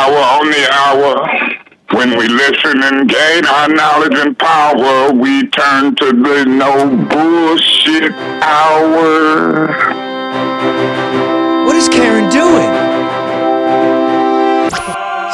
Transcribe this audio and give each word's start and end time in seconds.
hour 0.00 0.40
on 0.40 0.50
the 0.50 0.64
hour. 0.82 1.14
When 1.92 2.16
we 2.16 2.28
listen 2.28 2.82
and 2.82 3.08
gain 3.08 3.44
our 3.44 3.68
knowledge 3.68 4.14
and 4.14 4.38
power, 4.38 5.12
we 5.12 5.46
turn 5.48 5.94
to 5.96 6.06
the 6.06 6.44
no 6.46 6.88
bullshit 7.10 8.12
hour. 8.40 9.66
What 11.66 11.76
is 11.76 11.88
Karen 11.88 12.30
doing? 12.30 12.70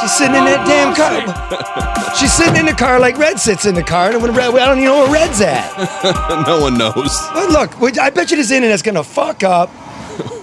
She's 0.01 0.17
sitting 0.17 0.35
in 0.35 0.45
that 0.51 0.65
damn 0.67 0.95
car. 0.97 2.15
She's 2.19 2.33
sitting 2.33 2.57
in 2.57 2.67
the 2.67 2.73
car 2.73 2.99
like 2.99 3.19
Red 3.19 3.39
sits 3.39 3.67
in 3.67 3.75
the 3.75 3.85
car, 3.85 4.11
and 4.11 4.23
when 4.23 4.35
Red, 4.35 4.55
I 4.55 4.67
don't 4.67 4.79
even 4.79 4.85
know 4.85 5.05
where 5.05 5.13
Red's 5.13 5.41
at. 5.41 6.45
no 6.47 6.61
one 6.61 6.77
knows. 6.77 7.17
But 7.35 7.51
look, 7.51 7.99
I 7.99 8.11
bet 8.11 8.31
you 8.31 8.37
this 8.37 8.51
internet's 8.51 8.83
gonna 8.83 9.05
fuck 9.05 9.45
up. 9.45 9.71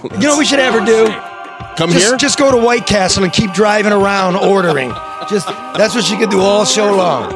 You 0.04 0.18
know 0.20 0.30
what 0.30 0.38
we 0.38 0.44
should 0.46 0.60
ever 0.60 0.80
her 0.80 0.86
do? 0.86 1.33
Come 1.76 1.90
just, 1.90 2.06
here. 2.06 2.16
Just 2.16 2.38
go 2.38 2.52
to 2.52 2.56
White 2.56 2.86
Castle 2.86 3.24
and 3.24 3.32
keep 3.32 3.52
driving 3.52 3.92
around 3.92 4.36
ordering. 4.36 4.90
Just 5.28 5.48
that's 5.48 5.94
what 5.94 6.04
she 6.04 6.16
could 6.16 6.30
do 6.30 6.40
all 6.40 6.64
show 6.64 6.94
long. 6.94 7.30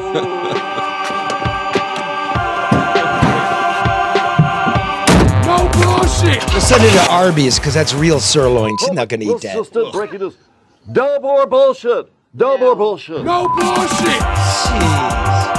No 5.45 5.69
bullshit. 5.73 6.41
We'll 6.53 6.61
send 6.61 6.83
it 6.85 6.91
to 6.93 7.11
Arby's 7.11 7.59
because 7.59 7.73
that's 7.73 7.93
real 7.93 8.21
sirloin. 8.21 8.77
She's 8.79 8.93
not 8.93 9.09
gonna 9.09 9.25
eat 9.25 9.41
that. 9.41 9.55
Just 9.55 9.73
did 9.73 9.91
breaking 9.91 10.19
news. 10.19 10.37
Dub 10.89 11.25
or 11.25 11.45
bullshit. 11.45 12.09
Dub 12.35 12.61
or 12.61 12.75
bullshit. 12.75 13.25
No 13.25 13.49
bullshit. 13.49 14.21
Jeez. 14.69 15.55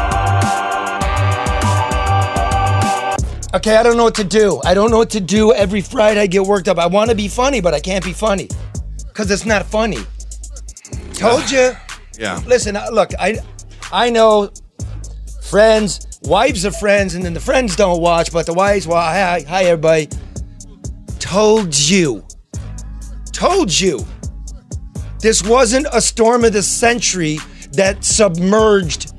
Okay, 3.53 3.77
I 3.77 3.83
don't 3.83 3.97
know 3.97 4.05
what 4.05 4.15
to 4.15 4.25
do. 4.25 4.61
I 4.65 4.73
don't 4.75 4.91
know 4.93 4.99
what 4.99 5.11
to 5.11 5.21
do. 5.21 5.53
Every 5.53 5.81
Friday 5.81 6.21
I 6.21 6.27
get 6.29 6.45
worked 6.45 6.69
up. 6.69 6.79
I 6.79 6.87
want 6.87 7.11
to 7.11 7.17
be 7.17 7.27
funny, 7.29 7.61
but 7.61 7.75
I 7.75 7.81
can't 7.81 8.05
be 8.05 8.13
funny 8.13 8.49
because 9.21 9.31
it's 9.31 9.45
not 9.45 9.67
funny. 9.67 9.99
Told 11.13 11.51
you. 11.51 11.73
Yeah. 12.19 12.41
Listen, 12.47 12.79
look, 12.91 13.11
I, 13.19 13.39
I 13.93 14.09
know 14.09 14.51
friends, 15.43 16.19
wives 16.23 16.65
of 16.65 16.75
friends, 16.77 17.15
and 17.15 17.23
then 17.23 17.35
the 17.35 17.41
friends 17.41 17.77
don't 17.77 18.01
watch, 18.01 18.33
but 18.33 18.47
the 18.47 18.55
wives, 18.55 18.87
well, 18.87 18.97
hi, 19.03 19.45
hi, 19.47 19.65
everybody. 19.65 20.09
Told 21.19 21.79
you. 21.79 22.25
Told 23.31 23.79
you. 23.79 24.07
This 25.21 25.43
wasn't 25.43 25.87
a 25.93 26.01
storm 26.01 26.45
of 26.45 26.55
the 26.55 26.63
century 26.63 27.39
that 27.73 28.03
submerged. 28.03 29.13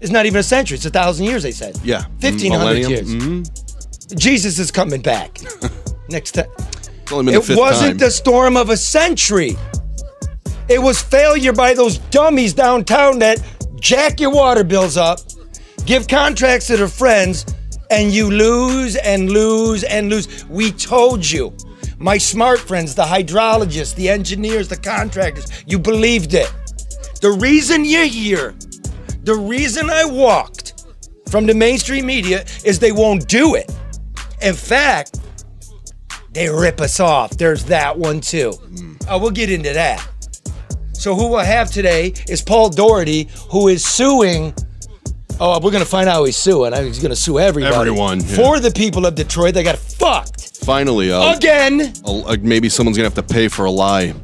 It's 0.00 0.10
not 0.10 0.26
even 0.26 0.40
a 0.40 0.42
century. 0.42 0.74
It's 0.74 0.86
a 0.86 0.90
thousand 0.90 1.26
years. 1.26 1.44
They 1.44 1.52
said. 1.52 1.78
Yeah. 1.84 2.06
1500 2.20 2.58
Millennium. 2.58 2.90
years. 2.90 3.08
Mhm. 3.14 4.18
Jesus 4.18 4.58
is 4.58 4.72
coming 4.72 5.00
back 5.00 5.38
next 6.08 6.32
time. 6.32 6.50
It's 7.12 7.18
only 7.18 7.32
been 7.32 7.42
It 7.42 7.58
wasn't 7.58 7.90
time. 7.90 7.98
the 7.98 8.10
storm 8.10 8.56
of 8.56 8.70
a 8.70 8.76
century. 8.76 9.58
It 10.68 10.80
was 10.80 11.02
failure 11.02 11.52
by 11.52 11.74
those 11.74 11.98
dummies 11.98 12.54
downtown 12.54 13.18
that 13.18 13.42
jack 13.80 14.18
your 14.18 14.30
water 14.30 14.64
bills 14.64 14.96
up, 14.96 15.18
give 15.84 16.08
contracts 16.08 16.68
to 16.68 16.78
their 16.78 16.88
friends, 16.88 17.44
and 17.90 18.10
you 18.12 18.30
lose 18.30 18.96
and 18.96 19.30
lose 19.30 19.84
and 19.84 20.08
lose. 20.08 20.46
We 20.48 20.72
told 20.72 21.28
you. 21.30 21.52
My 21.98 22.16
smart 22.18 22.58
friends, 22.60 22.94
the 22.94 23.04
hydrologists, 23.04 23.94
the 23.94 24.08
engineers, 24.08 24.68
the 24.68 24.76
contractors, 24.76 25.46
you 25.66 25.78
believed 25.78 26.32
it. 26.34 26.50
The 27.20 27.30
reason 27.30 27.84
you're 27.84 28.06
here, 28.06 28.54
the 29.22 29.34
reason 29.34 29.90
I 29.90 30.06
walked 30.06 30.84
from 31.28 31.46
the 31.46 31.54
mainstream 31.54 32.06
media 32.06 32.44
is 32.64 32.78
they 32.78 32.90
won't 32.90 33.28
do 33.28 33.54
it. 33.54 33.70
In 34.40 34.54
fact, 34.54 35.20
they 36.32 36.48
rip 36.48 36.80
us 36.80 37.00
off. 37.00 37.30
There's 37.36 37.64
that 37.66 37.98
one 37.98 38.20
too. 38.20 38.54
Uh, 39.08 39.18
we'll 39.20 39.30
get 39.30 39.50
into 39.50 39.72
that. 39.72 40.06
So 40.92 41.14
who 41.14 41.28
we'll 41.28 41.40
have 41.40 41.70
today 41.70 42.14
is 42.28 42.40
Paul 42.42 42.70
Doherty, 42.70 43.28
who 43.50 43.68
is 43.68 43.84
suing. 43.84 44.54
Oh, 45.40 45.58
we're 45.60 45.72
gonna 45.72 45.84
find 45.84 46.08
out 46.08 46.18
who 46.18 46.24
he's 46.26 46.36
suing. 46.36 46.72
I- 46.72 46.84
He's 46.84 47.00
gonna 47.00 47.16
sue 47.16 47.38
everybody. 47.38 47.74
Everyone, 47.74 48.20
yeah. 48.20 48.36
for 48.36 48.60
the 48.60 48.70
people 48.70 49.04
of 49.06 49.14
Detroit. 49.14 49.54
They 49.54 49.62
got 49.64 49.76
fucked 49.78 50.58
Finally, 50.64 51.10
uh, 51.10 51.34
again. 51.34 51.92
uh, 52.04 52.36
maybe 52.40 52.68
someone's 52.68 52.96
gonna 52.96 53.08
have 53.08 53.14
to 53.26 53.34
pay 53.34 53.48
for 53.48 53.64
a 53.64 53.70
lie. 53.70 54.14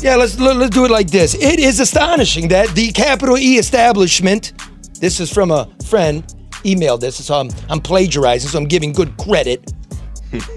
Yeah, 0.00 0.16
let's 0.16 0.38
let, 0.38 0.56
let's 0.56 0.74
do 0.74 0.84
it 0.84 0.90
like 0.90 1.10
this. 1.10 1.34
It 1.34 1.58
is 1.58 1.80
astonishing 1.80 2.48
that 2.48 2.68
the 2.74 2.92
capital 2.92 3.38
E 3.38 3.56
establishment. 3.58 4.52
This 5.00 5.18
is 5.20 5.32
from 5.32 5.50
a 5.50 5.66
friend. 5.86 6.22
Emailed 6.64 7.00
this, 7.00 7.24
so 7.24 7.36
I'm, 7.36 7.50
I'm 7.70 7.80
plagiarizing, 7.80 8.50
so 8.50 8.58
I'm 8.58 8.66
giving 8.66 8.92
good 8.92 9.16
credit. 9.16 9.72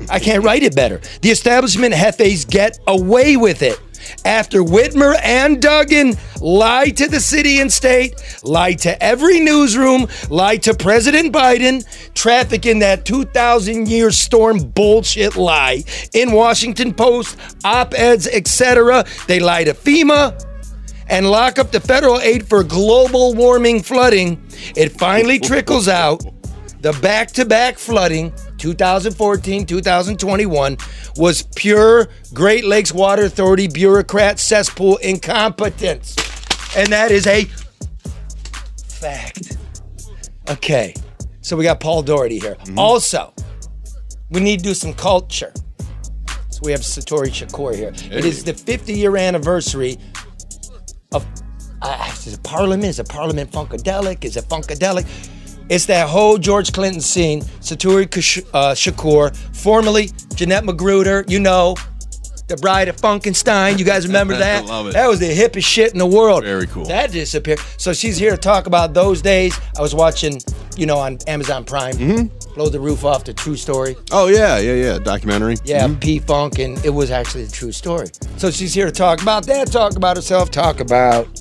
I 0.10 0.20
can't 0.20 0.44
write 0.44 0.64
it 0.64 0.76
better. 0.76 1.02
The 1.22 1.30
establishment 1.30 1.94
hefes 1.94 2.46
get 2.46 2.80
away 2.88 3.38
with 3.38 3.62
it. 3.62 3.80
After 4.26 4.62
Whitmer 4.62 5.16
and 5.24 5.62
Duggan 5.62 6.16
lied 6.40 6.98
to 6.98 7.08
the 7.08 7.20
city 7.20 7.60
and 7.62 7.72
state, 7.72 8.16
lied 8.44 8.80
to 8.80 9.02
every 9.02 9.40
newsroom, 9.40 10.08
lied 10.30 10.64
to 10.64 10.74
President 10.74 11.34
Biden, 11.34 11.86
trafficking 12.14 12.80
that 12.80 13.06
2,000 13.06 13.88
year 13.88 14.12
storm 14.12 14.60
bullshit 14.60 15.36
lie 15.36 15.84
in 16.14 16.32
Washington 16.32 16.94
Post, 16.94 17.38
op 17.64 17.94
eds, 17.94 18.28
etc. 18.28 19.06
They 19.28 19.40
lie 19.40 19.64
to 19.64 19.74
FEMA 19.74 20.48
and 21.08 21.30
lock 21.30 21.60
up 21.60 21.72
the 21.72 21.80
federal 21.80 22.20
aid 22.22 22.48
for 22.48 22.64
global 22.64 23.34
warming 23.34 23.84
flooding. 23.84 24.42
It 24.76 24.90
finally 24.94 25.40
trickles 25.40 25.88
out. 25.88 26.24
The 26.82 26.94
back 26.94 27.28
to 27.34 27.46
back 27.46 27.78
flooding, 27.78 28.34
2014, 28.62 29.66
2021, 29.66 30.78
was 31.18 31.42
pure 31.56 32.10
Great 32.34 32.64
Lakes 32.64 32.94
Water 32.94 33.24
Authority 33.24 33.68
bureaucrat 33.68 34.40
cesspool 34.40 34.98
incompetence. 34.98 36.16
And 36.78 36.90
that 36.90 37.10
is 37.12 37.26
a 37.26 37.46
fact. 38.88 39.58
Okay, 40.50 40.94
so 41.42 41.58
we 41.58 41.64
got 41.64 41.80
Paul 41.80 42.04
Doherty 42.04 42.40
here. 42.40 42.56
Also, 42.78 43.34
we 44.30 44.42
need 44.42 44.60
to 44.60 44.64
do 44.64 44.74
some 44.76 44.94
culture. 44.94 45.52
So 46.50 46.62
we 46.64 46.72
have 46.72 46.82
Satori 46.82 47.30
Shakur 47.30 47.76
here. 47.76 47.94
It 48.16 48.26
is 48.26 48.44
the 48.44 48.54
50 48.54 48.94
year 48.94 49.18
anniversary 49.18 49.98
of 51.12 51.26
uh, 51.82 52.12
is 52.12 52.36
it 52.36 52.44
Parliament? 52.44 52.86
Is 52.86 53.00
it 53.00 53.10
Parliament 53.10 53.52
Funkadelic? 53.52 54.24
Is 54.24 54.38
it 54.38 54.44
Funkadelic? 54.46 55.08
It's 55.70 55.86
that 55.88 56.10
whole 56.10 56.38
George 56.38 56.74
Clinton 56.74 57.02
scene. 57.02 57.42
Saturi 57.62 58.10
Kash- 58.10 58.40
uh, 58.54 58.74
Shakur, 58.74 59.36
formerly 59.56 60.12
Jeanette 60.36 60.64
McGruder, 60.64 61.30
you 61.30 61.40
know, 61.40 61.76
the 62.48 62.58
bride 62.58 62.90
of 62.90 62.98
Funkenstein. 62.98 63.80
You 63.80 63.86
guys 63.86 64.06
remember 64.06 64.36
that? 64.38 64.66
Love 64.66 64.88
it. 64.88 64.94
That 64.94 65.08
was 65.08 65.20
the 65.20 65.30
hippest 65.30 65.66
shit 65.66 65.94
in 65.94 65.98
the 66.00 66.06
world. 66.06 66.44
Very 66.44 66.68
cool. 66.68 66.86
That 66.86 67.12
disappeared. 67.12 67.60
So 67.78 67.94
she's 67.94 68.18
here 68.18 68.32
to 68.32 68.38
talk 68.38 68.68
about 68.68 68.94
those 68.94 69.22
days. 69.22 69.58
I 69.78 69.82
was 69.82 69.96
watching, 69.96 70.42
you 70.76 70.86
know, 70.86 70.98
on 70.98 71.18
Amazon 71.28 71.64
Prime. 71.64 71.94
Mm-hmm. 71.94 72.54
Blow 72.56 72.68
the 72.68 72.82
roof 72.82 73.06
off 73.06 73.24
the 73.24 73.34
true 73.34 73.56
story. 73.56 73.96
Oh 74.12 74.28
yeah, 74.28 74.58
yeah, 74.60 74.74
yeah. 74.74 75.00
Documentary. 75.00 75.56
Yeah, 75.64 75.88
P 76.02 76.20
Funk, 76.20 76.60
and 76.60 76.84
it 76.84 76.90
was 76.90 77.10
actually 77.10 77.46
the 77.46 77.52
true 77.54 77.72
story. 77.72 78.08
So 78.36 78.52
she's 78.52 78.74
here 78.74 78.88
to 78.88 78.92
talk 78.92 79.22
about 79.22 79.46
that, 79.46 79.72
talk 79.72 79.96
about 79.96 80.18
herself, 80.18 80.52
talk 80.52 80.82
about 80.82 81.41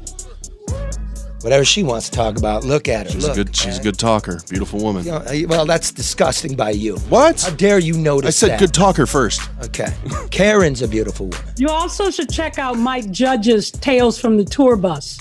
whatever 1.42 1.64
she 1.64 1.82
wants 1.82 2.08
to 2.08 2.16
talk 2.16 2.36
about. 2.38 2.64
Look 2.64 2.88
at 2.88 3.06
her. 3.06 3.12
She's 3.12 3.22
Look, 3.26 3.32
a 3.32 3.44
good. 3.44 3.56
She's 3.56 3.78
a 3.78 3.82
good 3.82 3.98
talker. 3.98 4.40
Beautiful 4.48 4.80
woman. 4.80 5.04
You 5.04 5.12
know, 5.12 5.46
well, 5.48 5.66
that's 5.66 5.90
disgusting 5.92 6.54
by 6.56 6.70
you. 6.70 6.96
What? 7.08 7.42
How 7.42 7.50
dare 7.50 7.78
you 7.78 7.94
notice 7.94 8.28
I 8.42 8.46
said 8.46 8.50
that? 8.52 8.60
good 8.60 8.74
talker 8.74 9.06
first. 9.06 9.40
Okay. 9.64 9.92
Karen's 10.30 10.82
a 10.82 10.88
beautiful 10.88 11.26
woman. 11.26 11.44
You 11.56 11.68
also 11.68 12.10
should 12.10 12.30
check 12.30 12.58
out 12.58 12.78
Mike 12.78 13.10
Judge's 13.10 13.70
Tales 13.70 14.18
from 14.18 14.36
the 14.36 14.44
Tour 14.44 14.76
Bus. 14.76 15.18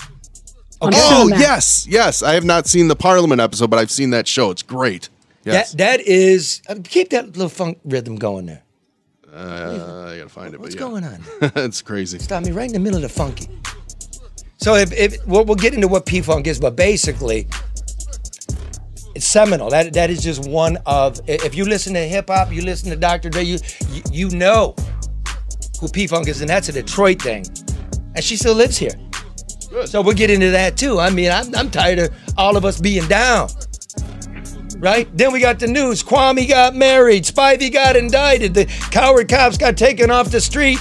on 0.80 0.92
Oh 0.94 1.28
Cinemax. 1.30 1.38
yes, 1.40 1.86
yes. 1.88 2.22
I 2.22 2.34
have 2.34 2.44
not 2.44 2.66
seen 2.66 2.88
the 2.88 2.96
Parliament 2.96 3.40
episode, 3.40 3.70
but 3.70 3.78
I've 3.78 3.90
seen 3.90 4.10
that 4.10 4.26
show. 4.28 4.50
It's 4.50 4.62
great. 4.62 5.08
Yes. 5.44 5.72
That 5.72 5.78
that 5.78 6.00
is 6.06 6.60
uh, 6.68 6.76
keep 6.84 7.10
that 7.10 7.28
little 7.28 7.48
funk 7.48 7.78
rhythm 7.84 8.16
going 8.16 8.44
there. 8.46 8.62
uh, 9.32 10.10
I 10.10 10.18
gotta 10.18 10.28
find 10.28 10.52
it. 10.54 10.60
What's 10.60 10.74
but 10.74 10.80
yeah. 10.82 10.88
going 10.90 11.04
on? 11.04 11.24
it's 11.64 11.80
crazy. 11.82 12.18
Stop 12.18 12.44
me 12.44 12.50
right 12.52 12.66
in 12.66 12.72
the 12.74 12.78
middle 12.78 12.96
of 12.96 13.02
the 13.02 13.08
funky. 13.08 13.48
So 14.60 14.74
if, 14.74 14.92
if 14.92 15.26
we'll, 15.26 15.44
we'll 15.44 15.56
get 15.56 15.72
into 15.72 15.88
what 15.88 16.04
P 16.04 16.20
Funk 16.20 16.46
is, 16.46 16.60
but 16.60 16.76
basically, 16.76 17.48
it's 19.14 19.26
seminal. 19.26 19.70
That 19.70 19.94
that 19.94 20.10
is 20.10 20.22
just 20.22 20.46
one 20.46 20.76
of. 20.84 21.18
If 21.26 21.54
you 21.54 21.64
listen 21.64 21.94
to 21.94 22.00
hip 22.00 22.26
hop, 22.28 22.52
you 22.52 22.60
listen 22.60 22.90
to 22.90 22.96
Dr. 22.96 23.30
Dre, 23.30 23.42
you 23.42 23.58
you, 23.90 24.02
you 24.12 24.30
know 24.30 24.74
who 25.80 25.88
P 25.88 26.06
Funk 26.06 26.28
is, 26.28 26.42
and 26.42 26.50
that's 26.50 26.68
a 26.68 26.72
Detroit 26.72 27.22
thing, 27.22 27.46
and 28.14 28.22
she 28.22 28.36
still 28.36 28.54
lives 28.54 28.76
here. 28.76 28.92
So 29.86 30.02
we'll 30.02 30.16
get 30.16 30.30
into 30.30 30.50
that 30.50 30.76
too. 30.76 30.98
I 30.98 31.08
mean, 31.08 31.30
I'm, 31.30 31.54
I'm 31.54 31.70
tired 31.70 31.98
of 32.00 32.10
all 32.36 32.56
of 32.56 32.64
us 32.64 32.78
being 32.78 33.06
down. 33.08 33.48
Right? 34.78 35.08
Then 35.16 35.32
we 35.32 35.40
got 35.40 35.58
the 35.58 35.68
news. 35.68 36.02
Kwame 36.02 36.48
got 36.48 36.74
married. 36.74 37.24
Spivey 37.24 37.72
got 37.72 37.96
indicted. 37.96 38.54
The 38.54 38.64
coward 38.90 39.28
cops 39.28 39.58
got 39.58 39.76
taken 39.76 40.10
off 40.10 40.30
the 40.30 40.40
street. 40.40 40.78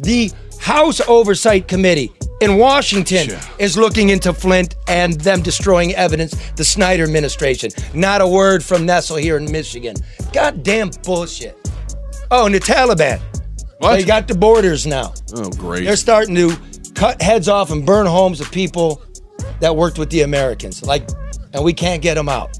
The 0.00 0.32
House 0.58 1.00
Oversight 1.06 1.68
Committee 1.68 2.10
in 2.42 2.58
Washington 2.58 3.28
Yeah. 3.28 3.40
is 3.58 3.76
looking 3.76 4.10
into 4.10 4.32
Flint 4.32 4.74
and 4.88 5.14
them 5.20 5.42
destroying 5.42 5.94
evidence. 5.94 6.34
The 6.56 6.64
Snyder 6.64 7.04
administration. 7.04 7.70
Not 7.94 8.20
a 8.20 8.26
word 8.26 8.62
from 8.64 8.84
Nestle 8.86 9.16
here 9.18 9.36
in 9.36 9.50
Michigan. 9.50 9.96
Goddamn 10.32 10.90
bullshit. 11.04 11.56
Oh, 12.30 12.46
and 12.46 12.54
the 12.54 12.60
Taliban. 12.60 13.20
What? 13.78 13.96
They 13.96 14.04
got 14.04 14.28
the 14.28 14.34
borders 14.34 14.86
now. 14.86 15.12
oh 15.34 15.50
great. 15.50 15.84
They're 15.84 15.96
starting 15.96 16.34
to 16.36 16.56
cut 16.94 17.20
heads 17.20 17.48
off 17.48 17.70
and 17.70 17.84
burn 17.84 18.06
homes 18.06 18.40
of 18.40 18.50
people 18.50 19.02
that 19.60 19.74
worked 19.74 19.98
with 19.98 20.10
the 20.10 20.22
Americans. 20.22 20.82
Like, 20.82 21.08
and 21.52 21.64
we 21.64 21.72
can't 21.72 22.00
get 22.02 22.14
them 22.14 22.28
out. 22.28 22.58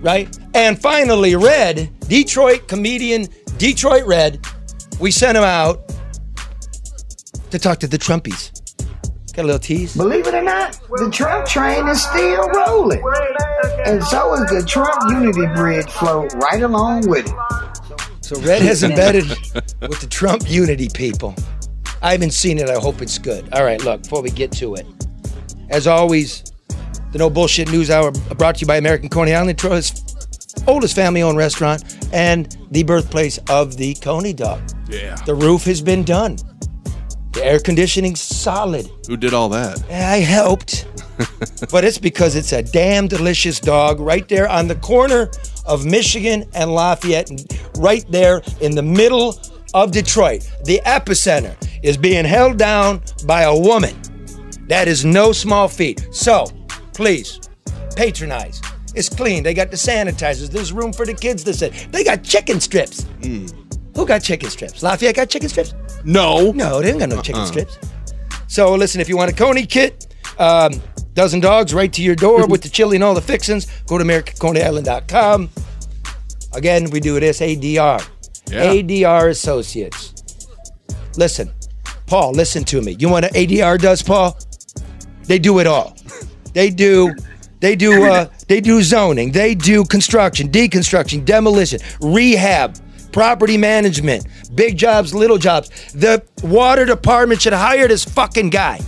Right? 0.00 0.28
And 0.54 0.80
finally, 0.80 1.34
Red, 1.36 1.90
Detroit 2.08 2.68
comedian 2.68 3.28
Detroit 3.58 4.04
Red, 4.06 4.44
we 5.00 5.10
sent 5.10 5.36
him 5.36 5.44
out 5.44 5.80
to 7.50 7.58
talk 7.58 7.78
to 7.80 7.86
the 7.86 7.98
Trumpies. 7.98 8.52
Got 9.36 9.42
a 9.42 9.46
little 9.46 9.58
tease. 9.58 9.94
Believe 9.94 10.26
it 10.26 10.32
or 10.32 10.40
not, 10.40 10.80
the 10.88 11.10
Trump 11.12 11.46
train 11.46 11.86
is 11.88 12.02
still 12.02 12.48
rolling. 12.48 13.02
And 13.84 14.02
so 14.02 14.32
is 14.32 14.40
the 14.48 14.64
Trump 14.66 14.94
Unity 15.10 15.46
Bridge 15.54 15.90
float 15.90 16.32
right 16.36 16.62
along 16.62 17.06
with 17.06 17.26
it. 17.26 18.24
So 18.24 18.40
Red 18.40 18.62
has 18.62 18.82
embedded 18.82 19.28
with 19.28 20.00
the 20.00 20.08
Trump 20.10 20.50
unity 20.50 20.88
people. 20.88 21.34
I 22.00 22.12
haven't 22.12 22.32
seen 22.32 22.58
it. 22.58 22.70
I 22.70 22.80
hope 22.80 23.02
it's 23.02 23.18
good. 23.18 23.52
All 23.52 23.62
right, 23.62 23.78
look, 23.84 24.04
before 24.04 24.22
we 24.22 24.30
get 24.30 24.52
to 24.52 24.74
it, 24.74 24.86
as 25.68 25.86
always, 25.86 26.42
the 27.12 27.18
No 27.18 27.28
Bullshit 27.28 27.70
News 27.70 27.90
Hour 27.90 28.12
brought 28.38 28.54
to 28.54 28.60
you 28.62 28.66
by 28.66 28.78
American 28.78 29.10
Coney 29.10 29.34
Island, 29.34 29.58
Detroit's 29.58 30.16
oldest 30.66 30.96
family 30.96 31.22
owned 31.22 31.36
restaurant 31.36 31.84
and 32.12 32.56
the 32.70 32.84
birthplace 32.84 33.38
of 33.50 33.76
the 33.76 33.92
Coney 33.96 34.32
dog. 34.32 34.62
Yeah. 34.88 35.16
The 35.26 35.34
roof 35.34 35.64
has 35.64 35.82
been 35.82 36.04
done, 36.04 36.38
the 37.36 37.44
air 37.44 37.60
conditioning's 37.60 38.20
solid. 38.20 38.90
Who 39.06 39.16
did 39.16 39.34
all 39.34 39.50
that? 39.50 39.84
I 39.90 40.20
helped. 40.20 40.86
but 41.70 41.84
it's 41.84 41.98
because 41.98 42.34
it's 42.34 42.52
a 42.52 42.62
damn 42.62 43.08
delicious 43.08 43.60
dog 43.60 44.00
right 44.00 44.26
there 44.26 44.48
on 44.48 44.68
the 44.68 44.74
corner 44.76 45.30
of 45.66 45.84
Michigan 45.84 46.48
and 46.54 46.72
Lafayette, 46.72 47.30
and 47.30 47.60
right 47.78 48.04
there 48.10 48.42
in 48.60 48.74
the 48.74 48.82
middle 48.82 49.38
of 49.74 49.90
Detroit. 49.90 50.50
The 50.64 50.80
epicenter 50.86 51.54
is 51.82 51.98
being 51.98 52.24
held 52.24 52.56
down 52.56 53.02
by 53.26 53.42
a 53.42 53.56
woman. 53.56 53.94
That 54.68 54.88
is 54.88 55.04
no 55.04 55.32
small 55.32 55.68
feat. 55.68 56.08
So, 56.12 56.46
please, 56.94 57.40
patronize. 57.96 58.62
It's 58.94 59.10
clean. 59.10 59.42
They 59.42 59.52
got 59.52 59.70
the 59.70 59.76
sanitizers. 59.76 60.48
There's 60.48 60.72
room 60.72 60.92
for 60.92 61.04
the 61.04 61.14
kids 61.14 61.44
to 61.44 61.52
sit. 61.52 61.88
They 61.92 62.02
got 62.02 62.22
chicken 62.22 62.60
strips. 62.60 63.02
Hmm. 63.22 63.46
Who 63.96 64.06
got 64.06 64.22
chicken 64.22 64.50
strips? 64.50 64.82
Lafayette 64.82 65.16
got 65.16 65.28
chicken 65.30 65.48
strips? 65.48 65.74
No. 66.04 66.52
No, 66.52 66.80
they 66.80 66.88
didn't 66.88 67.00
got 67.00 67.08
no 67.08 67.22
chicken 67.22 67.46
strips. 67.46 67.78
So 68.46 68.74
listen, 68.74 69.00
if 69.00 69.08
you 69.08 69.16
want 69.16 69.32
a 69.32 69.34
Coney 69.34 69.66
kit, 69.66 70.14
um, 70.38 70.80
dozen 71.14 71.40
dogs 71.40 71.72
right 71.74 71.92
to 71.94 72.02
your 72.02 72.14
door 72.14 72.46
with 72.46 72.62
the 72.62 72.68
chili 72.68 72.96
and 72.96 73.04
all 73.04 73.14
the 73.14 73.22
fixins, 73.22 73.66
go 73.86 73.98
to 73.98 74.04
AmericanConeyIsland.com. 74.04 75.48
Again, 76.52 76.90
we 76.90 77.00
do 77.00 77.18
this 77.18 77.40
ADR. 77.40 78.06
Yeah. 78.48 78.66
ADR 78.66 79.30
Associates. 79.30 80.12
Listen, 81.16 81.50
Paul, 82.06 82.32
listen 82.32 82.64
to 82.64 82.82
me. 82.82 82.96
You 82.98 83.08
want 83.08 83.24
what 83.24 83.36
an 83.36 83.48
ADR 83.48 83.80
does, 83.80 84.02
Paul? 84.02 84.38
They 85.24 85.38
do 85.38 85.58
it 85.58 85.66
all. 85.66 85.96
They 86.52 86.70
do 86.70 87.14
they 87.60 87.74
do 87.74 88.04
uh, 88.04 88.28
they 88.48 88.60
do 88.60 88.82
zoning, 88.82 89.32
they 89.32 89.54
do 89.54 89.84
construction, 89.84 90.48
deconstruction, 90.50 91.24
demolition, 91.24 91.80
rehab, 92.00 92.76
property 93.16 93.56
management, 93.56 94.26
big 94.54 94.76
jobs, 94.76 95.14
little 95.14 95.38
jobs. 95.38 95.70
The 95.94 96.22
water 96.42 96.84
department 96.84 97.40
should 97.40 97.54
hire 97.54 97.88
this 97.88 98.04
fucking 98.04 98.50
guy. 98.50 98.78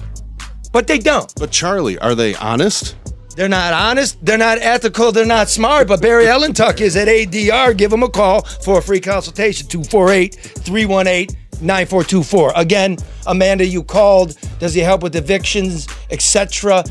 But 0.71 0.87
they 0.87 0.99
don't. 0.99 1.33
But 1.37 1.51
Charlie, 1.51 1.99
are 2.01 2.15
they 2.15 2.35
honest? 2.35 2.95
They're 3.37 3.49
not 3.49 3.73
honest, 3.73 4.23
they're 4.23 4.37
not 4.37 4.59
ethical, 4.59 5.13
they're 5.13 5.25
not 5.25 5.49
smart. 5.49 5.89
But 5.89 6.03
Barry 6.03 6.27
Ellentuck 6.27 6.83
is 6.83 6.95
at 6.95 7.09
ADR. 7.09 7.75
Give 7.75 7.91
him 7.91 8.03
a 8.03 8.09
call 8.11 8.43
for 8.43 8.81
a 8.81 8.83
free 8.83 9.01
consultation 9.01 9.67
248 9.67 10.35
318 10.35 11.35
9424. 11.63 12.53
Again, 12.55 12.99
Amanda, 13.27 13.65
you 13.65 13.83
called. 13.83 14.37
Does 14.59 14.75
he 14.75 14.83
help 14.83 15.03
with 15.03 15.17
evictions, 15.17 15.89
etc.? 16.11 16.85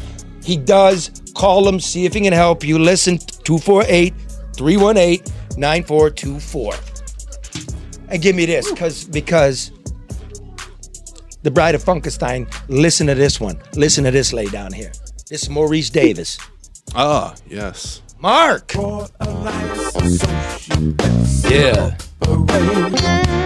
He 0.44 0.58
does. 0.58 1.22
Call 1.36 1.68
him, 1.70 1.80
see 1.80 2.06
if 2.06 2.16
he 2.16 2.22
can 2.22 2.34
help 2.34 2.64
you. 2.64 2.80
Listen, 2.80 3.20
248 3.20 4.16
318 4.56 5.34
9424. 5.56 6.97
And 8.10 8.22
give 8.22 8.36
me 8.36 8.46
this, 8.46 8.72
cause 8.74 9.04
because 9.06 9.72
the 11.44 11.52
Bride 11.52 11.76
of 11.76 11.84
Funkenstein, 11.84 12.48
listen 12.68 13.08
to 13.08 13.16
this 13.16 13.40
one. 13.40 13.62
Listen 13.74 14.04
to 14.06 14.12
this 14.12 14.34
lay 14.34 14.46
down 14.46 14.72
here. 14.74 14.92
This 15.30 15.44
is 15.44 15.50
Maurice 15.50 15.90
Davis. 15.90 16.38
Ah, 16.96 17.36
yes. 17.48 18.02
Mark! 18.20 18.74
Yeah. 21.50 21.98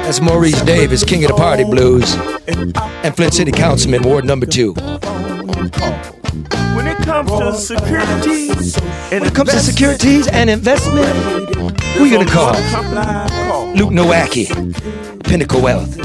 That's 0.03 0.21
Maurice 0.21 0.61
Davis, 0.61 1.03
King 1.03 1.23
of 1.25 1.31
the 1.31 1.35
Party 1.37 1.63
Blues, 1.63 2.15
and 2.47 3.15
Flint 3.15 3.33
City 3.33 3.51
Councilman, 3.51 4.03
Ward 4.03 4.25
Number 4.25 4.45
Two. 4.45 4.73
When 5.51 6.87
it 6.87 6.97
comes 7.03 7.29
to 7.31 7.53
security 7.53 8.49
and 9.11 9.21
When 9.21 9.25
it 9.25 9.35
comes 9.35 9.51
to 9.51 9.59
securities 9.59 10.27
and 10.27 10.49
investment, 10.49 11.15
who 11.95 12.05
you 12.05 12.17
gonna 12.17 12.29
call? 12.29 12.53
Luke 13.75 13.91
Nowacki, 13.91 14.47
Pinnacle 15.23 15.61
Wealth. 15.61 15.97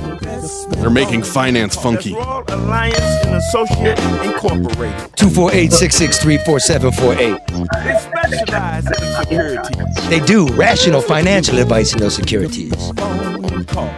They're 0.81 0.91
making 0.91 1.23
finance 1.23 1.77
funky. 1.77 2.13
Royal 2.15 2.45
Alliance 2.49 3.01
and 3.25 3.37
Associate 3.37 3.99
Incorporated. 4.25 5.17
248 5.17 5.73
663 5.73 6.39
4748. 6.39 7.47
They 7.85 7.99
specialize 7.99 8.87
in 8.87 8.95
security. 9.23 10.09
They 10.09 10.21
do 10.27 10.49
rational 10.55 11.01
financial 11.01 11.59
advice 11.59 11.93
in 11.93 12.01
those 12.01 12.15
securities. 12.15 12.71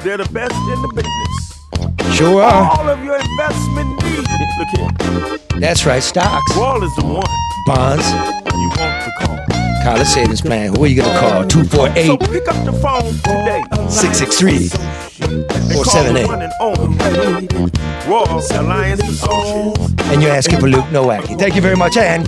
They're 0.02 0.18
the 0.18 0.28
best 0.32 0.54
in 0.54 0.82
the 0.82 0.92
business. 0.94 1.47
Sure 2.12 2.42
are. 2.42 2.78
All 2.78 2.88
of 2.88 3.02
your 3.04 3.16
investment 3.16 4.02
needs. 4.02 4.28
Look 4.58 4.68
here. 4.76 5.60
That's 5.60 5.84
right, 5.86 6.02
stocks, 6.02 6.56
Wall 6.56 6.82
is 6.82 6.94
the 6.96 7.04
one 7.04 7.24
bonds, 7.66 8.06
you 8.54 8.68
want 8.78 9.04
to 9.04 9.10
call. 9.20 9.38
college 9.84 10.06
savings 10.06 10.40
plan. 10.40 10.74
Who 10.74 10.84
are 10.84 10.86
you 10.86 11.02
gonna 11.02 11.18
call? 11.18 11.42
So 11.42 11.62
248 11.64 12.20
pick 12.30 12.48
up 12.48 12.64
the 12.64 12.72
phone 12.72 13.12
today. 13.22 13.62
663 13.88 14.70
and 15.26 15.48
call 15.48 15.58
the 15.68 15.74
478. 15.74 16.26
one 16.26 16.42
and 16.42 16.52
only 16.60 17.48
Royal 18.06 18.40
Alliance 18.60 19.02
and 20.10 20.22
you're 20.22 20.30
asking 20.32 20.58
for 20.60 20.68
Luke 20.68 20.86
Nowacki. 20.86 21.38
Thank 21.38 21.54
you 21.54 21.60
very 21.60 21.76
much, 21.76 21.96
and 21.96 22.26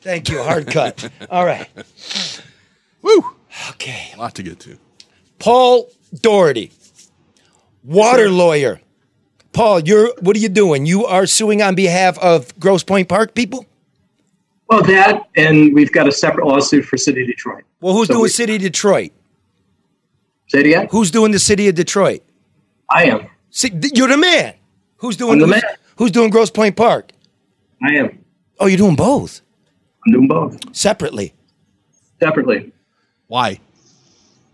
thank 0.00 0.28
you. 0.28 0.42
Hard 0.42 0.66
cut. 0.68 1.10
All 1.30 1.44
right. 1.44 1.68
Woo! 3.02 3.36
Okay. 3.70 4.10
A 4.14 4.18
lot 4.18 4.34
to 4.36 4.42
get 4.42 4.60
to. 4.60 4.78
Paul 5.38 5.90
Doherty, 6.22 6.70
water 7.84 8.28
lawyer. 8.28 8.80
Paul, 9.52 9.80
you're 9.80 10.12
what 10.20 10.34
are 10.36 10.40
you 10.40 10.48
doing? 10.48 10.86
You 10.86 11.06
are 11.06 11.26
suing 11.26 11.62
on 11.62 11.74
behalf 11.74 12.18
of 12.18 12.58
Grosse 12.58 12.82
Pointe 12.82 13.08
Park 13.08 13.34
people. 13.34 13.66
Well, 14.68 14.82
that, 14.84 15.22
and 15.36 15.74
we've 15.74 15.92
got 15.92 16.08
a 16.08 16.12
separate 16.12 16.46
lawsuit 16.46 16.86
for 16.86 16.96
City 16.96 17.24
Detroit. 17.26 17.64
Well, 17.80 17.92
who's 17.94 18.08
So 18.08 18.14
doing 18.14 18.22
we- 18.24 18.28
City 18.30 18.56
of 18.56 18.62
Detroit? 18.62 19.12
Say 20.48 20.60
it 20.60 20.66
again. 20.66 20.88
Who's 20.90 21.10
doing 21.10 21.32
the 21.32 21.38
City 21.38 21.68
of 21.68 21.74
Detroit? 21.74 22.22
I 22.90 23.04
am. 23.06 23.26
See, 23.50 23.70
you're 23.94 24.08
the 24.08 24.16
man. 24.16 24.54
Who's 24.96 25.16
doing 25.16 25.34
I'm 25.34 25.38
the 25.38 25.46
who's, 25.46 25.62
man. 25.62 25.74
who's 25.96 26.10
doing 26.10 26.30
Grosse 26.30 26.50
Pointe 26.50 26.76
Park? 26.76 27.12
I 27.82 27.94
am. 27.94 28.18
Oh, 28.58 28.66
you're 28.66 28.78
doing 28.78 28.96
both 28.96 29.40
I'm 30.06 30.12
doing 30.12 30.28
both 30.28 30.74
separately. 30.76 31.34
separately. 32.20 32.72
Why? 33.26 33.60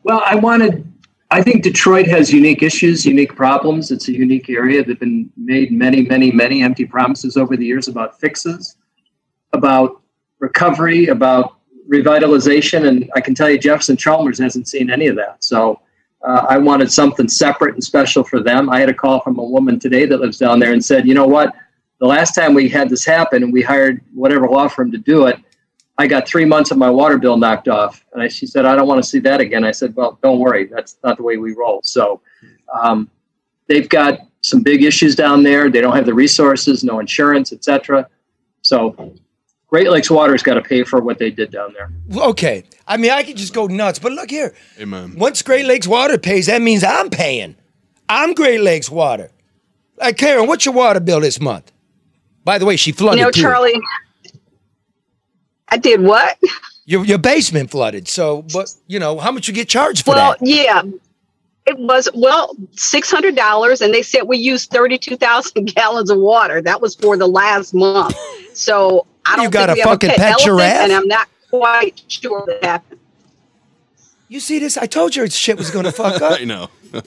Well, 0.02 0.22
I 0.25 0.34
wanted. 0.37 0.90
I 1.32 1.42
think 1.42 1.62
Detroit 1.62 2.06
has 2.08 2.32
unique 2.32 2.62
issues, 2.62 3.06
unique 3.06 3.37
problems. 3.37 3.92
It's 3.92 4.08
a 4.08 4.12
unique 4.12 4.50
area. 4.50 4.84
There've 4.84 4.99
been 4.99 5.30
made 5.37 5.70
many, 5.70 6.02
many, 6.02 6.32
many 6.32 6.62
empty 6.62 6.84
promises 6.84 7.37
over 7.37 7.56
the 7.56 7.64
years 7.64 7.87
about 7.87 8.18
fixes, 8.18 8.76
about 9.52 10.02
recovery, 10.40 11.06
about 11.06 11.58
revitalization, 11.88 12.88
and 12.88 13.10
I 13.14 13.20
can 13.20 13.34
tell 13.34 13.49
you, 13.49 13.58
Jefferson 13.58 13.96
Chalmers 13.96 14.38
hasn't 14.38 14.68
seen 14.68 14.90
any 14.90 15.06
of 15.06 15.16
that. 15.16 15.44
So. 15.44 15.80
Uh, 16.22 16.44
I 16.50 16.58
wanted 16.58 16.92
something 16.92 17.28
separate 17.28 17.72
and 17.72 17.82
special 17.82 18.22
for 18.22 18.42
them. 18.42 18.68
I 18.68 18.78
had 18.78 18.90
a 18.90 18.92
call 18.92 19.20
from 19.20 19.38
a 19.38 19.42
woman 19.42 19.78
today 19.78 20.04
that 20.04 20.20
lives 20.20 20.37
down 20.37 20.58
there 20.58 20.75
and 20.75 20.84
said, 20.84 21.08
"You 21.08 21.14
know 21.14 21.26
what? 21.26 21.54
The 21.99 22.06
last 22.06 22.34
time 22.34 22.52
we 22.52 22.68
had 22.68 22.90
this 22.90 23.06
happen, 23.06 23.42
and 23.42 23.50
we 23.50 23.62
hired 23.62 24.02
whatever 24.12 24.46
law 24.46 24.68
firm 24.68 24.92
to 24.92 24.99
do 24.99 25.28
it, 25.28 25.38
I 26.00 26.07
got 26.07 26.26
three 26.26 26.47
months 26.47 26.71
of 26.71 26.78
my 26.78 26.88
water 26.88 27.19
bill 27.19 27.37
knocked 27.37 27.69
off. 27.69 28.02
And 28.14 28.23
I, 28.23 28.28
she 28.28 28.47
said, 28.47 28.64
I 28.64 28.75
don't 28.75 28.88
want 28.88 29.02
to 29.02 29.09
see 29.09 29.19
that 29.19 29.38
again. 29.38 29.64
I 29.64 29.71
said, 29.71 29.95
well, 29.95 30.19
don't 30.23 30.38
worry. 30.38 30.64
That's 30.64 30.97
not 31.04 31.19
the 31.19 31.23
way 31.23 31.37
we 31.37 31.52
roll. 31.52 31.83
So 31.85 32.23
um, 32.73 33.11
they've 33.66 33.88
got 33.88 34.21
some 34.40 34.62
big 34.62 34.83
issues 34.83 35.14
down 35.14 35.42
there. 35.42 35.69
They 35.69 35.83
don't 35.83 35.95
have 35.95 36.07
the 36.07 36.14
resources, 36.14 36.83
no 36.83 37.00
insurance, 37.00 37.52
etc. 37.52 38.09
So 38.62 39.14
Great 39.66 39.90
Lakes 39.90 40.11
Water's 40.11 40.42
got 40.42 40.54
to 40.54 40.62
pay 40.62 40.85
for 40.85 41.02
what 41.02 41.19
they 41.19 41.30
did 41.30 41.50
down 41.50 41.75
there. 41.75 41.92
Okay. 42.28 42.64
I 42.88 42.97
mean, 42.97 43.11
I 43.11 43.23
could 43.23 43.37
just 43.37 43.52
go 43.52 43.66
nuts, 43.66 43.99
but 43.99 44.12
look 44.12 44.30
here. 44.30 44.54
Amen. 44.80 45.16
Once 45.16 45.42
Great 45.42 45.66
Lakes 45.66 45.87
Water 45.87 46.16
pays, 46.16 46.47
that 46.47 46.62
means 46.62 46.83
I'm 46.83 47.11
paying. 47.11 47.57
I'm 48.09 48.33
Great 48.33 48.62
Lakes 48.62 48.88
Water. 48.88 49.30
Like 49.99 50.16
Karen, 50.16 50.47
what's 50.47 50.64
your 50.64 50.73
water 50.73 50.99
bill 51.00 51.21
this 51.21 51.38
month? 51.38 51.71
By 52.42 52.57
the 52.57 52.64
way, 52.64 52.76
she 52.76 52.90
flooded 52.90 53.19
You 53.19 53.26
know, 53.26 53.30
too. 53.30 53.42
Charlie, 53.42 53.78
I 55.70 55.76
did 55.76 56.00
what? 56.02 56.38
Your, 56.86 57.04
your 57.04 57.18
basement 57.18 57.70
flooded. 57.70 58.08
So, 58.08 58.42
but 58.52 58.74
you 58.88 58.98
know, 58.98 59.18
how 59.18 59.30
much 59.30 59.46
you 59.48 59.54
get 59.54 59.68
charged 59.68 60.04
for 60.04 60.14
Well, 60.14 60.36
that? 60.40 60.46
yeah. 60.46 60.82
It 61.66 61.78
was 61.78 62.08
well 62.14 62.56
six 62.72 63.10
hundred 63.10 63.36
dollars, 63.36 63.80
and 63.80 63.92
they 63.94 64.02
said 64.02 64.22
we 64.22 64.38
used 64.38 64.70
thirty 64.70 64.98
two 64.98 65.16
thousand 65.16 65.64
gallons 65.74 66.10
of 66.10 66.18
water. 66.18 66.60
That 66.60 66.80
was 66.80 66.94
for 66.96 67.16
the 67.16 67.28
last 67.28 67.74
month. 67.74 68.16
So 68.54 69.06
I 69.26 69.36
don't 69.36 69.44
You 69.44 69.50
got 69.50 69.66
think 69.68 69.78
a 69.78 69.80
we 69.80 69.84
fucking 69.84 70.08
pet 70.10 70.18
pet 70.18 70.26
elephant, 70.32 70.46
giraffe? 70.46 70.80
and 70.82 70.92
I'm 70.92 71.06
not 71.06 71.28
quite 71.50 72.02
sure 72.08 72.40
what 72.44 72.64
happened. 72.64 72.98
You 74.28 74.40
see 74.40 74.58
this? 74.58 74.76
I 74.78 74.86
told 74.86 75.14
you 75.14 75.28
shit 75.28 75.58
was 75.58 75.70
going 75.70 75.84
to 75.84 75.92
fuck 75.92 76.20
up. 76.22 76.40
I 76.40 76.44
know. 76.44 76.70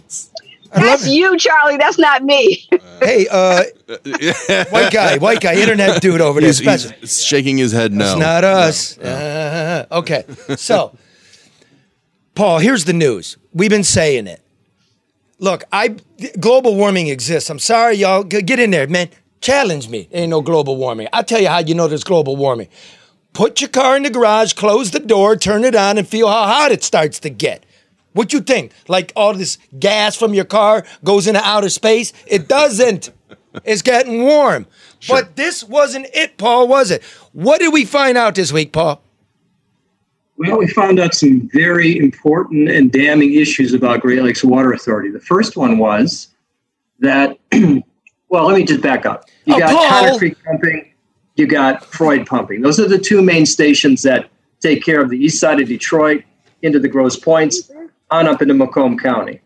I 0.75 0.79
love 0.79 0.99
That's 1.01 1.07
you, 1.07 1.37
Charlie. 1.37 1.77
That's 1.77 1.99
not 1.99 2.23
me. 2.23 2.67
Hey, 2.99 3.27
uh, 3.29 3.63
white 4.69 4.91
guy, 4.91 5.17
white 5.17 5.41
guy, 5.41 5.55
internet 5.55 6.01
dude 6.01 6.21
over 6.21 6.39
there. 6.41 6.51
he's, 6.51 6.89
he's 6.91 7.23
shaking 7.23 7.57
his 7.57 7.71
head 7.71 7.93
no. 7.93 8.05
It's 8.11 8.19
not 8.19 8.43
us. 8.43 8.97
Uh, 8.97 9.85
okay. 9.91 10.25
So, 10.55 10.97
Paul, 12.35 12.59
here's 12.59 12.85
the 12.85 12.93
news. 12.93 13.37
We've 13.53 13.69
been 13.69 13.83
saying 13.83 14.27
it. 14.27 14.41
Look, 15.39 15.63
I 15.71 15.95
global 16.39 16.75
warming 16.75 17.07
exists. 17.07 17.49
I'm 17.49 17.59
sorry, 17.59 17.95
y'all. 17.95 18.23
G- 18.23 18.41
Get 18.41 18.59
in 18.59 18.71
there, 18.71 18.87
man. 18.87 19.09
Challenge 19.41 19.89
me. 19.89 20.07
Ain't 20.11 20.29
no 20.29 20.41
global 20.41 20.77
warming. 20.77 21.07
I'll 21.11 21.23
tell 21.23 21.41
you 21.41 21.49
how 21.49 21.59
you 21.59 21.75
know 21.75 21.87
there's 21.87 22.03
global 22.05 22.35
warming. 22.37 22.69
Put 23.33 23.59
your 23.61 23.69
car 23.69 23.97
in 23.97 24.03
the 24.03 24.09
garage, 24.09 24.53
close 24.53 24.91
the 24.91 24.99
door, 24.99 25.35
turn 25.35 25.63
it 25.65 25.75
on, 25.75 25.97
and 25.97 26.07
feel 26.07 26.27
how 26.29 26.45
hot 26.45 26.71
it 26.71 26.83
starts 26.83 27.19
to 27.21 27.29
get. 27.29 27.65
What 28.13 28.31
you 28.33 28.41
think? 28.41 28.71
Like 28.87 29.11
all 29.15 29.33
this 29.33 29.57
gas 29.77 30.15
from 30.15 30.33
your 30.33 30.45
car 30.45 30.85
goes 31.03 31.27
into 31.27 31.41
outer 31.43 31.69
space? 31.69 32.13
It 32.27 32.47
doesn't. 32.47 33.11
it's 33.63 33.81
getting 33.81 34.23
warm. 34.23 34.65
But 35.07 35.35
this 35.35 35.63
wasn't 35.63 36.07
it, 36.13 36.37
Paul, 36.37 36.67
was 36.67 36.89
it? 36.91 37.03
What 37.33 37.59
did 37.59 37.73
we 37.73 37.85
find 37.85 38.17
out 38.17 38.35
this 38.35 38.53
week, 38.53 38.71
Paul? 38.71 39.01
Well, 40.37 40.57
we 40.57 40.67
found 40.67 40.99
out 40.99 41.13
some 41.13 41.49
very 41.53 41.97
important 41.97 42.69
and 42.69 42.91
damning 42.91 43.33
issues 43.35 43.73
about 43.73 44.01
Great 44.01 44.21
Lakes 44.23 44.43
Water 44.43 44.73
Authority. 44.73 45.09
The 45.11 45.19
first 45.19 45.55
one 45.55 45.77
was 45.77 46.29
that, 46.99 47.37
well, 48.29 48.45
let 48.47 48.55
me 48.57 48.63
just 48.65 48.81
back 48.81 49.05
up. 49.05 49.25
You 49.45 49.55
Oh, 49.55 49.59
got 49.59 49.71
Paul! 50.07 50.17
Creek 50.17 50.35
pumping, 50.43 50.91
you 51.35 51.45
got 51.47 51.85
Freud 51.85 52.25
pumping. 52.25 52.61
Those 52.61 52.79
are 52.79 52.87
the 52.87 52.97
two 52.97 53.21
main 53.21 53.45
stations 53.45 54.01
that 54.03 54.29
take 54.59 54.83
care 54.83 55.01
of 55.01 55.09
the 55.09 55.17
east 55.17 55.39
side 55.39 55.61
of 55.61 55.67
Detroit 55.67 56.23
into 56.63 56.79
the 56.79 56.87
Grosse 56.87 57.19
Pointes, 57.19 57.69
on 58.11 58.27
up 58.27 58.41
into 58.41 58.53
Macomb 58.53 58.97
County. 58.97 59.41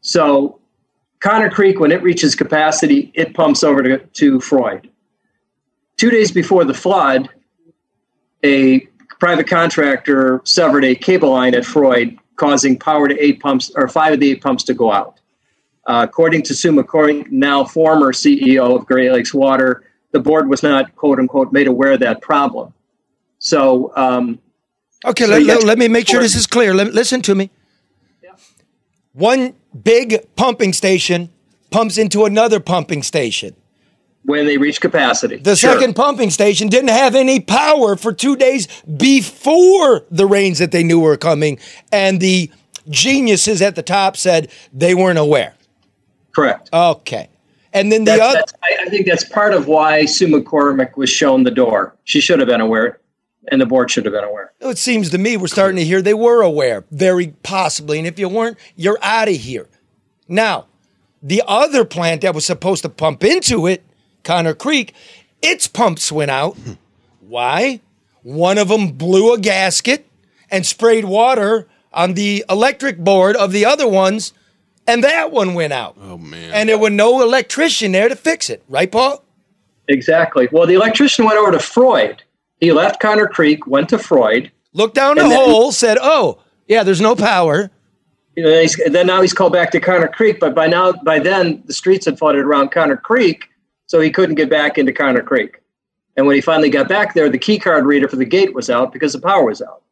So, 0.00 0.60
Connor 1.20 1.50
Creek, 1.50 1.80
when 1.80 1.90
it 1.90 2.02
reaches 2.02 2.34
capacity, 2.34 3.10
it 3.14 3.34
pumps 3.34 3.62
over 3.64 3.82
to, 3.82 3.98
to 3.98 4.40
Freud. 4.40 4.88
Two 5.96 6.10
days 6.10 6.30
before 6.30 6.64
the 6.64 6.74
flood, 6.74 7.28
a 8.44 8.80
private 9.18 9.48
contractor 9.48 10.40
severed 10.44 10.84
a 10.84 10.94
cable 10.94 11.30
line 11.30 11.54
at 11.54 11.64
Freud, 11.64 12.16
causing 12.36 12.78
power 12.78 13.08
to 13.08 13.18
eight 13.22 13.40
pumps 13.40 13.70
or 13.74 13.88
five 13.88 14.12
of 14.14 14.20
the 14.20 14.30
eight 14.30 14.40
pumps 14.40 14.62
to 14.64 14.74
go 14.74 14.92
out. 14.92 15.18
Uh, 15.86 16.06
according 16.08 16.42
to 16.42 16.54
Sue 16.54 16.70
McCoy, 16.70 17.28
now 17.30 17.64
former 17.64 18.12
CEO 18.12 18.76
of 18.76 18.86
Great 18.86 19.10
Lakes 19.10 19.34
Water, 19.34 19.82
the 20.12 20.20
board 20.20 20.48
was 20.48 20.62
not 20.62 20.94
quote 20.94 21.18
unquote 21.18 21.52
made 21.52 21.66
aware 21.66 21.92
of 21.92 22.00
that 22.00 22.22
problem. 22.22 22.72
So, 23.40 23.92
um, 23.96 24.38
Okay, 25.04 25.24
So 25.24 25.30
let, 25.30 25.42
let- 25.42 25.64
let 25.64 25.78
me 25.78 25.88
make 25.88 26.08
sure 26.08 26.20
this 26.20 26.34
is 26.34 26.46
clear. 26.46 26.74
Let, 26.74 26.92
listen 26.92 27.22
to 27.22 27.34
me. 27.34 27.50
One 29.18 29.54
big 29.82 30.24
pumping 30.36 30.72
station 30.72 31.28
pumps 31.70 31.98
into 31.98 32.24
another 32.24 32.60
pumping 32.60 33.02
station. 33.02 33.54
when 34.24 34.44
they 34.46 34.58
reach 34.58 34.78
capacity, 34.80 35.36
The 35.36 35.56
Sure. 35.56 35.72
second 35.72 35.94
pumping 35.94 36.28
station 36.30 36.68
didn't 36.68 36.90
have 36.90 37.14
any 37.14 37.40
power 37.40 37.96
for 37.96 38.12
two 38.12 38.36
days 38.36 38.68
before 38.98 40.04
the 40.10 40.26
rains 40.26 40.58
that 40.58 40.70
they 40.70 40.82
knew 40.82 41.00
were 41.00 41.16
coming, 41.16 41.58
and 41.92 42.20
the 42.20 42.50
geniuses 42.90 43.62
at 43.62 43.74
the 43.74 43.82
top 43.82 44.16
said 44.18 44.48
they 44.72 44.94
weren't 44.94 45.18
aware. 45.18 45.54
correct. 46.34 46.68
Okay. 46.72 47.28
And 47.72 47.90
then 47.90 48.04
the 48.04 48.12
That's, 48.12 48.22
other. 48.22 48.34
that's, 48.38 48.52
I, 48.62 48.84
I 48.84 48.88
think 48.90 49.06
that's 49.06 49.24
part 49.24 49.54
of 49.54 49.66
why 49.66 50.04
Sue 50.04 50.26
McCormick 50.28 50.96
was 50.96 51.08
shown 51.10 51.44
the 51.44 51.50
door. 51.50 51.96
She 52.04 52.20
should 52.20 52.38
have 52.38 52.48
been 52.48 52.60
aware, 52.60 53.00
and 53.50 53.60
the 53.60 53.66
board 53.66 53.90
should 53.90 54.04
have 54.04 54.14
been 54.14 54.24
aware. 54.24 54.52
It 54.60 54.78
seems 54.78 55.10
to 55.10 55.18
me 55.18 55.36
we're 55.36 55.46
starting 55.46 55.76
to 55.76 55.84
hear 55.84 56.02
they 56.02 56.14
were 56.14 56.42
aware, 56.42 56.84
very 56.90 57.28
possibly. 57.42 57.98
And 57.98 58.06
if 58.06 58.18
you 58.18 58.28
weren't, 58.28 58.58
you're 58.76 58.98
out 59.02 59.28
of 59.28 59.34
here. 59.34 59.68
Now, 60.28 60.66
the 61.22 61.42
other 61.46 61.84
plant 61.84 62.22
that 62.22 62.34
was 62.34 62.44
supposed 62.46 62.82
to 62.82 62.88
pump 62.88 63.24
into 63.24 63.66
it, 63.66 63.84
Connor 64.24 64.54
Creek, 64.54 64.94
its 65.42 65.66
pumps 65.66 66.12
went 66.12 66.30
out. 66.30 66.56
Hmm. 66.56 66.72
Why? 67.20 67.80
One 68.22 68.58
of 68.58 68.68
them 68.68 68.92
blew 68.92 69.32
a 69.32 69.38
gasket 69.38 70.06
and 70.50 70.66
sprayed 70.66 71.04
water 71.04 71.68
on 71.92 72.14
the 72.14 72.44
electric 72.48 72.98
board 72.98 73.36
of 73.36 73.52
the 73.52 73.64
other 73.64 73.88
ones, 73.88 74.32
and 74.86 75.02
that 75.04 75.30
one 75.30 75.54
went 75.54 75.72
out. 75.72 75.96
Oh 76.00 76.18
man. 76.18 76.50
And 76.52 76.68
there 76.68 76.78
was 76.78 76.92
no 76.92 77.22
electrician 77.22 77.92
there 77.92 78.08
to 78.08 78.16
fix 78.16 78.50
it, 78.50 78.62
right, 78.68 78.90
Paul? 78.90 79.24
Exactly. 79.88 80.48
Well, 80.52 80.66
the 80.66 80.74
electrician 80.74 81.24
went 81.24 81.38
over 81.38 81.52
to 81.52 81.58
Freud. 81.58 82.22
He 82.60 82.72
left 82.72 83.00
Connor 83.00 83.26
Creek, 83.28 83.66
went 83.66 83.88
to 83.90 83.98
Freud. 83.98 84.50
Looked 84.72 84.94
down 84.94 85.16
the 85.16 85.22
And 85.22 85.30
then- 85.32 85.38
hole, 85.38 85.72
said, 85.72 85.98
"Oh, 86.00 86.38
yeah, 86.66 86.82
there's 86.82 87.00
no 87.00 87.14
power." 87.14 87.70
You 88.36 88.44
know, 88.44 88.60
he's, 88.60 88.76
then 88.86 89.06
now 89.08 89.20
he's 89.20 89.32
called 89.32 89.52
back 89.52 89.70
to 89.72 89.80
Connor 89.80 90.08
Creek, 90.08 90.38
but 90.38 90.54
by 90.54 90.68
now, 90.68 90.92
by 91.04 91.18
then, 91.18 91.62
the 91.66 91.72
streets 91.72 92.06
had 92.06 92.18
flooded 92.18 92.44
around 92.44 92.70
Connor 92.70 92.96
Creek, 92.96 93.48
so 93.86 94.00
he 94.00 94.10
couldn't 94.10 94.36
get 94.36 94.48
back 94.48 94.78
into 94.78 94.92
Connor 94.92 95.22
Creek. 95.22 95.60
And 96.16 96.26
when 96.26 96.36
he 96.36 96.40
finally 96.40 96.70
got 96.70 96.88
back 96.88 97.14
there, 97.14 97.28
the 97.28 97.38
key 97.38 97.58
card 97.58 97.84
reader 97.86 98.06
for 98.08 98.16
the 98.16 98.24
gate 98.24 98.54
was 98.54 98.70
out 98.70 98.92
because 98.92 99.12
the 99.12 99.20
power 99.20 99.44
was 99.44 99.60
out. 99.62 99.82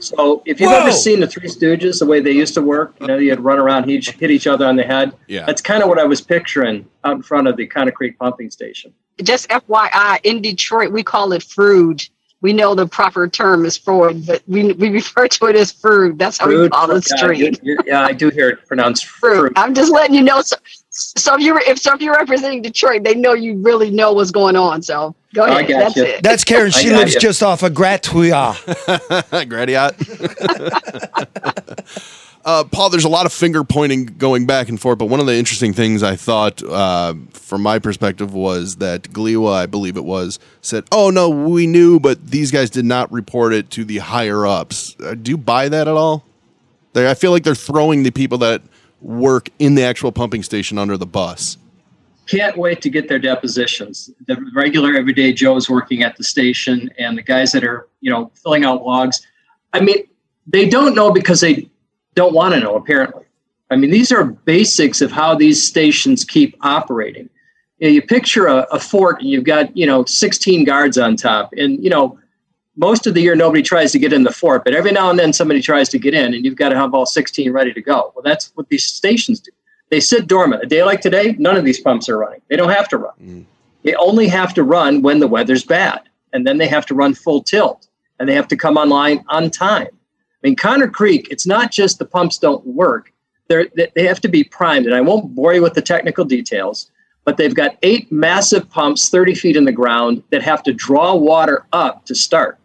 So 0.00 0.42
if 0.46 0.60
you've 0.60 0.70
Whoa. 0.70 0.80
ever 0.80 0.92
seen 0.92 1.20
the 1.20 1.26
Three 1.26 1.48
Stooges, 1.48 1.98
the 2.00 2.06
way 2.06 2.20
they 2.20 2.32
used 2.32 2.54
to 2.54 2.62
work, 2.62 2.94
you 3.00 3.06
know, 3.06 3.16
you'd 3.16 3.40
run 3.40 3.58
around, 3.58 3.84
he'd 3.88 4.04
hit 4.06 4.30
each 4.30 4.46
other 4.46 4.66
on 4.66 4.76
the 4.76 4.82
head. 4.82 5.12
Yeah. 5.26 5.46
That's 5.46 5.62
kind 5.62 5.82
of 5.82 5.88
what 5.88 5.98
I 5.98 6.04
was 6.04 6.20
picturing 6.20 6.86
out 7.04 7.16
in 7.16 7.22
front 7.22 7.48
of 7.48 7.56
the 7.56 7.66
Connor 7.66 7.92
Creek 7.92 8.18
pumping 8.18 8.50
station. 8.50 8.92
Just 9.22 9.48
FYI, 9.48 10.18
in 10.24 10.42
Detroit, 10.42 10.92
we 10.92 11.02
call 11.02 11.32
it 11.32 11.42
Frood. 11.42 12.08
We 12.42 12.52
know 12.52 12.74
the 12.74 12.86
proper 12.86 13.26
term 13.28 13.64
is 13.64 13.78
Freud, 13.78 14.26
but 14.26 14.42
we, 14.46 14.72
we 14.74 14.90
refer 14.90 15.26
to 15.26 15.46
it 15.46 15.56
as 15.56 15.72
Frood. 15.72 16.18
That's 16.18 16.36
how 16.38 16.48
we 16.48 16.68
call 16.68 16.86
the 16.86 16.94
yeah, 17.10 17.16
street. 17.16 17.38
you- 17.38 17.52
you- 17.62 17.78
yeah, 17.86 18.02
I 18.02 18.12
do 18.12 18.28
hear 18.28 18.50
it 18.50 18.66
pronounced 18.68 19.06
Fruit. 19.06 19.36
fruit. 19.38 19.52
I'm 19.56 19.74
just 19.74 19.90
letting 19.90 20.14
you 20.14 20.22
know. 20.22 20.42
So, 20.42 20.56
so 20.90 21.34
if 21.34 21.40
you're 21.40 21.60
if 21.60 21.78
so 21.78 21.94
if 21.94 22.00
you're 22.02 22.14
representing 22.14 22.60
Detroit, 22.62 23.04
they 23.04 23.14
know 23.14 23.32
you 23.32 23.54
really 23.62 23.90
know 23.90 24.12
what's 24.12 24.30
going 24.30 24.54
on. 24.54 24.82
So 24.82 25.14
go 25.34 25.44
I 25.44 25.60
ahead. 25.60 25.68
got 25.68 25.78
That's 25.80 25.96
you. 25.96 26.04
it. 26.04 26.22
That's 26.22 26.44
Karen. 26.44 26.68
I 26.68 26.70
She 26.78 26.90
got 26.90 26.98
lives 26.98 27.14
you. 27.14 27.20
just 27.20 27.42
off 27.42 27.62
of 27.62 27.72
Gratuit. 27.74 28.32
Gradiot. 29.48 29.94
uh, 32.46 32.62
Paul, 32.62 32.90
there's 32.90 33.04
a 33.04 33.08
lot 33.08 33.26
of 33.26 33.32
finger 33.32 33.64
pointing 33.64 34.06
going 34.06 34.46
back 34.46 34.68
and 34.68 34.80
forth, 34.80 34.98
but 34.98 35.06
one 35.06 35.18
of 35.18 35.26
the 35.26 35.34
interesting 35.34 35.72
things 35.72 36.04
I 36.04 36.14
thought, 36.14 36.62
uh, 36.62 37.14
from 37.32 37.60
my 37.60 37.80
perspective, 37.80 38.32
was 38.32 38.76
that 38.76 39.02
Gliwa, 39.02 39.52
I 39.52 39.66
believe 39.66 39.96
it 39.96 40.04
was, 40.04 40.38
said, 40.60 40.84
"Oh 40.92 41.10
no, 41.10 41.28
we 41.28 41.66
knew, 41.66 41.98
but 41.98 42.24
these 42.24 42.52
guys 42.52 42.70
did 42.70 42.84
not 42.84 43.10
report 43.10 43.52
it 43.52 43.68
to 43.70 43.84
the 43.84 43.98
higher 43.98 44.46
ups." 44.46 44.94
Uh, 45.04 45.14
do 45.14 45.32
you 45.32 45.36
buy 45.36 45.68
that 45.68 45.88
at 45.88 45.94
all? 45.96 46.24
They, 46.92 47.10
I 47.10 47.14
feel 47.14 47.32
like 47.32 47.42
they're 47.42 47.56
throwing 47.56 48.04
the 48.04 48.12
people 48.12 48.38
that 48.38 48.62
work 49.02 49.50
in 49.58 49.74
the 49.74 49.82
actual 49.82 50.12
pumping 50.12 50.44
station 50.44 50.78
under 50.78 50.96
the 50.96 51.04
bus. 51.04 51.58
can't 52.26 52.56
wait 52.56 52.80
to 52.82 52.90
get 52.90 53.08
their 53.08 53.18
depositions. 53.18 54.08
The 54.28 54.36
regular 54.54 54.94
everyday 54.94 55.32
Joes 55.32 55.68
working 55.68 56.04
at 56.04 56.16
the 56.16 56.22
station 56.22 56.90
and 56.96 57.18
the 57.18 57.22
guys 57.22 57.50
that 57.52 57.64
are, 57.64 57.88
you 58.00 58.10
know, 58.10 58.30
filling 58.40 58.64
out 58.64 58.84
logs. 58.84 59.26
I 59.72 59.80
mean, 59.80 60.04
they 60.46 60.68
don't 60.68 60.94
know 60.94 61.10
because 61.10 61.40
they 61.40 61.68
don't 62.16 62.34
want 62.34 62.54
to 62.54 62.60
know, 62.60 62.74
apparently. 62.74 63.24
I 63.70 63.76
mean, 63.76 63.90
these 63.90 64.10
are 64.10 64.24
basics 64.24 65.00
of 65.00 65.12
how 65.12 65.34
these 65.34 65.62
stations 65.62 66.24
keep 66.24 66.56
operating. 66.62 67.28
You, 67.78 67.88
know, 67.88 67.94
you 67.94 68.02
picture 68.02 68.46
a, 68.46 68.66
a 68.72 68.80
fort 68.80 69.20
and 69.20 69.28
you've 69.28 69.44
got, 69.44 69.76
you 69.76 69.86
know, 69.86 70.04
16 70.04 70.64
guards 70.64 70.98
on 70.98 71.16
top. 71.16 71.52
And, 71.56 71.82
you 71.82 71.90
know, 71.90 72.18
most 72.76 73.06
of 73.06 73.14
the 73.14 73.20
year 73.20 73.34
nobody 73.34 73.62
tries 73.62 73.92
to 73.92 73.98
get 73.98 74.12
in 74.12 74.22
the 74.22 74.32
fort, 74.32 74.64
but 74.64 74.74
every 74.74 74.92
now 74.92 75.10
and 75.10 75.18
then 75.18 75.32
somebody 75.32 75.60
tries 75.60 75.88
to 75.90 75.98
get 75.98 76.14
in 76.14 76.34
and 76.34 76.44
you've 76.44 76.56
got 76.56 76.70
to 76.70 76.76
have 76.76 76.94
all 76.94 77.06
16 77.06 77.52
ready 77.52 77.72
to 77.72 77.80
go. 77.80 78.12
Well, 78.14 78.22
that's 78.22 78.52
what 78.54 78.68
these 78.68 78.84
stations 78.84 79.40
do. 79.40 79.50
They 79.90 80.00
sit 80.00 80.26
dormant. 80.26 80.62
A 80.62 80.66
day 80.66 80.82
like 80.82 81.00
today, 81.00 81.36
none 81.38 81.56
of 81.56 81.64
these 81.64 81.80
pumps 81.80 82.08
are 82.08 82.18
running. 82.18 82.40
They 82.48 82.56
don't 82.56 82.70
have 82.70 82.88
to 82.88 82.98
run. 82.98 83.14
Mm. 83.22 83.44
They 83.82 83.94
only 83.94 84.26
have 84.28 84.52
to 84.54 84.62
run 84.62 85.02
when 85.02 85.20
the 85.20 85.28
weather's 85.28 85.64
bad. 85.64 86.00
And 86.32 86.46
then 86.46 86.58
they 86.58 86.66
have 86.66 86.86
to 86.86 86.94
run 86.94 87.14
full 87.14 87.42
tilt 87.42 87.88
and 88.18 88.28
they 88.28 88.34
have 88.34 88.48
to 88.48 88.56
come 88.56 88.76
online 88.76 89.24
on 89.28 89.50
time. 89.50 89.88
I 90.42 90.48
mean, 90.48 90.56
Connor 90.56 90.88
Creek, 90.88 91.28
it's 91.30 91.46
not 91.46 91.72
just 91.72 91.98
the 91.98 92.04
pumps 92.04 92.38
don't 92.38 92.64
work, 92.66 93.12
They're, 93.48 93.66
they 93.94 94.06
have 94.06 94.20
to 94.20 94.28
be 94.28 94.44
primed. 94.44 94.86
And 94.86 94.94
I 94.94 95.00
won't 95.00 95.34
bore 95.34 95.54
you 95.54 95.62
with 95.62 95.74
the 95.74 95.82
technical 95.82 96.24
details, 96.24 96.90
but 97.24 97.36
they've 97.36 97.54
got 97.54 97.76
eight 97.82 98.10
massive 98.12 98.68
pumps 98.70 99.08
30 99.08 99.34
feet 99.34 99.56
in 99.56 99.64
the 99.64 99.72
ground 99.72 100.22
that 100.30 100.42
have 100.42 100.62
to 100.64 100.72
draw 100.72 101.14
water 101.14 101.66
up 101.72 102.04
to 102.06 102.14
start. 102.14 102.58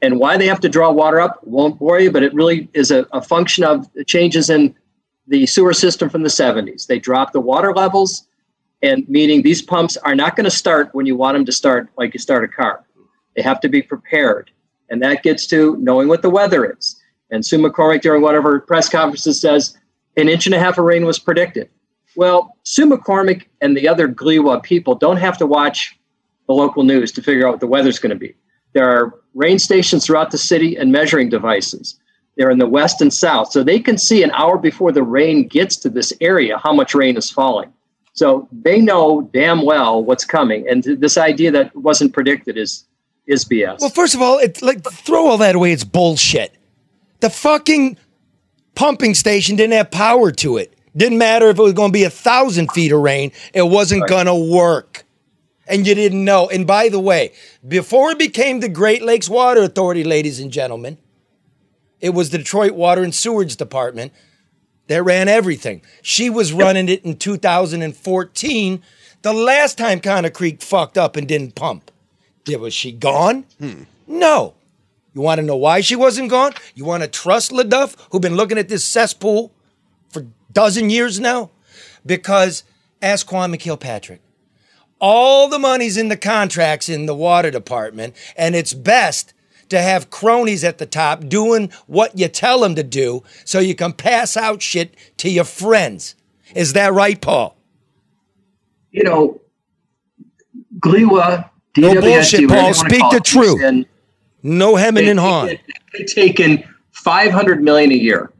And 0.00 0.20
why 0.20 0.36
they 0.36 0.46
have 0.46 0.60
to 0.60 0.68
draw 0.68 0.92
water 0.92 1.20
up 1.20 1.40
won't 1.44 1.78
bore 1.78 1.98
you, 1.98 2.12
but 2.12 2.22
it 2.22 2.32
really 2.32 2.68
is 2.74 2.90
a, 2.90 3.06
a 3.12 3.20
function 3.20 3.64
of 3.64 3.92
the 3.94 4.04
changes 4.04 4.48
in 4.48 4.74
the 5.26 5.46
sewer 5.46 5.72
system 5.72 6.08
from 6.08 6.22
the 6.22 6.28
70s. 6.28 6.86
They 6.86 6.98
dropped 6.98 7.32
the 7.32 7.40
water 7.40 7.72
levels, 7.74 8.26
and 8.82 9.08
meaning 9.08 9.42
these 9.42 9.60
pumps 9.60 9.96
are 9.96 10.14
not 10.14 10.36
going 10.36 10.44
to 10.44 10.50
start 10.50 10.90
when 10.92 11.06
you 11.06 11.16
want 11.16 11.34
them 11.34 11.44
to 11.44 11.52
start 11.52 11.88
like 11.96 12.14
you 12.14 12.20
start 12.20 12.44
a 12.44 12.48
car. 12.48 12.84
They 13.34 13.42
have 13.42 13.60
to 13.60 13.68
be 13.68 13.82
prepared. 13.82 14.50
And 14.90 15.02
that 15.02 15.22
gets 15.22 15.46
to 15.48 15.76
knowing 15.78 16.08
what 16.08 16.22
the 16.22 16.30
weather 16.30 16.74
is. 16.76 17.00
And 17.30 17.44
Sue 17.44 17.58
McCormick, 17.58 18.00
during 18.00 18.22
one 18.22 18.34
of 18.34 18.42
her 18.42 18.60
press 18.60 18.88
conferences, 18.88 19.40
says 19.40 19.76
an 20.16 20.28
inch 20.28 20.46
and 20.46 20.54
a 20.54 20.58
half 20.58 20.78
of 20.78 20.84
rain 20.84 21.04
was 21.04 21.18
predicted. 21.18 21.68
Well, 22.16 22.56
Sue 22.64 22.86
McCormick 22.86 23.44
and 23.60 23.76
the 23.76 23.86
other 23.86 24.08
Gliwa 24.08 24.62
people 24.62 24.94
don't 24.94 25.18
have 25.18 25.38
to 25.38 25.46
watch 25.46 25.98
the 26.46 26.54
local 26.54 26.82
news 26.82 27.12
to 27.12 27.22
figure 27.22 27.46
out 27.46 27.52
what 27.52 27.60
the 27.60 27.66
weather's 27.66 27.98
going 27.98 28.10
to 28.10 28.16
be. 28.16 28.34
There 28.72 28.88
are 28.88 29.14
rain 29.34 29.58
stations 29.58 30.06
throughout 30.06 30.30
the 30.30 30.38
city 30.38 30.76
and 30.76 30.90
measuring 30.90 31.28
devices. 31.28 31.98
They're 32.36 32.50
in 32.50 32.58
the 32.58 32.66
west 32.66 33.00
and 33.00 33.12
south, 33.12 33.50
so 33.50 33.62
they 33.62 33.80
can 33.80 33.98
see 33.98 34.22
an 34.22 34.30
hour 34.30 34.58
before 34.58 34.92
the 34.92 35.02
rain 35.02 35.48
gets 35.48 35.76
to 35.78 35.90
this 35.90 36.12
area 36.20 36.58
how 36.58 36.72
much 36.72 36.94
rain 36.94 37.16
is 37.16 37.30
falling. 37.30 37.72
So 38.12 38.48
they 38.52 38.80
know 38.80 39.28
damn 39.32 39.62
well 39.62 40.02
what's 40.02 40.24
coming, 40.24 40.68
and 40.68 40.82
this 40.82 41.18
idea 41.18 41.50
that 41.52 41.74
wasn't 41.76 42.12
predicted 42.12 42.56
is 42.56 42.84
is 43.28 43.44
BS. 43.44 43.80
Well, 43.80 43.90
first 43.90 44.14
of 44.16 44.22
all, 44.22 44.38
it's 44.38 44.62
like 44.62 44.82
throw 44.82 45.26
all 45.28 45.38
that 45.38 45.54
away. 45.54 45.70
It's 45.72 45.84
bullshit. 45.84 46.52
The 47.20 47.30
fucking 47.30 47.96
pumping 48.74 49.14
station 49.14 49.54
didn't 49.56 49.74
have 49.74 49.90
power 49.92 50.32
to 50.32 50.56
it. 50.56 50.74
Didn't 50.96 51.18
matter 51.18 51.48
if 51.48 51.58
it 51.58 51.62
was 51.62 51.74
going 51.74 51.90
to 51.90 51.92
be 51.92 52.04
a 52.04 52.10
thousand 52.10 52.72
feet 52.72 52.90
of 52.90 53.00
rain. 53.00 53.30
It 53.54 53.62
wasn't 53.62 54.02
Right. 54.02 54.10
going 54.10 54.26
to 54.26 54.34
work. 54.34 55.04
And 55.66 55.86
you 55.86 55.94
didn't 55.94 56.24
know. 56.24 56.48
And 56.48 56.66
by 56.66 56.88
the 56.88 56.98
way, 56.98 57.32
before 57.66 58.10
it 58.10 58.18
became 58.18 58.60
the 58.60 58.68
Great 58.70 59.02
Lakes 59.02 59.28
Water 59.28 59.62
Authority, 59.62 60.02
ladies 60.02 60.40
and 60.40 60.50
gentlemen, 60.50 60.96
it 62.00 62.10
was 62.14 62.30
the 62.30 62.38
Detroit 62.38 62.72
Water 62.72 63.02
and 63.02 63.14
Sewage 63.14 63.56
Department 63.56 64.12
that 64.86 65.02
ran 65.02 65.28
everything. 65.28 65.82
She 66.00 66.30
was 66.30 66.54
running 66.54 66.88
it 66.88 67.04
in 67.04 67.16
2014, 67.18 68.82
the 69.20 69.32
last 69.34 69.76
time 69.76 70.00
Connor 70.00 70.30
Creek 70.30 70.62
fucked 70.62 70.96
up 70.96 71.16
and 71.16 71.28
didn't 71.28 71.54
pump. 71.54 71.90
Did, 72.48 72.60
was 72.60 72.72
she 72.72 72.92
gone? 72.92 73.44
Hmm. 73.58 73.82
No. 74.06 74.54
You 75.14 75.20
want 75.20 75.38
to 75.38 75.46
know 75.46 75.56
why 75.56 75.82
she 75.82 75.96
wasn't 75.96 76.30
gone? 76.30 76.52
You 76.74 76.84
want 76.84 77.02
to 77.02 77.08
trust 77.08 77.50
LeDuff, 77.50 77.96
who 78.10 78.20
been 78.20 78.36
looking 78.36 78.56
at 78.58 78.68
this 78.68 78.84
cesspool 78.84 79.52
for 80.10 80.26
dozen 80.52 80.88
years 80.90 81.20
now? 81.20 81.50
Because 82.06 82.64
ask 83.02 83.26
Kwame 83.28 83.58
Kilpatrick. 83.58 84.20
All 85.00 85.48
the 85.48 85.58
money's 85.58 85.96
in 85.96 86.08
the 86.08 86.16
contracts 86.16 86.88
in 86.88 87.06
the 87.06 87.14
water 87.14 87.50
department, 87.50 88.14
and 88.36 88.56
it's 88.56 88.72
best 88.74 89.34
to 89.68 89.80
have 89.80 90.10
cronies 90.10 90.64
at 90.64 90.78
the 90.78 90.86
top 90.86 91.28
doing 91.28 91.70
what 91.86 92.18
you 92.18 92.28
tell 92.28 92.60
them 92.60 92.74
to 92.74 92.82
do 92.82 93.22
so 93.44 93.58
you 93.58 93.74
can 93.74 93.92
pass 93.92 94.36
out 94.36 94.62
shit 94.62 94.94
to 95.18 95.28
your 95.28 95.44
friends. 95.44 96.14
Is 96.54 96.72
that 96.72 96.94
right, 96.94 97.20
Paul? 97.20 97.56
you 98.90 99.04
know, 99.04 99.38
Gliwa, 100.80 101.50
No 101.80 102.00
bullshit, 102.00 102.48
Paul. 102.48 102.74
Speak 102.74 103.02
the 103.10 103.20
truth. 103.20 103.86
No 104.42 104.76
hemming 104.76 105.08
and 105.08 105.18
hawing. 105.18 105.58
They've 105.92 106.06
taken 106.06 106.64
500 106.92 107.62
million 107.62 107.92
a 107.92 107.96
year. 107.96 108.32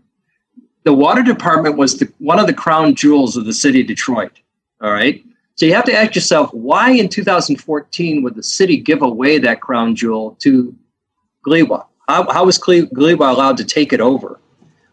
The 0.84 0.92
water 0.92 1.22
department 1.22 1.76
was 1.76 1.98
the, 1.98 2.12
one 2.18 2.38
of 2.38 2.46
the 2.46 2.54
crown 2.54 2.94
jewels 2.94 3.36
of 3.36 3.44
the 3.44 3.52
city 3.52 3.80
of 3.80 3.86
Detroit. 3.86 4.40
All 4.80 4.92
right. 4.92 5.22
So 5.56 5.66
you 5.66 5.74
have 5.74 5.84
to 5.84 5.92
ask 5.92 6.14
yourself, 6.14 6.54
why 6.54 6.92
in 6.92 7.08
2014 7.08 8.22
would 8.22 8.36
the 8.36 8.42
city 8.42 8.76
give 8.76 9.02
away 9.02 9.38
that 9.38 9.60
crown 9.60 9.96
jewel 9.96 10.36
to 10.40 10.74
Gliwa? 11.46 11.84
How, 12.08 12.30
how 12.30 12.46
was 12.46 12.58
Gliwa 12.58 13.34
allowed 13.34 13.56
to 13.56 13.64
take 13.64 13.92
it 13.92 14.00
over? 14.00 14.40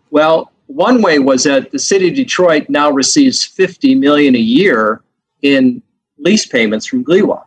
Well, 0.09 0.51
one 0.65 1.01
way 1.01 1.19
was 1.19 1.43
that 1.43 1.71
the 1.71 1.79
city 1.79 2.09
of 2.09 2.15
Detroit 2.15 2.67
now 2.67 2.89
receives 2.89 3.45
50 3.45 3.95
million 3.95 4.35
a 4.35 4.39
year 4.39 5.01
in 5.43 5.83
lease 6.17 6.47
payments 6.47 6.87
from 6.87 7.05
Gliwa. 7.05 7.44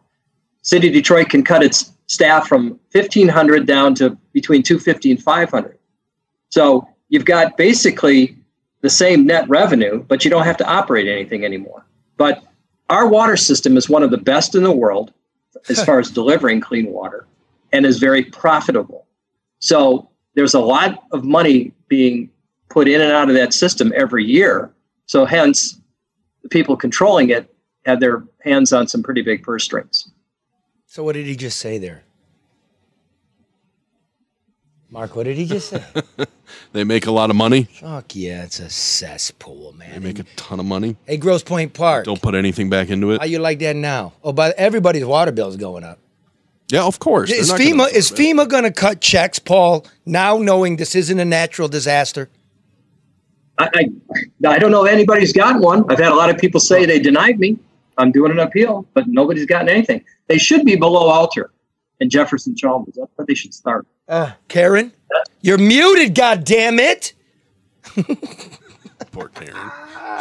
City 0.68 0.88
of 0.88 0.92
Detroit 0.92 1.30
can 1.30 1.42
cut 1.42 1.62
its 1.62 1.94
staff 2.08 2.46
from 2.46 2.78
1,500 2.92 3.66
down 3.66 3.94
to 3.94 4.10
between 4.34 4.62
250 4.62 5.12
and 5.12 5.22
500. 5.22 5.78
So 6.50 6.87
you've 7.08 7.25
got 7.25 7.56
basically 7.56 8.37
the 8.82 8.90
same 8.90 9.25
net 9.25 9.48
revenue, 9.48 10.02
but 10.02 10.26
you 10.26 10.30
don't 10.30 10.44
have 10.44 10.58
to 10.58 10.68
operate 10.68 11.08
anything 11.08 11.42
anymore. 11.42 11.87
But 12.18 12.44
our 12.90 13.08
water 13.08 13.38
system 13.38 13.78
is 13.78 13.88
one 13.88 14.02
of 14.02 14.10
the 14.10 14.18
best 14.18 14.54
in 14.54 14.62
the 14.62 14.70
world 14.70 15.14
as 15.70 15.82
far 15.82 16.00
as 16.00 16.10
delivering 16.10 16.60
clean 16.60 16.92
water 16.92 17.26
and 17.72 17.87
is 17.87 17.98
very 17.98 18.24
profitable. 18.24 19.07
So 19.61 20.11
there's 20.35 20.52
a 20.52 20.61
lot 20.61 21.02
of 21.12 21.24
money 21.24 21.72
being 21.88 22.28
put 22.68 22.88
in 22.88 23.00
and 23.00 23.11
out 23.11 23.31
of 23.31 23.35
that 23.37 23.54
system 23.54 23.90
every 23.96 24.26
year. 24.26 24.70
So 25.07 25.24
hence, 25.24 25.81
the 26.42 26.50
people 26.50 26.76
controlling 26.76 27.31
it 27.31 27.50
have 27.87 28.00
their 28.00 28.22
hands 28.42 28.74
on 28.74 28.87
some 28.87 29.02
pretty 29.02 29.22
big 29.22 29.42
purse 29.42 29.64
strings. 29.64 30.11
So 30.90 31.05
what 31.05 31.12
did 31.12 31.27
he 31.27 31.37
just 31.37 31.61
say 31.61 31.77
there? 31.77 32.03
Mark, 34.90 35.14
what 35.14 35.24
did 35.24 35.37
he 35.37 35.44
just 35.46 35.68
say? 35.68 35.85
They 36.72 36.83
make 36.83 37.05
a 37.07 37.11
lot 37.11 37.29
of 37.29 37.37
money. 37.37 37.64
Fuck 37.64 38.16
yeah, 38.16 38.44
it's 38.44 38.59
a 38.59 38.70
cesspool, 38.70 39.74
man. 39.74 39.92
They 39.92 39.98
make 39.98 40.18
a 40.18 40.24
ton 40.37 40.59
of 40.61 40.64
money. 40.64 40.96
Hey, 41.07 41.18
Grosse 41.18 41.42
Pointe 41.42 41.74
Park. 41.74 42.07
Don't 42.07 42.20
put 42.20 42.35
anything 42.35 42.70
back 42.70 42.88
into 42.88 43.12
it. 43.12 43.20
How 43.20 43.27
you 43.27 43.38
like 43.38 43.59
that 43.59 43.77
now? 43.77 44.14
Oh, 44.24 44.33
but 44.33 44.57
everybody's 44.57 45.05
water 45.05 45.31
bill's 45.31 45.57
going 45.57 45.85
up. 45.85 45.98
Yeah, 46.70 46.85
of 46.85 46.98
course. 46.98 47.31
Is 47.31 47.48
They're 47.48 47.59
not 47.59 47.77
gonna 47.77 47.90
FEMA 47.90 47.94
is 47.94 48.11
FEMA 48.11 48.48
going 48.48 48.64
to 48.64 48.72
cut 48.72 49.03
checks, 49.03 49.38
Paul? 49.38 49.87
Now 50.07 50.38
knowing 50.38 50.77
this 50.77 50.94
isn't 50.94 51.20
a 51.20 51.24
natural 51.24 51.68
disaster. 51.68 52.31
I, 53.59 53.68
I, 53.74 54.48
I 54.48 54.59
don't 54.59 54.70
know 54.70 54.87
if 54.87 54.92
anybody's 54.92 55.35
gotten 55.35 55.61
one. 55.61 55.85
I've 55.90 55.98
had 55.98 56.12
a 56.12 56.16
lot 56.16 56.31
of 56.31 56.38
people 56.38 56.61
say 56.61 56.87
they 56.87 56.98
denied 56.98 57.38
me. 57.38 57.59
I'm 57.98 58.12
doing 58.12 58.30
an 58.30 58.38
appeal, 58.38 58.87
but 58.94 59.08
nobody's 59.08 59.44
gotten 59.46 59.68
anything. 59.68 60.04
They 60.28 60.38
should 60.38 60.64
be 60.64 60.76
below 60.76 61.08
Alter 61.11 61.50
and 62.00 62.11
Jefferson 62.11 62.54
Chalmers. 62.56 62.94
That's 62.96 63.11
where 63.16 63.26
they 63.26 63.34
should 63.34 63.52
start. 63.52 63.87
Uh, 64.08 64.32
Karen, 64.46 64.92
you're 65.42 65.58
muted. 65.58 66.14
God 66.14 66.44
damn 66.44 66.78
it! 66.78 67.12
Poor 69.12 69.28
Karen. 69.28 69.70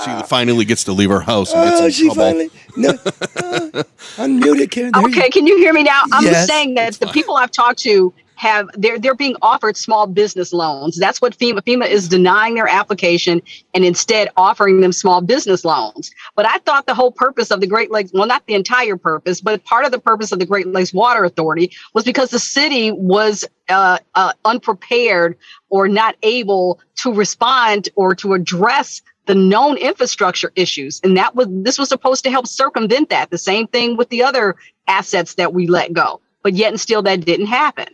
She 0.04 0.28
finally 0.28 0.66
gets 0.66 0.84
to 0.86 0.92
leave 0.94 1.10
her 1.10 1.20
house 1.22 1.54
and 1.54 1.64
gets 1.70 1.82
Oh, 1.82 1.86
in 1.86 1.92
she 1.92 2.06
trouble. 2.08 2.24
finally 2.24 2.50
no, 2.76 2.90
uh, 3.36 3.84
unmuted, 4.18 4.72
Karen. 4.72 4.92
There 4.94 5.02
you- 5.02 5.08
Okay, 5.10 5.30
can 5.30 5.48
you 5.48 5.58
hear 5.58 5.74
me 5.74 5.84
now? 5.84 6.02
I'm 6.12 6.24
Yes. 6.24 6.48
saying 6.48 6.76
that 6.76 6.94
the 6.96 7.08
people 7.08 7.36
I've 7.36 7.52
talked 7.52 7.80
to 7.80 8.14
have 8.38 8.70
they're 8.76 9.00
they're 9.00 9.16
being 9.16 9.36
offered 9.42 9.76
small 9.76 10.08
business 10.08 10.54
loans. 10.54 10.98
That's 10.98 11.22
what 11.22 11.38
FEMA 11.38 11.62
FEMA 11.62 11.88
is 11.88 12.08
denying 12.08 12.56
their 12.56 12.68
application 12.68 13.42
and 13.74 13.84
instead 13.84 14.30
offering 14.38 14.80
them 14.82 14.94
small 14.94 15.22
business 15.22 15.66
loans. 15.66 16.12
But 16.36 16.48
I 16.48 16.60
thought 16.60 16.86
the 16.86 16.94
whole 16.94 17.12
purpose 17.12 17.52
of 17.52 17.62
the 17.62 17.68
Great 17.68 17.92
Lakes, 17.92 18.12
well, 18.14 18.28
not 18.28 18.46
the 18.46 18.54
entire 18.54 18.96
purpose, 18.96 19.42
but 19.42 19.64
part 19.66 19.86
of 19.86 19.92
the 19.92 20.00
purpose 20.00 20.32
of 20.32 20.40
the 20.40 20.46
Great 20.46 20.68
Lakes 20.68 20.94
Water 20.94 21.24
Authority 21.26 21.72
was 21.94 22.06
because 22.06 22.30
the 22.30 22.40
city 22.40 22.92
was 22.92 23.44
uh, 23.70 23.98
uh, 24.16 24.34
unprepared 24.46 25.38
or 25.70 25.88
not 25.88 26.16
able 26.24 26.80
to 26.98 27.14
respond 27.14 27.90
or 27.96 28.16
to 28.16 28.34
address 28.34 29.02
the 29.26 29.36
known 29.36 29.76
infrastructure 29.78 30.54
issues 30.56 31.02
and 31.04 31.18
that 31.18 31.36
was 31.36 31.48
this 31.50 31.78
was 31.78 31.90
supposed 31.90 32.24
to 32.24 32.32
help 32.32 32.48
circumvent 32.48 33.10
that 33.10 33.30
the 33.30 33.38
same 33.38 33.68
thing 33.68 33.98
with 33.98 34.08
the 34.08 34.24
other 34.24 34.56
assets 34.88 35.34
that 35.34 35.54
we 35.54 35.68
let 35.68 35.92
go 35.92 36.22
but 36.44 36.54
yet 36.54 36.70
and 36.70 36.80
still 36.80 37.02
that 37.02 37.26
didn't 37.26 37.48
happen 37.48 37.88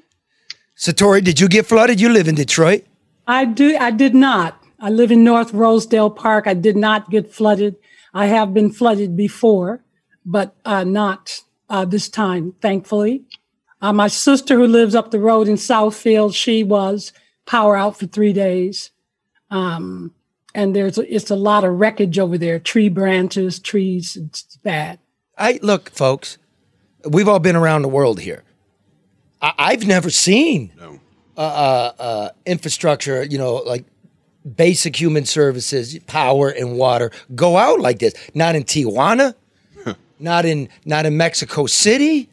Satori, 0.84 1.24
did 1.24 1.39
you 1.39 1.48
get 1.48 1.65
flooded? 1.65 2.02
You 2.02 2.10
live 2.10 2.28
in 2.28 2.36
Detroit. 2.36 2.84
I 3.26 3.46
do. 3.46 3.78
I 3.78 3.89
did 3.89 4.13
not. 4.13 4.62
I 4.82 4.89
live 4.89 5.13
in 5.13 5.24
North 5.24 5.54
Rosedale 5.54 6.10
Park. 6.10 6.46
I 6.46 6.54
did 6.54 6.76
not 6.76 7.10
get 7.10 7.32
flooded. 7.32 7.78
I 8.13 8.26
have 8.26 8.54
been 8.54 8.69
flooded 8.69 9.15
before, 9.15 9.82
but 10.26 10.54
uh, 10.65 10.84
not 10.84 11.39
uh, 11.69 11.86
this 11.86 12.10
time, 12.10 12.54
thankfully. 12.60 13.24
Uh, 13.82 13.93
my 13.93 14.10
sister, 14.10 14.58
who 14.58 14.67
lives 14.67 14.93
up 14.93 15.12
the 15.12 15.22
road 15.22 15.48
in 15.48 15.56
Southfield, 15.56 16.36
she 16.36 16.65
was 16.65 17.13
power 17.46 17.78
out 17.78 17.98
for 17.98 18.08
three 18.08 18.34
days, 18.34 18.91
um, 19.52 20.13
and 20.54 20.76
there's 20.76 20.98
it's 20.98 21.32
a 21.32 21.38
lot 21.38 21.63
of 21.63 21.80
wreckage 21.80 22.19
over 22.19 22.38
there. 22.38 22.60
Tree 22.60 22.89
branches, 22.89 23.58
trees. 23.58 24.17
It's 24.17 24.58
bad. 24.58 25.00
I 25.38 25.62
look, 25.62 25.91
folks. 25.91 26.38
We've 27.10 27.30
all 27.30 27.39
been 27.39 27.56
around 27.56 27.84
the 27.84 27.88
world 27.88 28.19
here. 28.19 28.43
I, 29.44 29.54
I've 29.60 29.86
never 29.86 30.10
seen 30.10 30.72
uh, 30.80 30.98
uh, 31.38 31.92
uh, 32.00 32.30
infrastructure, 32.46 33.24
you 33.24 33.38
know, 33.38 33.56
like 33.56 33.86
basic 34.56 35.00
human 35.00 35.26
services, 35.26 36.00
power 36.08 36.50
and 36.50 36.78
water 36.78 37.12
go 37.36 37.58
out 37.58 37.80
like 37.80 38.00
this. 38.00 38.14
Not 38.34 38.56
in 38.56 38.64
Tijuana, 38.64 39.36
not 40.20 40.46
in 40.46 40.70
not 40.86 41.06
in 41.06 41.18
Mexico 41.18 41.66
City, 41.68 42.30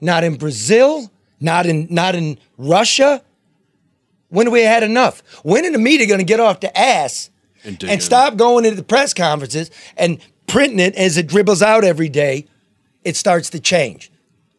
not 0.00 0.22
in 0.22 0.36
Brazil, 0.36 1.10
not 1.40 1.66
in 1.66 1.88
not 1.90 2.14
in 2.14 2.38
Russia. 2.58 3.22
When 4.28 4.46
have 4.46 4.52
we 4.52 4.62
had 4.62 4.82
enough? 4.82 5.22
When 5.44 5.64
are 5.64 5.70
the 5.70 5.78
media 5.78 6.06
going 6.06 6.18
to 6.18 6.24
get 6.24 6.40
off 6.40 6.60
the 6.60 6.76
ass 6.76 7.30
And 7.64 7.82
and 7.84 8.02
stop 8.02 8.36
going 8.36 8.64
to 8.64 8.72
the 8.72 8.82
press 8.82 9.14
conferences 9.14 9.70
and 9.96 10.18
printing 10.46 10.80
it 10.80 10.94
as 10.96 11.16
it 11.16 11.28
dribbles 11.28 11.62
out 11.62 11.84
every 11.84 12.08
day? 12.08 12.46
It 13.04 13.16
starts 13.16 13.50
to 13.50 13.60
change. 13.60 14.10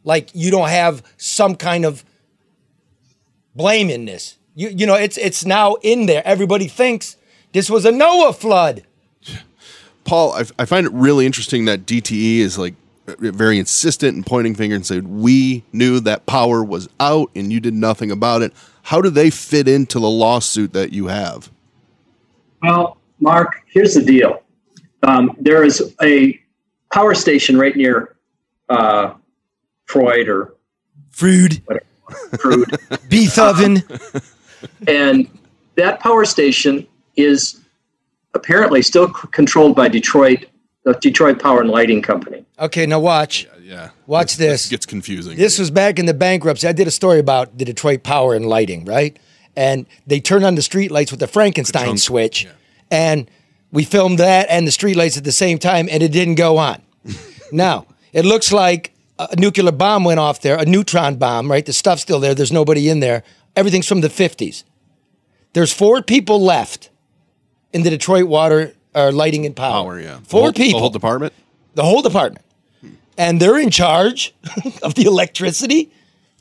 Like 0.07 0.29
you 0.33 0.51
don't 0.51 0.69
have 0.69 1.03
some 1.17 1.57
kind 1.57 1.83
of 1.83 2.05
blame 3.53 3.89
in 3.89 4.05
this. 4.05 4.37
You 4.55 4.69
you 4.69 4.87
know 4.87 4.95
it's 4.95 5.17
it's 5.17 5.45
now 5.45 5.75
in 5.81 6.05
there. 6.05 6.21
Everybody 6.25 6.69
thinks 6.69 7.17
this 7.51 7.69
was 7.69 7.83
a 7.85 7.91
Noah 7.91 8.31
flood. 8.31 8.85
Paul, 10.05 10.31
I, 10.31 10.45
I 10.57 10.63
find 10.63 10.87
it 10.87 10.93
really 10.93 11.25
interesting 11.25 11.65
that 11.65 11.85
DTE 11.85 12.37
is 12.37 12.57
like 12.57 12.75
very 13.05 13.59
insistent 13.59 14.15
and 14.15 14.25
pointing 14.25 14.55
finger 14.55 14.77
and 14.77 14.85
said 14.85 15.09
we 15.09 15.65
knew 15.73 15.99
that 15.99 16.25
power 16.25 16.63
was 16.63 16.87
out 17.01 17.29
and 17.35 17.51
you 17.51 17.59
did 17.59 17.73
nothing 17.73 18.09
about 18.09 18.41
it. 18.41 18.53
How 18.83 19.01
do 19.01 19.09
they 19.09 19.29
fit 19.29 19.67
into 19.67 19.99
the 19.99 20.09
lawsuit 20.09 20.71
that 20.71 20.93
you 20.93 21.07
have? 21.07 21.51
Well, 22.63 22.97
Mark, 23.19 23.61
here's 23.67 23.93
the 23.93 24.05
deal. 24.05 24.41
Um, 25.03 25.35
there 25.37 25.65
is 25.65 25.93
a 26.01 26.39
power 26.93 27.13
station 27.13 27.57
right 27.57 27.75
near 27.75 28.15
uh, 28.69 29.13
Freud 29.87 30.27
or 30.29 30.53
Freud, 31.09 31.61
Freud, 32.39 32.77
Beethoven, 33.09 33.83
um, 33.91 34.21
and 34.87 35.29
that 35.75 35.99
power 35.99 36.25
station 36.25 36.85
is 37.15 37.59
apparently 38.33 38.81
still 38.81 39.07
c- 39.07 39.27
controlled 39.31 39.75
by 39.75 39.87
Detroit, 39.87 40.45
the 40.83 40.93
Detroit 40.93 41.41
Power 41.41 41.61
and 41.61 41.69
Lighting 41.69 42.01
Company. 42.01 42.45
Okay, 42.59 42.85
now 42.85 42.99
watch. 42.99 43.47
Yeah. 43.61 43.89
Watch 44.05 44.37
this. 44.37 44.69
gets 44.69 44.85
confusing. 44.85 45.37
This 45.37 45.59
was 45.59 45.71
back 45.71 45.99
in 45.99 46.05
the 46.05 46.13
bankruptcy. 46.13 46.67
I 46.67 46.71
did 46.71 46.87
a 46.87 46.91
story 46.91 47.19
about 47.19 47.57
the 47.57 47.65
Detroit 47.65 48.03
Power 48.03 48.33
and 48.33 48.45
Lighting, 48.45 48.85
right? 48.85 49.17
And 49.55 49.85
they 50.05 50.19
turned 50.19 50.45
on 50.45 50.55
the 50.55 50.61
street 50.61 50.91
lights 50.91 51.11
with 51.11 51.19
the 51.19 51.27
Frankenstein 51.27 51.97
switch. 51.97 52.47
And 52.89 53.29
we 53.71 53.83
filmed 53.83 54.19
that 54.19 54.47
and 54.49 54.65
the 54.65 54.71
street 54.71 54.95
lights 54.95 55.17
at 55.17 55.23
the 55.23 55.31
same 55.31 55.57
time, 55.57 55.89
and 55.91 56.01
it 56.01 56.11
didn't 56.11 56.35
go 56.35 56.57
on. 56.57 56.81
now, 57.51 57.85
it 58.13 58.23
looks 58.23 58.53
like 58.53 58.93
a 59.19 59.35
nuclear 59.37 59.71
bomb 59.71 60.03
went 60.03 60.19
off 60.19 60.41
there, 60.41 60.57
a 60.57 60.65
neutron 60.65 61.15
bomb, 61.15 61.49
right? 61.49 61.65
The 61.65 61.73
stuff's 61.73 62.01
still 62.01 62.19
there. 62.19 62.35
There's 62.35 62.51
nobody 62.51 62.89
in 62.89 62.99
there. 62.99 63.23
Everything's 63.55 63.87
from 63.87 64.01
the 64.01 64.09
50s. 64.09 64.63
There's 65.53 65.73
four 65.73 66.01
people 66.01 66.41
left 66.41 66.89
in 67.73 67.83
the 67.83 67.89
Detroit 67.89 68.25
Water 68.27 68.75
or 68.93 69.11
Lighting 69.11 69.45
and 69.45 69.55
Power. 69.55 69.83
Power, 69.83 69.99
yeah. 69.99 70.19
Four 70.23 70.41
whole- 70.41 70.53
people. 70.53 70.79
The 70.79 70.81
whole 70.83 70.89
department? 70.89 71.33
The 71.75 71.83
whole 71.83 72.01
department. 72.01 72.45
And 73.17 73.39
they're 73.39 73.57
in 73.57 73.71
charge 73.71 74.33
of 74.83 74.93
the 74.93 75.05
electricity 75.05 75.91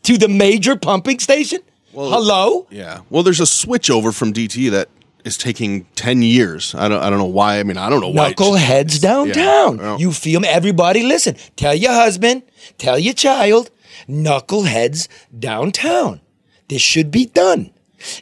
to 0.03 0.19
the 0.19 0.29
major 0.29 0.77
pumping 0.77 1.19
station? 1.19 1.61
Hello? 1.93 2.67
Yeah. 2.71 3.01
Well, 3.09 3.23
there's 3.23 3.41
a 3.41 3.47
switch 3.47 3.91
over 3.91 4.13
from 4.13 4.35
DT 4.35 4.71
that 4.71 4.89
is 5.27 5.37
taking 5.37 5.85
10 5.97 6.23
years. 6.23 6.75
I 6.75 6.89
don't 6.89 7.03
I 7.03 7.11
don't 7.11 7.19
know 7.19 7.25
why. 7.25 7.59
I 7.59 7.63
mean, 7.65 7.77
I 7.77 7.91
don't 7.91 8.01
know 8.01 8.09
why. 8.09 8.33
Knuckleheads 8.33 9.01
downtown. 9.01 9.79
Yeah. 9.79 9.99
You 9.99 10.13
feel 10.13 10.41
me? 10.41 10.49
Everybody 10.49 11.03
listen. 11.03 11.37
Tell 11.57 11.75
your 11.75 11.93
husband, 11.93 12.43
tell 12.79 12.99
your 12.99 13.15
child, 13.15 13.71
knuckleheads 14.09 15.09
downtown. 15.37 16.21
This 16.69 16.81
should 16.81 17.11
be 17.11 17.27
done. 17.27 17.73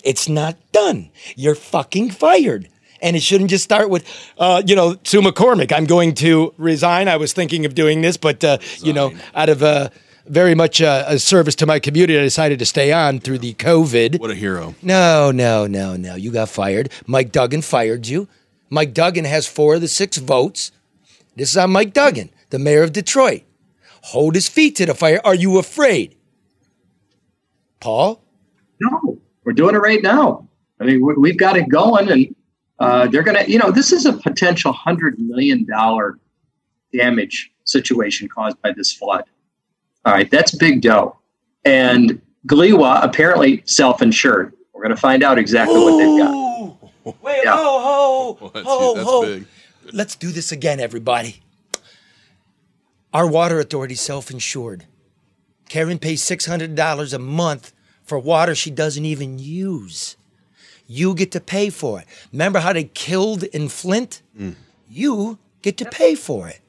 It's 0.03 0.29
not 0.29 0.57
done. 0.73 1.11
You're 1.37 1.55
fucking 1.55 2.11
fired. 2.11 2.69
And 3.03 3.17
it 3.17 3.23
shouldn't 3.23 3.51
just 3.51 3.65
start 3.65 3.91
with, 3.91 4.09
uh, 4.39 4.63
you 4.65 4.75
know, 4.75 4.97
Sue 5.05 5.21
McCormick. 5.21 5.73
I'm 5.73 5.85
going 5.85 6.15
to 6.15 6.55
resign. 6.57 7.07
I 7.07 7.17
was 7.19 7.35
thinking 7.35 7.67
of 7.67 7.75
doing 7.75 8.01
this, 8.01 8.17
but, 8.17 8.43
uh, 8.43 8.57
you 8.79 8.95
know, 8.95 9.13
out 9.35 9.51
of 9.51 9.63
uh, 9.63 9.91
very 10.27 10.55
much 10.55 10.81
uh, 10.81 11.05
a 11.07 11.19
service 11.19 11.55
to 11.57 11.67
my 11.67 11.79
community, 11.79 12.19
I 12.19 12.23
decided 12.23 12.59
to 12.61 12.67
stay 12.67 12.93
on 12.93 13.21
through 13.21 13.39
the 13.39 13.55
COVID. 13.55 14.19
What 14.21 14.31
a 14.31 14.35
hero. 14.35 14.75
No, 14.83 15.31
no, 15.31 15.67
no, 15.67 15.97
no. 15.97 16.15
You 16.15 16.31
got 16.31 16.49
fired. 16.49 16.91
Mike 17.07 17.31
Duggan 17.33 17.63
fired 17.63 18.07
you. 18.07 18.29
Mike 18.71 18.95
Duggan 18.95 19.25
has 19.25 19.47
four 19.47 19.75
of 19.77 19.81
the 19.81 19.89
six 19.89 20.17
votes. 20.17 20.73
This 21.37 21.51
is 21.51 21.57
on 21.57 21.71
Mike 21.73 21.93
Duggan, 21.93 22.31
the 22.51 22.59
mayor 22.59 22.83
of 22.83 22.93
Detroit. 22.93 23.43
Hold 24.03 24.35
his 24.35 24.49
feet 24.49 24.77
to 24.77 24.87
the 24.87 24.95
fire. 24.95 25.21
Are 25.25 25.35
you 25.35 25.59
afraid? 25.59 26.15
Paul? 27.81 28.23
No, 28.81 29.19
we're 29.45 29.53
doing 29.53 29.75
it 29.75 29.79
right 29.79 30.03
now. 30.03 30.49
I 30.81 30.85
mean, 30.85 31.05
we- 31.05 31.15
we've 31.15 31.39
got 31.39 31.57
it 31.57 31.69
going, 31.69 32.11
and 32.11 32.35
uh, 32.79 33.07
they're 33.09 33.23
going 33.23 33.37
to, 33.45 33.51
you 33.51 33.59
know, 33.59 33.71
this 33.71 33.93
is 33.93 34.07
a 34.07 34.13
potential 34.13 34.73
$100 34.73 35.19
million 35.19 35.67
damage 36.93 37.51
situation 37.65 38.29
caused 38.29 38.61
by 38.63 38.73
this 38.73 38.93
flood. 38.93 39.25
All 40.05 40.13
right, 40.13 40.31
that's 40.31 40.55
big 40.55 40.83
dough. 40.83 41.17
And 41.65 42.21
Gliwa 42.47 43.03
apparently 43.05 43.63
self 43.67 44.03
insured. 44.03 44.53
We're 44.73 44.83
going 44.83 44.95
to 44.95 45.01
find 45.01 45.23
out 45.23 45.39
exactly 45.39 45.79
what 45.79 45.97
they've 45.99 46.19
got. 46.19 47.23
Wait, 47.23 47.41
Yeah. 47.45 47.57
ho, 47.57 48.37
ho, 48.39 48.49
that's- 48.55 48.65
ho, 48.67 48.95
that's 48.95 49.07
ho. 49.09 49.23
big. 49.23 49.47
Let's 49.93 50.17
do 50.17 50.31
this 50.31 50.51
again, 50.53 50.81
everybody. 50.81 51.41
Our 53.13 53.27
water 53.29 53.61
authority 53.61 53.95
self-insured. 53.95 54.87
Karen 55.69 55.99
pays 55.99 56.23
six 56.23 56.47
hundred 56.47 56.75
dollars 56.75 57.13
a 57.13 57.19
month 57.19 57.73
for 58.03 58.19
water 58.19 58.55
she 58.55 58.71
doesn't 58.71 59.05
even 59.05 59.39
use. 59.39 60.17
You 60.87 61.15
get 61.15 61.33
to 61.33 61.41
pay 61.41 61.71
for 61.71 62.01
it. 62.01 62.07
Remember 62.33 62.59
how 62.59 62.73
they 62.73 62.85
killed 62.85 63.45
in 63.45 63.69
Flint? 63.69 64.21
Mm. 64.39 64.57
You 64.91 65.39
get 65.63 65.79
to 65.79 65.87
pay 65.87 66.15
for 66.15 66.49
it. 66.49 66.61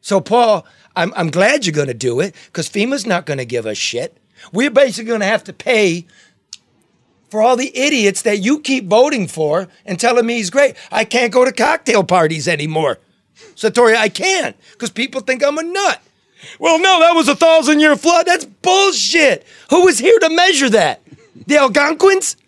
So, 0.00 0.20
Paul, 0.22 0.64
I'm, 0.96 1.12
I'm 1.16 1.30
glad 1.30 1.64
you're 1.64 1.74
going 1.74 1.88
to 1.88 1.94
do 1.94 2.20
it 2.20 2.34
because 2.46 2.68
FEMA's 2.68 3.06
not 3.06 3.26
going 3.26 3.38
to 3.38 3.44
give 3.44 3.66
us 3.66 3.76
shit. 3.76 4.16
We're 4.52 4.70
basically 4.70 5.08
going 5.08 5.20
to 5.20 5.26
have 5.26 5.44
to 5.44 5.52
pay 5.52 6.06
for 7.30 7.40
all 7.42 7.56
the 7.56 7.76
idiots 7.76 8.22
that 8.22 8.38
you 8.38 8.60
keep 8.60 8.86
voting 8.86 9.28
for 9.28 9.68
and 9.86 10.00
telling 10.00 10.26
me 10.26 10.34
he's 10.34 10.50
great. 10.50 10.76
I 10.90 11.04
can't 11.04 11.32
go 11.32 11.44
to 11.44 11.52
cocktail 11.52 12.02
parties 12.04 12.48
anymore. 12.48 12.98
Satori, 13.54 13.96
I 13.96 14.08
can't 14.08 14.56
because 14.72 14.90
people 14.90 15.20
think 15.20 15.44
I'm 15.44 15.58
a 15.58 15.62
nut. 15.62 16.02
Well, 16.58 16.80
no, 16.80 17.00
that 17.00 17.12
was 17.12 17.28
a 17.28 17.36
thousand 17.36 17.80
year 17.80 17.96
flood. 17.96 18.26
That's 18.26 18.44
bullshit. 18.44 19.46
Who 19.68 19.84
was 19.84 19.98
here 19.98 20.18
to 20.18 20.30
measure 20.30 20.70
that? 20.70 21.02
The 21.46 21.58
Algonquins? 21.58 22.36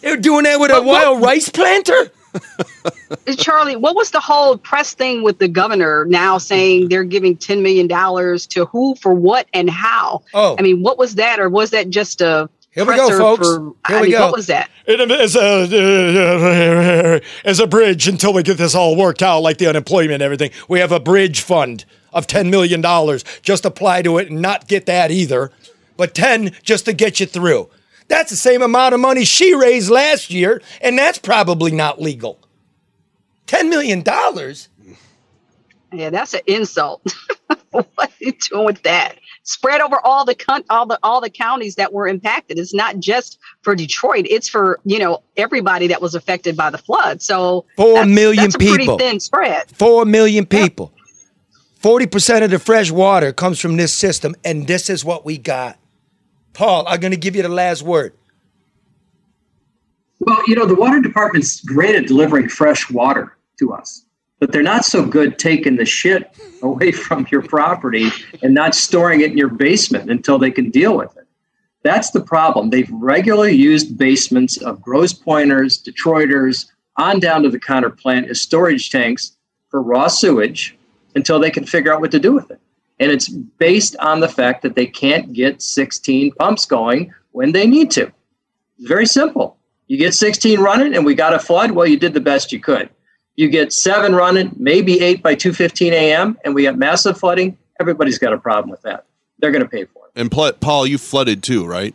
They 0.00 0.10
were 0.12 0.16
doing 0.16 0.44
that 0.44 0.58
with 0.58 0.70
a 0.70 0.80
wild 0.80 1.20
rice 1.20 1.50
planter? 1.50 2.10
Charlie, 3.36 3.76
what 3.76 3.96
was 3.96 4.10
the 4.10 4.20
whole 4.20 4.56
press 4.56 4.94
thing 4.94 5.22
with 5.22 5.38
the 5.38 5.48
governor 5.48 6.04
now 6.06 6.38
saying 6.38 6.88
they're 6.88 7.04
giving 7.04 7.36
$10 7.36 7.62
million 7.62 7.88
to 7.88 8.64
who, 8.66 8.94
for 8.96 9.12
what, 9.12 9.46
and 9.52 9.68
how? 9.68 10.22
Oh. 10.34 10.56
I 10.58 10.62
mean, 10.62 10.82
what 10.82 10.98
was 10.98 11.16
that, 11.16 11.40
or 11.40 11.48
was 11.48 11.70
that 11.70 11.90
just 11.90 12.20
a 12.20 12.48
Here 12.70 12.84
we 12.84 12.96
go, 12.96 13.08
folks. 13.10 13.46
For, 13.46 13.60
Here 13.88 13.98
I 13.98 14.00
we 14.00 14.08
mean, 14.08 14.12
go. 14.12 14.26
What 14.26 14.36
was 14.36 14.46
that? 14.46 14.70
As 14.86 15.36
a, 15.36 17.16
uh, 17.16 17.20
as 17.44 17.60
a 17.60 17.66
bridge 17.66 18.08
until 18.08 18.32
we 18.32 18.42
get 18.42 18.58
this 18.58 18.74
all 18.74 18.96
worked 18.96 19.22
out, 19.22 19.40
like 19.40 19.58
the 19.58 19.66
unemployment 19.68 20.14
and 20.14 20.22
everything. 20.22 20.50
We 20.68 20.80
have 20.80 20.92
a 20.92 21.00
bridge 21.00 21.40
fund 21.40 21.84
of 22.12 22.26
$10 22.26 22.50
million. 22.50 22.82
Just 23.42 23.64
apply 23.64 24.02
to 24.02 24.18
it 24.18 24.30
and 24.30 24.42
not 24.42 24.66
get 24.66 24.86
that 24.86 25.10
either, 25.10 25.52
but 25.96 26.14
10 26.14 26.52
just 26.62 26.86
to 26.86 26.92
get 26.92 27.20
you 27.20 27.26
through. 27.26 27.68
That's 28.10 28.28
the 28.28 28.36
same 28.36 28.60
amount 28.60 28.92
of 28.92 29.00
money 29.00 29.24
she 29.24 29.54
raised 29.54 29.88
last 29.88 30.30
year, 30.30 30.60
and 30.82 30.98
that's 30.98 31.16
probably 31.16 31.70
not 31.70 32.02
legal. 32.02 32.40
$10 33.46 33.68
million? 33.68 34.02
Yeah, 35.92 36.10
that's 36.10 36.34
an 36.34 36.40
insult. 36.46 37.02
what 37.70 37.88
are 37.98 38.08
you 38.18 38.32
doing 38.32 38.66
with 38.66 38.82
that? 38.82 39.16
Spread 39.44 39.80
over 39.80 39.98
all 40.04 40.24
the 40.24 40.34
con- 40.34 40.64
all 40.70 40.86
the 40.86 40.98
all 41.02 41.20
the 41.20 41.30
counties 41.30 41.76
that 41.76 41.92
were 41.92 42.06
impacted. 42.06 42.58
It's 42.58 42.74
not 42.74 42.98
just 42.98 43.38
for 43.62 43.74
Detroit. 43.74 44.26
It's 44.28 44.48
for 44.48 44.78
you 44.84 44.98
know 44.98 45.22
everybody 45.36 45.88
that 45.88 46.00
was 46.00 46.14
affected 46.14 46.56
by 46.56 46.70
the 46.70 46.78
flood. 46.78 47.22
So 47.22 47.64
Four 47.76 47.94
that's, 47.94 48.08
million 48.08 48.44
that's 48.44 48.54
a 48.54 48.58
pretty 48.58 48.78
people. 48.78 48.98
thin 48.98 49.18
spread. 49.18 49.68
Four 49.70 50.04
million 50.04 50.46
people. 50.46 50.92
40% 51.82 52.44
of 52.44 52.50
the 52.50 52.58
fresh 52.58 52.90
water 52.90 53.32
comes 53.32 53.58
from 53.58 53.78
this 53.78 53.92
system, 53.94 54.36
and 54.44 54.66
this 54.66 54.90
is 54.90 55.04
what 55.04 55.24
we 55.24 55.38
got. 55.38 55.78
Paul, 56.52 56.84
I'm 56.86 57.00
going 57.00 57.12
to 57.12 57.16
give 57.16 57.36
you 57.36 57.42
the 57.42 57.48
last 57.48 57.82
word. 57.82 58.14
Well, 60.20 60.42
you 60.46 60.54
know, 60.54 60.66
the 60.66 60.74
water 60.74 61.00
department's 61.00 61.60
great 61.60 61.94
at 61.94 62.06
delivering 62.06 62.48
fresh 62.48 62.90
water 62.90 63.36
to 63.58 63.72
us, 63.72 64.04
but 64.38 64.52
they're 64.52 64.62
not 64.62 64.84
so 64.84 65.04
good 65.04 65.38
taking 65.38 65.76
the 65.76 65.86
shit 65.86 66.30
away 66.62 66.92
from 66.92 67.26
your 67.30 67.42
property 67.42 68.10
and 68.42 68.52
not 68.52 68.74
storing 68.74 69.22
it 69.22 69.30
in 69.30 69.38
your 69.38 69.48
basement 69.48 70.10
until 70.10 70.38
they 70.38 70.50
can 70.50 70.70
deal 70.70 70.96
with 70.96 71.16
it. 71.16 71.26
That's 71.82 72.10
the 72.10 72.20
problem. 72.20 72.68
They've 72.68 72.90
regularly 72.92 73.54
used 73.54 73.96
basements 73.96 74.58
of 74.58 74.82
Grosse 74.82 75.14
Pointers, 75.14 75.82
Detroiters, 75.82 76.66
on 76.96 77.20
down 77.20 77.42
to 77.42 77.48
the 77.48 77.58
counter 77.58 77.88
plant 77.88 78.28
as 78.28 78.42
storage 78.42 78.90
tanks 78.90 79.36
for 79.70 79.80
raw 79.80 80.08
sewage 80.08 80.76
until 81.14 81.38
they 81.38 81.50
can 81.50 81.64
figure 81.64 81.92
out 81.92 82.02
what 82.02 82.10
to 82.10 82.18
do 82.18 82.32
with 82.32 82.50
it. 82.50 82.59
And 83.00 83.10
it's 83.10 83.28
based 83.28 83.96
on 83.96 84.20
the 84.20 84.28
fact 84.28 84.62
that 84.62 84.76
they 84.76 84.86
can't 84.86 85.32
get 85.32 85.62
16 85.62 86.32
pumps 86.32 86.66
going 86.66 87.12
when 87.32 87.52
they 87.52 87.66
need 87.66 87.90
to. 87.92 88.12
It's 88.78 88.88
very 88.88 89.06
simple. 89.06 89.56
You 89.88 89.96
get 89.96 90.14
16 90.14 90.60
running 90.60 90.94
and 90.94 91.04
we 91.04 91.14
got 91.14 91.34
a 91.34 91.38
flood, 91.38 91.72
well, 91.72 91.86
you 91.86 91.98
did 91.98 92.14
the 92.14 92.20
best 92.20 92.52
you 92.52 92.60
could. 92.60 92.90
You 93.36 93.48
get 93.48 93.72
seven 93.72 94.14
running, 94.14 94.54
maybe 94.56 95.00
eight 95.00 95.22
by 95.22 95.34
2.15 95.34 95.92
a.m., 95.92 96.38
and 96.44 96.54
we 96.54 96.64
got 96.64 96.76
massive 96.76 97.18
flooding. 97.18 97.56
Everybody's 97.80 98.18
got 98.18 98.34
a 98.34 98.38
problem 98.38 98.70
with 98.70 98.82
that. 98.82 99.06
They're 99.38 99.50
going 99.50 99.64
to 99.64 99.68
pay 99.68 99.86
for 99.86 100.06
it. 100.06 100.12
And 100.14 100.30
Paul, 100.30 100.86
you 100.86 100.98
flooded 100.98 101.42
too, 101.42 101.64
right? 101.66 101.94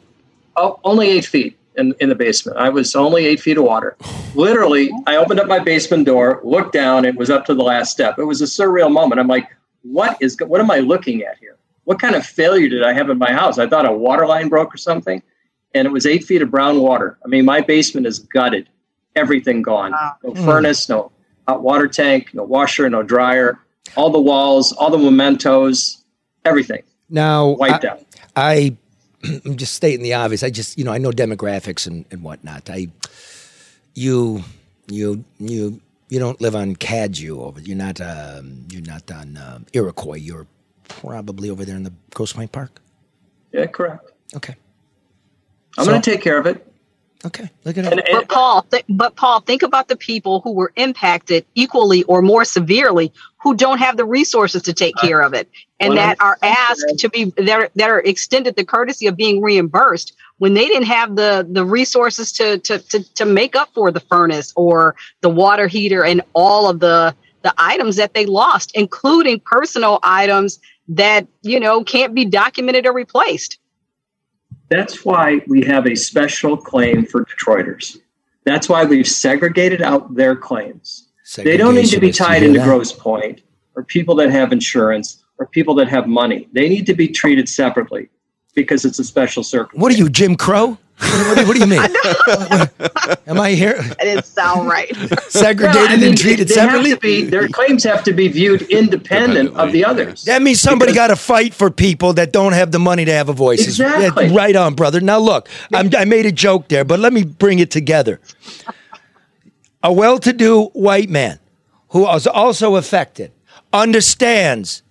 Oh, 0.55 0.79
only 0.83 1.07
eight 1.07 1.25
feet 1.25 1.57
in, 1.77 1.93
in 1.99 2.09
the 2.09 2.15
basement. 2.15 2.57
I 2.57 2.69
was 2.69 2.95
only 2.95 3.25
eight 3.25 3.39
feet 3.39 3.57
of 3.57 3.63
water. 3.63 3.95
Literally, 4.33 4.91
I 5.05 5.17
opened 5.17 5.39
up 5.39 5.47
my 5.47 5.59
basement 5.59 6.05
door, 6.05 6.41
looked 6.43 6.73
down, 6.73 7.05
it 7.05 7.15
was 7.15 7.29
up 7.29 7.45
to 7.45 7.53
the 7.53 7.63
last 7.63 7.91
step. 7.91 8.17
It 8.17 8.23
was 8.23 8.41
a 8.41 8.45
surreal 8.45 8.91
moment. 8.91 9.19
I'm 9.19 9.27
like, 9.27 9.47
what 9.91 10.17
is 10.21 10.37
what 10.45 10.59
am 10.61 10.71
I 10.71 10.79
looking 10.79 11.21
at 11.23 11.37
here? 11.39 11.57
What 11.83 11.99
kind 11.99 12.15
of 12.15 12.25
failure 12.25 12.67
did 12.67 12.83
I 12.83 12.93
have 12.93 13.09
in 13.09 13.17
my 13.17 13.31
house? 13.31 13.57
I 13.59 13.67
thought 13.67 13.85
a 13.85 13.91
water 13.93 14.25
line 14.25 14.49
broke 14.49 14.73
or 14.73 14.77
something, 14.77 15.21
and 15.75 15.85
it 15.85 15.91
was 15.91 16.05
eight 16.05 16.23
feet 16.23 16.41
of 16.41 16.49
brown 16.49 16.79
water. 16.81 17.17
I 17.23 17.27
mean, 17.27 17.45
my 17.45 17.61
basement 17.61 18.07
is 18.07 18.19
gutted, 18.19 18.67
everything 19.15 19.61
gone. 19.61 19.91
No 20.23 20.31
Mm. 20.31 20.45
furnace, 20.45 20.89
no 20.89 21.11
hot 21.47 21.61
water 21.61 21.87
tank, 21.87 22.33
no 22.33 22.43
washer, 22.43 22.89
no 22.89 23.03
dryer. 23.03 23.59
All 23.95 24.09
the 24.09 24.19
walls, 24.19 24.71
all 24.73 24.89
the 24.89 24.97
mementos, 24.97 26.03
everything 26.43 26.81
Now, 27.09 27.49
wiped 27.49 27.85
I, 27.85 27.89
out. 27.89 28.01
I, 28.35 28.75
I'm 29.45 29.55
just 29.55 29.75
stating 29.75 30.01
the 30.01 30.15
obvious. 30.15 30.41
I 30.41 30.49
just, 30.49 30.77
you 30.77 30.83
know, 30.83 30.91
I 30.91 30.97
know 30.97 31.11
demographics 31.11 31.85
and, 31.85 32.03
and 32.09 32.23
whatnot. 32.23 32.67
I, 32.69 32.87
you, 33.93 34.43
You 34.87 35.23
you 35.39 35.81
you 36.09 36.19
don't 36.19 36.39
live 36.41 36.55
on 36.55 36.75
Cadieux 36.75 37.39
over. 37.41 37.59
You're 37.61 37.77
not 37.77 37.99
um, 38.01 38.65
you're 38.71 38.81
not 38.81 39.09
on 39.11 39.37
um, 39.37 39.65
Iroquois. 39.73 40.15
You're 40.17 40.47
probably 40.87 41.49
over 41.49 41.65
there 41.65 41.75
in 41.75 41.83
the 41.83 41.93
Grosse 42.13 42.33
Pointe 42.33 42.51
Park. 42.51 42.81
Yeah, 43.51 43.65
correct. 43.67 44.11
Okay. 44.35 44.55
I'm 45.77 45.85
So- 45.85 45.91
going 45.91 46.01
to 46.01 46.11
take 46.11 46.21
care 46.21 46.37
of 46.37 46.45
it. 46.45 46.65
Okay. 47.25 47.49
Look 47.63 47.75
at 47.79 47.91
it. 47.91 48.07
But 48.11 48.29
Paul, 48.29 48.61
th- 48.69 48.85
but 48.87 49.15
Paul, 49.15 49.39
think 49.39 49.63
about 49.63 49.87
the 49.87 49.95
people 49.95 50.41
who 50.41 50.51
were 50.51 50.71
impacted 50.75 51.43
equally 51.55 52.03
or 52.03 52.21
more 52.21 52.45
severely 52.45 53.11
who 53.41 53.55
don't 53.55 53.79
have 53.79 53.97
the 53.97 54.05
resources 54.05 54.61
to 54.63 54.73
take 54.73 54.95
care 54.97 55.21
of 55.21 55.33
it, 55.33 55.49
and 55.79 55.97
that 55.97 56.19
are 56.21 56.37
asked 56.41 56.85
to 56.97 57.09
be 57.09 57.25
that 57.37 57.49
are, 57.49 57.69
that 57.75 57.89
are 57.89 57.99
extended 57.99 58.55
the 58.55 58.65
courtesy 58.65 59.07
of 59.07 59.15
being 59.15 59.41
reimbursed 59.41 60.15
when 60.37 60.53
they 60.53 60.67
didn't 60.67 60.85
have 60.85 61.15
the 61.15 61.47
the 61.49 61.65
resources 61.65 62.31
to 62.33 62.59
to 62.59 62.79
to, 62.79 63.03
to 63.15 63.25
make 63.25 63.55
up 63.55 63.69
for 63.73 63.91
the 63.91 63.99
furnace 63.99 64.53
or 64.55 64.95
the 65.21 65.29
water 65.29 65.67
heater 65.67 66.03
and 66.03 66.21
all 66.33 66.69
of 66.69 66.79
the 66.79 67.15
the 67.41 67.53
items 67.57 67.95
that 67.97 68.15
they 68.15 68.25
lost, 68.25 68.71
including 68.73 69.39
personal 69.39 69.99
items 70.03 70.59
that 70.87 71.27
you 71.41 71.59
know 71.59 71.83
can't 71.83 72.15
be 72.15 72.25
documented 72.25 72.85
or 72.85 72.93
replaced. 72.93 73.59
That's 74.69 75.05
why 75.05 75.41
we 75.47 75.63
have 75.65 75.85
a 75.85 75.95
special 75.95 76.57
claim 76.57 77.05
for 77.05 77.25
Detroiters. 77.25 77.97
That's 78.45 78.67
why 78.67 78.83
we've 78.83 79.07
segregated 79.07 79.81
out 79.81 80.15
their 80.15 80.35
claims. 80.35 81.09
They 81.35 81.57
don't 81.57 81.75
need 81.75 81.87
to 81.87 81.99
be 81.99 82.11
tied 82.11 82.43
into? 82.43 82.63
Grosse 82.63 82.93
Pointe 82.93 83.41
or 83.75 83.83
people 83.83 84.15
that 84.15 84.31
have 84.31 84.51
insurance 84.51 85.23
or 85.37 85.45
people 85.47 85.75
that 85.75 85.87
have 85.89 86.07
money. 86.07 86.47
They 86.53 86.69
need 86.69 86.85
to 86.87 86.93
be 86.93 87.07
treated 87.07 87.49
separately 87.49 88.09
because 88.53 88.85
it's 88.85 88.99
a 88.99 89.03
special 89.03 89.43
circumstance. 89.43 89.81
What 89.81 89.91
are 89.91 89.95
you, 89.95 90.09
Jim 90.09 90.35
Crow? 90.35 90.77
What, 90.97 91.27
what 91.27 91.37
do- 91.37 91.47
what 91.47 91.53
do 91.55 91.59
you 91.59 91.67
mean? 91.67 91.81
Am 93.27 93.37
I 93.37 93.51
here 93.51 93.75
It 93.77 93.97
didn't 93.99 94.23
sound 94.25 94.69
right. 94.69 94.89
segregated 95.27 95.75
No, 95.75 95.85
I 95.87 95.95
mean, 95.97 96.07
and 96.09 96.17
treated 96.17 96.47
they 96.47 96.55
have 96.55 96.69
separately? 96.69 96.91
to 96.91 96.99
be, 97.01 97.23
their 97.25 97.49
claims 97.49 97.83
have 97.83 98.01
to 98.05 98.13
be 98.13 98.29
viewed 98.29 98.61
independent 98.63 99.57
of 99.57 99.73
the 99.73 99.83
others. 99.83 100.23
That 100.23 100.41
means 100.41 100.61
somebody 100.61 100.93
got 100.93 101.07
to 101.07 101.17
fight 101.17 101.53
for 101.53 101.69
people 101.69 102.13
that 102.13 102.31
don't 102.31 102.53
have 102.53 102.71
the 102.71 102.79
money 102.79 103.03
to 103.03 103.11
have 103.11 103.27
a 103.27 103.33
voice. 103.33 103.61
Exactly. 103.67 104.29
right 104.33 104.55
on, 104.55 104.73
brother. 104.73 105.01
Now, 105.01 105.19
look, 105.19 105.49
I'm, 105.73 105.89
I 105.97 106.05
made 106.05 106.25
a 106.25 106.31
joke 106.31 106.69
there, 106.69 106.85
but 106.85 107.01
let 107.01 107.11
me 107.11 107.25
bring 107.25 107.59
it 107.59 107.71
together. 107.71 108.21
A 109.83 109.91
well 109.91 110.17
to 110.19 110.31
do 110.31 110.67
white 110.67 111.09
man 111.09 111.39
who 111.89 112.09
is 112.09 112.25
also 112.25 112.77
affected 112.77 113.33
understands 113.73 114.81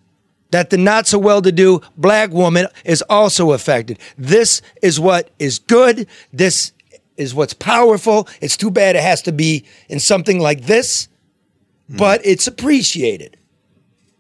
that 0.55 0.71
the 0.71 0.79
not 0.79 1.05
so 1.05 1.19
well 1.19 1.43
to 1.43 1.51
do 1.51 1.81
black 1.97 2.31
woman 2.31 2.69
is 2.85 3.03
also 3.11 3.51
affected. 3.51 3.99
This 4.17 4.63
is 4.83 5.01
what 5.01 5.31
is 5.41 5.59
good. 5.59 6.07
This 6.33 6.71
is 7.17 7.35
what's 7.35 7.55
powerful. 7.55 8.29
It's 8.41 8.57
too 8.57 8.71
bad 8.71 8.95
it 8.95 9.03
has 9.03 9.21
to 9.23 9.33
be 9.33 9.65
in 9.89 9.99
something 9.99 10.39
like 10.39 10.67
this, 10.67 11.09
hmm. 11.91 11.97
but 11.97 12.25
it's 12.25 12.47
appreciated. 12.47 13.37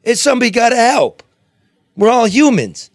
It's 0.03 0.20
somebody 0.20 0.51
got 0.51 0.70
to 0.70 0.77
help. 0.77 1.23
We're 1.97 2.11
all 2.11 2.27
humans. 2.27 2.90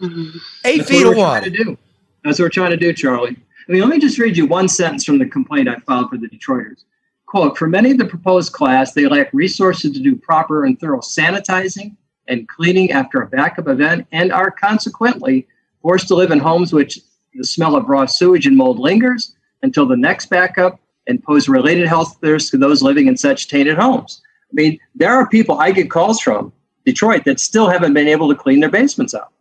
Mm-hmm. 0.00 0.38
Eight 0.64 0.78
That's 0.78 0.90
feet 0.90 1.06
of 1.06 1.14
water. 1.14 1.40
trying 1.40 1.52
to 1.52 1.64
do. 1.64 1.78
That's 2.24 2.38
what 2.38 2.46
we're 2.46 2.48
trying 2.48 2.70
to 2.70 2.78
do, 2.78 2.94
Charlie. 2.94 3.36
I 3.68 3.72
mean, 3.72 3.82
let 3.82 3.90
me 3.90 3.98
just 3.98 4.18
read 4.18 4.34
you 4.34 4.46
one 4.46 4.68
sentence 4.68 5.04
from 5.04 5.18
the 5.18 5.26
complaint 5.26 5.68
I 5.68 5.76
filed 5.80 6.08
for 6.08 6.16
the 6.16 6.26
Detroiters. 6.26 6.84
Quote, 7.26 7.58
for 7.58 7.68
many 7.68 7.90
of 7.90 7.98
the 7.98 8.06
proposed 8.06 8.54
class, 8.54 8.94
they 8.94 9.06
lack 9.06 9.28
resources 9.34 9.92
to 9.92 10.00
do 10.00 10.16
proper 10.16 10.64
and 10.64 10.80
thorough 10.80 11.00
sanitizing 11.00 11.96
and 12.28 12.48
cleaning 12.48 12.92
after 12.92 13.20
a 13.20 13.26
backup 13.26 13.68
event 13.68 14.06
and 14.12 14.32
are 14.32 14.50
consequently 14.50 15.46
forced 15.80 16.08
to 16.08 16.14
live 16.14 16.30
in 16.30 16.38
homes 16.38 16.72
which 16.72 17.00
the 17.34 17.44
smell 17.44 17.76
of 17.76 17.88
raw 17.88 18.06
sewage 18.06 18.46
and 18.46 18.56
mold 18.56 18.78
lingers 18.78 19.34
until 19.62 19.86
the 19.86 19.96
next 19.96 20.26
backup 20.26 20.78
and 21.06 21.22
pose 21.22 21.48
related 21.48 21.86
health 21.86 22.16
risks 22.20 22.50
to 22.50 22.58
those 22.58 22.82
living 22.82 23.06
in 23.06 23.16
such 23.16 23.48
tainted 23.48 23.76
homes. 23.76 24.20
I 24.50 24.54
mean, 24.54 24.78
there 24.94 25.12
are 25.12 25.28
people 25.28 25.58
I 25.58 25.72
get 25.72 25.90
calls 25.90 26.20
from 26.20 26.52
Detroit 26.84 27.24
that 27.24 27.40
still 27.40 27.68
haven't 27.68 27.94
been 27.94 28.08
able 28.08 28.28
to 28.28 28.34
clean 28.34 28.60
their 28.60 28.70
basements 28.70 29.14
out. 29.14 29.32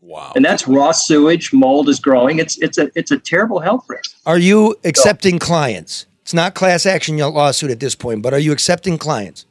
Wow. 0.00 0.32
And 0.36 0.44
that's 0.44 0.68
raw 0.68 0.92
sewage, 0.92 1.52
mold 1.52 1.88
is 1.88 1.98
growing. 1.98 2.38
It's 2.38 2.58
it's 2.58 2.76
a 2.76 2.90
it's 2.94 3.10
a 3.10 3.18
terrible 3.18 3.60
health 3.60 3.86
risk. 3.88 4.16
Are 4.26 4.38
you 4.38 4.76
accepting 4.84 5.38
clients? 5.38 6.06
It's 6.22 6.34
not 6.34 6.54
class 6.54 6.86
action 6.86 7.16
lawsuit 7.16 7.70
at 7.70 7.80
this 7.80 7.94
point, 7.94 8.22
but 8.22 8.32
are 8.32 8.38
you 8.38 8.52
accepting 8.52 8.98
clients? 8.98 9.46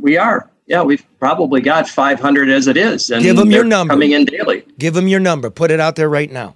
We 0.00 0.16
are. 0.18 0.50
Yeah, 0.66 0.82
we've 0.82 1.04
probably 1.24 1.62
got 1.62 1.88
500 1.88 2.50
as 2.50 2.66
it 2.66 2.76
is. 2.76 3.08
And 3.08 3.22
Give 3.22 3.38
'em 3.38 3.50
your 3.50 3.64
number. 3.64 3.94
Coming 3.94 4.10
in 4.12 4.26
daily. 4.26 4.62
Give 4.78 4.92
them 4.92 5.08
your 5.08 5.20
number. 5.20 5.48
Put 5.48 5.70
it 5.70 5.80
out 5.80 5.96
there 5.96 6.10
right 6.10 6.30
now. 6.30 6.54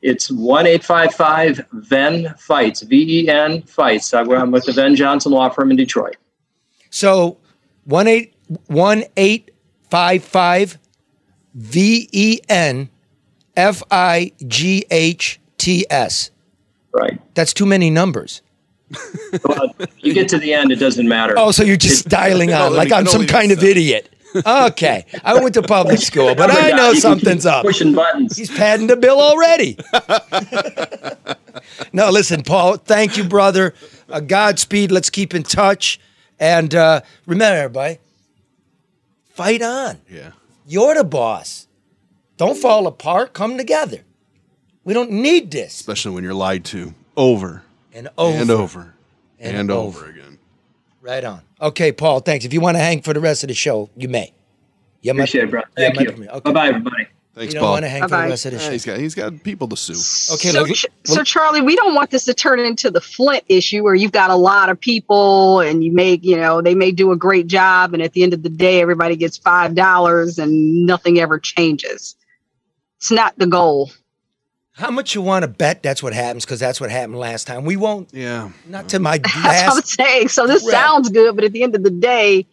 It's 0.00 0.30
1 0.30 0.64
855 0.64 1.66
VEN 1.72 2.32
Fights, 2.38 2.82
V 2.82 3.22
E 3.24 3.28
N 3.28 3.62
Fights. 3.62 4.14
I'm 4.14 4.52
with 4.52 4.64
the 4.64 4.72
Ven 4.72 4.94
Johnson 4.94 5.32
Law 5.32 5.48
Firm 5.48 5.72
in 5.72 5.76
Detroit. 5.76 6.16
So 6.90 7.38
one 7.84 8.06
eight 8.06 8.32
one 8.68 9.02
eight 9.16 9.50
five 9.90 10.22
five 10.22 10.78
V 11.56 12.08
E 12.12 12.38
N 12.48 12.88
F 13.56 13.82
I 13.90 14.30
G 14.46 14.86
H 14.88 15.40
T 15.58 15.84
S. 15.90 16.30
Right. 16.92 17.20
That's 17.34 17.52
too 17.52 17.66
many 17.66 17.90
numbers. 17.90 18.40
Well, 19.44 19.74
you 19.98 20.14
get 20.14 20.28
to 20.30 20.38
the 20.38 20.54
end, 20.54 20.70
it 20.70 20.76
doesn't 20.76 21.08
matter. 21.08 21.34
Oh, 21.36 21.50
so 21.50 21.64
you're 21.64 21.76
just 21.76 22.08
dialing 22.08 22.50
No, 22.50 22.66
on 22.66 22.76
like 22.76 22.92
I'm 22.92 23.06
some 23.06 23.26
kind 23.26 23.52
of 23.52 23.62
idiot. 23.62 24.10
Okay, 24.34 25.06
I 25.24 25.40
went 25.40 25.54
to 25.54 25.62
public 25.62 25.98
school, 26.00 26.34
but 26.34 26.50
I 26.50 26.70
know 26.70 26.90
you 26.90 27.00
something's 27.00 27.46
up. 27.46 27.64
Pushing 27.64 27.94
buttons. 27.94 28.36
He's 28.36 28.50
padding 28.50 28.86
the 28.86 28.96
bill 28.96 29.20
already. 29.20 29.78
no, 31.92 32.10
listen, 32.10 32.42
Paul. 32.42 32.76
Thank 32.76 33.16
you, 33.16 33.24
brother. 33.24 33.74
Uh, 34.08 34.20
Godspeed. 34.20 34.92
Let's 34.92 35.10
keep 35.10 35.34
in 35.34 35.42
touch, 35.42 35.98
and 36.38 36.74
uh, 36.74 37.00
remember, 37.24 37.56
everybody, 37.56 37.98
fight 39.30 39.62
on. 39.62 40.00
Yeah. 40.10 40.32
You're 40.66 40.94
the 40.94 41.04
boss. 41.04 41.66
Don't 42.36 42.58
fall 42.58 42.86
apart. 42.86 43.32
Come 43.32 43.56
together. 43.56 44.00
We 44.84 44.92
don't 44.92 45.10
need 45.10 45.50
this. 45.50 45.80
Especially 45.80 46.12
when 46.12 46.24
you're 46.24 46.34
lied 46.34 46.64
to 46.66 46.94
over 47.16 47.62
And 47.96 48.08
over. 48.18 48.38
and 48.38 48.50
over 48.50 48.94
And 49.38 49.56
and, 49.56 49.70
over. 49.70 49.98
over 50.00 50.10
again. 50.10 50.38
Right 51.00 51.24
on. 51.24 51.40
Okay, 51.60 51.92
Paul. 51.92 52.20
Thanks. 52.20 52.44
If 52.44 52.52
you 52.52 52.60
want 52.60 52.76
to 52.76 52.80
hang 52.80 53.00
for 53.00 53.14
the 53.14 53.20
rest 53.20 53.42
of 53.42 53.48
the 53.48 53.54
show, 53.54 53.88
you 53.96 54.08
may. 54.08 54.32
You 55.02 55.10
have 55.10 55.16
my- 55.16 55.22
Appreciate 55.22 55.44
it, 55.44 55.50
bro. 55.50 55.60
you 55.60 55.66
Thank 55.76 55.96
my 55.96 56.02
you. 56.02 56.28
Okay. 56.30 56.40
Bye 56.40 56.52
bye, 56.52 56.68
everybody. 56.68 57.06
Thanks, 57.34 57.52
You 57.52 57.60
don't 57.60 57.64
Paul. 57.66 57.72
want 57.72 57.84
to 57.84 57.88
hang 57.90 58.02
for 58.02 58.08
the 58.08 58.14
Bye-bye. 58.16 58.28
rest 58.30 58.46
of 58.46 58.52
the 58.52 58.58
Yeah, 58.58 58.64
show. 58.64 58.72
he's 58.72 58.84
got 58.84 58.98
he's 58.98 59.14
got 59.14 59.42
people 59.42 59.68
to 59.68 59.76
sue. 59.76 59.92
Okay, 60.34 60.48
so, 60.50 60.60
look, 60.62 60.74
Ch- 60.74 60.86
so 61.04 61.22
Charlie, 61.22 61.60
we 61.60 61.76
don't 61.76 61.94
want 61.94 62.10
this 62.10 62.24
to 62.24 62.34
turn 62.34 62.60
into 62.60 62.90
the 62.90 63.00
Flint 63.00 63.44
issue 63.48 63.82
where 63.82 63.94
you've 63.94 64.12
got 64.12 64.30
a 64.30 64.36
lot 64.36 64.70
of 64.70 64.80
people 64.80 65.60
and 65.60 65.84
you 65.84 65.92
make, 65.92 66.24
you 66.24 66.36
know, 66.36 66.62
they 66.62 66.74
may 66.74 66.90
do 66.92 67.12
a 67.12 67.16
great 67.16 67.46
job, 67.46 67.92
and 67.92 68.02
at 68.02 68.14
the 68.14 68.22
end 68.22 68.32
of 68.32 68.42
the 68.42 68.48
day, 68.48 68.80
everybody 68.80 69.16
gets 69.16 69.36
five 69.36 69.74
dollars 69.74 70.38
and 70.38 70.86
nothing 70.86 71.18
ever 71.20 71.38
changes. 71.38 72.16
It's 72.96 73.10
not 73.10 73.38
the 73.38 73.46
goal. 73.46 73.90
How 74.76 74.90
much 74.90 75.14
you 75.14 75.22
want 75.22 75.42
to 75.42 75.48
bet 75.48 75.82
that's 75.82 76.02
what 76.02 76.12
happens? 76.12 76.44
Because 76.44 76.60
that's 76.60 76.80
what 76.80 76.90
happened 76.90 77.18
last 77.18 77.46
time. 77.46 77.64
We 77.64 77.76
won't. 77.76 78.12
Yeah. 78.12 78.50
Not 78.68 78.90
to 78.90 78.98
my 78.98 79.18
That's 79.22 79.34
what 79.34 79.44
I'm 79.44 79.74
last. 79.76 79.88
saying. 79.88 80.28
So 80.28 80.46
this 80.46 80.62
Right. 80.64 80.70
sounds 80.72 81.08
good, 81.08 81.34
but 81.34 81.44
at 81.44 81.52
the 81.52 81.62
end 81.62 81.74
of 81.74 81.82
the 81.82 81.90
day, 81.90 82.46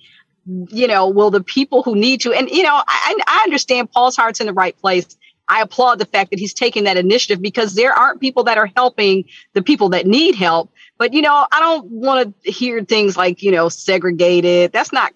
you 0.46 0.88
know, 0.88 1.10
will 1.10 1.32
the 1.32 1.44
people 1.44 1.84
who 1.84 1.96
need 1.96 2.22
to, 2.22 2.32
and 2.34 2.50
you 2.50 2.64
know, 2.64 2.82
I, 2.88 3.16
I 3.28 3.42
understand 3.44 3.92
Paul's 3.92 4.16
heart's 4.16 4.40
in 4.40 4.48
the 4.48 4.54
right 4.54 4.78
place. 4.80 5.18
I 5.50 5.62
applaud 5.62 6.00
the 6.00 6.06
fact 6.06 6.30
that 6.30 6.40
he's 6.40 6.54
taking 6.54 6.86
that 6.86 6.96
initiative 6.96 7.42
because 7.42 7.76
there 7.76 7.92
aren't 7.92 8.22
people 8.22 8.46
that 8.46 8.58
are 8.58 8.70
helping 8.78 9.26
the 9.54 9.62
people 9.62 9.90
that 9.90 10.08
need 10.08 10.36
help. 10.36 10.72
But 10.98 11.14
you 11.14 11.22
know, 11.22 11.46
I 11.52 11.60
don't 11.60 11.86
want 11.92 12.42
to 12.46 12.52
hear 12.52 12.82
things 12.86 13.18
like 13.18 13.44
you 13.44 13.52
know 13.52 13.68
segregated. 13.68 14.72
That's 14.72 14.94
not. 14.94 15.14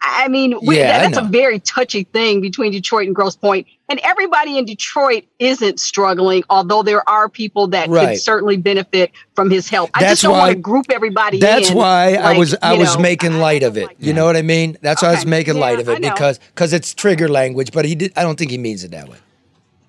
I 0.00 0.26
mean, 0.28 0.58
we, 0.62 0.78
Yeah, 0.78 0.96
I 0.96 1.08
that's 1.08 1.18
a 1.18 1.22
very 1.22 1.60
touchy 1.60 2.02
thing 2.04 2.40
between 2.40 2.72
Detroit 2.72 3.06
and 3.06 3.14
Grosse 3.14 3.36
Pointe, 3.36 3.66
and 3.88 3.98
everybody 4.02 4.58
in 4.58 4.64
Detroit 4.64 5.24
isn't 5.38 5.80
struggling. 5.80 6.42
Although 6.50 6.82
there 6.82 7.08
are 7.08 7.28
people 7.28 7.68
that 7.68 7.88
Right. 7.88 8.08
could 8.10 8.20
certainly 8.20 8.56
benefit 8.56 9.12
from 9.34 9.50
his 9.50 9.68
help. 9.68 9.90
I 9.94 10.00
That's 10.00 10.12
just 10.12 10.22
don't 10.22 10.32
why- 10.32 10.38
want 10.38 10.50
to 10.52 10.56
group 10.60 10.86
everybody. 10.90 11.38
That's 11.40 11.70
in, 11.70 11.76
why 11.76 12.14
I 12.14 12.36
was 12.36 12.54
I 12.62 12.74
was 12.74 12.96
know, 12.96 13.02
making 13.02 13.38
light 13.38 13.62
of 13.62 13.76
it. 13.76 13.86
like 13.86 13.96
You 13.98 14.12
know 14.12 14.24
what 14.26 14.36
I 14.36 14.42
mean? 14.42 14.76
That's 14.82 15.02
why 15.02 15.08
I 15.08 15.14
was 15.14 15.26
making 15.26 15.54
Yeah, 15.56 15.60
light 15.60 15.80
of 15.80 15.88
it 15.88 16.00
because 16.02 16.38
because 16.54 16.72
it's 16.72 16.94
trigger 16.94 17.28
language. 17.28 17.72
But 17.72 17.84
he 17.84 17.94
did. 17.94 18.12
I 18.16 18.22
don't 18.22 18.38
think 18.38 18.50
he 18.50 18.58
means 18.58 18.84
it 18.84 18.90
that 18.92 19.08
way. 19.08 19.16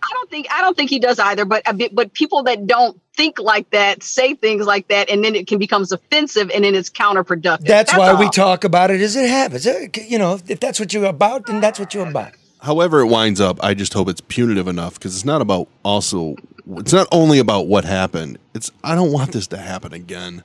I 0.01 0.07
don't 0.13 0.29
think 0.29 0.47
I 0.51 0.61
don't 0.61 0.75
think 0.77 0.89
he 0.89 0.97
does 0.99 1.19
either. 1.19 1.45
But 1.45 1.61
a 1.67 1.73
bit, 1.73 1.93
but 1.93 2.13
people 2.13 2.43
that 2.43 2.65
don't 2.65 2.99
think 3.15 3.37
like 3.37 3.69
that 3.71 4.01
say 4.01 4.33
things 4.33 4.65
like 4.65 4.87
that, 4.87 5.09
and 5.09 5.23
then 5.23 5.35
it 5.35 5.45
can 5.45 5.59
becomes 5.59 5.91
offensive, 5.91 6.49
and 6.55 6.63
then 6.63 6.73
it's 6.73 6.89
counterproductive. 6.89 7.65
That's, 7.65 7.93
why 7.95 8.13
we 8.13 8.29
talk 8.29 8.63
about 8.63 8.91
it 8.91 9.01
as 9.01 9.15
it 9.17 9.29
happens. 9.29 9.67
Uh, 9.67 9.87
You 10.07 10.17
know, 10.17 10.39
if 10.47 10.59
that's 10.61 10.79
what 10.79 10.93
you're 10.93 11.05
about, 11.05 11.45
then 11.47 11.59
that's 11.59 11.79
what 11.79 11.93
you're 11.93 12.07
about. 12.07 12.31
However 12.61 12.99
it 13.01 13.07
winds 13.07 13.39
up, 13.39 13.57
I 13.63 13.73
just 13.73 13.93
hope 13.93 14.09
it's 14.09 14.21
punitive 14.21 14.67
enough 14.67 14.95
because 14.95 15.15
it's 15.15 15.25
not 15.25 15.41
about 15.41 15.67
also. 15.83 16.35
It's 16.77 16.93
not 16.93 17.07
only 17.11 17.39
about 17.39 17.67
what 17.67 17.85
happened. 17.85 18.37
It's 18.53 18.71
I 18.83 18.95
don't 18.95 19.11
want 19.11 19.31
this 19.31 19.47
to 19.47 19.57
happen 19.57 19.93
again. 19.93 20.43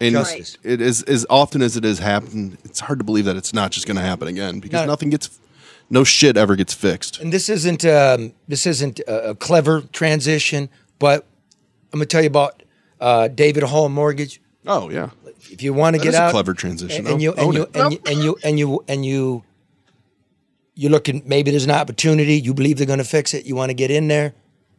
And 0.00 0.14
Justice. 0.14 0.58
it 0.64 0.80
is 0.80 1.02
as 1.04 1.24
often 1.30 1.62
as 1.62 1.76
it 1.76 1.84
has 1.84 2.00
happened. 2.00 2.58
It's 2.64 2.80
hard 2.80 2.98
to 2.98 3.04
believe 3.04 3.24
that 3.26 3.36
it's 3.36 3.54
not 3.54 3.70
just 3.70 3.86
going 3.86 3.96
to 3.96 4.02
happen 4.02 4.26
again 4.26 4.58
because 4.58 4.80
No. 4.80 4.86
nothing 4.86 5.10
gets, 5.10 5.38
no 5.90 6.02
shit 6.02 6.36
ever 6.36 6.56
gets 6.56 6.74
fixed. 6.74 7.20
And 7.20 7.32
this 7.32 7.48
isn't 7.48 7.84
um, 7.84 8.32
this 8.48 8.66
isn't 8.66 8.98
a, 9.06 9.30
a 9.30 9.34
clever 9.36 9.82
transition, 9.92 10.68
but 10.98 11.24
I'm 11.92 11.98
gonna 12.00 12.06
tell 12.06 12.20
you 12.22 12.26
about 12.26 12.64
uh, 13.00 13.28
David 13.28 13.62
Hall 13.62 13.88
Mortgage. 13.88 14.40
Oh 14.66 14.90
yeah, 14.90 15.10
If 15.52 15.62
you 15.62 15.72
want 15.72 15.94
to 15.94 15.98
That 15.98 16.04
get 16.04 16.14
is 16.14 16.18
a 16.18 16.22
out, 16.22 16.30
clever 16.32 16.52
transition. 16.54 17.06
and, 17.06 17.14
and 17.14 17.22
you 17.22 17.34
Own 17.34 17.38
and 17.38 17.54
you, 17.54 17.62
it. 17.62 17.76
and 17.76 17.92
you 17.92 18.00
and 18.06 18.18
you 18.24 18.36
and 18.42 18.58
you 18.58 18.84
and 18.88 19.06
you 19.06 19.44
you're 20.82 20.90
looking. 20.90 21.22
Maybe 21.24 21.52
there's 21.52 21.64
an 21.64 21.70
opportunity. 21.70 22.34
You 22.34 22.54
believe 22.54 22.76
they're 22.76 22.88
going 22.88 22.98
to 22.98 23.04
fix 23.04 23.34
it. 23.34 23.46
You 23.46 23.54
want 23.54 23.70
to 23.70 23.74
get 23.74 23.92
in 23.92 24.08
there. 24.08 24.34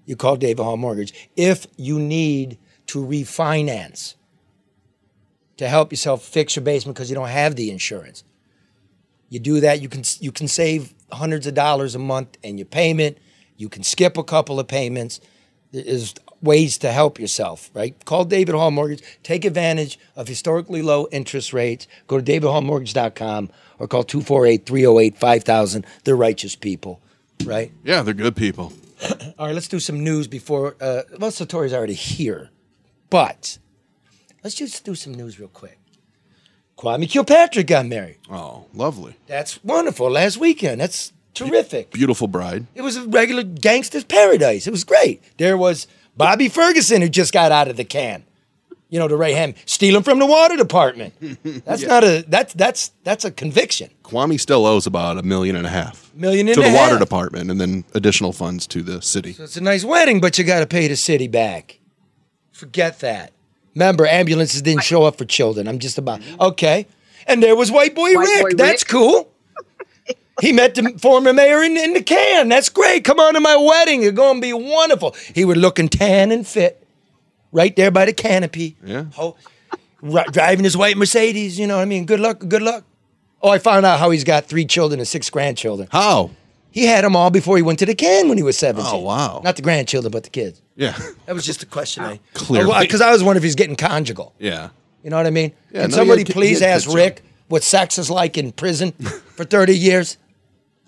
You 0.05 0.17
call 0.17 0.35
David 0.35 0.61
Hall 0.61 0.75
Mortgage. 0.75 1.29
If 1.37 1.65
you 1.77 1.97
need 1.97 2.57
to 2.87 2.99
refinance 2.99 4.15
to 5.55 5.69
help 5.69 5.93
yourself 5.93 6.21
fix 6.21 6.57
your 6.57 6.65
basement 6.65 6.97
because 6.97 7.09
you 7.09 7.15
don't 7.15 7.29
have 7.29 7.55
the 7.55 7.71
insurance, 7.71 8.25
you 9.29 9.39
do 9.39 9.61
that. 9.61 9.81
You 9.81 9.87
can 9.87 10.03
you 10.19 10.33
can 10.33 10.49
save 10.49 10.93
hundreds 11.13 11.47
of 11.47 11.53
dollars 11.53 11.95
a 11.95 11.99
month 11.99 12.37
in 12.43 12.57
your 12.57 12.65
payment. 12.65 13.17
You 13.55 13.69
can 13.69 13.83
skip 13.83 14.17
a 14.17 14.25
couple 14.25 14.59
of 14.59 14.67
payments. 14.67 15.21
There's 15.71 16.15
ways 16.41 16.77
to 16.79 16.91
help 16.91 17.17
yourself, 17.17 17.71
right? 17.73 17.95
Call 18.03 18.25
David 18.25 18.55
Hall 18.55 18.71
Mortgage. 18.71 19.01
Take 19.23 19.45
advantage 19.45 19.97
of 20.17 20.27
historically 20.27 20.81
low 20.81 21.07
interest 21.13 21.53
rates. 21.53 21.87
Go 22.07 22.19
to 22.19 22.23
davidhallmortgage.com 22.23 23.49
or 23.83 23.87
call 23.87 24.03
248 24.03 24.65
308 24.65 25.17
5000. 25.17 25.85
They're 26.05 26.15
righteous 26.15 26.55
people, 26.55 27.01
right? 27.43 27.71
Yeah, 27.83 28.01
they're 28.01 28.13
good 28.13 28.35
people. 28.35 28.71
All 29.37 29.47
right, 29.47 29.53
let's 29.53 29.67
do 29.67 29.79
some 29.79 30.01
news 30.01 30.27
before. 30.27 30.77
Uh, 30.79 31.01
well, 31.19 31.31
Satori's 31.31 31.73
already 31.73 31.93
here, 31.93 32.49
but 33.09 33.57
let's 34.41 34.55
just 34.55 34.85
do 34.85 34.95
some 34.95 35.13
news 35.13 35.37
real 35.37 35.49
quick. 35.49 35.77
Kwame 36.77 37.09
Kilpatrick 37.09 37.67
got 37.67 37.85
married. 37.85 38.19
Oh, 38.31 38.65
lovely. 38.73 39.17
That's 39.27 39.61
wonderful. 39.63 40.09
Last 40.09 40.37
weekend. 40.37 40.79
That's 40.79 41.11
terrific. 41.33 41.91
Beautiful 41.91 42.27
bride. 42.27 42.67
It 42.75 42.81
was 42.81 42.95
a 42.95 43.05
regular 43.05 43.43
gangster's 43.43 44.05
paradise. 44.05 44.65
It 44.65 44.71
was 44.71 44.85
great. 44.85 45.21
There 45.37 45.57
was 45.57 45.87
Bobby 46.15 46.47
Ferguson 46.47 47.01
who 47.01 47.09
just 47.09 47.33
got 47.33 47.51
out 47.51 47.67
of 47.67 47.75
the 47.75 47.83
can. 47.83 48.23
You 48.93 48.99
know, 48.99 49.07
to 49.07 49.17
Ray 49.17 49.33
Ham 49.33 49.55
stealing 49.65 50.03
from 50.03 50.19
the 50.19 50.25
water 50.27 50.55
department. 50.55 51.15
That's 51.65 51.81
not 51.81 52.03
a 52.03 52.23
that's 52.27 52.53
that's 52.53 52.91
that's 53.03 53.25
a 53.25 53.31
conviction. 53.31 53.89
Kwame 54.03 54.39
still 54.39 54.67
owes 54.67 54.85
about 54.85 55.17
a 55.17 55.23
million 55.23 55.55
and 55.55 55.65
a 55.65 55.69
half 55.69 56.11
Million 56.13 56.47
and 56.47 56.53
to 56.55 56.61
a 56.61 56.69
the 56.69 56.75
water 56.75 56.91
half. 56.91 56.99
department, 56.99 57.49
and 57.49 57.59
then 57.59 57.85
additional 57.95 58.31
funds 58.33 58.67
to 58.67 58.83
the 58.83 59.01
city. 59.01 59.33
So 59.33 59.45
it's 59.45 59.57
a 59.57 59.61
nice 59.61 59.83
wedding, 59.83 60.21
but 60.21 60.37
you 60.37 60.43
got 60.43 60.59
to 60.59 60.67
pay 60.67 60.87
the 60.87 60.95
city 60.95 61.27
back. 61.27 61.79
Forget 62.51 62.99
that. 62.99 63.31
Remember, 63.73 64.05
ambulances 64.05 64.61
didn't 64.61 64.83
show 64.83 65.01
up 65.05 65.17
for 65.17 65.25
children. 65.25 65.67
I'm 65.67 65.79
just 65.79 65.97
about 65.97 66.21
okay. 66.39 66.85
And 67.25 67.41
there 67.41 67.55
was 67.55 67.71
White 67.71 67.95
Boy 67.95 68.13
White 68.13 68.27
Rick. 68.27 68.41
Boy 68.43 68.49
That's 68.63 68.83
Rick. 68.83 68.89
cool. 68.89 69.31
He 70.41 70.51
met 70.51 70.73
the 70.75 70.97
former 70.99 71.31
mayor 71.31 71.61
in, 71.63 71.77
in 71.77 71.93
the 71.93 72.01
can. 72.03 72.49
That's 72.49 72.67
great. 72.69 73.03
Come 73.03 73.19
on 73.19 73.35
to 73.35 73.39
my 73.39 73.55
wedding. 73.55 74.01
You're 74.01 74.11
going 74.11 74.37
to 74.37 74.41
be 74.41 74.51
wonderful. 74.51 75.15
He 75.33 75.45
was 75.45 75.57
looking 75.57 75.89
tan 75.89 76.31
and 76.31 76.45
fit, 76.45 76.82
right 77.53 77.73
there 77.75 77.91
by 77.91 78.05
the 78.05 78.13
canopy. 78.13 78.75
Yeah. 78.83 79.05
Oh, 79.17 79.35
ri- 80.01 80.25
driving 80.31 80.65
his 80.65 80.75
white 80.75 80.97
Mercedes. 80.97 81.57
You 81.57 81.67
know 81.67 81.77
what 81.77 81.83
I 81.83 81.85
mean? 81.85 82.05
Good 82.05 82.19
luck. 82.19 82.39
Good 82.47 82.61
luck. 82.61 82.83
Oh, 83.41 83.49
I 83.49 83.59
found 83.59 83.85
out 83.85 83.99
how 83.99 84.09
he's 84.11 84.23
got 84.25 84.45
three 84.45 84.65
children 84.65 84.99
and 84.99 85.07
six 85.07 85.29
grandchildren. 85.29 85.87
How? 85.91 86.31
He 86.71 86.85
had 86.85 87.03
them 87.05 87.15
all 87.15 87.29
before 87.29 87.55
he 87.57 87.61
went 87.61 87.77
to 87.79 87.85
the 87.85 87.93
can 87.93 88.27
when 88.29 88.37
he 88.37 88.43
was 88.43 88.57
17. 88.57 88.89
Oh, 88.91 88.99
wow. 88.99 89.41
Not 89.43 89.55
the 89.57 89.61
grandchildren, 89.61 90.11
but 90.11 90.23
the 90.23 90.29
kids. 90.31 90.61
Yeah. 90.75 90.97
That 91.27 91.35
was 91.35 91.45
just 91.45 91.61
a 91.61 91.65
question. 91.67 92.03
I 92.03 92.19
Clearly. 92.33 92.71
Oh, 92.73 92.79
because 92.81 92.99
I 93.01 93.11
was 93.11 93.21
wondering 93.23 93.41
if 93.41 93.43
he's 93.43 93.55
getting 93.55 93.75
conjugal. 93.75 94.33
Yeah. 94.39 94.69
You 95.03 95.09
know 95.11 95.17
what 95.17 95.27
I 95.27 95.31
mean? 95.31 95.51
Yeah, 95.71 95.81
Can 95.83 95.91
no, 95.91 95.97
somebody 95.97 96.21
he 96.21 96.27
had- 96.27 96.33
please 96.33 96.59
had 96.61 96.69
ask 96.69 96.85
kids, 96.85 96.95
Rick 96.95 97.21
what 97.49 97.61
sex 97.61 97.97
is 97.99 98.09
like 98.09 98.37
in 98.37 98.51
prison 98.53 98.93
for 98.93 99.43
thirty 99.43 99.77
years? 99.77 100.17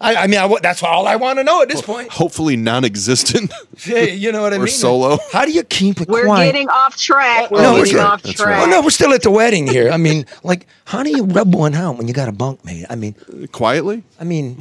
I, 0.02 0.16
I 0.16 0.28
mean, 0.28 0.40
I, 0.40 0.54
that's 0.62 0.84
all 0.84 1.08
I 1.08 1.16
want 1.16 1.40
to 1.40 1.44
know 1.44 1.62
at 1.62 1.70
this 1.70 1.82
point. 1.82 2.12
Hopefully 2.12 2.58
non-existent. 2.58 3.52
Yeah, 3.86 4.04
you 4.04 4.32
know 4.32 4.42
what 4.42 4.54
I 4.54 4.58
mean? 4.58 4.64
Or 4.64 4.68
solo. 4.68 5.18
How 5.34 5.44
do 5.46 5.52
you 5.52 5.62
keep 5.62 6.00
it 6.00 6.08
We're 6.08 6.26
quiet? 6.26 6.54
getting 6.54 6.70
off 6.70 6.96
track. 6.96 7.50
Oh, 7.52 7.56
we're 7.56 7.62
no, 7.62 7.76
getting 7.78 7.98
right. 7.98 8.06
off 8.06 8.24
That's 8.24 8.42
track. 8.42 8.64
Oh 8.64 8.70
no, 8.70 8.82
we're 8.82 8.90
still 8.90 9.14
at 9.14 9.22
the 9.22 9.30
wedding 9.30 9.68
here. 9.68 9.92
I 9.92 9.98
mean, 9.98 10.26
like, 10.44 10.66
how 10.86 11.04
do 11.04 11.10
you 11.12 11.26
rub 11.26 11.54
one 11.54 11.76
out 11.76 11.98
when 11.98 12.08
you 12.08 12.14
got 12.14 12.30
a 12.30 12.32
bunkmate? 12.32 12.86
I 12.90 12.96
mean, 12.96 13.16
Quietly, 13.52 14.04
I 14.20 14.24
mean, 14.24 14.58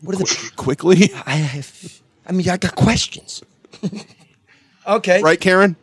what 0.00 0.16
are 0.16 0.18
the? 0.18 0.52
quickly. 0.56 1.10
I 1.26 1.32
have. 1.36 2.00
I 2.26 2.32
mean, 2.32 2.48
I 2.48 2.56
got 2.56 2.74
questions. 2.74 3.42
okay. 4.86 5.20
Right, 5.22 5.40
Karen? 5.40 5.76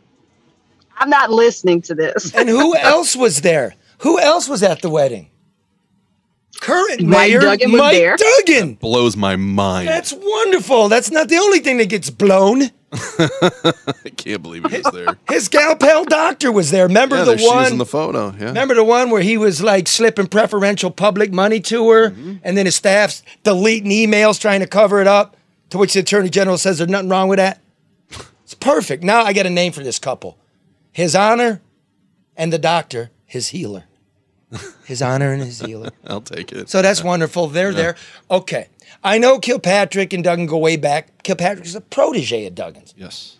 I'm 0.98 1.08
not 1.08 1.30
listening 1.30 1.80
to 1.82 1.94
this. 1.94 2.34
And 2.34 2.48
who 2.48 2.76
else 2.76 3.14
was 3.16 3.40
there? 3.40 3.74
Who 3.98 4.18
else 4.20 4.48
was 4.48 4.62
at 4.62 4.82
the 4.82 4.90
wedding? 4.90 5.30
Current 6.60 7.02
Mike 7.02 7.28
mayor 7.30 7.40
Duggan 7.40 7.72
was 7.72 7.78
Mike 7.80 7.92
there. 7.94 8.16
Duggan. 8.16 8.74
Blows 8.74 9.16
my 9.16 9.36
mind. 9.36 9.88
That's 9.88 10.12
wonderful. 10.12 10.88
That's 10.88 11.10
not 11.10 11.28
the 11.28 11.36
only 11.36 11.58
thing 11.58 11.78
that 11.78 11.88
gets 11.88 12.10
blown. 12.10 12.62
I 12.92 14.10
can't 14.16 14.42
believe 14.42 14.64
he 14.70 14.76
was 14.82 14.92
there. 14.92 15.16
His 15.28 15.48
gal 15.48 15.74
pal 15.76 16.04
doctor 16.04 16.52
was 16.52 16.70
there. 16.70 16.86
Remember 16.86 17.16
yeah, 17.16 17.24
the 17.24 17.30
there 17.32 17.38
she 17.38 17.44
is 17.44 17.50
one? 17.50 17.72
in 17.72 17.78
the 17.78 17.86
photo. 17.86 18.32
Yeah. 18.38 18.46
remember 18.46 18.74
the 18.74 18.84
one 18.84 19.10
where 19.10 19.22
he 19.22 19.36
was 19.38 19.62
like 19.62 19.88
slipping 19.88 20.26
preferential 20.26 20.90
public 20.90 21.32
money 21.32 21.58
to 21.60 21.88
her, 21.90 22.10
Mm-hmm. 22.10 22.34
and 22.44 22.56
then 22.56 22.66
his 22.66 22.76
staff's 22.76 23.22
deleting 23.44 23.90
emails 23.90 24.38
trying 24.40 24.60
to 24.60 24.66
cover 24.66 25.00
it 25.00 25.06
up. 25.06 25.36
To 25.70 25.78
which 25.78 25.94
the 25.94 26.00
attorney 26.00 26.28
general 26.28 26.58
says 26.58 26.76
there's 26.78 26.90
nothing 26.90 27.08
wrong 27.08 27.28
with 27.28 27.38
that. 27.38 27.62
It's 28.44 28.52
perfect. 28.54 29.02
Now 29.02 29.22
I 29.22 29.32
got 29.32 29.46
a 29.46 29.50
name 29.50 29.72
for 29.72 29.82
this 29.82 29.98
couple. 29.98 30.36
His 30.92 31.16
honor 31.16 31.62
and 32.36 32.52
the 32.52 32.58
doctor, 32.58 33.10
his 33.24 33.48
healer. 33.48 33.84
His 34.84 35.00
honor 35.02 35.32
and 35.32 35.42
his 35.42 35.60
healer. 35.60 35.90
I'll 36.06 36.20
take 36.20 36.52
it. 36.52 36.68
So 36.68 36.82
that's 36.82 37.02
wonderful. 37.02 37.46
They're 37.48 37.72
there. 37.72 37.96
Okay. 38.30 38.68
I 39.04 39.18
know 39.18 39.38
Kilpatrick 39.38 40.12
and 40.12 40.22
Duggan 40.22 40.46
go 40.46 40.58
way 40.58 40.76
back. 40.76 41.22
Kilpatrick 41.22 41.66
is 41.66 41.74
a 41.74 41.80
protege 41.80 42.46
of 42.46 42.54
Duggan's. 42.54 42.94
yes. 42.96 43.36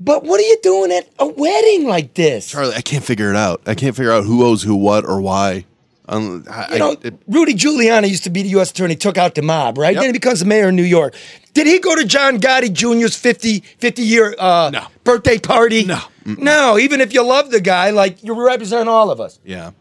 But 0.00 0.24
what 0.24 0.40
are 0.40 0.44
you 0.44 0.58
doing 0.62 0.90
at 0.90 1.08
a 1.18 1.26
wedding 1.26 1.86
like 1.86 2.14
this? 2.14 2.50
Charlie, 2.50 2.74
I 2.74 2.80
can't 2.80 3.04
figure 3.04 3.30
it 3.30 3.36
out. 3.36 3.62
I 3.66 3.74
can't 3.74 3.94
figure 3.94 4.10
out 4.10 4.24
who 4.24 4.44
owes 4.44 4.62
who 4.62 4.74
what 4.74 5.04
or 5.04 5.20
why. 5.20 5.64
Um, 6.08 6.44
I, 6.50 6.72
You 6.72 6.78
know, 6.80 6.90
I- 6.92 7.06
it- 7.06 7.22
Rudy 7.28 7.54
Giuliani 7.54 8.08
used 8.08 8.24
to 8.24 8.30
be 8.30 8.42
the 8.42 8.48
U.S. 8.50 8.72
attorney, 8.72 8.96
took 8.96 9.16
out 9.16 9.36
the 9.36 9.42
mob, 9.42 9.78
right? 9.78 9.94
Yep. 9.94 10.00
Then 10.02 10.08
he 10.08 10.12
becomes 10.12 10.40
the 10.40 10.46
mayor 10.46 10.68
of 10.68 10.74
New 10.74 10.82
York. 10.82 11.14
Did 11.54 11.68
he 11.68 11.78
go 11.78 11.94
to 11.94 12.04
John 12.04 12.38
Gotti 12.40 12.72
Jr.'s 12.72 13.14
50, 13.14 13.60
50 13.60 14.02
year 14.02 14.34
uh, 14.38 14.70
No. 14.72 14.86
birthday 15.04 15.38
party? 15.38 15.84
No. 15.84 16.00
No, 16.24 16.78
even 16.78 17.00
if 17.00 17.12
you 17.12 17.24
love 17.24 17.50
the 17.50 17.60
guy, 17.60 17.90
like 17.90 18.22
you 18.22 18.34
represent 18.46 18.88
all 18.88 19.10
of 19.10 19.20
us. 19.20 19.38
yeah. 19.44 19.72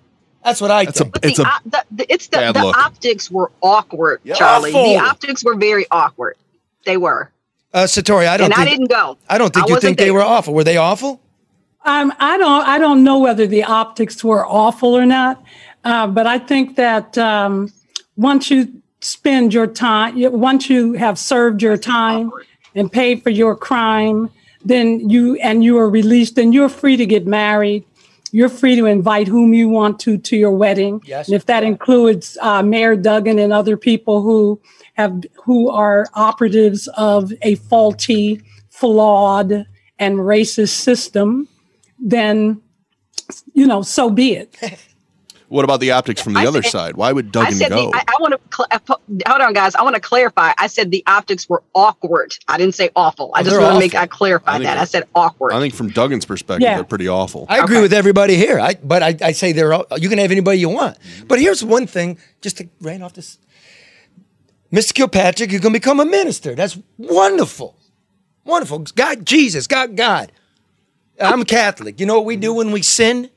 That's 0.43 0.59
what 0.59 0.71
I 0.71 0.85
That's 0.85 0.99
a 0.99 1.03
think. 1.03 1.13
But 1.13 1.25
it's 1.25 1.37
the, 1.37 1.43
a 1.43 1.59
the, 1.65 1.85
the, 1.91 2.11
it's 2.13 2.27
the, 2.27 2.37
the 2.51 2.73
optics 2.75 3.29
were 3.29 3.51
awkward, 3.61 4.21
Yeah. 4.23 4.33
Charlie. 4.33 4.71
Awful. 4.71 4.83
The 4.93 4.97
optics 4.97 5.43
were 5.43 5.55
very 5.55 5.85
awkward. 5.91 6.35
They 6.83 6.97
were, 6.97 7.29
uh, 7.75 7.83
Satori, 7.83 8.27
I 8.27 8.37
don't 8.37 8.45
and 8.45 8.55
think 8.55 8.67
I 8.67 8.71
didn't 8.71 8.89
go. 8.89 9.17
I 9.29 9.37
don't 9.37 9.53
think 9.53 9.65
I 9.65 9.67
you 9.67 9.75
wasn't 9.75 9.97
think 9.97 9.99
they 9.99 10.09
were 10.09 10.23
awful. 10.23 10.55
Were 10.55 10.63
they 10.63 10.77
awful? 10.77 11.21
Um, 11.85 12.11
I 12.19 12.39
don't. 12.39 12.67
I 12.67 12.79
don't 12.79 13.03
know 13.03 13.19
whether 13.19 13.45
the 13.45 13.63
optics 13.63 14.23
were 14.23 14.43
awful 14.47 14.95
or 14.95 15.05
not, 15.05 15.43
uh, 15.83 16.07
but 16.07 16.25
I 16.25 16.39
think 16.39 16.75
that 16.75 17.15
um, 17.19 17.71
once 18.17 18.49
you 18.49 18.81
spend 19.01 19.53
your 19.53 19.67
time, 19.67 20.15
once 20.31 20.71
you 20.71 20.93
have 20.93 21.19
served 21.19 21.61
your 21.61 21.77
time 21.77 22.31
and 22.73 22.91
paid 22.91 23.21
for 23.21 23.29
your 23.29 23.55
crime, 23.55 24.31
then 24.63 25.09
you 25.09 25.35
and 25.35 25.63
you 25.63 25.77
are 25.77 25.89
released. 25.89 26.35
Then 26.35 26.53
you're 26.53 26.69
free 26.69 26.97
to 26.97 27.05
get 27.05 27.25
married. 27.25 27.85
You're 28.31 28.49
free 28.49 28.75
to 28.77 28.85
invite 28.85 29.27
whom 29.27 29.53
you 29.53 29.67
want 29.67 29.99
to 30.01 30.17
to 30.17 30.37
your 30.37 30.51
wedding. 30.51 31.01
Yes. 31.05 31.27
And 31.27 31.35
if 31.35 31.45
that 31.47 31.63
includes 31.63 32.37
uh, 32.41 32.63
Mayor 32.63 32.95
Duggan 32.95 33.39
and 33.39 33.51
other 33.51 33.75
people 33.75 34.21
who 34.21 34.61
have 34.93 35.21
who 35.43 35.69
are 35.69 36.07
operatives 36.13 36.87
of 36.95 37.33
a 37.41 37.55
faulty, 37.55 38.41
flawed, 38.69 39.65
and 39.99 40.17
racist 40.17 40.75
system, 40.75 41.47
then 41.99 42.61
you 43.53 43.67
know, 43.67 43.81
so 43.81 44.09
be 44.09 44.33
it. 44.33 44.57
What 45.51 45.65
about 45.65 45.81
the 45.81 45.91
optics 45.91 46.21
from 46.21 46.31
the 46.31 46.39
I 46.39 46.45
other 46.47 46.63
said- 46.63 46.71
side? 46.71 46.95
Why 46.95 47.11
would 47.11 47.27
I 47.27 47.29
Duggan 47.43 47.55
said 47.57 47.69
go? 47.71 47.91
the, 47.91 47.97
I, 47.97 48.03
I 48.07 48.15
want 48.21 48.33
to 48.35 48.39
cl- 48.55 48.67
uh, 48.71 48.79
hold 49.29 49.41
on, 49.41 49.51
guys. 49.53 49.75
I 49.75 49.83
want 49.83 49.95
to 49.95 49.99
clarify. 50.01 50.53
I 50.57 50.67
said 50.67 50.91
the 50.91 51.03
optics 51.07 51.49
were 51.49 51.61
awkward. 51.75 52.33
I 52.47 52.57
didn't 52.57 52.75
say 52.75 52.89
awful. 52.95 53.31
I 53.35 53.41
Oh, 53.41 53.43
just 53.43 53.59
want 53.59 53.73
to 53.73 53.79
make. 53.79 53.93
I 53.93 54.07
clarify 54.07 54.53
I 54.53 54.59
that. 54.59 54.77
I 54.77 54.85
said 54.85 55.09
awkward. 55.13 55.51
I 55.51 55.59
think 55.59 55.73
from 55.73 55.89
Duggan's 55.91 56.23
perspective, 56.23 56.61
Yeah. 56.63 56.75
they're 56.75 56.85
pretty 56.85 57.09
awful. 57.09 57.47
I 57.49 57.57
agree 57.57 57.75
Okay. 57.75 57.81
with 57.81 57.91
everybody 57.91 58.37
here. 58.37 58.61
I, 58.61 58.75
but 58.81 59.03
I, 59.03 59.17
I 59.21 59.31
say 59.33 59.51
they're 59.51 59.73
all, 59.73 59.85
you 59.97 60.07
can 60.07 60.19
have 60.19 60.31
anybody 60.31 60.57
you 60.59 60.69
want. 60.69 60.97
But 61.27 61.39
here's 61.41 61.65
one 61.65 61.85
thing, 61.85 62.17
just 62.39 62.55
to 62.59 62.69
rain 62.79 63.01
off 63.01 63.11
this. 63.11 63.37
Mr. 64.71 64.93
Kilpatrick, 64.93 65.51
you're 65.51 65.59
going 65.59 65.73
to 65.73 65.79
become 65.81 65.99
a 65.99 66.05
minister. 66.05 66.55
That's 66.55 66.77
wonderful. 66.97 67.75
Wonderful. 68.45 68.79
God, 68.95 69.25
Jesus, 69.25 69.67
God, 69.67 69.97
God. 69.97 70.31
I'm 71.19 71.43
Catholic. 71.43 71.99
You 71.99 72.05
know 72.05 72.15
what 72.15 72.25
we 72.25 72.37
do 72.37 72.53
when 72.53 72.71
we 72.71 72.81
sin? 72.81 73.29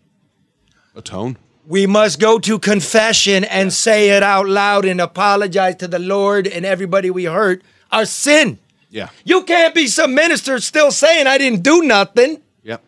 Atone. 0.94 1.38
We 1.66 1.86
must 1.86 2.20
go 2.20 2.38
to 2.40 2.58
confession 2.58 3.44
and 3.44 3.72
say 3.72 4.10
it 4.10 4.22
out 4.22 4.46
loud 4.48 4.84
and 4.84 5.00
apologize 5.00 5.76
to 5.76 5.88
the 5.88 5.98
Lord 5.98 6.46
and 6.46 6.66
everybody 6.66 7.10
we 7.10 7.24
hurt 7.24 7.62
our 7.90 8.04
sin. 8.04 8.58
Yeah. 8.90 9.08
You 9.24 9.44
can't 9.44 9.74
be 9.74 9.86
some 9.86 10.14
minister 10.14 10.60
still 10.60 10.90
saying 10.90 11.26
I 11.26 11.38
didn't 11.38 11.62
do 11.62 11.82
nothing. 11.82 12.40
Yep. 12.62 12.82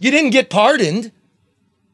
You 0.00 0.10
didn't 0.10 0.30
get 0.30 0.50
pardoned. 0.50 1.12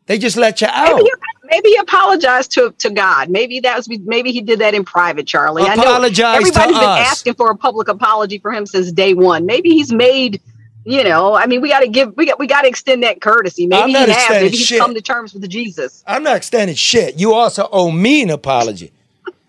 They 0.07 0.19
just 0.19 0.37
let 0.37 0.61
you 0.61 0.67
out. 0.71 0.97
maybe, 0.97 1.11
maybe 1.45 1.69
he 1.71 1.77
apologized 1.77 2.53
to 2.53 2.75
to 2.79 2.91
God. 2.91 3.31
Maybe 3.31 3.61
that 3.61 3.77
was 3.77 3.89
maybe 3.89 4.33
he 4.33 4.41
did 4.41 4.59
that 4.59 4.75
in 4.75 4.85
private, 4.85 5.27
Charlie. 5.27 5.63
I 5.63 5.77
know 5.77 5.83
Apologize 5.83 6.35
to 6.35 6.41
everybody's 6.41 6.79
been 6.79 6.89
us. 6.89 7.09
asking 7.13 7.35
for 7.35 7.51
a 7.51 7.57
public 7.57 7.89
apology 7.89 8.39
for 8.39 8.53
him 8.53 8.67
since 8.67 8.93
day 8.93 9.15
one. 9.15 9.47
Maybe 9.47 9.71
he's 9.71 9.93
made 9.93 10.41
You 10.85 11.03
know, 11.03 11.35
I 11.35 11.47
mean, 11.47 11.61
we 11.63 11.71
got 11.71 11.81
to 11.81 11.89
give, 11.89 12.15
we 12.17 12.27
got, 12.27 12.39
we 12.39 12.47
got 12.47 12.63
to 12.63 12.69
extend 12.69 13.03
that 13.05 13.21
courtesy. 13.21 13.67
Maybe 13.67 13.83
I'm 13.83 13.89
he 13.89 13.95
has. 13.95 14.09
extending 14.11 14.45
Maybe 14.45 14.57
he's 14.57 14.67
shit. 14.67 14.79
come 14.79 14.95
to 14.95 15.01
terms 15.01 15.33
with 15.33 15.49
Jesus. 15.49 16.05
I'm 16.07 16.23
not 16.23 16.37
extending 16.37 16.77
shit. 16.77 17.19
You 17.19 17.33
also 17.33 17.69
owe 17.73 17.91
me 17.91 18.23
an 18.23 18.31
apology. 18.31 18.93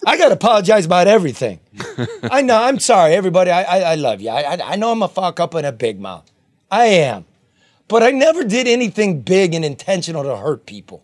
I 0.07 0.17
got 0.17 0.29
to 0.29 0.36
apologize 0.36 0.86
about 0.86 1.07
everything. 1.07 1.59
I 2.23 2.41
know. 2.41 2.61
I'm 2.61 2.79
sorry, 2.79 3.13
everybody. 3.13 3.51
I, 3.51 3.63
I, 3.63 3.79
I 3.91 3.95
love 3.95 4.21
you. 4.21 4.29
I, 4.29 4.41
I, 4.55 4.73
I 4.73 4.75
know 4.75 4.91
I'm 4.91 5.01
a 5.03 5.07
fuck 5.07 5.39
up 5.39 5.53
and 5.55 5.65
a 5.65 5.71
big 5.71 5.99
mouth. 5.99 6.31
I 6.71 6.86
am. 6.86 7.25
But 7.88 8.01
I 8.01 8.11
never 8.11 8.43
did 8.43 8.67
anything 8.67 9.21
big 9.21 9.53
and 9.53 9.65
intentional 9.65 10.23
to 10.23 10.38
hurt 10.38 10.65
people. 10.65 11.03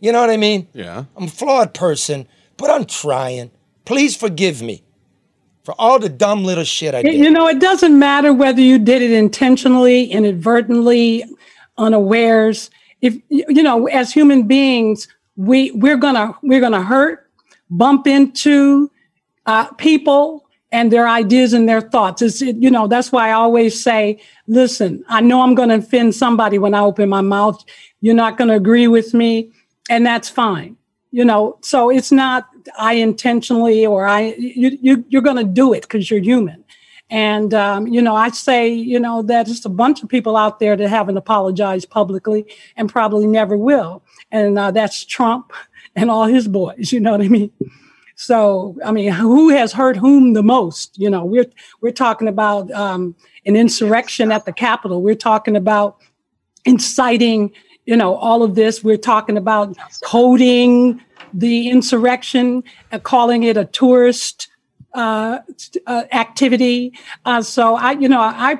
You 0.00 0.12
know 0.12 0.20
what 0.20 0.30
I 0.30 0.36
mean? 0.36 0.68
Yeah. 0.72 1.04
I'm 1.16 1.24
a 1.24 1.28
flawed 1.28 1.74
person, 1.74 2.26
but 2.56 2.70
I'm 2.70 2.84
trying. 2.84 3.50
Please 3.84 4.16
forgive 4.16 4.62
me 4.62 4.82
for 5.66 5.74
all 5.80 5.98
the 5.98 6.08
dumb 6.08 6.44
little 6.44 6.62
shit 6.62 6.94
I 6.94 7.02
did. 7.02 7.14
You 7.16 7.28
know, 7.28 7.48
it 7.48 7.58
doesn't 7.58 7.98
matter 7.98 8.32
whether 8.32 8.60
you 8.60 8.78
did 8.78 9.02
it 9.02 9.10
intentionally, 9.10 10.04
inadvertently, 10.04 11.24
unawares. 11.76 12.70
If 13.02 13.18
you 13.28 13.62
know, 13.64 13.88
as 13.88 14.12
human 14.12 14.46
beings, 14.46 15.08
we 15.34 15.72
we're 15.72 15.96
gonna 15.96 16.34
we're 16.42 16.60
gonna 16.60 16.84
hurt, 16.84 17.28
bump 17.68 18.06
into 18.06 18.90
uh, 19.46 19.66
people 19.72 20.46
and 20.70 20.92
their 20.92 21.08
ideas 21.08 21.52
and 21.52 21.68
their 21.68 21.80
thoughts. 21.80 22.22
It's, 22.22 22.40
it, 22.42 22.56
you 22.56 22.70
know, 22.70 22.86
that's 22.86 23.10
why 23.10 23.30
I 23.30 23.32
always 23.32 23.82
say, 23.82 24.20
listen, 24.46 25.04
I 25.08 25.20
know 25.20 25.42
I'm 25.42 25.54
going 25.54 25.68
to 25.68 25.76
offend 25.76 26.14
somebody 26.14 26.58
when 26.58 26.74
I 26.74 26.80
open 26.80 27.08
my 27.08 27.20
mouth. 27.20 27.64
You're 28.00 28.14
not 28.14 28.36
going 28.36 28.48
to 28.48 28.54
agree 28.54 28.88
with 28.88 29.14
me, 29.14 29.52
and 29.88 30.04
that's 30.04 30.28
fine. 30.28 30.76
You 31.16 31.24
know, 31.24 31.56
so 31.62 31.88
it's 31.88 32.12
not 32.12 32.46
I 32.78 32.92
intentionally 32.92 33.86
or 33.86 34.06
I 34.06 34.34
you, 34.36 34.76
you 34.82 35.02
you're 35.08 35.22
going 35.22 35.38
to 35.38 35.44
do 35.44 35.72
it 35.72 35.80
because 35.80 36.10
you're 36.10 36.20
human. 36.20 36.62
And 37.08 37.54
um, 37.54 37.86
you 37.86 38.02
know, 38.02 38.14
I 38.14 38.28
say, 38.28 38.68
you 38.68 39.00
know, 39.00 39.22
that 39.22 39.46
just 39.46 39.64
a 39.64 39.70
bunch 39.70 40.02
of 40.02 40.10
people 40.10 40.36
out 40.36 40.60
there 40.60 40.76
that 40.76 40.88
haven't 40.90 41.16
apologized 41.16 41.88
publicly 41.88 42.44
and 42.76 42.86
probably 42.90 43.26
never 43.26 43.56
will. 43.56 44.02
And 44.30 44.58
uh, 44.58 44.72
that's 44.72 45.06
Trump 45.06 45.54
and 45.94 46.10
all 46.10 46.26
his 46.26 46.48
boys. 46.48 46.92
You 46.92 47.00
know 47.00 47.12
what 47.12 47.22
I 47.22 47.28
mean? 47.28 47.50
So, 48.16 48.76
I 48.84 48.92
mean, 48.92 49.10
who 49.10 49.48
has 49.48 49.72
hurt 49.72 49.96
whom 49.96 50.34
the 50.34 50.42
most? 50.42 50.98
You 50.98 51.08
know, 51.08 51.24
we're 51.24 51.50
we're 51.80 51.92
talking 51.92 52.28
about 52.28 52.70
um, 52.72 53.16
an 53.46 53.56
insurrection 53.56 54.30
at 54.30 54.44
the 54.44 54.52
Capitol. 54.52 55.00
We're 55.00 55.14
talking 55.14 55.56
about 55.56 55.96
inciting, 56.66 57.52
you 57.86 57.96
know, 57.96 58.16
all 58.16 58.42
of 58.42 58.54
this. 58.54 58.84
We're 58.84 58.98
talking 58.98 59.38
about 59.38 59.74
coding 60.04 61.00
the 61.32 61.70
insurrection, 61.70 62.62
uh, 62.92 62.98
calling 62.98 63.42
it 63.42 63.56
a 63.56 63.64
tourist 63.64 64.48
uh, 64.94 65.40
uh, 65.86 66.04
activity. 66.12 66.92
Uh, 67.26 67.42
so 67.42 67.74
I, 67.76 67.92
you 67.92 68.08
know, 68.08 68.20
I, 68.20 68.58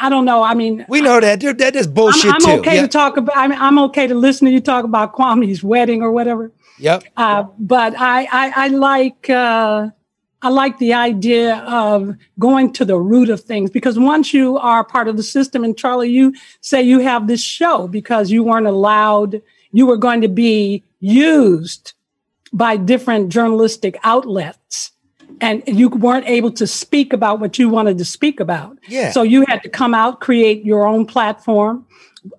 I 0.00 0.08
don't 0.08 0.24
know. 0.24 0.42
I 0.42 0.54
mean, 0.54 0.86
we 0.88 1.02
know 1.02 1.20
that 1.20 1.40
that 1.58 1.76
is 1.76 1.86
bullshit 1.86 2.26
I'm, 2.26 2.34
I'm 2.36 2.40
too. 2.40 2.50
okay 2.60 2.76
Yeah. 2.76 2.82
to 2.82 2.88
talk 2.88 3.16
about. 3.18 3.36
I'm, 3.36 3.52
I'm 3.52 3.78
okay 3.80 4.06
to 4.06 4.14
listen 4.14 4.46
to 4.46 4.52
you 4.52 4.60
talk 4.60 4.84
about 4.84 5.12
Kwame's 5.12 5.62
wedding 5.62 6.02
or 6.02 6.10
whatever. 6.10 6.52
Yep. 6.78 7.04
Uh, 7.16 7.44
but 7.58 7.94
I, 7.98 8.26
I, 8.30 8.52
I 8.64 8.68
like, 8.68 9.28
uh, 9.28 9.90
I 10.40 10.48
like 10.48 10.78
the 10.78 10.94
idea 10.94 11.56
of 11.66 12.14
going 12.38 12.72
to 12.74 12.84
the 12.84 12.96
root 12.96 13.28
of 13.28 13.40
things 13.40 13.70
because 13.70 13.98
once 13.98 14.32
you 14.32 14.56
are 14.58 14.84
part 14.84 15.08
of 15.08 15.16
the 15.16 15.22
system, 15.22 15.64
and 15.64 15.76
Charlie, 15.76 16.10
you 16.10 16.32
say 16.60 16.80
you 16.80 17.00
have 17.00 17.26
this 17.26 17.42
show 17.42 17.88
because 17.88 18.30
you 18.30 18.44
weren't 18.44 18.68
allowed, 18.68 19.42
you 19.72 19.84
were 19.86 19.96
going 19.96 20.20
to 20.20 20.28
be 20.28 20.84
used 21.00 21.94
by 22.52 22.76
different 22.76 23.30
journalistic 23.30 23.98
outlets 24.04 24.92
and 25.40 25.62
you 25.66 25.88
weren't 25.88 26.26
able 26.26 26.50
to 26.52 26.66
speak 26.66 27.12
about 27.12 27.40
what 27.40 27.58
you 27.58 27.68
wanted 27.68 27.98
to 27.98 28.04
speak 28.04 28.40
about. 28.40 28.78
Yeah. 28.88 29.10
So 29.10 29.22
you 29.22 29.44
had 29.46 29.62
to 29.62 29.68
come 29.68 29.94
out, 29.94 30.20
create 30.20 30.64
your 30.64 30.86
own 30.86 31.06
platform 31.06 31.86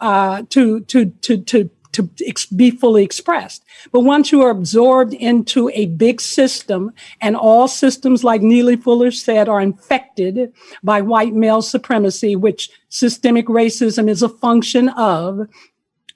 uh, 0.01 0.43
to 0.49 0.81
to 0.81 1.05
to 1.05 1.37
to 1.43 1.69
to 1.91 2.09
ex- 2.25 2.45
be 2.45 2.71
fully 2.71 3.03
expressed. 3.03 3.63
But 3.91 4.01
once 4.01 4.31
you 4.31 4.41
are 4.43 4.49
absorbed 4.49 5.13
into 5.13 5.69
a 5.73 5.87
big 5.87 6.21
system, 6.21 6.91
and 7.21 7.35
all 7.35 7.67
systems, 7.67 8.23
like 8.23 8.41
Neely 8.41 8.75
Fuller 8.75 9.11
said, 9.11 9.49
are 9.49 9.61
infected 9.61 10.53
by 10.83 11.01
white 11.01 11.33
male 11.33 11.61
supremacy, 11.61 12.35
which 12.35 12.69
systemic 12.89 13.47
racism 13.47 14.09
is 14.09 14.21
a 14.21 14.29
function 14.29 14.89
of. 14.89 15.47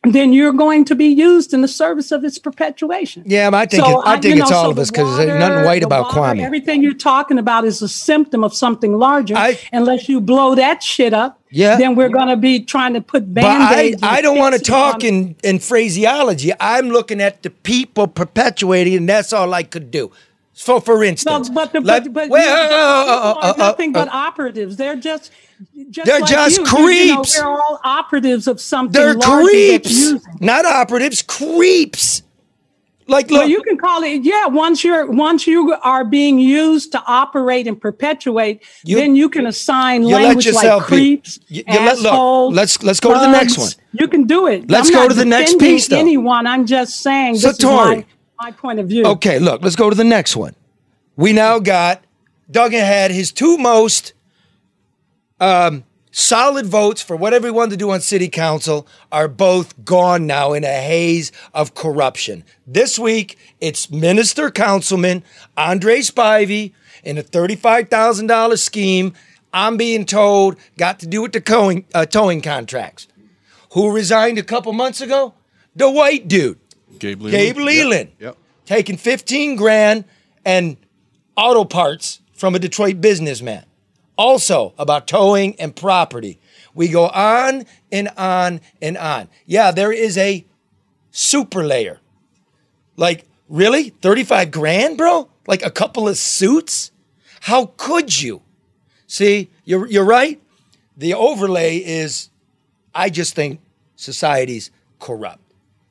Then 0.05 0.33
you're 0.33 0.51
going 0.51 0.83
to 0.85 0.95
be 0.95 1.05
used 1.05 1.53
in 1.53 1.61
the 1.61 1.67
service 1.67 2.11
of 2.11 2.25
its 2.25 2.37
perpetuation. 2.37 3.23
Yeah, 3.25 3.49
I 3.53 3.65
think 3.65 3.85
So, 3.85 4.01
it, 4.01 4.03
I 4.05 4.13
I- 4.15 4.19
think 4.19 4.35
you 4.35 4.41
it's 4.41 4.51
know, 4.51 4.57
all 4.57 4.63
so 4.65 4.71
of 4.71 4.79
us 4.79 4.91
because 4.91 5.15
there's 5.17 5.39
nothing 5.39 5.63
white 5.63 5.79
the 5.79 5.85
about 5.85 6.13
water, 6.13 6.35
Kwame. 6.39 6.43
Everything 6.43 6.83
you're 6.83 6.93
talking 6.93 7.37
about 7.37 7.63
is 7.63 7.81
a 7.81 7.87
symptom 7.87 8.43
of 8.43 8.53
something 8.53 8.97
larger. 8.97 9.35
unless 9.71 10.09
you 10.09 10.19
blow 10.19 10.55
that 10.55 10.83
shit 10.83 11.13
up, 11.13 11.39
Yeah. 11.51 11.77
then 11.77 11.95
we're 11.95 12.09
going 12.09 12.27
to 12.27 12.35
be 12.35 12.59
trying 12.59 12.93
to 12.95 13.01
put 13.01 13.33
But 13.33 13.45
I, 13.45 13.47
band-aids. 13.75 14.03
I 14.03 14.21
don't 14.21 14.37
want 14.37 14.55
to 14.55 14.61
talk 14.61 15.05
in, 15.05 15.35
in 15.41 15.59
phraseology. 15.59 16.51
I'm 16.59 16.89
looking 16.89 17.21
at 17.21 17.41
the 17.43 17.49
people 17.49 18.07
perpetuating, 18.07 18.95
and 18.97 19.07
that's 19.07 19.31
all 19.31 19.53
I 19.53 19.63
could 19.63 19.89
do. 19.89 20.11
So, 20.55 20.79
for 20.79 21.03
instance, 21.03 21.49
But, 21.49 21.73
the, 21.73 21.81
like, 21.81 22.03
but, 22.05 22.13
but 22.13 22.29
well, 22.29 22.73
uh, 22.73 23.39
uh, 23.39 23.39
uh, 23.51 23.53
nothing 23.57 23.95
uh, 23.95 24.05
but 24.05 24.13
operatives. 24.13 24.75
They're 24.77 24.95
just, 24.95 25.31
just 25.89 26.05
They're 26.05 26.19
like 26.19 26.29
just 26.29 26.57
you. 26.57 26.63
You- 26.63 26.89
you 26.93 27.07
know, 27.07 27.15
creeps. 27.15 27.35
they're 27.35 27.47
all 27.47 27.79
operatives 27.83 28.47
of 28.47 28.61
something. 28.61 28.93
they're 28.93 29.15
creeps, 29.15 30.13
not 30.39 30.65
operatives. 30.65 31.23
Creeps. 31.23 32.21
Like, 33.05 33.29
Well, 33.29 33.41
look, 33.41 33.49
you 33.49 33.61
can 33.63 33.77
call 33.77 34.01
it. 34.03 34.23
Yeah, 34.23 34.45
once 34.47 34.81
you're 34.83 35.11
once 35.11 35.45
you 35.45 35.75
are 35.83 36.05
being 36.05 36.39
used 36.39 36.93
to 36.93 37.03
operate 37.05 37.67
and 37.67 37.79
perpetuate, 37.79 38.61
You- 38.85 38.95
then 38.95 39.15
you 39.15 39.27
can 39.27 39.45
assign 39.45 40.03
you 40.03 40.15
let 40.15 40.23
language 40.23 40.53
like 40.53 40.83
creeps, 40.83 41.37
You- 41.49 41.63
you 41.67 41.79
let- 41.79 41.97
look, 41.99 42.13
assholes. 42.13 42.55
let's- 42.55 42.81
let's 42.81 42.99
go 43.01 43.13
to 43.13 43.19
the 43.19 43.27
next 43.31 43.57
one. 43.57 43.69
You 43.91 44.07
can 44.07 44.23
do 44.23 44.47
it. 44.47 44.69
Let's 44.69 44.87
I'm 44.89 44.93
go 44.95 45.07
to 45.09 45.13
the 45.13 45.25
next 45.25 45.59
piece, 45.59 45.87
though. 45.87 45.97
Anyone? 45.99 46.47
I'm 46.47 46.65
just 46.65 47.01
saying. 47.01 47.35
So, 47.39 47.47
this 47.49 47.57
is 47.57 47.63
Tori. 47.65 48.05
My, 48.41 48.51
point 48.51 48.79
of 48.79 48.87
view. 48.87 49.05
Okay, 49.05 49.39
look, 49.39 49.61
let's 49.61 49.75
go 49.75 49.89
to 49.89 49.95
the 49.95 50.03
next 50.03 50.35
one. 50.35 50.55
We 51.15 51.33
now 51.33 51.59
got 51.59 52.03
Duggan 52.49 52.79
had 52.79 53.11
his 53.11 53.31
two 53.31 53.57
most 53.57 54.13
um, 55.39 55.83
solid 56.11 56.65
votes 56.65 57.01
for 57.01 57.15
whatever 57.15 57.47
he 57.47 57.51
wanted 57.51 57.71
to 57.71 57.77
do 57.77 57.91
on 57.91 58.01
city 58.01 58.29
council 58.29 58.87
are 59.11 59.27
both 59.27 59.83
gone 59.83 60.27
now 60.27 60.53
in 60.53 60.63
a 60.63 60.67
haze 60.67 61.31
of 61.53 61.73
corruption. 61.73 62.43
This 62.67 62.99
week, 62.99 63.37
it's 63.59 63.89
Minister 63.89 64.51
Councilman 64.51 65.23
Andre 65.57 65.99
Spivey 65.99 66.73
in 67.03 67.17
a 67.17 67.23
$35,000 67.23 68.57
scheme. 68.59 69.13
I'm 69.51 69.77
being 69.77 70.05
told 70.05 70.57
got 70.77 70.99
to 70.99 71.07
do 71.07 71.21
with 71.21 71.33
the 71.33 71.41
towing, 71.41 71.85
uh, 71.93 72.05
towing 72.05 72.41
contracts. 72.41 73.07
Who 73.73 73.91
resigned 73.91 74.37
a 74.37 74.43
couple 74.43 74.71
months 74.73 75.01
ago? 75.01 75.33
The 75.75 75.89
white 75.89 76.27
dude. 76.27 76.59
Gabe 77.03 77.21
Leland. 77.21 77.31
Gabe 77.31 77.57
Leland. 77.57 78.09
Yep. 78.11 78.19
yep. 78.19 78.37
Taking 78.65 78.97
15 78.97 79.57
grand 79.57 80.05
and 80.45 80.77
auto 81.35 81.65
parts 81.65 82.21
from 82.33 82.55
a 82.55 82.59
Detroit 82.59 83.01
businessman. 83.01 83.65
Also 84.17 84.73
about 84.77 85.07
towing 85.07 85.59
and 85.59 85.75
property. 85.75 86.39
We 86.73 86.87
go 86.87 87.07
on 87.07 87.65
and 87.91 88.09
on 88.17 88.61
and 88.81 88.97
on. 88.97 89.27
Yeah, 89.45 89.71
there 89.71 89.91
is 89.91 90.17
a 90.17 90.45
super 91.11 91.63
layer. 91.63 91.99
Like, 92.95 93.25
really? 93.49 93.89
35 93.89 94.51
grand, 94.51 94.97
bro? 94.97 95.29
Like 95.45 95.65
a 95.65 95.71
couple 95.71 96.07
of 96.07 96.17
suits? 96.17 96.91
How 97.41 97.73
could 97.75 98.21
you? 98.21 98.41
See, 99.07 99.49
you're, 99.65 99.87
you're 99.87 100.05
right. 100.05 100.41
The 100.95 101.15
overlay 101.15 101.77
is, 101.77 102.29
I 102.95 103.09
just 103.09 103.35
think 103.35 103.59
society's 103.95 104.71
corrupt. 104.99 105.42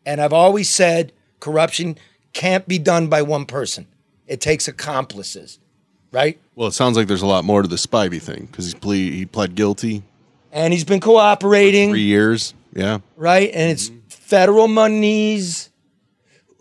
And 0.07 0.21
I've 0.21 0.33
always 0.33 0.69
said 0.69 1.13
corruption 1.41 1.99
can't 2.33 2.67
be 2.67 2.79
done 2.79 3.09
by 3.09 3.23
one 3.23 3.47
person. 3.47 3.87
It 4.27 4.41
takes 4.41 4.67
accomplices, 4.69 5.59
right? 6.13 6.39
Well, 6.55 6.69
it 6.69 6.73
sounds 6.73 6.97
like 6.97 7.07
there's 7.09 7.23
a 7.23 7.27
lot 7.27 7.45
more 7.45 7.63
to 7.63 7.69
the 7.69 7.77
Spivey 7.77 8.21
thing 8.21 8.47
because 8.51 8.73
he 8.73 8.79
ple- 8.79 8.93
he 8.93 9.27
pled 9.27 9.55
guilty 9.55 10.03
And 10.53 10.73
he's 10.73 10.85
been 10.85 11.01
cooperating, 11.01 11.91
three 11.91 12.03
years. 12.03 12.55
Yeah, 12.75 12.99
right? 13.17 13.51
And 13.53 13.71
it's 13.71 13.91
federal 14.09 14.69
monies. 14.69 15.69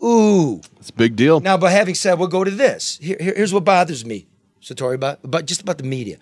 Ooh. 0.04 0.60
it's 0.78 0.90
a 0.90 0.94
big 0.94 1.14
deal. 1.16 1.40
Now, 1.40 1.56
but 1.56 1.70
having 1.72 1.94
said, 1.94 2.14
we'll 2.18 2.28
go 2.28 2.42
to 2.44 2.50
this. 2.50 2.98
Here, 3.00 3.16
here- 3.20 3.34
here's 3.36 3.52
what 3.54 3.64
bothers 3.64 4.04
me, 4.04 4.26
Satori, 4.60 4.94
about, 4.96 5.20
about 5.22 5.46
just 5.46 5.60
about 5.62 5.78
the 5.78 5.84
media. 5.84 6.16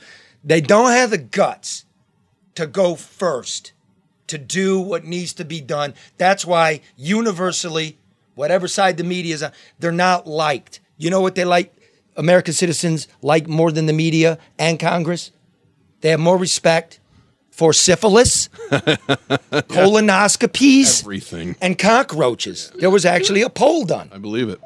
They 0.44 0.60
don't 0.60 0.92
have 0.92 1.10
the 1.10 1.18
guts 1.18 1.86
to 2.56 2.66
go 2.66 2.94
first, 2.94 3.72
to 4.30 4.38
do 4.38 4.80
what 4.80 5.04
needs 5.04 5.32
to 5.34 5.44
be 5.44 5.60
done. 5.60 5.94
That's 6.18 6.44
why 6.44 6.80
universally, 6.96 7.98
whatever 8.34 8.66
side 8.66 8.96
the 8.96 9.04
media 9.04 9.34
is 9.34 9.42
on, 9.42 9.52
they're 9.78 9.92
not 9.92 10.26
liked. 10.26 10.80
You 10.96 11.10
know 11.10 11.20
what 11.20 11.34
they 11.36 11.44
like? 11.44 11.72
American 12.16 12.52
citizens 12.54 13.06
like 13.22 13.46
more 13.46 13.70
than 13.70 13.86
the 13.86 13.92
media 13.92 14.38
and 14.58 14.78
Congress? 14.80 15.30
They 16.00 16.10
have 16.10 16.20
more 16.20 16.36
respect 16.36 16.98
for 17.50 17.72
syphilis, 17.72 18.48
colonoscopies, 19.50 21.02
Everything. 21.02 21.56
and 21.60 21.78
cockroaches. 21.78 22.70
There 22.78 22.90
was 22.90 23.04
actually 23.04 23.42
a 23.42 23.50
poll 23.50 23.84
done. 23.84 24.10
I 24.12 24.18
believe 24.18 24.48
it. 24.48 24.60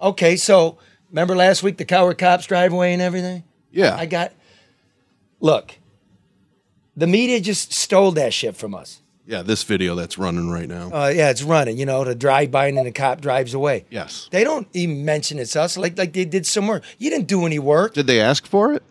Okay, 0.00 0.36
so 0.36 0.78
remember 1.10 1.36
last 1.36 1.62
week 1.62 1.76
the 1.76 1.84
coward 1.84 2.18
cops 2.18 2.46
driveway 2.46 2.92
and 2.92 3.02
everything? 3.02 3.44
Yeah. 3.70 3.96
I 3.96 4.06
got. 4.06 4.32
Look, 5.40 5.78
The 6.96 7.06
media 7.06 7.40
just 7.40 7.72
stole 7.72 8.12
that 8.12 8.32
shit 8.34 8.56
from 8.56 8.74
us. 8.74 9.00
Yeah, 9.26 9.42
this 9.42 9.62
video 9.62 9.94
that's 9.94 10.18
running 10.18 10.50
right 10.50 10.68
now. 10.68 10.90
Uh, 10.92 11.08
yeah, 11.14 11.30
it's 11.30 11.42
running. 11.44 11.78
You 11.78 11.86
know, 11.86 12.02
the 12.04 12.14
drive 12.14 12.50
by 12.50 12.66
and 12.66 12.76
then 12.76 12.84
the 12.84 12.90
cop 12.92 13.20
drives 13.20 13.54
away. 13.54 13.84
yes. 13.90 14.28
They 14.32 14.42
don't 14.44 14.66
even 14.72 15.04
mention 15.04 15.38
it's 15.38 15.54
us 15.54 15.76
like 15.76 15.96
like 15.96 16.12
they 16.12 16.24
did 16.24 16.44
somewhere. 16.46 16.82
You 16.98 17.08
didn't 17.10 17.28
do 17.28 17.46
any 17.46 17.58
work. 17.60 17.94
Did 17.94 18.06
they 18.08 18.20
ask 18.20 18.46
for 18.46 18.72
it? 18.74 18.82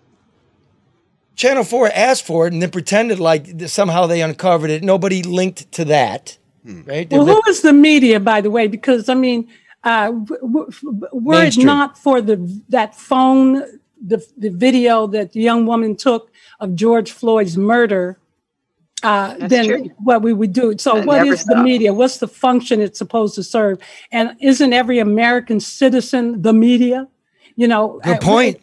Channel 1.35 1.63
Four 1.63 1.89
asked 1.93 2.25
for 2.25 2.47
it 2.47 2.53
and 2.53 2.61
then 2.61 2.69
pretended 2.71 3.19
like 3.19 3.47
somehow 3.67 4.05
they 4.07 4.21
uncovered 4.21 4.69
it. 4.69 4.83
Nobody 4.83 5.23
linked 5.23 5.71
to 5.73 5.85
that. 5.85 6.37
Right? 6.63 7.09
They 7.09 7.17
Well, 7.17 7.25
rip- 7.25 7.43
who 7.43 7.49
is 7.49 7.61
the 7.61 7.73
media, 7.73 8.19
by 8.19 8.41
the 8.41 8.51
way? 8.51 8.67
Because 8.67 9.09
I 9.09 9.15
mean, 9.15 9.47
uh, 9.83 10.11
w- 10.11 10.41
w- 10.41 11.07
were 11.11 11.43
it 11.45 11.57
not 11.57 11.97
for 11.97 12.21
the 12.21 12.37
that 12.69 12.95
phone, 12.95 13.63
the 14.05 14.23
the 14.37 14.49
video 14.49 15.07
that 15.07 15.31
the 15.33 15.41
young 15.41 15.65
woman 15.65 15.95
took 15.95 16.29
of 16.59 16.75
George 16.75 17.11
Floyd's 17.11 17.57
murder, 17.57 18.19
uh, 19.03 19.35
That's 19.37 19.49
then 19.49 19.65
true. 19.67 19.91
what 19.97 20.21
we 20.21 20.33
would 20.33 20.53
do. 20.53 20.77
So, 20.77 20.95
That 20.95 21.05
what 21.05 21.25
never 21.25 21.35
the 21.35 21.63
media? 21.63 21.93
What's 21.93 22.17
the 22.17 22.27
function 22.27 22.81
it's 22.81 22.97
supposed 22.97 23.35
to 23.35 23.43
serve? 23.43 23.79
And 24.11 24.35
isn't 24.39 24.73
every 24.73 24.99
American 24.99 25.59
citizen 25.59 26.41
the 26.41 26.53
media? 26.53 27.07
You 27.55 27.67
know, 27.67 27.99
Good 28.03 28.21
point. 28.21 28.59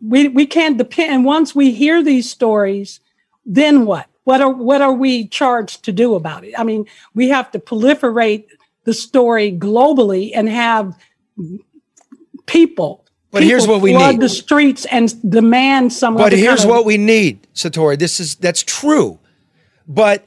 we 0.00 0.28
we 0.28 0.46
can't 0.46 0.78
depend. 0.78 1.12
And 1.12 1.24
once 1.24 1.54
we 1.54 1.72
hear 1.72 2.02
these 2.02 2.30
stories, 2.30 3.00
then 3.44 3.86
what? 3.86 4.06
What 4.24 4.40
are 4.40 4.50
what 4.50 4.82
are 4.82 4.92
we 4.92 5.26
charged 5.28 5.84
to 5.84 5.92
do 5.92 6.14
about 6.14 6.44
it? 6.44 6.54
I 6.58 6.64
mean, 6.64 6.86
we 7.14 7.28
have 7.28 7.50
to 7.52 7.58
proliferate 7.58 8.44
the 8.84 8.94
story 8.94 9.52
globally 9.52 10.32
and 10.34 10.48
have 10.48 10.96
people. 12.46 13.04
But 13.30 13.42
here's 13.42 13.66
what 13.66 13.80
we 13.82 13.92
flood 13.92 14.12
need. 14.12 14.20
the 14.22 14.28
streets 14.28 14.86
and 14.86 15.12
demand 15.30 15.92
some. 15.92 16.16
But 16.16 16.32
here's 16.32 16.60
kind 16.60 16.70
of- 16.70 16.76
what 16.76 16.84
we 16.86 16.96
need, 16.96 17.46
Satori. 17.54 17.98
This 17.98 18.20
is 18.20 18.34
that's 18.36 18.62
true. 18.62 19.18
But 19.86 20.26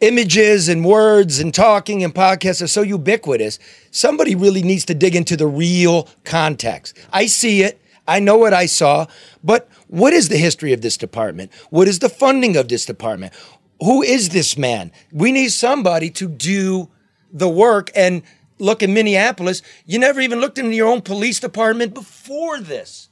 images 0.00 0.68
and 0.68 0.84
words 0.84 1.40
and 1.40 1.52
talking 1.52 2.04
and 2.04 2.14
podcasts 2.14 2.62
are 2.62 2.68
so 2.68 2.82
ubiquitous. 2.82 3.58
Somebody 3.90 4.34
really 4.34 4.62
needs 4.62 4.84
to 4.86 4.94
dig 4.94 5.16
into 5.16 5.36
the 5.36 5.46
real 5.46 6.08
context. 6.24 6.96
I 7.12 7.26
see 7.26 7.62
it. 7.62 7.80
I 8.06 8.20
know 8.20 8.38
what 8.38 8.54
I 8.54 8.66
saw, 8.66 9.06
but 9.44 9.68
what 9.88 10.14
is 10.14 10.28
the 10.28 10.38
history 10.38 10.72
of 10.72 10.80
this 10.80 10.96
department? 10.96 11.52
What 11.70 11.88
is 11.88 11.98
the 11.98 12.08
funding 12.08 12.56
of 12.56 12.68
this 12.68 12.86
department? 12.86 13.34
Who 13.80 14.02
is 14.02 14.30
this 14.30 14.56
man? 14.56 14.92
We 15.12 15.30
need 15.30 15.50
somebody 15.50 16.10
to 16.12 16.28
do 16.28 16.88
the 17.30 17.48
work 17.48 17.90
and 17.94 18.22
look 18.58 18.82
in 18.82 18.94
Minneapolis. 18.94 19.62
You 19.86 19.98
never 19.98 20.20
even 20.20 20.40
looked 20.40 20.58
into 20.58 20.74
your 20.74 20.88
own 20.88 21.02
police 21.02 21.40
department 21.40 21.94
before 21.94 22.60
this. 22.60 23.08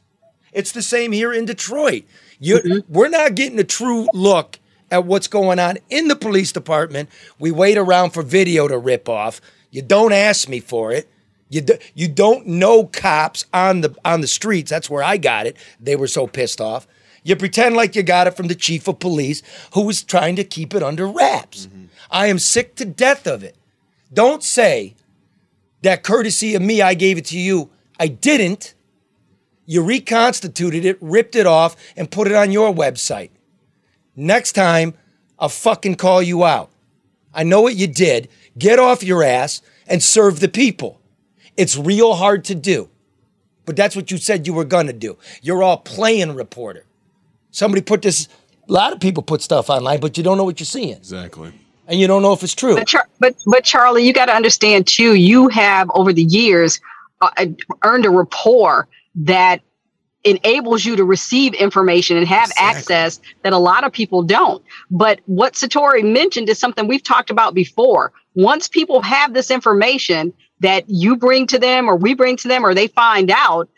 It's 0.53 0.73
the 0.73 0.83
same 0.83 1.13
here 1.13 1.33
in 1.33 1.45
Detroit. 1.45 2.05
You, 2.39 2.57
mm-hmm. 2.57 2.93
We're 2.93 3.09
not 3.09 3.35
getting 3.35 3.59
a 3.59 3.65
true 3.65 4.09
look 4.13 4.59
at 4.91 5.05
what's 5.05 5.29
going 5.29 5.59
on 5.59 5.79
in 5.91 6.09
the 6.09 6.17
police 6.17 6.53
department. 6.53 7.09
We 7.39 7.51
wait 7.51 7.77
around 7.77 8.11
for 8.11 8.23
video 8.23 8.69
to 8.69 8.79
rip 8.79 9.09
off. 9.09 9.41
You 9.71 9.83
don't 9.83 10.13
ask 10.13 10.49
me 10.49 10.61
for 10.61 10.93
it. 10.93 11.09
You, 11.49 11.61
do, 11.61 11.79
you 11.95 12.09
don't 12.09 12.47
know 12.47 12.87
cops 12.87 13.47
on 13.53 13.81
the 13.81 13.95
on 14.05 14.21
the 14.21 14.27
streets. 14.27 14.71
That's 14.71 14.91
where 14.91 15.03
I 15.03 15.17
got 15.17 15.47
it. 15.47 15.57
They 15.79 15.95
were 15.95 16.09
so 16.09 16.27
pissed 16.27 16.61
off. 16.61 16.87
You 17.23 17.37
pretend 17.37 17.77
like 17.77 17.95
you 17.95 18.03
got 18.03 18.27
it 18.27 18.37
from 18.37 18.49
the 18.49 18.55
chief 18.55 18.89
of 18.89 18.99
police 18.99 19.43
who 19.75 19.83
was 19.83 20.03
trying 20.03 20.37
to 20.37 20.45
keep 20.45 20.75
it 20.75 20.83
under 20.83 21.07
wraps. 21.07 21.67
Mm-hmm. 21.67 21.85
I 22.11 22.27
am 22.29 22.39
sick 22.39 22.75
to 22.77 22.85
death 22.85 23.27
of 23.27 23.43
it. 23.45 23.57
Don't 24.13 24.43
say 24.43 24.95
that 25.87 26.03
courtesy 26.03 26.55
of 26.55 26.63
me, 26.63 26.83
I 26.83 26.95
gave 26.95 27.19
it 27.19 27.25
to 27.27 27.39
you. 27.39 27.71
I 27.99 28.09
didn't. 28.09 28.75
You 29.65 29.83
reconstituted 29.83 30.85
it, 30.85 30.99
ripped 31.01 31.35
it 31.35 31.47
off, 31.47 31.77
and 31.97 32.11
put 32.11 32.29
it 32.29 32.35
on 32.35 32.53
your 32.53 32.73
website. 32.73 33.31
Next 34.15 34.53
time, 34.53 34.95
I'll 35.39 35.49
fucking 35.49 35.97
call 35.97 36.23
you 36.23 36.45
out. 36.45 36.71
I 37.35 37.43
know 37.43 37.61
what 37.61 37.77
you 37.77 37.87
did. 37.87 38.29
Get 38.57 38.79
off 38.79 39.03
your 39.03 39.23
ass 39.23 39.61
and 39.87 40.03
serve 40.03 40.41
the 40.41 40.49
people. 40.49 41.01
It's 41.57 41.77
real 41.77 42.15
hard 42.15 42.45
to 42.47 42.55
do. 42.55 42.89
But 43.65 43.77
that's 43.77 43.97
what 43.97 44.11
you 44.11 44.19
said 44.19 44.47
you 44.47 44.55
were 44.55 44.65
going 44.65 44.87
to 44.87 44.93
do. 44.93 45.19
You're 45.43 45.63
all 45.63 45.79
playing 45.79 46.35
reporter. 46.35 46.85
Somebody 47.51 47.83
put 47.83 48.03
this, 48.03 48.29
a 48.69 48.73
lot 48.73 48.93
of 48.93 49.01
people 49.01 49.23
put 49.23 49.43
stuff 49.43 49.69
online, 49.69 50.01
but 50.01 50.17
you 50.17 50.23
don't 50.23 50.39
know 50.39 50.45
what 50.45 50.61
you're 50.61 50.67
seeing. 50.67 50.97
Exactly. 50.97 51.53
And 51.89 52.01
you 52.01 52.07
don't 52.07 52.23
know 52.23 52.33
if 52.33 52.43
it's 52.43 52.55
true. 52.55 52.75
But, 52.75 52.89
Char- 52.89 53.09
but 53.21 53.37
but 53.47 53.65
Charlie, 53.65 54.07
you 54.07 54.13
got 54.13 54.27
to 54.27 54.35
understand 54.35 54.87
too. 54.87 55.15
You 55.15 55.49
have 55.49 55.91
over 55.95 56.13
the 56.13 56.25
years 56.25 56.81
uh, 57.21 57.47
earned 57.85 58.07
a 58.07 58.11
rapport 58.11 58.89
that 59.17 59.61
enables 60.25 60.85
you 60.85 60.97
to 60.97 61.05
receive 61.05 61.55
information 61.55 62.17
and 62.17 62.27
have 62.27 62.51
access 62.59 63.21
that 63.43 63.53
a 63.53 63.59
lot 63.59 63.85
of 63.85 63.93
people 63.93 64.25
don't. 64.25 64.63
But 64.91 65.21
what 65.27 65.55
Satori 65.55 66.03
mentioned 66.05 66.49
is 66.49 66.59
something 66.59 66.89
we've 66.89 67.03
talked 67.03 67.31
about 67.31 67.55
before. 67.55 68.13
Once 68.35 68.67
people 68.67 69.01
have 69.03 69.33
this 69.33 69.51
information 69.51 70.33
that 70.61 70.85
you 70.89 71.17
bring 71.17 71.47
to 71.47 71.59
them, 71.59 71.89
or 71.89 71.97
we 71.97 72.15
bring 72.15 72.37
to 72.39 72.49
them, 72.49 72.65
or 72.65 72.75
they 72.75 72.89
find 72.89 73.31
out. 73.31 73.69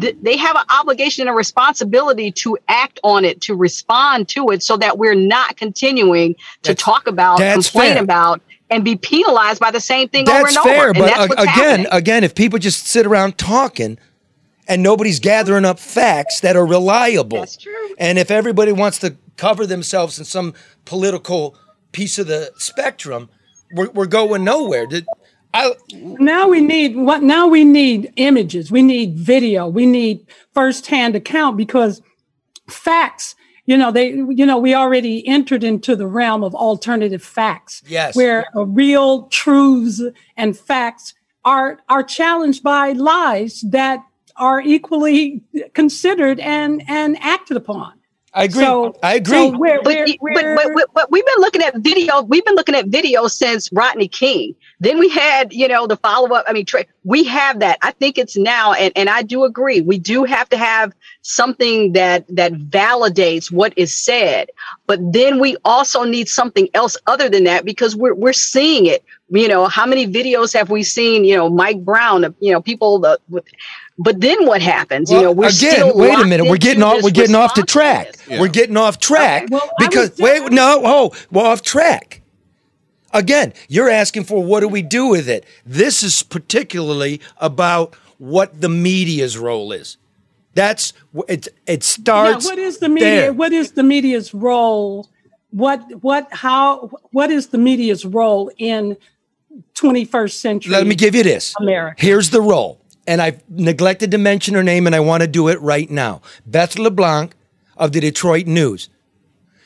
Th- 0.00 0.16
They 0.22 0.36
have 0.36 0.56
an 0.56 0.64
obligation 0.70 1.22
and 1.22 1.30
a 1.30 1.36
responsibility 1.36 2.30
to 2.32 2.58
act 2.68 2.98
on 3.04 3.24
it, 3.24 3.40
to 3.42 3.54
respond 3.54 4.28
to 4.30 4.50
it, 4.50 4.62
so 4.62 4.76
that 4.78 4.98
we're 4.98 5.14
not 5.14 5.56
continuing 5.56 6.36
to 6.62 6.74
talk 6.74 7.06
about, 7.06 7.38
complain 7.38 7.94
fair. 7.94 8.02
about, 8.02 8.40
and 8.70 8.84
be 8.84 8.96
penalized 8.96 9.60
by 9.60 9.70
the 9.70 9.80
same 9.80 10.08
thing 10.08 10.28
over 10.28 10.42
That's 10.42 10.56
and 10.56 10.64
fair, 10.64 10.84
over. 10.90 10.94
but 10.94 11.18
and 11.18 11.28
what's 11.30 11.42
again, 11.42 11.54
happening. 11.80 11.86
again, 11.92 12.24
if 12.24 12.34
people 12.34 12.58
just 12.58 12.86
sit 12.86 13.06
around 13.06 13.38
talking 13.38 13.98
and 14.68 14.82
nobody's 14.82 15.20
gathering 15.20 15.64
up 15.64 15.78
facts 15.78 16.40
that 16.40 16.56
are 16.56 16.66
reliable, 16.66 17.38
That's 17.40 17.56
true. 17.56 17.94
and 17.98 18.18
if 18.18 18.30
everybody 18.30 18.72
wants 18.72 18.98
to 19.00 19.16
cover 19.36 19.66
themselves 19.66 20.18
in 20.18 20.24
some 20.24 20.54
political 20.84 21.56
piece 21.92 22.18
of 22.18 22.26
the 22.26 22.50
spectrum, 22.56 23.28
we're, 23.72 23.90
we're 23.90 24.06
going 24.06 24.42
nowhere. 24.42 24.86
I, 25.56 25.72
now 25.92 26.48
we 26.48 26.60
need 26.60 26.96
what 26.96 27.22
now 27.22 27.46
we 27.46 27.64
need 27.64 28.12
images. 28.16 28.70
We 28.70 28.82
need 28.82 29.16
video. 29.16 29.66
We 29.66 29.86
need 29.86 30.26
firsthand 30.52 31.16
account 31.16 31.56
because 31.56 32.02
facts 32.68 33.34
you 33.64 33.76
know 33.76 33.90
they 33.92 34.08
you 34.10 34.44
know 34.44 34.58
we 34.58 34.74
already 34.74 35.26
entered 35.26 35.62
into 35.64 35.94
the 35.96 36.06
realm 36.06 36.42
of 36.42 36.54
alternative 36.54 37.22
facts 37.22 37.82
Yes. 37.86 38.16
where 38.16 38.46
real 38.54 39.28
truths 39.28 40.02
and 40.36 40.56
facts 40.56 41.14
are 41.44 41.78
are 41.88 42.02
challenged 42.02 42.62
by 42.62 42.92
lies 42.92 43.60
that 43.70 44.00
are 44.36 44.60
equally 44.60 45.42
considered 45.74 46.40
and 46.40 46.82
and 46.88 47.16
acted 47.20 47.56
upon 47.56 47.92
I 48.36 48.44
agree. 48.44 48.62
So- 48.64 48.94
I 49.02 49.14
agree. 49.14 49.50
so 49.50 49.58
we're, 49.58 49.82
But, 49.82 49.86
we're, 49.86 50.06
but, 50.06 50.18
we're- 50.20 50.56
but, 50.56 50.72
but, 50.74 50.90
but 50.94 51.10
we've 51.10 51.24
been 51.24 51.38
looking 51.38 51.62
at 51.62 51.74
video. 51.78 52.22
We've 52.22 52.44
been 52.44 52.54
looking 52.54 52.74
at 52.74 52.86
video 52.86 53.26
since 53.28 53.72
Rodney 53.72 54.08
King. 54.08 54.54
Then 54.78 54.98
we 54.98 55.08
had, 55.08 55.54
you 55.54 55.66
know, 55.68 55.86
the 55.86 55.96
follow 55.96 56.28
up. 56.34 56.44
I 56.46 56.52
mean, 56.52 56.66
tra- 56.66 56.84
we 57.04 57.24
have 57.24 57.60
that. 57.60 57.78
I 57.82 57.92
think 57.92 58.18
it's 58.18 58.36
now, 58.36 58.74
and, 58.74 58.92
and 58.94 59.08
I 59.08 59.22
do 59.22 59.44
agree. 59.44 59.80
We 59.80 59.98
do 59.98 60.24
have 60.24 60.48
to 60.50 60.58
have 60.58 60.92
something 61.22 61.92
that 61.94 62.26
that 62.28 62.52
validates 62.52 63.50
what 63.50 63.72
is 63.78 63.94
said. 63.94 64.50
But 64.86 65.00
then 65.12 65.40
we 65.40 65.56
also 65.64 66.04
need 66.04 66.28
something 66.28 66.68
else 66.74 66.96
other 67.06 67.30
than 67.30 67.44
that 67.44 67.64
because 67.64 67.96
we're 67.96 68.14
we're 68.14 68.34
seeing 68.34 68.84
it. 68.86 69.02
You 69.28 69.48
know, 69.48 69.66
how 69.66 69.86
many 69.86 70.06
videos 70.06 70.52
have 70.52 70.70
we 70.70 70.82
seen? 70.84 71.24
You 71.24 71.36
know, 71.36 71.48
Mike 71.48 71.82
Brown. 71.84 72.34
You 72.40 72.52
know, 72.52 72.60
people. 72.60 72.98
The, 73.00 73.18
with, 73.30 73.44
but 73.98 74.20
then 74.20 74.46
what 74.46 74.60
happens? 74.60 75.10
you 75.10 75.22
know, 75.22 75.32
we're 75.32 75.46
again, 75.46 75.72
still 75.72 75.96
wait 75.96 76.18
a 76.18 76.26
minute. 76.26 76.48
We're 76.48 76.56
getting 76.56 76.82
off. 76.82 77.02
We're 77.02 77.10
getting 77.10 77.34
off 77.34 77.54
the 77.54 77.62
track. 77.62 78.08
responsiveness. 78.08 78.40
We're 78.40 78.48
getting 78.48 78.76
off 78.76 78.98
track 78.98 79.44
Okay, 79.44 79.54
well, 79.54 79.70
because 79.78 80.18
wait, 80.18 80.52
no, 80.52 80.82
oh, 80.84 81.12
we're 81.30 81.44
off 81.44 81.62
track. 81.62 82.22
Again, 83.12 83.54
you're 83.68 83.88
asking 83.88 84.24
for 84.24 84.42
what 84.44 84.60
do 84.60 84.68
we 84.68 84.82
do 84.82 85.06
with 85.06 85.28
it? 85.28 85.46
This 85.64 86.02
is 86.02 86.22
particularly 86.22 87.20
about 87.38 87.94
what 88.18 88.60
the 88.60 88.68
media's 88.68 89.38
role 89.38 89.72
is. 89.72 89.96
That's 90.54 90.92
wh- 91.14 91.28
it. 91.28 91.48
It 91.66 91.82
starts. 91.82 92.44
Yeah, 92.44 92.50
what 92.50 92.58
is 92.58 92.78
the 92.78 92.88
media? 92.88 93.08
there. 93.08 93.32
What 93.32 93.52
is 93.52 93.72
the 93.72 93.82
media's 93.82 94.34
role? 94.34 95.08
What 95.50 96.02
what 96.02 96.28
how 96.32 96.90
what 97.12 97.30
is 97.30 97.48
the 97.48 97.58
media's 97.58 98.04
role 98.04 98.50
in 98.58 98.98
21st 99.74 100.32
century? 100.32 100.72
Let 100.72 100.86
me 100.86 100.94
give 100.94 101.14
you 101.14 101.22
this. 101.22 101.54
America. 101.58 102.04
Here's 102.04 102.30
the 102.30 102.42
role. 102.42 102.80
And 103.06 103.22
I've 103.22 103.48
neglected 103.48 104.10
to 104.10 104.18
mention 104.18 104.54
her 104.54 104.62
name, 104.62 104.86
and 104.86 104.96
I 104.96 105.00
want 105.00 105.22
to 105.22 105.28
do 105.28 105.48
it 105.48 105.60
right 105.60 105.88
now. 105.90 106.22
Beth 106.44 106.78
LeBlanc 106.78 107.34
of 107.76 107.92
the 107.92 108.00
Detroit 108.00 108.46
News. 108.46 108.88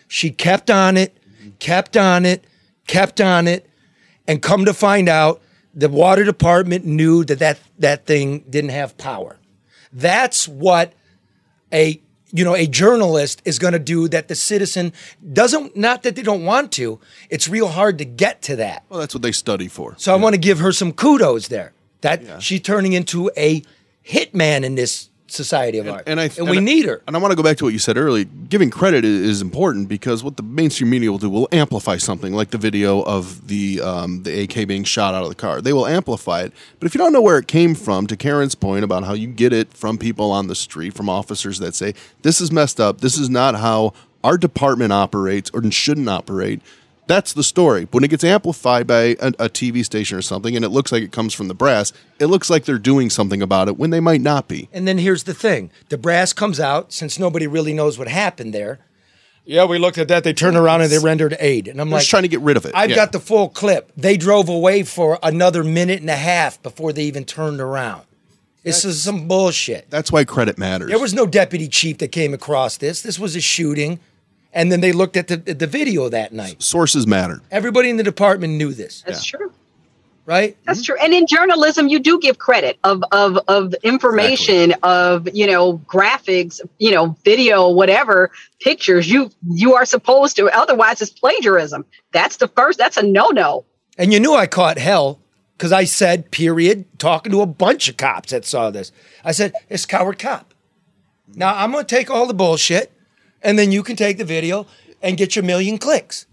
She 0.09 0.31
kept 0.31 0.71
on 0.71 0.97
it, 0.97 1.17
kept 1.59 1.97
on 1.97 2.27
it, 2.27 2.45
kept 2.87 3.21
on 3.21 3.47
it, 3.49 3.69
and 4.27 4.43
come 4.43 4.65
to 4.65 4.75
find 4.75 5.09
out 5.09 5.41
the 5.73 5.89
water 5.89 6.25
department 6.25 6.85
knew 6.85 7.25
that 7.25 7.39
that, 7.39 7.61
that 7.79 8.07
thing 8.07 8.41
didn't 8.51 8.71
have 8.71 8.99
power. 8.99 9.39
That's 9.93 10.47
what 10.49 10.93
a 11.73 12.01
you 12.33 12.45
know 12.45 12.55
a 12.55 12.67
journalist 12.67 13.43
is 13.45 13.59
going 13.59 13.73
to 13.73 13.79
do 13.81 14.07
that 14.09 14.29
the 14.29 14.35
citizen 14.37 14.93
doesn't 15.33 15.77
not 15.77 16.05
that 16.05 16.15
they 16.15 16.23
don't 16.23 16.45
want 16.45 16.71
to 16.71 17.01
it's 17.29 17.49
real 17.49 17.67
hard 17.69 17.99
to 17.99 18.05
get 18.05 18.41
to 18.43 18.55
that 18.57 18.85
Well, 18.89 19.01
that's 19.01 19.15
what 19.15 19.23
they 19.23 19.33
study 19.33 19.67
for. 19.67 19.95
so 19.99 20.13
I 20.13 20.17
want 20.17 20.35
to 20.35 20.41
give 20.41 20.61
her 20.61 20.71
some 20.71 20.93
kudos 20.93 21.49
there. 21.49 21.73
That 22.03 22.43
she's 22.43 22.61
turning 22.61 22.93
into 22.95 23.31
a 23.37 23.63
hitman 24.07 24.65
in 24.65 24.75
this 24.75 25.09
society 25.27 25.79
of 25.79 25.87
art, 25.87 26.03
and 26.09 26.21
I 26.21 26.25
and 26.39 26.51
we 26.51 26.59
need 26.59 26.87
her. 26.87 27.03
And 27.07 27.15
I 27.15 27.21
want 27.21 27.31
to 27.31 27.37
go 27.37 27.43
back 27.45 27.57
to 27.59 27.65
what 27.65 27.73
you 27.73 27.79
said 27.79 27.97
earlier. 27.97 28.25
Giving 28.25 28.69
credit 28.69 29.05
i- 29.05 29.07
is 29.07 29.41
important 29.41 29.89
because 29.89 30.25
what 30.25 30.37
the 30.37 30.43
mainstream 30.43 30.91
media 30.91 31.11
will 31.11 31.19
do 31.19 31.31
will 31.31 31.49
amplify 31.53 31.99
something 31.99 32.33
like 32.33 32.51
the 32.51 32.59
video 32.59 33.03
of 33.03 33.47
the 33.47 33.81
um, 33.81 34.25
the 34.25 34.41
AK 34.43 34.67
being 34.67 34.83
shot 34.83 35.15
out 35.15 35.23
of 35.23 35.29
the 35.29 35.35
car. 35.37 35.61
They 35.61 35.73
will 35.73 35.87
amplify 35.87 36.43
it. 36.43 36.53
But 36.81 36.87
if 36.87 36.95
you 36.95 36.99
don't 36.99 37.13
know 37.13 37.23
where 37.23 37.39
it 37.39 37.47
came 37.47 37.75
from, 37.77 38.09
to 38.09 38.17
Karen's 38.17 38.57
point 38.57 38.83
about 38.83 39.05
how 39.05 39.13
you 39.13 39.29
get 39.29 39.53
it 39.53 39.73
from 39.73 39.99
people 39.99 40.33
on 40.33 40.49
the 40.49 40.57
street, 40.57 40.95
from 40.95 41.09
officers 41.09 41.59
that 41.61 41.75
say 41.77 41.95
this 42.23 42.41
is 42.41 42.51
messed 42.51 42.81
up, 42.81 43.01
this 43.01 43.17
is 43.17 43.31
not 43.31 43.55
how 43.55 43.93
our 44.25 44.37
department 44.37 44.93
operates 44.93 45.49
or 45.55 45.63
shouldn't 45.71 46.09
operate. 46.09 46.61
That's 47.11 47.33
the 47.33 47.43
story. 47.43 47.89
When 47.91 48.05
it 48.05 48.09
gets 48.09 48.23
amplified 48.23 48.87
by 48.87 49.01
a, 49.21 49.33
a 49.39 49.49
TV 49.49 49.85
station 49.85 50.17
or 50.17 50.23
something, 50.23 50.55
and 50.55 50.65
it 50.65 50.69
looks 50.69 50.93
like 50.93 51.03
it 51.03 51.11
comes 51.11 51.35
from 51.35 51.49
the 51.49 51.55
brass, 51.55 51.93
it 52.21 52.27
looks 52.27 52.49
like 52.49 52.67
they're 52.67 52.79
doing 52.79 53.11
something 53.11 53.43
about 53.43 53.67
it 53.67 53.77
when 53.77 53.91
they 53.91 53.99
might 53.99 54.21
not 54.21 54.47
be. 54.47 54.69
And 54.73 54.87
then 54.87 54.99
here's 54.99 55.25
the 55.25 55.35
thing: 55.35 55.71
the 55.89 55.99
brass 55.99 56.33
comes 56.33 56.61
out 56.61 56.93
since 56.93 57.19
nobody 57.19 57.49
really 57.49 57.73
knows 57.75 57.99
what 57.99 58.07
happened 58.07 58.55
there. 58.55 58.79
Yeah, 59.45 59.65
we 59.65 59.79
looked 59.79 59.99
at 59.99 60.07
that. 60.07 60.23
They 60.23 60.33
turned 60.33 60.57
around 60.57 60.83
and 60.83 60.91
they 60.93 60.99
rendered 60.99 61.37
aid, 61.41 61.67
and 61.67 61.81
I'm 61.81 61.89
They're 61.89 61.95
like, 61.97 62.01
just 62.03 62.11
trying 62.11 62.23
to 62.23 62.29
get 62.29 62.41
rid 62.43 62.57
of 62.57 62.65
it. 62.65 62.73
I've 62.77 62.91
Yeah. 62.91 62.97
got 62.97 63.11
the 63.11 63.19
full 63.19 63.49
clip. 63.49 63.91
They 63.97 64.17
drove 64.17 64.49
away 64.49 64.85
for 64.85 65.19
another 65.21 65.65
minute 65.65 66.01
and 66.01 66.11
a 66.11 66.15
half 66.17 66.63
before 66.63 66.93
they 66.93 67.03
even 67.05 67.25
turned 67.25 67.61
around. 67.61 68.03
This 68.63 68.85
is 68.85 69.03
some 69.03 69.27
bullshit. 69.27 69.91
That's 69.91 70.13
why 70.13 70.25
credit 70.25 70.59
matters. 70.59 70.91
There 70.91 70.99
was 70.99 71.15
no 71.15 71.27
deputy 71.27 71.67
chief 71.67 71.99
that 71.99 72.13
came 72.13 72.35
across 72.35 72.77
this. 72.77 73.01
This 73.01 73.19
was 73.19 73.35
a 73.35 73.41
shooting, 73.41 73.99
and 74.53 74.71
then 74.71 74.81
they 74.81 74.93
looked 74.93 75.17
at 75.17 75.29
the 75.29 75.37
the 75.37 75.67
video 75.67 76.09
that 76.09 76.33
night. 76.33 76.63
Sources 76.63 77.07
matter. 77.07 77.43
Everybody 77.51 77.91
in 77.91 77.97
the 77.97 78.03
department 78.03 78.55
knew 78.55 78.73
this. 78.73 79.03
That's 79.07 79.25
true. 79.25 79.53
Right? 80.27 80.57
That's 80.65 80.83
true. 80.83 80.97
And 81.03 81.13
in 81.13 81.27
journalism, 81.27 81.89
you 81.89 81.99
do 81.99 82.21
give 82.21 82.39
credit 82.39 82.79
of 82.85 83.03
of 83.11 83.39
of 83.49 83.75
information, 83.83 84.75
of 84.83 85.29
you 85.35 85.47
know 85.47 85.79
graphics, 85.87 86.61
you 86.79 86.91
know 86.91 87.17
video, 87.25 87.69
whatever 87.69 88.31
pictures. 88.61 89.11
You 89.11 89.31
you 89.49 89.75
are 89.75 89.85
supposed 89.85 90.37
to. 90.37 90.49
Otherwise, 90.51 91.03
it's 91.03 91.11
plagiarism. 91.11 91.85
That's 92.13 92.37
the 92.37 92.49
first. 92.49 92.79
That's 92.79 92.97
a 92.97 93.03
no 93.03 93.29
no. 93.29 93.65
And 93.99 94.13
you 94.13 94.21
knew 94.21 94.35
I 94.35 94.47
caught 94.47 94.79
hell 94.79 95.21
because 95.57 95.73
I 95.73 95.85
said, 95.85 96.31
period, 96.31 96.87
talking 96.99 97.33
to 97.33 97.43
a 97.43 97.47
bunch 97.47 97.89
of 97.89 97.99
cops 97.99 98.31
that 98.31 98.47
saw 98.47 98.71
this. 98.71 98.93
I 99.23 99.33
said, 99.33 99.53
it's 99.69 99.85
coward 99.85 100.19
cop. 100.19 100.55
Now 101.35 101.55
I'm 101.55 101.71
going 101.71 101.85
to 101.85 101.97
take 101.97 102.09
all 102.09 102.27
the 102.27 102.35
bullshit 102.35 102.91
and 103.43 103.59
then 103.59 103.73
you 103.73 103.83
can 103.83 103.97
take 103.97 104.19
the 104.19 104.25
video 104.25 104.67
and 105.03 105.17
get 105.17 105.37
your 105.37 105.45
million 105.45 105.79
clicks. 105.79 106.27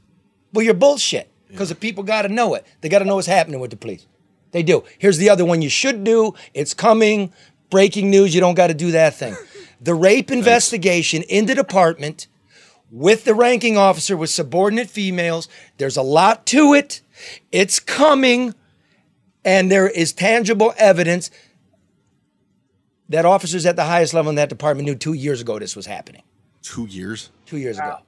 Well, 0.54 0.64
you're 0.64 0.74
bullshit 0.74 1.30
because 1.48 1.70
the 1.70 1.76
people 1.76 2.04
got 2.04 2.24
to 2.24 2.30
know 2.30 2.54
it. 2.54 2.66
They 2.82 2.90
got 2.90 3.00
to 3.00 3.06
know 3.06 3.16
what's 3.16 3.28
happening 3.28 3.60
with 3.60 3.72
the 3.72 3.78
police. 3.78 4.06
They 4.52 4.64
do. 4.64 4.84
Here's 4.98 5.18
the 5.18 5.30
other 5.30 5.46
one 5.46 5.62
you 5.62 5.70
should 5.70 6.04
do. 6.04 6.34
It's 6.54 6.74
coming. 6.74 7.34
Breaking 7.70 8.10
news. 8.10 8.34
You 8.34 8.42
don't 8.42 8.56
got 8.56 8.68
to 8.68 8.74
do 8.74 8.92
that 8.92 9.16
thing. 9.16 9.36
The 9.80 9.94
rape 9.94 10.32
investigation 10.32 11.22
in 11.22 11.46
the 11.46 11.54
department 11.54 12.26
with 12.92 13.26
the 13.26 13.36
ranking 13.36 13.78
officer 13.78 14.18
with 14.18 14.32
subordinate 14.32 14.90
females. 14.90 15.48
There's 15.78 15.98
a 15.98 16.02
lot 16.02 16.48
to 16.48 16.74
it. 16.74 17.02
It's 17.52 17.80
coming. 17.80 18.56
And 19.46 19.72
there 19.72 19.88
is 19.88 20.14
tangible 20.14 20.74
evidence 20.78 21.30
that 23.10 23.26
officers 23.26 23.66
at 23.66 23.76
the 23.76 23.86
highest 23.86 24.16
level 24.16 24.32
in 24.32 24.36
that 24.36 24.50
department 24.50 24.88
knew 24.88 24.96
two 24.96 25.14
years 25.14 25.42
ago 25.42 25.60
this 25.60 25.76
was 25.76 25.86
happening. 25.86 26.24
Two 26.68 26.86
years. 26.86 27.32
Two 27.46 27.58
years 27.58 27.78
ago. 27.78 28.00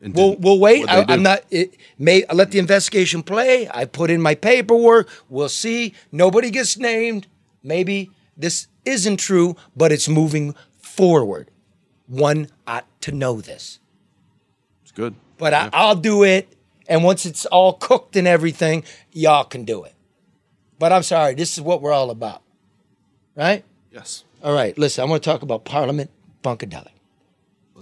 And 0.00 0.14
We'll, 0.14 0.34
we'll 0.36 0.58
wait. 0.58 0.88
I, 0.88 1.04
i'm 1.08 1.22
not. 1.22 1.44
It 1.50 1.76
may 1.96 2.24
I 2.28 2.32
let 2.34 2.50
the 2.50 2.58
investigation 2.58 3.22
play. 3.22 3.68
I 3.72 3.84
put 3.84 4.10
in 4.10 4.20
my 4.20 4.34
paperwork. 4.34 5.08
We'll 5.28 5.48
see. 5.48 5.94
Nobody 6.10 6.50
gets 6.50 6.76
named. 6.76 7.28
Maybe 7.62 8.10
this 8.36 8.66
isn't 8.84 9.18
true, 9.18 9.54
but 9.76 9.92
it's 9.92 10.08
moving 10.08 10.56
forward. 10.80 11.50
One 12.08 12.48
ought 12.66 12.86
to 13.02 13.12
know 13.12 13.40
this. 13.40 13.78
It's 14.82 14.90
good. 14.90 15.14
But 15.38 15.54
I, 15.54 15.70
I'll 15.72 15.94
do 15.94 16.24
it. 16.24 16.52
And 16.88 17.04
once 17.04 17.24
it's 17.24 17.46
all 17.46 17.74
cooked 17.74 18.16
and 18.16 18.26
everything, 18.26 18.82
y'all 19.12 19.44
can 19.44 19.64
do 19.64 19.84
it. 19.84 19.94
But 20.78 20.92
I'm 20.92 21.04
sorry, 21.04 21.34
this 21.34 21.56
is 21.56 21.60
what 21.60 21.80
we're 21.80 21.92
all 21.92 22.10
about. 22.10 22.42
Right? 23.36 23.64
Yes. 23.92 24.24
All 24.42 24.52
right, 24.52 24.76
listen, 24.76 25.02
I 25.02 25.06
want 25.06 25.22
to 25.22 25.30
talk 25.30 25.42
about 25.42 25.64
Parliament 25.64 26.10
Funkadelic. 26.42 26.91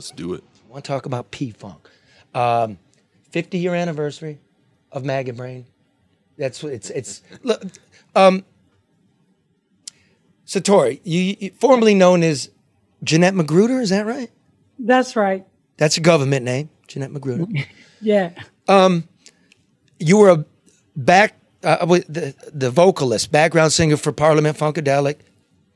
Let's 0.01 0.13
do 0.13 0.33
it. 0.33 0.43
I 0.67 0.73
want 0.73 0.83
to 0.83 0.89
talk 0.89 1.05
about 1.05 1.31
P 1.31 1.51
Funk. 1.51 1.87
Um, 2.35 2.79
50 3.33 3.59
year 3.59 3.75
anniversary 3.75 4.41
of 4.91 5.05
Maggot 5.05 5.37
Brain. 5.37 5.67
That's 6.39 6.63
what 6.63 6.73
it's 6.73 6.89
it's 6.89 7.21
look 7.43 7.63
um 8.17 8.47
Satori, 10.47 11.01
you, 11.05 11.37
you 11.39 11.51
formerly 11.51 11.95
known 11.95 12.23
as 12.23 12.49
Jeanette 13.05 13.35
McGruder, 13.35 13.83
is 13.83 13.91
that 13.91 14.07
right? 14.07 14.31
That's 14.79 15.17
right. 15.17 15.47
That's 15.77 15.99
a 15.99 16.01
government 16.01 16.47
name, 16.47 16.71
Jeanette 16.89 17.11
McGruder. 17.11 17.67
Yeah. 18.01 18.31
Um, 18.67 19.07
you 19.99 20.17
were 20.17 20.31
a 20.31 20.45
back 20.97 21.37
uh, 21.63 21.85
the 21.85 22.35
the 22.55 22.71
vocalist, 22.71 23.31
background 23.31 23.75
singer 23.75 23.99
for 23.99 24.13
Parliament 24.13 24.57
Funkadelic. 24.57 25.17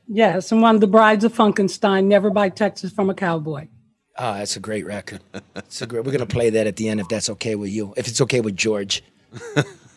Yes. 0.07 0.51
And 0.51 0.63
one 0.63 0.73
of 0.73 0.81
the 0.81 0.87
brides 0.87 1.23
of 1.23 1.31
Funkenstein, 1.31 2.05
Never 2.05 2.31
Buy 2.31 2.49
Texas 2.49 2.91
from 2.91 3.11
a 3.11 3.13
Cowboy. 3.13 3.67
Oh, 4.17 4.33
that's 4.35 4.55
a 4.55 4.59
great 4.61 4.85
record. 4.85 5.21
It's 5.55 5.81
a 5.81 5.87
great. 5.87 6.05
We're 6.05 6.11
gonna 6.11 6.25
play 6.25 6.49
that 6.49 6.67
at 6.67 6.77
the 6.77 6.87
end 6.89 6.99
if 6.99 7.07
that's 7.09 7.29
okay 7.31 7.55
with 7.55 7.69
you. 7.69 7.93
If 7.97 8.07
it's 8.07 8.21
okay 8.21 8.39
with 8.39 8.55
George, 8.55 9.03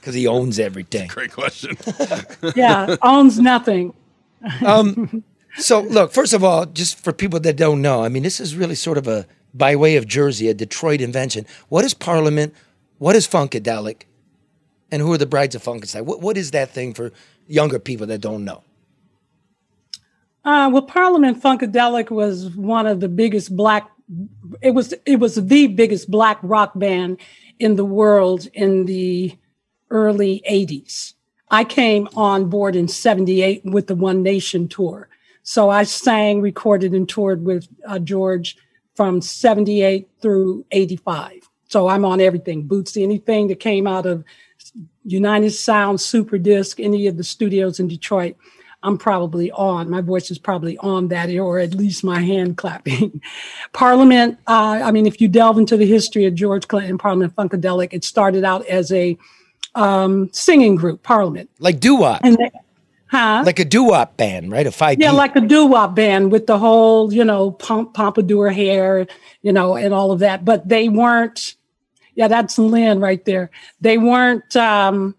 because 0.01 0.15
he 0.15 0.27
owns 0.27 0.59
everything. 0.59 1.09
Great 1.09 1.33
question. 1.33 1.77
Yeah. 2.57 2.97
owns 3.03 3.39
nothing. 3.39 3.95
Um, 4.65 5.25
so 5.57 5.81
look, 5.81 6.13
first 6.13 6.33
of 6.33 6.45
all, 6.45 6.65
just 6.67 7.03
for 7.03 7.13
people 7.13 7.41
that 7.41 7.57
don't 7.57 7.83
know, 7.83 8.05
I 8.05 8.09
mean, 8.09 8.23
this 8.23 8.39
is 8.39 8.55
really 8.55 8.77
sort 8.77 8.97
of 8.97 9.09
a 9.09 9.27
by 9.53 9.75
way 9.75 9.97
of 9.97 10.07
Jersey, 10.07 10.49
a 10.49 10.55
Detroit 10.55 11.01
invention. 11.01 11.45
What 11.69 11.85
is 11.85 11.93
Parliament? 11.93 12.55
What 12.99 13.17
is 13.17 13.27
Funkadelic? 13.27 14.03
And 14.93 15.03
who 15.03 15.13
are 15.13 15.19
the 15.19 15.27
brides 15.27 15.55
of 15.57 15.63
Funkenstein? 15.65 16.03
What 16.05 16.21
what 16.21 16.37
is 16.37 16.53
that 16.53 16.71
thing 16.71 16.95
for 16.95 17.13
younger 17.49 17.79
people 17.81 18.07
that 18.07 18.21
don't 18.21 18.45
know? 18.45 18.63
Uh, 20.45 20.71
well, 20.73 20.83
Parliament 20.83 21.43
Funkadelic 21.43 22.11
was 22.11 22.55
one 22.55 22.87
of 22.87 23.01
the 23.01 23.09
biggest 23.09 23.57
black. 23.57 23.91
It 24.63 24.71
was 24.71 24.95
it 25.05 25.17
was 25.17 25.35
the 25.35 25.67
biggest 25.69 26.11
black 26.11 26.39
rock 26.43 26.73
band 26.75 27.19
in 27.59 27.77
the 27.77 27.85
world 27.85 28.47
in 28.55 28.87
the 28.87 29.37
early 29.91 30.43
'80s. 30.51 31.15
I 31.51 31.65
came 31.65 32.09
on 32.17 32.49
board 32.49 32.77
in 32.77 32.89
'78 32.89 33.65
with 33.65 33.87
the 33.87 33.95
One 33.95 34.23
Nation 34.23 34.69
tour, 34.69 35.09
so 35.43 35.71
I 35.71 35.83
sang, 35.85 36.41
recorded, 36.41 36.93
and 36.93 37.09
toured 37.09 37.45
with 37.45 37.69
uh, 37.87 37.99
George 37.99 38.57
from 38.95 39.21
'78 39.21 40.09
through 40.21 40.65
'85. 40.71 41.49
So 41.69 41.89
I'm 41.89 42.05
on 42.05 42.21
everything. 42.21 42.67
Bootsy, 42.67 43.03
anything 43.03 43.49
that 43.49 43.61
came 43.61 43.87
out 43.87 44.07
of 44.07 44.25
United 45.05 45.51
Sound, 45.51 46.01
Super 46.01 46.39
Disc, 46.39 46.81
any 46.81 47.07
of 47.07 47.17
the 47.17 47.25
studios 47.25 47.79
in 47.79 47.89
Detroit. 47.89 48.37
I'm 48.83 48.97
probably 48.97 49.51
on. 49.51 49.91
My 49.91 50.01
voice 50.01 50.31
is 50.31 50.39
probably 50.39 50.79
on 50.79 51.09
that, 51.09 51.31
or 51.37 51.59
at 51.59 51.75
least 51.75 52.05
my 52.05 52.21
hand 52.21 52.57
clapping. 52.57 53.21
Parliament, 53.73 54.39
uh, 54.47 54.81
I 54.85 54.93
mean, 54.93 55.07
if 55.07 55.21
you 55.21 55.29
delve 55.29 55.59
into 55.59 55.77
the 55.77 55.87
history 55.87 56.27
of 56.27 56.35
George 56.35 56.69
Clinton, 56.69 56.97
Parliament 56.97 57.35
Funkadelic, 57.35 57.89
it 57.93 58.05
started 58.05 58.45
out 58.45 58.65
as 58.67 58.93
a 58.93 59.19
um, 59.75 60.31
singing 60.33 60.77
group, 60.77 61.03
Parliament. 61.03 61.51
Like 61.59 61.81
doo 61.81 61.97
wop, 61.97 62.23
huh? 63.09 63.43
like 63.45 63.59
a 63.59 63.65
doo 63.65 63.85
wop 63.85 64.17
band, 64.17 64.53
right? 64.53 64.67
A 64.67 64.71
five. 64.71 65.01
Yeah, 65.01 65.11
like 65.11 65.35
a 65.35 65.41
doo 65.41 65.67
wop 65.67 65.97
band 65.97 66.31
with 66.31 66.47
the 66.47 66.59
whole, 66.59 67.13
you 67.13 67.25
know, 67.25 67.51
pomp, 67.51 67.95
pompadour 67.95 68.51
hair, 68.51 69.07
you 69.43 69.53
know, 69.53 69.77
and 69.77 69.93
all 69.93 70.13
of 70.13 70.21
that. 70.21 70.45
But 70.45 70.69
they 70.69 70.89
weren't, 70.89 71.57
yeah, 72.15 72.29
that's 72.29 72.59
Lynn 72.59 73.01
right 73.01 73.25
there. 73.25 73.51
They 73.81 73.99
weren't, 73.99 74.55
um, 74.57 75.17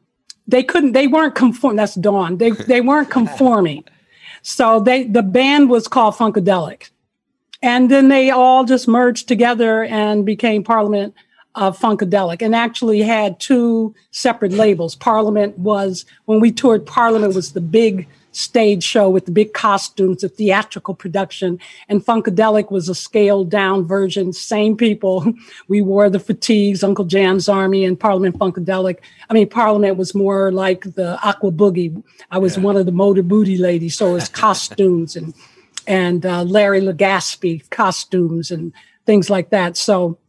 they 0.49 0.63
couldn't, 0.63 0.93
they 0.93 1.07
weren't 1.07 1.35
conform. 1.35 1.75
That's 1.75 1.95
Dawn. 1.95 2.37
They, 2.37 2.51
they 2.67 2.81
weren't 2.81 3.09
conforming. 3.09 3.83
So 4.41 4.79
they, 4.79 5.03
the 5.03 5.23
band 5.23 5.69
was 5.69 5.87
called 5.87 6.15
Funkadelic. 6.15 6.89
And 7.61 7.91
then 7.91 8.07
they 8.07 8.29
all 8.29 8.63
just 8.63 8.87
merged 8.87 9.27
together 9.27 9.83
and 9.83 10.25
became 10.25 10.63
Parliament 10.63 11.13
of 11.55 11.77
Funkadelic 11.77 12.41
and 12.41 12.55
actually 12.55 13.01
had 13.01 13.39
two 13.39 13.93
separate 14.11 14.53
labels. 14.53 14.95
Parliament 14.95 15.57
was, 15.57 16.05
when 16.25 16.39
we 16.39 16.51
toured, 16.51 16.85
Parliament 16.85 17.35
was 17.35 17.51
the 17.51 17.61
big 17.61 18.07
stage 18.32 18.84
show 18.84 19.09
with 19.09 19.25
the 19.25 19.32
big 19.32 19.53
costumes, 19.53 20.21
the 20.21 20.30
theatrical 20.30 20.93
production. 20.93 21.59
And 21.88 22.05
Funkadelic 22.05 22.71
was 22.71 22.89
a 22.89 22.95
scaled 22.95 23.49
down 23.49 23.86
version, 23.86 24.34
same 24.34 24.75
people. 24.77 25.34
We 25.67 25.82
wore 25.82 26.09
the 26.09 26.19
fatigues, 26.19 26.84
Uncle 26.84 27.05
Jam's 27.05 27.47
Army 27.47 27.86
and 27.86 27.99
Parliament 27.99 28.38
Funkadelic. 28.38 28.97
I 29.30 29.34
mean, 29.34 29.47
Parliament 29.47 29.97
was 29.97 30.15
more 30.15 30.51
like 30.51 30.82
the 30.95 31.19
Aqua 31.23 31.51
Boogie. 31.51 32.03
I 32.32 32.39
was 32.39 32.57
one 32.57 32.75
of 32.75 32.86
the 32.86 32.91
motor 32.91 33.21
booty 33.21 33.57
ladies, 33.57 33.95
so 33.95 34.09
it 34.09 34.13
was 34.13 34.30
costumes 34.30 35.15
and 35.15 35.34
and 35.89 36.25
uh, 36.25 36.43
Larry 36.43 36.82
Legaspi 36.82 37.67
costumes 37.71 38.51
and 38.51 38.71
things 39.05 39.30
like 39.30 39.49
that. 39.49 39.75
So, 39.75 40.19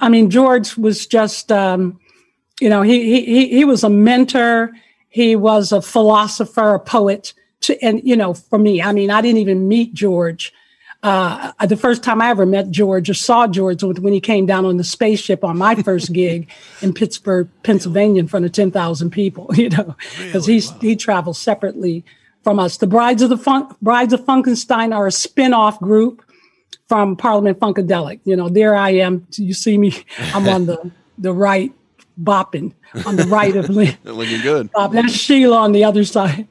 I 0.00 0.08
mean, 0.08 0.30
George 0.30 0.76
was 0.76 1.04
just, 1.06 1.50
um, 1.50 1.98
you 2.60 2.68
know, 2.68 2.82
he, 2.82 3.24
he, 3.24 3.48
he 3.48 3.64
was 3.64 3.82
a 3.82 3.90
mentor. 3.90 4.72
He 5.08 5.36
was 5.36 5.72
a 5.72 5.82
philosopher, 5.82 6.74
a 6.74 6.80
poet 6.80 7.32
to, 7.62 7.82
and 7.82 8.00
you 8.04 8.16
know, 8.16 8.34
for 8.34 8.58
me, 8.58 8.82
I 8.82 8.92
mean, 8.92 9.10
I 9.10 9.20
didn't 9.20 9.38
even 9.38 9.68
meet 9.68 9.94
George. 9.94 10.52
Uh, 11.02 11.52
the 11.66 11.76
first 11.76 12.02
time 12.02 12.20
I 12.20 12.30
ever 12.30 12.44
met 12.44 12.70
George 12.70 13.08
or 13.08 13.14
saw 13.14 13.46
George 13.46 13.84
was 13.84 14.00
when 14.00 14.12
he 14.12 14.20
came 14.20 14.46
down 14.46 14.64
on 14.64 14.78
the 14.78 14.84
spaceship 14.84 15.44
on 15.44 15.56
my 15.56 15.76
first 15.76 16.12
gig 16.12 16.48
in 16.82 16.92
Pittsburgh, 16.92 17.48
Pennsylvania, 17.62 18.20
in 18.20 18.28
front 18.28 18.46
of 18.46 18.52
ten 18.52 18.70
thousand 18.70 19.10
people. 19.10 19.50
You 19.58 19.70
know, 19.70 19.96
because 20.18 20.46
really? 20.48 20.60
he 20.60 20.88
he 20.88 20.96
travels 20.96 21.38
separately 21.38 22.04
from 22.42 22.58
us. 22.58 22.76
The 22.76 22.86
Brides 22.86 23.22
of 23.22 23.30
the 23.30 23.36
Fun- 23.36 23.74
Brides 23.82 24.12
of 24.12 24.20
Funkenstein 24.20 24.94
are 24.94 25.06
a 25.06 25.12
spin-off 25.12 25.80
group 25.80 26.24
from 26.86 27.16
Parliament 27.16 27.58
Funkadelic. 27.58 28.20
You 28.24 28.36
know, 28.36 28.48
there 28.48 28.74
I 28.74 28.90
am. 28.90 29.26
You 29.32 29.54
see 29.54 29.78
me. 29.78 30.04
I'm 30.32 30.48
on 30.48 30.66
the 30.66 30.90
the 31.18 31.32
right 31.32 31.72
bopping 32.22 32.74
on 33.06 33.16
the 33.16 33.24
right 33.24 33.54
of 33.56 33.68
Lynn. 33.68 33.96
Looking 34.04 34.40
good. 34.40 34.70
Bob. 34.72 34.92
That's 34.92 35.12
Sheila 35.12 35.56
on 35.56 35.72
the 35.72 35.84
other 35.84 36.04
side. 36.04 36.48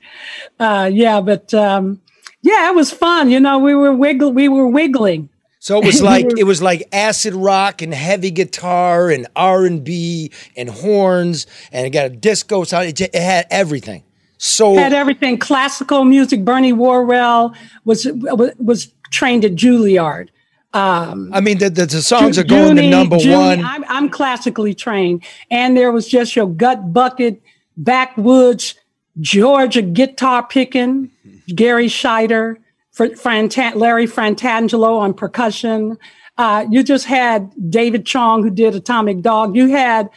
Uh, 0.59 0.89
yeah, 0.91 1.21
but 1.21 1.53
um, 1.53 2.01
yeah, 2.41 2.69
it 2.69 2.75
was 2.75 2.91
fun. 2.91 3.29
You 3.29 3.39
know, 3.39 3.59
we 3.59 3.75
were 3.75 3.93
wiggle, 3.93 4.31
we 4.31 4.47
were 4.47 4.67
wiggling. 4.67 5.29
So 5.59 5.77
it 5.81 5.85
was 5.85 6.01
like 6.13 6.25
it 6.37 6.45
was 6.45 6.61
like 6.61 6.87
acid 6.91 7.33
rock 7.33 7.81
and 7.81 7.93
heavy 7.93 8.31
guitar 8.31 9.09
and 9.09 9.27
R 9.35 9.65
and 9.65 9.83
B 9.83 10.31
and 10.55 10.69
horns 10.69 11.47
and 11.71 11.85
it 11.85 11.89
got 11.89 12.05
a 12.05 12.09
disco 12.09 12.63
sound. 12.63 12.87
It, 12.87 13.01
it 13.01 13.15
had 13.15 13.47
everything. 13.51 14.03
So 14.37 14.75
had 14.75 14.93
everything. 14.93 15.39
Classical 15.39 16.05
music. 16.05 16.45
Bernie 16.45 16.73
Worrell 16.73 17.53
was 17.85 18.07
was 18.13 18.93
trained 19.11 19.43
at 19.43 19.53
Juilliard. 19.55 20.29
Um, 20.73 21.31
I 21.33 21.39
mean, 21.41 21.57
the, 21.57 21.69
the, 21.69 21.85
the 21.85 22.01
songs 22.01 22.37
are 22.37 22.43
going 22.43 22.77
Junie, 22.77 22.81
to 22.83 22.89
number 22.89 23.17
Junie, 23.17 23.35
one. 23.35 23.65
I'm, 23.65 23.83
I'm 23.87 24.09
classically 24.09 24.73
trained, 24.73 25.23
and 25.49 25.75
there 25.77 25.91
was 25.91 26.07
just 26.07 26.35
your 26.35 26.47
gut 26.47 26.93
bucket, 26.93 27.41
backwoods, 27.77 28.75
Georgia 29.19 29.81
guitar 29.81 30.45
picking, 30.45 31.09
Garry 31.55 31.87
Shider, 31.87 32.57
Franta- 32.95 33.75
Larry 33.75 34.07
Fratangelo 34.07 34.99
on 34.99 35.13
percussion. 35.13 35.97
Uh, 36.37 36.65
you 36.69 36.83
just 36.83 37.05
had 37.05 37.51
David 37.71 38.05
Chong 38.05 38.43
who 38.43 38.49
did 38.49 38.75
Atomic 38.75 39.21
Dog. 39.21 39.55
You 39.55 39.69
had 39.69 40.09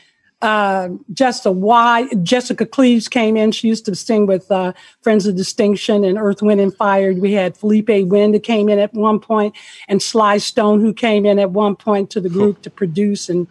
uh, 0.42 0.88
Jessica 1.12 1.52
Y. 1.52 2.08
Jessica 2.22 2.66
Cleaves 2.66 3.08
came 3.08 3.36
in. 3.36 3.52
She 3.52 3.68
used 3.68 3.84
to 3.86 3.94
sing 3.94 4.26
with 4.26 4.50
uh, 4.50 4.72
Friends 5.02 5.26
of 5.26 5.36
Distinction 5.36 6.04
and 6.04 6.18
Earth, 6.18 6.42
Wind, 6.42 6.60
and 6.60 6.74
Fire. 6.74 7.12
We 7.12 7.32
had 7.32 7.56
Philippe 7.56 8.04
Wynne 8.04 8.32
who 8.32 8.40
came 8.40 8.68
in 8.68 8.78
at 8.78 8.94
one 8.94 9.20
point, 9.20 9.54
and 9.88 10.02
Sly 10.02 10.38
Stone 10.38 10.80
who 10.80 10.92
came 10.92 11.26
in 11.26 11.38
at 11.38 11.50
one 11.50 11.76
point 11.76 12.10
to 12.10 12.20
the 12.20 12.30
group 12.30 12.62
to 12.62 12.70
produce 12.70 13.28
and 13.28 13.46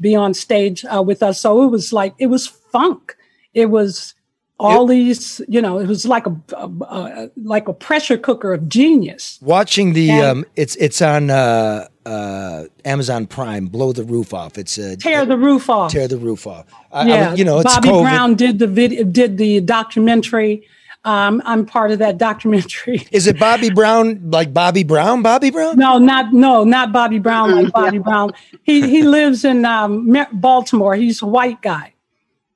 be 0.00 0.14
on 0.14 0.34
stage 0.34 0.84
uh, 0.84 1.02
with 1.02 1.22
us. 1.22 1.40
So 1.40 1.62
it 1.62 1.68
was 1.68 1.92
like 1.92 2.14
it 2.18 2.26
was 2.26 2.46
funk. 2.46 3.16
It 3.54 3.66
was 3.66 4.14
all 4.58 4.90
it, 4.90 4.94
these, 4.94 5.40
you 5.48 5.60
know, 5.60 5.78
it 5.78 5.86
was 5.86 6.06
like 6.06 6.26
a, 6.26 6.36
a, 6.56 6.66
a, 6.68 7.30
like 7.36 7.68
a 7.68 7.72
pressure 7.72 8.16
cooker 8.16 8.52
of 8.52 8.68
genius. 8.68 9.38
Watching 9.42 9.92
the, 9.92 10.10
and, 10.10 10.22
um, 10.22 10.44
it's 10.56 10.76
it's 10.76 11.02
on 11.02 11.30
uh, 11.30 11.88
uh, 12.06 12.64
Amazon 12.84 13.26
Prime. 13.26 13.66
Blow 13.66 13.92
the 13.92 14.04
roof 14.04 14.34
off. 14.34 14.58
It's 14.58 14.78
a 14.78 14.96
tear 14.96 15.24
the 15.24 15.36
roof 15.36 15.70
off. 15.70 15.92
Tear 15.92 16.08
the 16.08 16.18
roof 16.18 16.46
off. 16.46 16.66
I, 16.92 17.06
yeah, 17.06 17.30
I, 17.30 17.34
you 17.34 17.44
know, 17.44 17.62
Bobby 17.62 17.88
COVID. 17.88 18.02
Brown 18.02 18.34
did 18.34 18.58
the 18.58 18.66
video, 18.66 19.04
did 19.04 19.38
the 19.38 19.60
documentary. 19.60 20.66
Um, 21.04 21.42
I'm 21.44 21.66
part 21.66 21.90
of 21.90 21.98
that 21.98 22.16
documentary. 22.16 23.06
Is 23.12 23.26
it 23.26 23.38
Bobby 23.38 23.70
Brown 23.70 24.30
like 24.30 24.54
Bobby 24.54 24.84
Brown? 24.84 25.22
Bobby 25.22 25.50
Brown? 25.50 25.76
No, 25.76 25.98
not 25.98 26.32
no, 26.32 26.64
not 26.64 26.92
Bobby 26.92 27.18
Brown 27.18 27.54
like 27.54 27.72
Bobby 27.72 27.98
Brown. 27.98 28.32
He 28.62 28.88
he 28.88 29.02
lives 29.02 29.44
in 29.44 29.64
um, 29.64 30.16
Baltimore. 30.32 30.94
He's 30.94 31.20
a 31.20 31.26
white 31.26 31.60
guy 31.60 31.94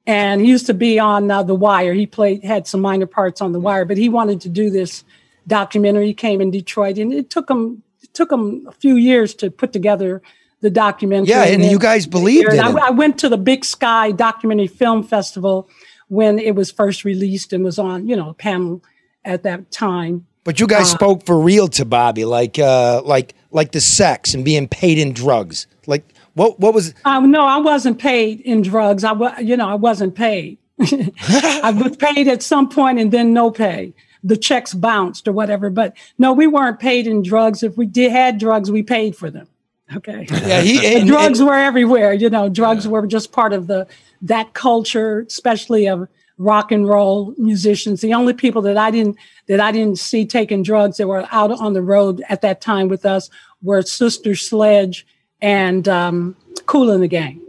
and 0.09 0.41
he 0.41 0.49
used 0.49 0.65
to 0.67 0.75
be 0.75 0.99
on 0.99 1.31
uh, 1.31 1.43
The 1.43 1.55
Wire. 1.55 1.93
He 1.93 2.07
played 2.07 2.43
had 2.43 2.67
some 2.67 2.81
minor 2.81 3.07
parts 3.07 3.43
on 3.43 3.53
The 3.53 3.61
Wire, 3.61 3.85
but 3.85 3.99
he 3.99 4.09
wanted 4.09 4.41
to 4.41 4.49
do 4.49 4.71
this 4.71 5.05
documentary. 5.47 6.07
He 6.07 6.15
came 6.15 6.41
in 6.41 6.51
Detroit, 6.51 6.97
and 6.97 7.13
it 7.13 7.29
took 7.29 7.51
him 7.51 7.83
it 7.83 7.88
took 8.19 8.31
them 8.31 8.67
a 8.67 8.73
few 8.73 8.97
years 8.97 9.33
to 9.33 9.49
put 9.49 9.73
together 9.73 10.21
the 10.61 10.71
documentary. 10.71 11.29
Yeah, 11.29 11.45
and, 11.45 11.63
and 11.63 11.71
you 11.71 11.79
guys 11.79 12.05
believed 12.05 12.53
it. 12.53 12.59
I, 12.59 12.89
I, 12.89 12.91
went 12.91 13.17
to 13.21 13.29
the 13.29 13.39
Big 13.39 13.65
Sky 13.65 14.11
Documentary 14.11 14.67
Film 14.67 15.05
Festival 15.05 15.71
when 16.09 16.41
it 16.41 16.57
was 16.57 16.73
first 16.73 17.05
released 17.05 17.53
and 17.53 17.63
was 17.63 17.79
on, 17.79 18.09
you 18.09 18.17
know, 18.17 18.31
a 18.31 18.35
panel 18.35 18.83
at 19.25 19.45
that 19.45 19.71
time. 19.71 20.27
But 20.43 20.59
you 20.59 20.67
guys 20.67 20.93
uh, 20.93 20.97
spoke 20.97 21.25
for 21.25 21.39
real 21.39 21.69
to 21.69 21.85
Bobby, 21.85 22.25
like 22.25 22.59
uh, 22.59 23.03
like 23.05 23.35
like 23.53 23.71
the 23.71 23.81
sex 23.81 24.35
and 24.35 24.45
being 24.45 24.67
paid 24.67 24.99
in 24.99 25.13
drugs, 25.13 25.69
like 25.87 26.13
what 26.35 26.59
what 26.59 26.75
was? 26.75 26.95
Uh, 27.05 27.21
no, 27.21 27.47
I 27.47 27.59
wasn't 27.59 28.01
paid 28.01 28.41
in 28.41 28.63
drugs. 28.63 29.05
I 29.05 29.13
was, 29.13 29.33
you 29.41 29.57
know, 29.57 29.69
I 29.69 29.75
wasn't 29.75 30.17
paid. 30.17 30.59
I 30.81 31.71
was 31.71 31.97
paid 31.97 32.27
at 32.27 32.43
some 32.43 32.69
point 32.69 32.99
and 32.99 33.13
then 33.13 33.33
no 33.33 33.53
pay. 33.53 33.95
The 34.25 34.37
checks 34.37 34.75
bounced 34.75 35.29
or 35.29 35.33
whatever. 35.33 35.71
But 35.71 35.97
no, 36.19 36.33
we 36.33 36.47
weren't 36.47 36.81
paid 36.81 37.07
in 37.07 37.23
drugs. 37.23 37.63
If 37.63 37.77
we 37.77 37.87
did 37.87 38.13
had 38.13 38.39
drugs, 38.39 38.71
we 38.71 38.83
paid 38.83 39.17
for 39.17 39.31
them. 39.31 39.49
Okay. 39.97 40.27
Yeah, 40.31 40.61
he 40.61 40.97
and, 40.99 41.09
drugs 41.09 41.41
and, 41.41 41.49
were 41.49 41.55
everywhere. 41.55 42.13
You 42.13 42.31
know, 42.31 42.49
drugs 42.49 42.85
yeah. 42.85 42.93
were 42.93 43.07
just 43.07 43.33
part 43.33 43.53
of 43.53 43.67
the 43.67 43.87
that 44.23 44.53
culture, 44.55 45.21
especially 45.21 45.89
of 45.89 46.09
rock 46.37 46.71
and 46.71 46.89
roll 46.89 47.35
musicians. 47.37 48.01
The 48.01 48.15
only 48.15 48.33
people 48.33 48.63
that 48.63 48.77
I 48.77 48.91
didn't 48.91 49.17
that 49.47 49.61
I 49.61 49.73
didn't 49.73 49.99
see 49.99 50.25
taking 50.25 50.63
drugs 50.63 50.97
that 50.97 51.09
were 51.09 51.27
out 51.31 51.51
on 51.51 51.73
the 51.73 51.83
road 51.83 52.23
at 52.29 52.43
that 52.43 52.61
time 52.61 52.89
with 52.89 53.05
us 53.05 53.31
were 53.63 53.83
Sister 53.83 54.35
Sledge 54.35 55.07
and 55.41 55.89
um, 55.89 56.37
Kool 56.67 56.91
and 56.91 57.03
the 57.03 57.09
Gang. 57.09 57.41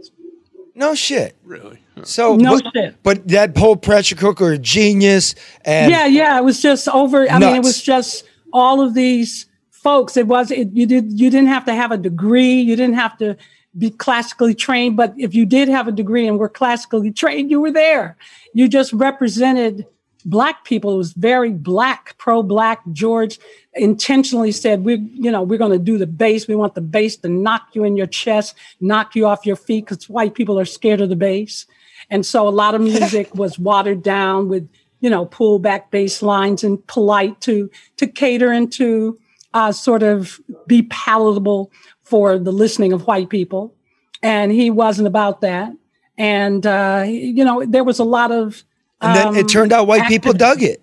No 0.80 0.94
shit. 0.94 1.36
Really? 1.44 1.78
Huh. 1.94 2.04
So 2.04 2.36
no 2.36 2.58
but, 2.58 2.72
shit. 2.72 3.02
But 3.02 3.28
that 3.28 3.54
whole 3.56 3.76
pressure 3.76 4.16
cooker, 4.16 4.56
genius, 4.56 5.34
and 5.62 5.92
yeah, 5.92 6.06
yeah, 6.06 6.38
it 6.38 6.42
was 6.42 6.62
just 6.62 6.88
over. 6.88 7.30
I 7.30 7.38
nuts. 7.38 7.44
mean, 7.44 7.56
it 7.56 7.62
was 7.62 7.82
just 7.82 8.24
all 8.54 8.80
of 8.80 8.94
these 8.94 9.46
folks. 9.70 10.16
It 10.16 10.26
was 10.26 10.50
it, 10.50 10.70
you 10.72 10.86
did 10.86 11.20
you 11.20 11.28
didn't 11.28 11.48
have 11.48 11.66
to 11.66 11.74
have 11.74 11.92
a 11.92 11.98
degree. 11.98 12.54
You 12.54 12.76
didn't 12.76 12.94
have 12.94 13.18
to 13.18 13.36
be 13.76 13.90
classically 13.90 14.54
trained. 14.54 14.96
But 14.96 15.12
if 15.18 15.34
you 15.34 15.44
did 15.44 15.68
have 15.68 15.86
a 15.86 15.92
degree 15.92 16.26
and 16.26 16.38
were 16.38 16.48
classically 16.48 17.12
trained, 17.12 17.50
you 17.50 17.60
were 17.60 17.72
there. 17.72 18.16
You 18.54 18.66
just 18.66 18.94
represented 18.94 19.84
black 20.20 20.64
people. 20.64 20.94
It 20.94 20.98
was 20.98 21.12
very 21.12 21.52
black, 21.52 22.16
pro-black. 22.18 22.80
George 22.92 23.38
intentionally 23.74 24.52
said, 24.52 24.84
"We, 24.84 24.96
you 25.12 25.30
know, 25.30 25.42
we're 25.42 25.58
going 25.58 25.72
to 25.72 25.78
do 25.78 25.98
the 25.98 26.06
bass. 26.06 26.48
We 26.48 26.54
want 26.54 26.74
the 26.74 26.80
bass 26.80 27.16
to 27.18 27.28
knock 27.28 27.68
you 27.74 27.84
in 27.84 27.96
your 27.96 28.06
chest, 28.06 28.54
knock 28.80 29.14
you 29.14 29.26
off 29.26 29.46
your 29.46 29.56
feet, 29.56 29.86
because 29.86 30.08
white 30.08 30.34
people 30.34 30.58
are 30.58 30.64
scared 30.64 31.00
of 31.00 31.08
the 31.08 31.16
bass." 31.16 31.66
And 32.10 32.26
so 32.26 32.48
a 32.48 32.50
lot 32.50 32.74
of 32.74 32.80
music 32.80 33.34
was 33.34 33.58
watered 33.58 34.02
down 34.02 34.48
with, 34.48 34.68
you 35.00 35.10
know, 35.10 35.26
pull 35.26 35.58
back 35.58 35.90
bass 35.90 36.22
lines 36.22 36.64
and 36.64 36.84
polite 36.86 37.40
to 37.42 37.70
to 37.96 38.06
cater 38.06 38.50
and 38.52 38.72
to 38.72 39.18
uh, 39.54 39.72
sort 39.72 40.02
of 40.02 40.40
be 40.66 40.82
palatable 40.82 41.70
for 42.02 42.38
the 42.38 42.52
listening 42.52 42.92
of 42.92 43.06
white 43.06 43.30
people. 43.30 43.74
And 44.22 44.52
he 44.52 44.70
wasn't 44.70 45.08
about 45.08 45.40
that. 45.40 45.72
And 46.18 46.66
uh, 46.66 47.04
you 47.06 47.44
know, 47.44 47.64
there 47.64 47.84
was 47.84 47.98
a 47.98 48.04
lot 48.04 48.30
of 48.30 48.64
and 49.00 49.16
then 49.16 49.26
um, 49.28 49.36
it 49.36 49.48
turned 49.48 49.72
out 49.72 49.86
white 49.86 50.08
people 50.08 50.32
dug 50.32 50.62
it. 50.62 50.82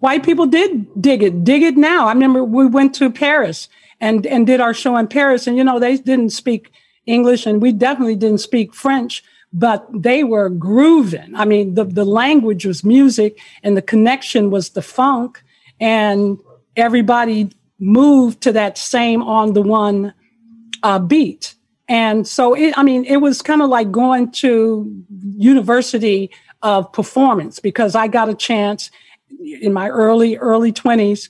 White 0.00 0.22
people 0.22 0.46
did 0.46 1.00
dig 1.00 1.22
it, 1.22 1.44
dig 1.44 1.62
it 1.62 1.76
now. 1.76 2.08
I 2.08 2.12
remember 2.12 2.44
we 2.44 2.66
went 2.66 2.94
to 2.96 3.10
Paris 3.10 3.68
and, 4.00 4.26
and 4.26 4.46
did 4.46 4.60
our 4.60 4.74
show 4.74 4.96
in 4.96 5.06
Paris, 5.06 5.46
and 5.46 5.56
you 5.56 5.64
know, 5.64 5.78
they 5.78 5.96
didn't 5.96 6.30
speak 6.30 6.70
English 7.06 7.46
and 7.46 7.60
we 7.60 7.72
definitely 7.72 8.16
didn't 8.16 8.38
speak 8.38 8.74
French, 8.74 9.22
but 9.52 9.86
they 9.94 10.24
were 10.24 10.48
grooving. 10.48 11.34
I 11.34 11.44
mean, 11.44 11.74
the, 11.74 11.84
the 11.84 12.04
language 12.04 12.66
was 12.66 12.84
music 12.84 13.38
and 13.62 13.76
the 13.76 13.82
connection 13.82 14.50
was 14.50 14.70
the 14.70 14.82
funk, 14.82 15.42
and 15.80 16.38
everybody 16.76 17.50
moved 17.78 18.40
to 18.42 18.52
that 18.52 18.78
same 18.78 19.22
on 19.22 19.52
the 19.52 19.62
one 19.62 20.14
uh, 20.82 20.98
beat. 20.98 21.54
And 21.88 22.26
so, 22.26 22.54
it, 22.54 22.76
I 22.78 22.82
mean, 22.82 23.04
it 23.04 23.18
was 23.18 23.42
kind 23.42 23.60
of 23.60 23.68
like 23.68 23.90
going 23.90 24.32
to 24.32 25.04
university 25.36 26.30
of 26.64 26.90
performance 26.92 27.60
because 27.60 27.94
I 27.94 28.08
got 28.08 28.28
a 28.28 28.34
chance 28.34 28.90
in 29.60 29.72
my 29.72 29.88
early, 29.88 30.36
early 30.38 30.72
20s 30.72 31.28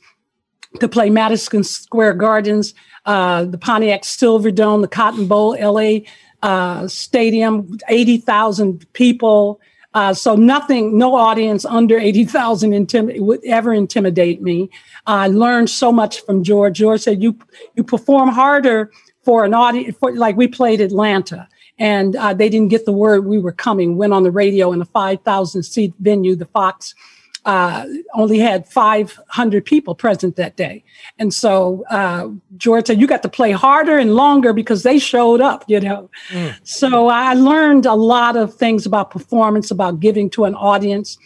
to 0.78 0.88
play 0.88 1.10
Madison 1.10 1.64
Square 1.64 2.14
Gardens, 2.14 2.72
uh, 3.04 3.44
the 3.44 3.58
Pontiac 3.58 4.02
Silverdome, 4.02 4.80
the 4.80 4.88
Cotton 4.88 5.26
Bowl, 5.26 5.56
LA 5.60 6.06
uh, 6.42 6.86
Stadium, 6.86 7.76
80,000 7.88 8.90
people. 8.92 9.60
Uh, 9.92 10.14
so 10.14 10.36
nothing, 10.36 10.96
no 10.98 11.14
audience 11.14 11.64
under 11.64 11.98
80,000 11.98 12.70
intim- 12.70 13.18
would 13.20 13.44
ever 13.44 13.72
intimidate 13.72 14.40
me. 14.40 14.70
I 15.06 15.28
learned 15.28 15.68
so 15.68 15.90
much 15.90 16.24
from 16.24 16.44
George. 16.44 16.78
George 16.78 17.00
said, 17.00 17.22
you, 17.22 17.36
you 17.74 17.82
perform 17.82 18.28
harder 18.28 18.90
for 19.22 19.44
an 19.44 19.54
audience, 19.54 19.96
for, 19.98 20.14
like 20.14 20.36
we 20.36 20.46
played 20.46 20.80
Atlanta 20.80 21.48
and 21.78 22.16
uh, 22.16 22.34
they 22.34 22.48
didn't 22.48 22.68
get 22.68 22.84
the 22.84 22.92
word 22.92 23.26
we 23.26 23.38
were 23.38 23.52
coming. 23.52 23.96
Went 23.96 24.12
on 24.12 24.22
the 24.22 24.30
radio 24.30 24.72
in 24.72 24.80
a 24.80 24.84
5,000 24.84 25.62
seat 25.62 25.94
venue, 25.98 26.36
the 26.36 26.46
Fox. 26.46 26.94
Uh, 27.44 27.84
only 28.14 28.38
had 28.38 28.66
500 28.66 29.66
people 29.66 29.94
present 29.94 30.36
that 30.36 30.56
day. 30.56 30.82
And 31.18 31.34
so 31.34 31.84
uh, 31.90 32.30
George 32.56 32.86
said, 32.86 32.98
You 32.98 33.06
got 33.06 33.22
to 33.22 33.28
play 33.28 33.50
harder 33.50 33.98
and 33.98 34.14
longer 34.14 34.54
because 34.54 34.82
they 34.82 34.98
showed 34.98 35.42
up, 35.42 35.62
you 35.68 35.78
know. 35.78 36.08
Mm. 36.30 36.58
So 36.62 37.08
I 37.08 37.34
learned 37.34 37.84
a 37.84 37.94
lot 37.94 38.36
of 38.36 38.54
things 38.54 38.86
about 38.86 39.10
performance, 39.10 39.70
about 39.70 40.00
giving 40.00 40.30
to 40.30 40.44
an 40.44 40.54
audience. 40.54 41.18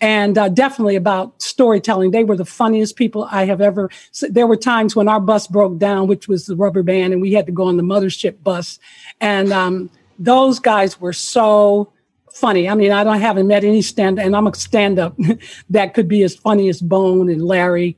And 0.00 0.36
uh, 0.36 0.48
definitely 0.48 0.96
about 0.96 1.40
storytelling. 1.40 2.10
They 2.10 2.24
were 2.24 2.36
the 2.36 2.44
funniest 2.44 2.96
people 2.96 3.26
I 3.30 3.46
have 3.46 3.60
ever. 3.60 3.90
There 4.28 4.46
were 4.46 4.56
times 4.56 4.94
when 4.94 5.08
our 5.08 5.20
bus 5.20 5.46
broke 5.46 5.78
down, 5.78 6.06
which 6.06 6.28
was 6.28 6.46
the 6.46 6.56
rubber 6.56 6.82
band, 6.82 7.12
and 7.12 7.22
we 7.22 7.32
had 7.32 7.46
to 7.46 7.52
go 7.52 7.64
on 7.64 7.76
the 7.76 7.82
mothership 7.82 8.42
bus. 8.42 8.78
And 9.20 9.52
um, 9.52 9.90
those 10.18 10.58
guys 10.58 11.00
were 11.00 11.12
so 11.12 11.92
funny. 12.30 12.68
I 12.68 12.74
mean, 12.74 12.92
I 12.92 13.04
don't 13.04 13.20
haven't 13.20 13.46
met 13.46 13.64
any 13.64 13.82
stand, 13.82 14.18
and 14.18 14.36
I'm 14.36 14.46
a 14.46 14.54
stand 14.54 14.98
up 14.98 15.16
that 15.70 15.94
could 15.94 16.08
be 16.08 16.22
as 16.22 16.36
funny 16.36 16.68
as 16.68 16.80
Bone 16.80 17.30
and 17.30 17.44
Larry. 17.44 17.96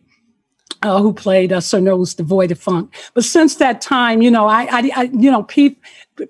Uh, 0.80 1.02
who 1.02 1.12
played 1.12 1.52
uh, 1.52 1.60
Sir 1.60 1.80
Nose 1.80 2.14
devoid 2.14 2.52
of 2.52 2.60
funk? 2.60 2.94
But 3.12 3.24
since 3.24 3.56
that 3.56 3.80
time, 3.80 4.22
you 4.22 4.30
know, 4.30 4.46
I, 4.46 4.62
I, 4.70 4.90
I 4.94 5.02
you 5.12 5.28
know, 5.28 5.42
P 5.42 5.76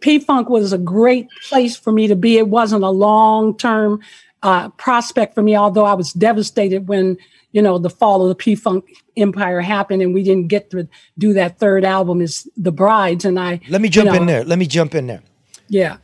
P 0.01 0.19
Funk 0.21 0.49
was 0.49 0.73
a 0.73 0.79
great 0.79 1.29
place 1.51 1.77
for 1.77 1.93
me 1.93 2.07
to 2.07 2.17
be. 2.17 2.39
It 2.39 2.49
wasn't 2.49 2.83
a 2.83 2.89
long 2.89 3.59
term 3.59 4.01
uh, 4.43 4.69
prospect 4.71 5.35
for 5.35 5.43
me, 5.43 5.57
although 5.57 5.85
I 5.85 5.95
was 5.95 6.13
devastated 6.13 6.89
when, 6.89 7.17
you 7.53 7.63
know, 7.63 7.79
the 7.79 7.91
fall 7.91 8.23
of 8.23 8.29
the 8.29 8.35
P 8.35 8.55
Funk 8.55 8.85
empire 9.17 9.61
happened 9.61 10.03
and 10.03 10.15
we 10.15 10.23
didn't 10.23 10.49
get 10.49 10.71
to 10.71 10.89
do 11.17 11.33
that 11.35 11.59
third 11.59 11.85
album 11.85 12.21
is 12.21 12.49
The 12.57 12.73
Brides. 12.73 13.25
And 13.25 13.39
I. 13.39 13.61
Let 13.69 13.81
me 13.81 13.89
jump 13.89 14.07
you 14.07 14.13
know, 14.13 14.21
in 14.21 14.27
there. 14.27 14.45
Let 14.45 14.59
me 14.59 14.67
jump 14.67 14.95
in 14.95 15.07
there. 15.07 15.23
Yeah. 15.69 15.99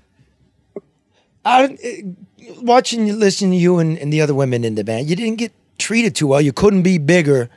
I, 1.45 1.77
watching 2.61 3.07
you, 3.07 3.15
listening 3.15 3.53
to 3.53 3.57
you 3.57 3.79
and, 3.79 3.99
and 3.99 4.13
the 4.13 4.21
other 4.21 4.35
women 4.35 4.65
in 4.65 4.75
the 4.75 4.85
band, 4.85 5.09
you 5.09 5.17
didn't 5.17 5.37
get 5.37 5.53
treated 5.79 6.15
too 6.15 6.27
well. 6.27 6.41
You 6.41 6.53
couldn't 6.53 6.83
be 6.83 6.99
bigger 6.99 7.51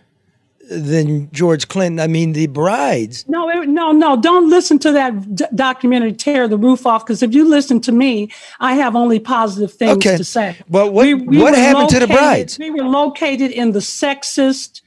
than 0.70 1.32
George 1.32 1.68
Clinton. 1.68 2.00
I 2.00 2.08
mean, 2.08 2.34
the 2.34 2.48
brides. 2.48 3.26
No, 3.28 3.50
it, 3.50 3.68
no, 3.70 3.92
no. 3.92 4.20
Don't 4.20 4.50
listen 4.50 4.80
to 4.80 4.92
that 4.92 5.36
d- 5.36 5.46
documentary, 5.56 6.14
Tear 6.14 6.48
the 6.48 6.58
Roof 6.58 6.86
Off, 6.86 7.06
because 7.06 7.24
if 7.24 7.34
you 7.34 7.48
listen 7.48 7.80
to 7.82 7.92
me, 7.92 8.30
I 8.60 8.74
have 8.76 8.96
only 8.96 9.20
positive 9.20 9.74
things 9.74 9.98
Okay. 10.06 10.18
to 10.18 10.24
say. 10.24 10.58
But 10.70 10.94
what- 10.94 11.08
what 11.26 11.52
were 11.52 11.56
happened 11.56 11.90
to 11.90 12.00
the 12.00 12.08
brides? 12.08 12.58
We 12.60 12.72
were 12.72 12.84
located 12.84 13.52
in 13.52 13.72
the 13.72 13.80
sexist 13.80 14.82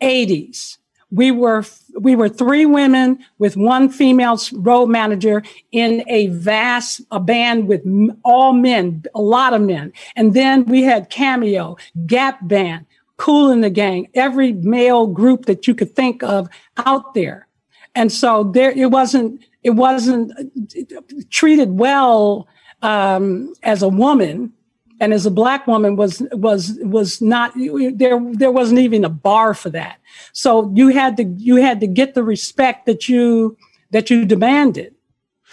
80s. 0.00 0.78
We 1.12 1.32
were 1.32 1.64
we 1.98 2.14
were 2.14 2.28
three 2.28 2.64
women 2.66 3.18
with 3.40 3.56
one 3.56 3.88
female 3.88 4.38
road 4.52 4.86
manager 4.86 5.42
in 5.72 6.04
a 6.08 6.28
vast 6.28 7.00
a 7.10 7.18
band 7.18 7.66
with 7.66 7.82
all 8.24 8.52
men, 8.52 9.02
a 9.12 9.20
lot 9.20 9.52
of 9.52 9.60
men, 9.60 9.92
and 10.14 10.34
then 10.34 10.64
we 10.66 10.82
had 10.84 11.10
Cameo, 11.10 11.76
Gap 12.06 12.38
Band, 12.46 12.86
Kool 13.20 13.50
in 13.50 13.60
the 13.60 13.68
Gang, 13.68 14.08
every 14.14 14.54
male 14.54 15.06
group 15.06 15.44
that 15.44 15.68
you 15.68 15.74
could 15.74 15.94
think 15.94 16.22
of 16.22 16.48
out 16.78 17.12
there, 17.12 17.46
and 17.94 18.10
so 18.10 18.44
there 18.44 18.70
it 18.70 18.90
wasn't 18.90 19.44
it 19.62 19.70
wasn't 19.70 20.32
uh, 20.38 21.00
treated 21.28 21.78
well 21.78 22.48
um, 22.80 23.52
as 23.62 23.82
a 23.82 23.90
woman 23.90 24.54
and 25.00 25.12
as 25.12 25.26
a 25.26 25.30
black 25.30 25.66
woman 25.66 25.96
was 25.96 26.22
was 26.32 26.78
was 26.80 27.20
not 27.20 27.52
there 27.54 28.18
there 28.32 28.50
wasn't 28.50 28.80
even 28.80 29.04
a 29.04 29.10
bar 29.10 29.52
for 29.52 29.68
that. 29.68 29.98
So 30.32 30.72
you 30.74 30.88
had 30.88 31.18
to 31.18 31.24
you 31.24 31.56
had 31.56 31.80
to 31.80 31.86
get 31.86 32.14
the 32.14 32.22
respect 32.22 32.86
that 32.86 33.06
you 33.06 33.54
that 33.90 34.08
you 34.08 34.24
demanded. 34.24 34.94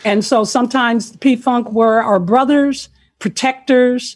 And 0.05 0.23
so 0.23 0.45
sometimes 0.45 1.17
p-funk 1.17 1.69
were 1.73 2.01
our 2.01 2.19
brothers 2.19 2.87
protectors 3.19 4.15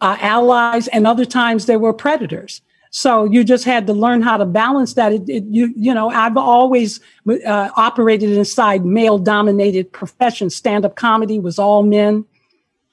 uh, 0.00 0.16
allies 0.20 0.86
and 0.88 1.04
other 1.04 1.24
times 1.24 1.66
they 1.66 1.76
were 1.76 1.92
predators 1.92 2.60
so 2.94 3.24
you 3.24 3.42
just 3.42 3.64
had 3.64 3.86
to 3.86 3.92
learn 3.94 4.20
how 4.20 4.36
to 4.36 4.44
balance 4.44 4.92
that 4.94 5.12
it, 5.12 5.26
it, 5.28 5.44
you 5.44 5.72
you 5.76 5.92
know 5.94 6.08
i've 6.10 6.36
always 6.36 7.00
uh, 7.28 7.70
operated 7.76 8.30
inside 8.30 8.84
male 8.84 9.18
dominated 9.18 9.90
professions 9.92 10.54
stand-up 10.54 10.94
comedy 10.94 11.38
was 11.38 11.58
all 11.58 11.82
men 11.82 12.24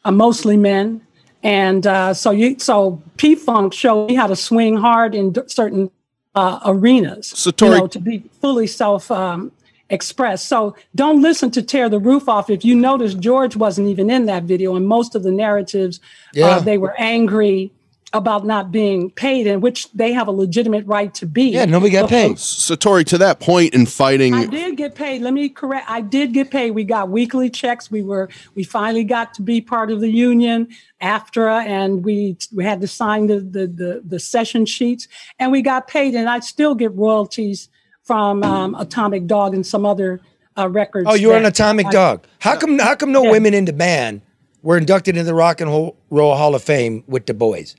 uh, 0.06 0.12
mostly 0.12 0.56
men 0.58 1.02
and 1.44 1.86
uh, 1.88 2.14
so 2.14 2.32
you 2.32 2.58
so 2.60 3.02
P 3.18 3.36
Funk 3.36 3.74
showed 3.74 4.08
me 4.10 4.16
how 4.16 4.28
to 4.28 4.36
swing 4.36 4.76
hard 4.76 5.16
in 5.16 5.32
d- 5.32 5.42
certain 5.48 5.90
uh, 6.36 6.60
arenas. 6.66 7.28
So, 7.28 7.50
Tori- 7.52 7.76
you 7.76 7.80
know, 7.80 7.88
to 7.88 8.00
be 8.00 8.24
fully 8.42 8.68
self 8.68 9.10
um, 9.10 9.52
expressed. 9.90 10.48
So 10.48 10.76
don't 10.96 11.22
listen 11.22 11.50
to 11.52 11.62
tear 11.64 11.88
the 11.88 11.98
roof 12.00 12.28
off. 12.28 12.50
If 12.50 12.66
you 12.66 12.76
notice, 12.76 13.14
George 13.14 13.56
wasn't 13.56 13.88
even 13.88 14.10
in 14.10 14.26
that 14.26 14.44
video, 14.44 14.76
and 14.76 14.86
most 14.86 15.16
of 15.16 15.24
the 15.24 15.32
narratives, 15.32 16.02
Yeah. 16.34 16.48
uh, 16.48 16.60
they 16.60 16.78
were 16.78 16.94
angry 17.00 17.72
about 18.12 18.46
not 18.46 18.72
being 18.72 19.12
paid, 19.12 19.46
in 19.46 19.62
which 19.62 19.92
they 19.92 20.14
have 20.14 20.28
a 20.28 20.32
legitimate 20.32 20.86
right 20.88 21.14
to 21.14 21.26
be. 21.26 21.50
Yeah, 21.50 21.66
nobody 21.66 21.92
got 21.92 22.10
paid. 22.10 22.40
So, 22.40 22.76
Tori, 22.76 23.04
to 23.06 23.18
that 23.20 23.40
point 23.40 23.74
in 23.74 23.86
fighting, 23.86 24.34
I 24.34 24.48
did 24.48 24.78
get 24.78 24.96
paid. 24.96 25.22
Let 25.22 25.34
me 25.34 25.50
correct. 25.50 25.86
I 25.90 26.02
did 26.02 26.34
get 26.34 26.50
paid. 26.50 26.72
We 26.72 26.84
got 26.84 27.10
weekly 27.10 27.50
checks. 27.50 27.92
We 27.92 28.02
were 28.02 28.30
we 28.56 28.64
finally 28.64 29.04
got 29.04 29.34
to 29.36 29.42
be 29.42 29.62
part 29.62 29.92
of 29.92 30.02
the 30.02 30.10
union, 30.10 30.70
AFTRA, 31.02 31.66
and 31.66 32.04
we 32.04 32.38
we 32.54 32.64
had 32.64 32.82
to 32.82 32.88
sign 32.88 33.28
the 33.28 33.40
the 33.40 33.68
the, 33.68 34.02
the 34.06 34.20
session 34.20 34.66
sheets, 34.66 35.08
and 35.38 35.52
we 35.52 35.62
got 35.62 35.88
paid. 35.88 36.16
And 36.16 36.28
I 36.30 36.40
still 36.40 36.74
get 36.76 36.92
royalties 36.96 37.70
from 38.04 38.42
um, 38.44 38.74
Atomic 38.76 39.28
Dog 39.28 39.54
and 39.54 39.66
some 39.66 39.86
other 39.86 40.20
uh, 40.58 40.68
records. 40.68 41.06
Oh, 41.08 41.14
you're 41.14 41.38
an 41.38 41.46
atomic 41.46 41.86
I- 41.88 41.92
dog. 41.92 42.26
How 42.40 42.56
come? 42.56 42.80
How 42.80 42.96
come 42.96 43.12
no 43.12 43.24
Yeah. 43.24 43.32
women 43.32 43.54
in 43.54 43.66
the 43.66 43.74
band 43.74 44.22
were 44.64 44.78
inducted 44.78 45.16
into 45.16 45.26
the 45.26 45.36
Rock 45.36 45.62
and 45.62 45.70
Roll 45.70 45.96
Roll 46.10 46.36
Hall 46.36 46.56
of 46.56 46.64
Fame 46.64 47.04
with 47.08 47.28
the 47.28 47.36
boys? 47.36 47.76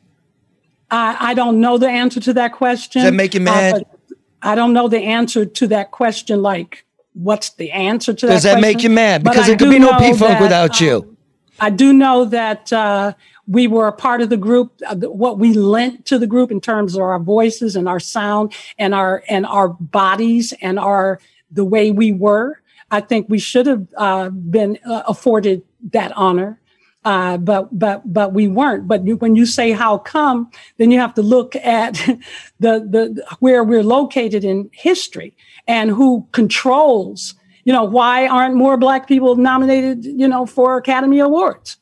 I, 0.91 1.16
I 1.20 1.34
don't 1.34 1.61
know 1.61 1.78
the 1.78 1.88
answer 1.88 2.20
to 2.20 2.32
that 2.34 2.53
question. 2.53 3.03
Does 3.03 3.11
that 3.11 3.16
make 3.16 3.34
you 3.34 3.41
mad? 3.41 3.74
Uh, 3.74 4.14
I 4.43 4.55
don't 4.55 4.72
know 4.72 4.88
the 4.88 4.99
answer 4.99 5.45
to 5.45 5.66
that 5.68 5.91
question. 5.91 6.43
Like, 6.43 6.84
what's 7.12 7.51
the 7.51 7.70
answer 7.72 8.12
to 8.12 8.26
that? 8.26 8.32
Does 8.32 8.43
that 8.45 8.61
make 8.61 8.76
question? 8.76 8.91
you 8.91 8.95
mad? 8.95 9.22
Because 9.22 9.47
there 9.47 9.57
could 9.57 9.70
be 9.70 9.78
no 9.78 9.97
P 9.99 10.14
Funk 10.14 10.41
without 10.41 10.80
um, 10.80 10.86
you. 10.86 11.16
I 11.61 11.70
do 11.70 11.93
know 11.93 12.24
that 12.24 12.72
uh, 12.72 13.12
we 13.47 13.66
were 13.66 13.86
a 13.86 13.93
part 13.93 14.22
of 14.22 14.30
the 14.30 14.36
group. 14.36 14.80
Uh, 14.86 14.97
what 14.97 15.38
we 15.38 15.53
lent 15.53 16.07
to 16.07 16.18
the 16.18 16.26
group 16.26 16.51
in 16.51 16.61
terms 16.61 16.95
of 16.95 17.03
our 17.03 17.18
voices 17.18 17.76
and 17.76 17.88
our 17.88 18.01
sound 18.01 18.55
and 18.78 18.95
our 18.95 19.22
and 19.28 19.45
our 19.47 19.68
bodies 19.68 20.55
and 20.62 20.78
our 20.78 21.20
the 21.51 21.64
way 21.64 21.91
we 21.91 22.12
were. 22.12 22.61
I 22.91 23.01
think 23.01 23.28
we 23.28 23.38
should 23.38 23.66
have 23.66 23.86
uh, 23.97 24.30
been 24.30 24.78
uh, 24.84 25.03
afforded 25.07 25.62
that 25.93 26.12
honor. 26.16 26.59
Uh, 27.05 27.38
but 27.38 27.66
but 27.78 28.03
but 28.12 28.34
we 28.34 28.46
weren't. 28.46 28.86
But 28.86 29.07
you, 29.07 29.16
when 29.16 29.34
you 29.34 29.46
say 29.46 29.72
how 29.72 29.96
come, 29.98 30.51
then 30.76 30.90
you 30.90 30.98
have 31.01 31.14
to 31.14 31.22
look 31.22 31.57
at 31.57 31.94
the 32.61 32.80
the 32.80 33.24
where 33.38 33.64
we're 33.64 33.82
located 33.82 34.44
in 34.44 34.68
history 34.72 35.34
and 35.66 35.90
who 35.90 36.26
controls. 36.32 37.34
You 37.64 37.72
know 37.72 37.84
why 37.84 38.26
aren't 38.26 38.55
more 38.55 38.76
Black 38.76 39.09
people 39.09 39.36
nominated? 39.36 40.05
You 40.05 40.28
know 40.28 40.44
for 40.44 40.76
Academy 40.76 41.20
Awards. 41.20 41.78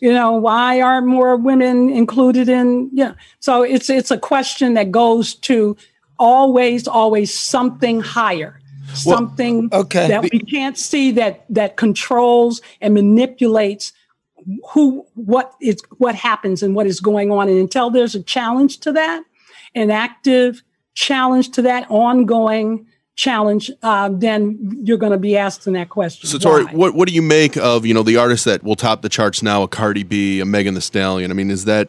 You 0.00 0.12
know 0.12 0.32
why 0.32 0.80
aren't 0.80 1.06
more 1.06 1.36
women 1.36 1.90
included 1.90 2.48
in? 2.48 2.90
Yeah. 2.92 3.14
So 3.40 3.62
it's 3.62 3.90
it's 3.90 4.10
a 4.10 4.18
question 4.18 4.74
that 4.74 4.90
goes 4.90 5.34
to 5.34 5.76
always 6.18 6.88
always 6.88 7.32
something 7.32 8.00
higher. 8.00 8.60
Something 8.94 9.68
okay. 9.72 10.08
that 10.08 10.22
we 10.22 10.38
can't 10.40 10.78
see 10.78 11.10
that 11.12 11.44
that 11.50 11.76
controls 11.76 12.62
and 12.80 12.94
manipulates 12.94 13.92
who 14.72 15.04
what 15.14 15.52
is 15.60 15.80
what 15.98 16.14
happens 16.14 16.62
and 16.62 16.74
what 16.74 16.86
is 16.86 17.00
going 17.00 17.30
on 17.30 17.48
and 17.48 17.58
until 17.58 17.90
there's 17.90 18.14
a 18.14 18.22
challenge 18.22 18.78
to 18.78 18.92
that 18.92 19.22
an 19.74 19.90
active 19.90 20.62
challenge 20.94 21.50
to 21.50 21.62
that 21.62 21.86
ongoing 21.90 22.86
challenge 23.16 23.70
uh, 23.82 24.10
then 24.12 24.58
you're 24.84 24.98
going 24.98 25.12
to 25.12 25.18
be 25.18 25.36
asking 25.36 25.72
that 25.72 25.88
question 25.88 26.28
So, 26.28 26.38
Tori, 26.38 26.64
Why? 26.64 26.72
what 26.72 26.94
what 26.94 27.08
do 27.08 27.14
you 27.14 27.22
make 27.22 27.56
of 27.56 27.86
you 27.86 27.94
know 27.94 28.02
the 28.02 28.16
artists 28.18 28.44
that 28.44 28.62
will 28.62 28.76
top 28.76 29.02
the 29.02 29.08
charts 29.08 29.42
now? 29.42 29.62
A 29.62 29.68
Cardi 29.68 30.02
B, 30.02 30.40
a 30.40 30.44
Megan 30.44 30.74
Thee 30.74 30.80
Stallion. 30.80 31.30
I 31.30 31.34
mean, 31.34 31.50
is 31.50 31.64
that 31.64 31.88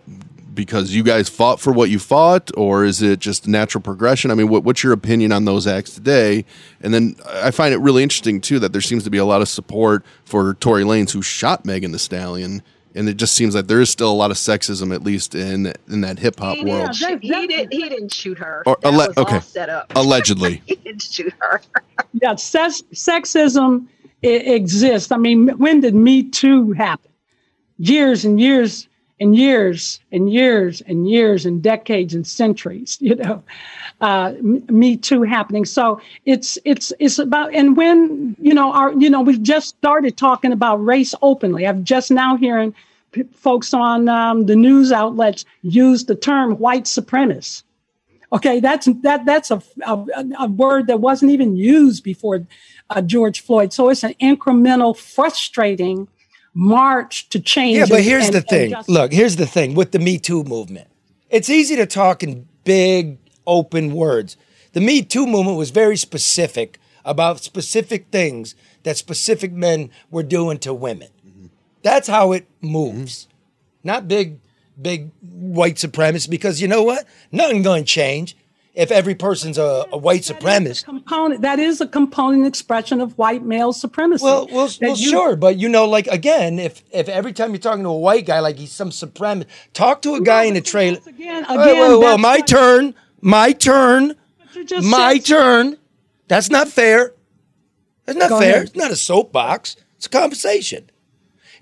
because 0.58 0.94
you 0.94 1.04
guys 1.04 1.30
fought 1.30 1.62
for 1.62 1.72
what 1.72 1.90
you 1.90 2.00
fought, 2.00 2.52
or 2.58 2.84
is 2.84 3.02
it 3.02 3.20
just 3.20 3.48
natural 3.48 3.82
progression? 3.82 4.30
I 4.30 4.34
mean, 4.36 4.50
what, 4.50 4.66
what's 4.66 4.84
your 4.84 4.92
opinion 4.92 5.32
on 5.32 5.46
those 5.46 5.66
acts 5.66 5.94
today? 5.94 6.44
And 6.82 6.94
then 6.94 7.16
I 7.26 7.52
find 7.52 7.74
it 7.74 7.78
really 7.78 8.04
interesting 8.04 8.42
too 8.42 8.60
that 8.60 8.74
there 8.74 8.82
seems 8.82 9.06
to 9.06 9.10
be 9.10 9.18
a 9.20 9.24
lot 9.26 9.42
of 9.42 9.48
support 9.48 10.04
for 10.26 10.56
Tory 10.56 10.84
Lanez, 10.84 11.12
who 11.12 11.22
shot 11.22 11.64
Megan 11.64 11.94
Thee 11.94 11.98
Stallion. 11.98 12.62
And 12.96 13.08
it 13.08 13.16
just 13.18 13.36
seems 13.36 13.54
like 13.54 13.68
there 13.68 13.80
is 13.80 13.92
still 13.92 14.12
a 14.12 14.16
lot 14.16 14.32
of 14.32 14.38
sexism, 14.38 14.94
at 14.94 15.04
least 15.04 15.36
in 15.36 15.72
in 15.88 16.02
that 16.02 16.18
hip 16.20 16.40
hop 16.40 16.58
He 16.58 16.66
world. 16.66 16.92
didn't, 16.94 16.96
shoot, 16.96 17.20
he, 17.22 17.48
did, 17.48 17.68
he 17.72 17.88
didn't 17.88 18.12
shoot 18.14 18.40
her. 18.40 18.64
Or 18.66 18.76
that 18.82 18.92
alle- 18.92 19.08
was 19.08 19.18
all 19.18 19.24
okay. 19.24 19.40
set 19.40 19.70
up. 19.70 19.94
Allegedly. 19.96 20.64
he 20.66 20.76
didn't 20.76 21.04
shoot 21.04 21.32
her. 21.40 21.62
yeah 22.14 22.34
sex, 22.36 22.82
sexism 22.94 23.86
i- 24.24 24.28
exists 24.28 25.12
i 25.12 25.18
mean 25.18 25.50
when 25.60 25.80
did 25.82 25.94
me 25.94 26.24
too 26.24 26.72
happen 26.72 27.12
years 27.78 28.26
and 28.26 28.40
years 28.42 28.88
and 29.20 29.36
years 29.36 30.00
and 30.12 30.32
years 30.32 30.82
and 30.82 31.10
years 31.10 31.46
and 31.46 31.64
decades 31.64 32.14
and 32.14 32.28
centuries 32.28 32.98
you 33.02 33.16
know 33.16 33.44
uh, 34.02 34.34
me 34.42 34.96
too 34.96 35.24
happening. 35.24 35.66
So 35.66 36.00
it's 36.26 36.58
it's 36.66 36.94
it's 37.00 37.20
about 37.20 37.54
and 37.54 37.76
when 37.76 38.36
you 38.40 38.54
know 38.54 38.72
our 38.72 38.94
you 38.94 39.10
know 39.10 39.22
we've 39.22 39.42
just 39.42 39.70
started 39.70 40.18
talking 40.18 40.52
about 40.52 40.84
race 40.84 41.16
openly. 41.22 41.66
I'm 41.66 41.84
just 41.84 42.12
now 42.12 42.38
hearing 42.38 42.76
p- 43.12 43.24
folks 43.34 43.74
on 43.74 44.08
um, 44.08 44.46
the 44.46 44.56
news 44.56 44.92
outlets 44.92 45.46
use 45.64 46.06
the 46.06 46.16
term 46.16 46.58
white 46.58 46.86
supremacist. 46.86 47.64
Okay, 48.32 48.60
that's 48.60 48.88
that 49.02 49.26
that's 49.26 49.52
a, 49.52 49.64
a, 49.86 50.06
a 50.42 50.48
word 50.48 50.88
that 50.88 51.00
wasn't 51.00 51.32
even 51.32 51.56
used 51.56 52.04
before 52.04 52.46
uh, 52.90 53.02
George 53.02 53.42
Floyd. 53.42 53.74
So 53.74 53.90
it's 53.90 54.04
an 54.04 54.14
incremental, 54.22 54.96
frustrating 54.96 56.08
march 56.58 57.30
to 57.30 57.40
change. 57.40 57.78
Yeah, 57.78 57.86
but 57.88 58.02
here's 58.02 58.26
and- 58.26 58.34
the 58.34 58.42
thing. 58.42 58.72
just- 58.72 58.90
Look, 58.90 59.14
here's 59.14 59.36
the 59.36 59.46
thing 59.46 59.76
with 59.76 59.92
the 59.92 60.00
Me 60.00 60.18
Too 60.18 60.44
movement. 60.44 60.88
It's 61.30 61.50
easy 61.50 61.76
to 61.76 61.86
talk 61.86 62.24
in 62.24 62.48
big, 62.64 63.18
open 63.46 63.94
words. 63.94 64.38
The 64.74 64.82
Me 64.82 65.04
Too 65.04 65.28
movement 65.28 65.58
was 65.58 65.70
very 65.70 65.98
specific 65.98 66.80
about 67.06 67.44
specific 67.44 68.08
things 68.12 68.56
that 68.84 68.98
specific 68.98 69.52
men 69.52 69.92
were 70.10 70.24
doing 70.24 70.58
to 70.60 70.74
women. 70.74 71.10
That's 71.84 72.08
how 72.08 72.32
it 72.32 72.48
moves. 72.60 73.26
Mm-hmm. 73.26 73.88
Not 73.88 74.08
big, 74.08 74.40
big 74.82 75.12
white 75.22 75.76
supremacists, 75.76 76.30
because 76.30 76.62
you 76.62 76.68
know 76.68 76.84
what? 76.84 77.06
Nothing 77.32 77.62
going 77.62 77.84
to 77.84 77.90
change 77.90 78.36
if 78.78 78.92
every 78.92 79.16
person's 79.16 79.58
a, 79.58 79.86
a 79.92 79.98
white 79.98 80.22
supremacist. 80.22 80.86
Component 80.86 81.42
that 81.42 81.58
is 81.58 81.82
a 81.82 81.88
component 81.88 82.46
expression 82.46 83.02
of 83.02 83.18
white 83.18 83.44
male 83.44 83.74
supremacy. 83.74 84.24
Well, 84.24 84.48
well, 84.52 84.70
well 84.80 84.96
you- 84.96 85.10
sure, 85.10 85.36
but 85.36 85.58
you 85.58 85.68
know, 85.68 85.86
like 85.86 86.06
again, 86.08 86.60
if 86.60 86.84
if 86.92 87.10
every 87.10 87.34
time 87.34 87.50
you're 87.52 87.60
talking 87.60 87.84
to 87.84 87.90
a 87.90 87.98
white 87.98 88.28
guy 88.28 88.40
like 88.40 88.58
he's 88.58 88.72
some 88.72 88.92
supremacist, 88.92 89.48
talk 89.74 90.04
to 90.04 90.14
a 90.14 90.22
guy 90.22 90.44
in 90.44 90.56
a 90.56 90.62
trailer. 90.62 91.00
Again, 91.08 91.44
again, 91.46 91.58
wait, 92.00 92.02
that's 92.02 92.22
my 92.22 92.38
what- 92.38 92.48
turn, 92.48 92.94
my 93.20 93.52
turn, 93.52 94.16
my 94.84 95.16
said- 95.16 95.26
turn. 95.26 95.78
That's 96.28 96.50
not 96.50 96.68
fair. 96.68 97.14
That's 98.06 98.18
not 98.20 98.30
fair. 98.30 98.40
ahead. 98.58 98.64
It's 98.68 98.76
not 98.76 98.92
a 98.92 98.96
soapbox. 98.96 99.76
It's 99.96 100.06
a 100.06 100.10
conversation. 100.10 100.90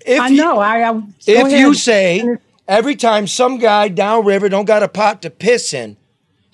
If 0.04 0.20
I 0.20 0.28
you- 0.28 0.36
know. 0.36 0.58
I, 0.58 0.86
I 0.86 0.92
go 0.92 1.02
if 1.26 1.52
you 1.52 1.72
say 1.72 2.36
every 2.68 2.94
time 2.94 3.26
some 3.26 3.56
guy 3.58 3.88
downriver 3.88 4.50
don't 4.50 4.66
got 4.66 4.82
a 4.82 4.88
pot 4.88 5.22
to 5.22 5.30
piss 5.30 5.72
in, 5.72 5.96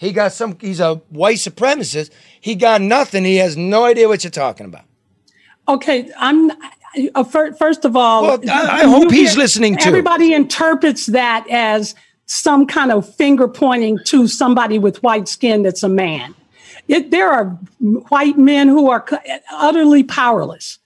he 0.02 0.10
got 0.10 0.32
some. 0.32 0.58
He's 0.60 0.80
a 0.80 0.96
white 1.10 1.36
supremacist. 1.36 2.10
He 2.40 2.56
got 2.56 2.80
nothing. 2.80 3.24
He 3.24 3.36
has 3.36 3.56
no 3.56 3.84
idea 3.84 4.08
what 4.08 4.24
you're 4.24 4.32
talking 4.32 4.66
about. 4.66 4.82
Okay, 5.68 6.10
I'm. 6.18 6.50
Uh, 7.14 7.22
fir- 7.22 7.54
first 7.54 7.84
of 7.84 7.94
all, 7.96 8.22
Well, 8.24 8.40
I- 8.50 8.80
I 8.80 8.84
hope 8.84 9.12
he's 9.12 9.36
listening 9.36 9.76
to. 9.76 9.86
Everybody 9.86 10.34
interprets 10.34 11.06
that 11.06 11.46
as 11.48 11.94
some 12.26 12.66
kind 12.66 12.90
of 12.90 13.08
finger 13.14 13.46
pointing 13.46 13.98
to 14.06 14.26
somebody 14.26 14.78
with 14.78 15.00
white 15.04 15.28
skin 15.28 15.62
that's 15.62 15.84
a 15.84 15.88
man. 15.88 16.34
It, 16.88 17.12
there 17.12 17.30
are 17.30 17.46
white 18.08 18.36
men 18.36 18.66
who 18.66 18.90
are 18.90 19.06
utterly 19.52 20.02
powerless. 20.02 20.80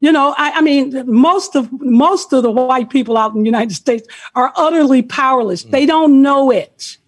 You 0.00 0.10
know, 0.10 0.34
I, 0.36 0.54
I 0.56 0.60
mean, 0.60 1.04
most 1.06 1.54
of 1.54 1.70
most 1.80 2.32
of 2.32 2.42
the 2.42 2.50
white 2.50 2.90
people 2.90 3.16
out 3.16 3.32
in 3.34 3.42
the 3.42 3.46
United 3.46 3.74
States 3.74 4.08
are 4.34 4.52
utterly 4.56 5.02
powerless. 5.02 5.62
Mm. 5.62 5.70
They 5.70 5.86
don't 5.86 6.20
know 6.20 6.50
it 6.50 6.98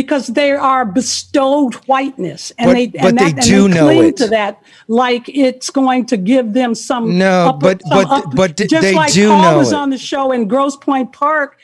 because 0.00 0.26
they 0.38 0.50
are 0.50 0.84
bestowed 0.84 1.74
whiteness, 1.92 2.52
and 2.58 2.66
But- 2.68 2.74
they 2.74 2.86
but 2.88 3.04
and 3.06 3.18
they 3.18 3.32
that, 3.32 3.44
do 3.44 3.64
and 3.64 3.72
they 3.74 3.78
know 3.80 3.86
cling 3.86 4.08
it. 4.08 4.16
to 4.22 4.26
that 4.38 4.52
like 4.88 5.24
it's 5.28 5.70
going 5.70 6.04
to 6.06 6.16
give 6.16 6.52
them 6.52 6.74
some 6.74 7.16
No, 7.16 7.36
upper- 7.50 7.76
but- 7.76 7.82
some 7.86 8.04
but- 8.04 8.36
but 8.40 8.56
just 8.56 8.82
they 8.82 8.92
like 8.94 9.12
do 9.12 9.28
Paul 9.28 9.42
know 9.42 9.58
was 9.58 9.72
it. 9.72 9.76
on 9.82 9.88
the 9.90 9.98
show 9.98 10.32
in 10.32 10.48
Grosse 10.48 10.76
Pointe 10.76 11.12
Park 11.12 11.56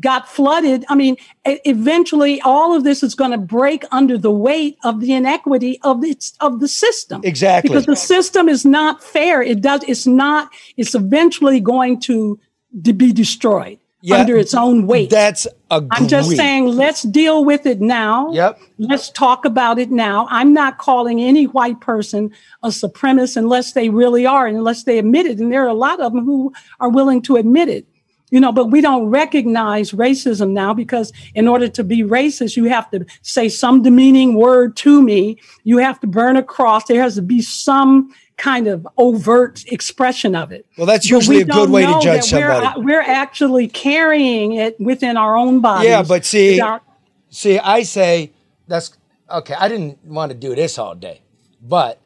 got 0.00 0.28
flooded. 0.28 0.84
I 0.88 0.94
mean, 0.94 1.16
eventually, 1.64 2.40
all 2.42 2.76
of 2.76 2.84
this 2.84 3.02
is 3.02 3.14
going 3.14 3.30
to 3.32 3.38
break 3.38 3.84
under 3.90 4.16
the 4.18 4.30
weight 4.30 4.76
of 4.84 5.00
the 5.00 5.12
inequity 5.14 5.78
of 5.82 6.04
its 6.04 6.34
of 6.40 6.60
the 6.60 6.68
system. 6.68 7.20
Exactly. 7.24 7.70
because 7.70 7.86
the 7.86 7.96
system 7.96 8.48
is 8.48 8.64
not 8.64 9.02
fair. 9.02 9.42
It 9.42 9.60
does. 9.62 9.80
It's 9.88 10.06
not. 10.06 10.50
It's 10.76 10.94
eventually 10.94 11.60
going 11.60 11.98
to, 12.08 12.38
to 12.84 12.92
be 12.92 13.12
destroyed 13.12 13.78
Yeah, 14.02 14.16
under 14.16 14.36
its 14.36 14.54
own 14.54 14.86
weight. 14.86 15.10
That's 15.10 15.46
a. 15.70 15.82
I'm 15.90 16.06
just 16.06 16.30
saying, 16.36 16.66
let's 16.66 17.02
deal 17.02 17.44
with 17.44 17.64
it 17.64 17.80
now. 17.80 18.30
Yep. 18.30 18.60
Let's 18.78 19.10
talk 19.10 19.44
about 19.44 19.78
it 19.78 19.90
now. 19.90 20.28
I'm 20.30 20.52
not 20.52 20.78
calling 20.78 21.20
any 21.20 21.44
white 21.44 21.80
person 21.80 22.30
a 22.62 22.68
supremacist 22.68 23.38
unless 23.38 23.72
they 23.72 23.88
really 23.88 24.26
are, 24.26 24.46
and 24.46 24.56
unless 24.56 24.84
they 24.84 24.98
admit 24.98 25.26
it. 25.26 25.38
And 25.38 25.50
there 25.50 25.64
are 25.64 25.68
a 25.68 25.74
lot 25.74 26.00
of 26.00 26.12
them 26.12 26.24
who 26.24 26.52
are 26.78 26.90
willing 26.90 27.22
to 27.22 27.36
admit 27.36 27.68
it. 27.68 27.86
You 28.30 28.40
know, 28.40 28.52
but 28.52 28.66
we 28.66 28.80
don't 28.80 29.06
recognize 29.06 29.92
racism 29.92 30.50
now 30.50 30.74
because 30.74 31.12
in 31.34 31.46
order 31.46 31.68
to 31.68 31.84
be 31.84 32.02
racist, 32.02 32.56
you 32.56 32.64
have 32.64 32.90
to 32.90 33.06
say 33.22 33.48
some 33.48 33.82
demeaning 33.82 34.34
word 34.34 34.76
to 34.78 35.00
me. 35.00 35.38
You 35.62 35.78
have 35.78 36.00
to 36.00 36.06
burn 36.08 36.36
a 36.36 36.42
cross. 36.42 36.84
There 36.84 37.00
has 37.00 37.14
to 37.14 37.22
be 37.22 37.40
some 37.40 38.12
kind 38.36 38.66
of 38.66 38.86
overt 38.98 39.64
expression 39.66 40.34
of 40.34 40.52
it. 40.52 40.66
Well, 40.76 40.86
that's 40.86 41.08
usually 41.08 41.38
we 41.38 41.42
a 41.42 41.46
good 41.46 41.70
way 41.70 41.86
to 41.86 41.98
judge 42.02 42.30
that 42.30 42.40
we're- 42.40 42.54
somebody. 42.60 42.80
We're, 42.82 43.00
actually 43.00 43.68
carrying 43.68 44.52
it 44.52 44.78
within 44.80 45.16
our 45.16 45.36
own 45.36 45.60
bodies. 45.60 45.88
Yeah, 45.88 46.02
but 46.02 46.24
see, 46.24 46.60
our- 46.60 46.82
see, 47.30 47.58
I 47.58 47.82
say 47.82 48.32
that's 48.68 48.96
okay. 49.30 49.54
I 49.54 49.68
didn't 49.68 50.04
want 50.04 50.32
to 50.32 50.36
do 50.38 50.54
this 50.54 50.78
all 50.78 50.94
day, 50.94 51.22
but 51.62 51.98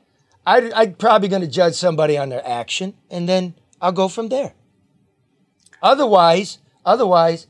I, 0.47 0.71
I'm 0.75 0.95
probably 0.95 1.29
going 1.29 1.43
to 1.43 1.49
judge 1.49 1.75
somebody 1.75 2.17
on 2.17 2.29
their 2.29 2.47
action, 2.47 2.95
and 3.11 3.29
then 3.29 3.55
I'll 3.81 3.93
go 3.93 4.09
from 4.09 4.29
there. 4.29 4.55
Otherwise, 5.83 6.59
otherwise, 6.85 7.47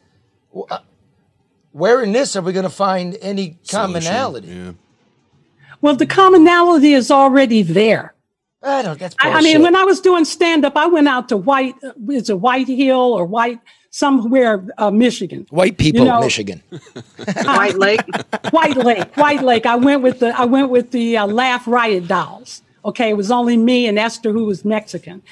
uh, 0.71 0.79
where 1.73 2.03
in 2.03 2.13
this 2.13 2.35
are 2.37 2.43
we 2.43 2.53
going 2.53 2.65
to 2.65 2.71
find 2.71 3.17
any 3.21 3.59
commonality? 3.69 4.49
Yeah. 4.49 4.73
well, 5.81 5.97
the 5.97 6.07
commonality 6.07 6.93
is 6.95 7.11
already 7.11 7.63
there. 7.63 8.15
I 8.63 8.83
don't. 8.83 8.99
That's 8.99 9.17
I, 9.21 9.31
I 9.33 9.41
mean, 9.41 9.63
when 9.63 9.75
I 9.75 9.85
was 9.85 10.01
doing 10.01 10.25
stand 10.25 10.65
up, 10.65 10.77
I 10.77 10.87
went 10.87 11.09
out 11.09 11.29
to 11.31 11.37
White, 11.37 11.75
uh, 11.83 11.93
it's 12.09 12.29
a 12.29 12.37
White 12.37 12.69
Hill 12.69 12.99
or 12.99 13.25
White 13.25 13.59
somewhere, 13.91 14.67
uh, 14.79 14.91
Michigan. 14.91 15.47
White 15.51 15.79
people, 15.79 16.01
you 16.03 16.07
know- 16.07 16.21
Michigan. 16.21 16.63
White 17.45 17.79
Lake. 17.79 18.01
White 18.51 18.77
Lake, 18.77 19.17
White 19.17 19.43
Lake. 19.43 19.67
I 19.67 19.77
went 19.77 20.03
with 20.03 20.21
the 20.21 20.39
I 20.39 20.45
went 20.45 20.71
with 20.71 20.91
the 20.91 21.17
uh, 21.17 21.27
Laugh 21.27 21.67
Riot 21.67 22.07
dolls. 22.09 22.63
Okay, 22.85 23.11
it 23.11 23.17
was 23.17 23.31
only 23.31 23.57
me 23.59 23.87
and 23.87 23.99
Esther 23.99 24.33
who 24.33 24.45
was 24.47 24.65
Mexican, 24.65 25.23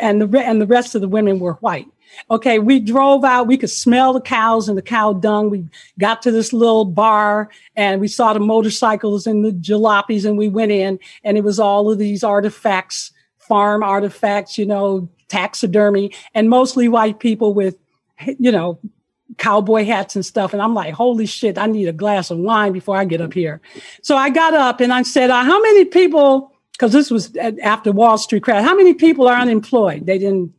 and 0.00 0.20
the 0.20 0.26
re- 0.26 0.44
and 0.44 0.60
the 0.60 0.66
rest 0.66 0.94
of 0.94 1.00
the 1.00 1.08
women 1.08 1.38
were 1.40 1.54
white. 1.54 1.86
Okay, 2.30 2.58
we 2.58 2.80
drove 2.80 3.24
out. 3.24 3.46
We 3.46 3.56
could 3.56 3.70
smell 3.70 4.12
the 4.12 4.20
cows 4.20 4.68
and 4.68 4.76
the 4.76 4.82
cow 4.82 5.12
dung. 5.12 5.50
We 5.50 5.64
got 5.98 6.22
to 6.22 6.30
this 6.30 6.52
little 6.52 6.84
bar 6.84 7.48
and 7.76 8.00
we 8.00 8.08
saw 8.08 8.32
the 8.32 8.40
motorcycles 8.40 9.26
and 9.26 9.44
the 9.44 9.52
jalopies, 9.52 10.24
and 10.24 10.38
we 10.38 10.48
went 10.48 10.72
in, 10.72 10.98
and 11.24 11.36
it 11.36 11.44
was 11.44 11.58
all 11.58 11.90
of 11.90 11.98
these 11.98 12.22
artifacts, 12.22 13.12
farm 13.38 13.82
artifacts, 13.82 14.58
you 14.58 14.66
know, 14.66 15.08
taxidermy, 15.28 16.12
and 16.34 16.50
mostly 16.50 16.88
white 16.88 17.18
people 17.18 17.54
with, 17.54 17.76
you 18.38 18.52
know, 18.52 18.78
cowboy 19.38 19.84
hats 19.84 20.14
and 20.14 20.26
stuff. 20.26 20.52
And 20.52 20.60
I'm 20.60 20.74
like, 20.74 20.92
holy 20.92 21.24
shit, 21.24 21.56
I 21.56 21.66
need 21.66 21.88
a 21.88 21.92
glass 21.92 22.30
of 22.30 22.36
wine 22.36 22.72
before 22.72 22.96
I 22.98 23.06
get 23.06 23.22
up 23.22 23.32
here. 23.32 23.62
So 24.02 24.14
I 24.16 24.28
got 24.28 24.52
up 24.52 24.80
and 24.80 24.92
I 24.92 25.02
said, 25.02 25.30
uh, 25.30 25.42
how 25.42 25.60
many 25.60 25.86
people, 25.86 26.52
because 26.72 26.92
this 26.92 27.10
was 27.10 27.34
after 27.62 27.92
Wall 27.92 28.18
Street 28.18 28.42
crash, 28.42 28.62
how 28.62 28.76
many 28.76 28.92
people 28.92 29.26
are 29.26 29.38
unemployed? 29.38 30.04
They 30.04 30.18
didn't, 30.18 30.52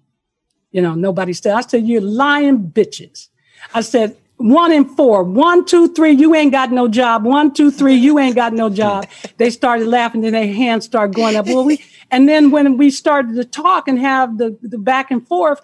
you 0.74 0.82
know, 0.82 0.96
nobody 0.96 1.32
said, 1.32 1.54
I 1.54 1.62
said, 1.62 1.88
you're 1.88 2.02
lying 2.02 2.60
bitches. 2.60 3.30
I 3.74 3.82
said, 3.82 4.18
one 4.38 4.72
in 4.74 4.84
four, 4.86 5.24
one, 5.24 5.64
two, 5.66 5.94
three, 5.94 6.12
you 6.12 6.36
ain't 6.36 6.52
got 6.52 6.72
no 6.72 6.88
job. 6.90 7.24
One, 7.24 7.54
two, 7.54 7.72
three, 7.72 7.94
you 7.96 8.20
ain't 8.20 8.36
got 8.36 8.52
no 8.52 8.70
job. 8.70 9.08
They 9.38 9.50
started 9.50 9.88
laughing, 9.88 10.22
then 10.22 10.34
their 10.34 10.52
hands 10.52 10.86
started 10.86 11.16
going 11.16 11.36
up. 11.36 11.48
Well, 11.48 11.64
we, 11.66 11.84
and 12.12 12.28
then 12.30 12.52
when 12.52 12.78
we 12.78 12.92
started 12.92 13.36
to 13.36 13.46
talk 13.46 13.88
and 13.88 13.98
have 14.00 14.38
the, 14.38 14.58
the 14.62 14.78
back 14.78 15.12
and 15.12 15.26
forth, 15.28 15.62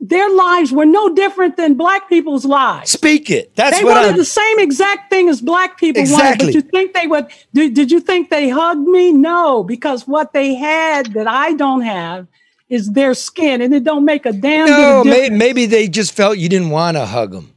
their 0.00 0.28
lives 0.30 0.72
were 0.72 0.86
no 0.86 1.14
different 1.14 1.56
than 1.56 1.74
black 1.74 2.08
people's 2.08 2.44
lives. 2.44 2.90
Speak 2.90 3.30
it. 3.30 3.54
That's 3.56 3.78
they 3.78 3.84
what 3.84 3.94
wanted 3.96 4.12
I'm. 4.12 4.16
the 4.16 4.24
same 4.24 4.58
exact 4.58 5.10
thing 5.10 5.28
as 5.28 5.40
black 5.40 5.78
people 5.78 6.00
Exactly. 6.00 6.46
wanted. 6.46 6.46
But 6.46 6.54
you 6.54 6.60
think 6.62 6.94
they 6.94 7.06
would? 7.06 7.26
Did, 7.52 7.74
did 7.74 7.90
you 7.90 8.00
think 8.00 8.30
they 8.30 8.48
hugged 8.48 8.86
me? 8.86 9.12
No, 9.12 9.64
because 9.64 10.06
what 10.08 10.32
they 10.32 10.54
had 10.54 11.12
that 11.14 11.26
I 11.26 11.54
don't 11.54 11.82
have 11.82 12.26
is 12.74 12.92
their 12.92 13.14
skin, 13.14 13.62
and 13.62 13.72
it 13.74 13.84
don't 13.84 14.04
make 14.04 14.26
a 14.26 14.32
damn 14.32 14.66
no, 14.68 15.02
bit 15.04 15.32
may, 15.32 15.36
maybe 15.38 15.66
they 15.66 15.88
just 15.88 16.12
felt 16.12 16.36
you 16.38 16.48
didn't 16.48 16.70
want 16.70 16.96
to 16.96 17.06
hug 17.06 17.32
them. 17.32 17.50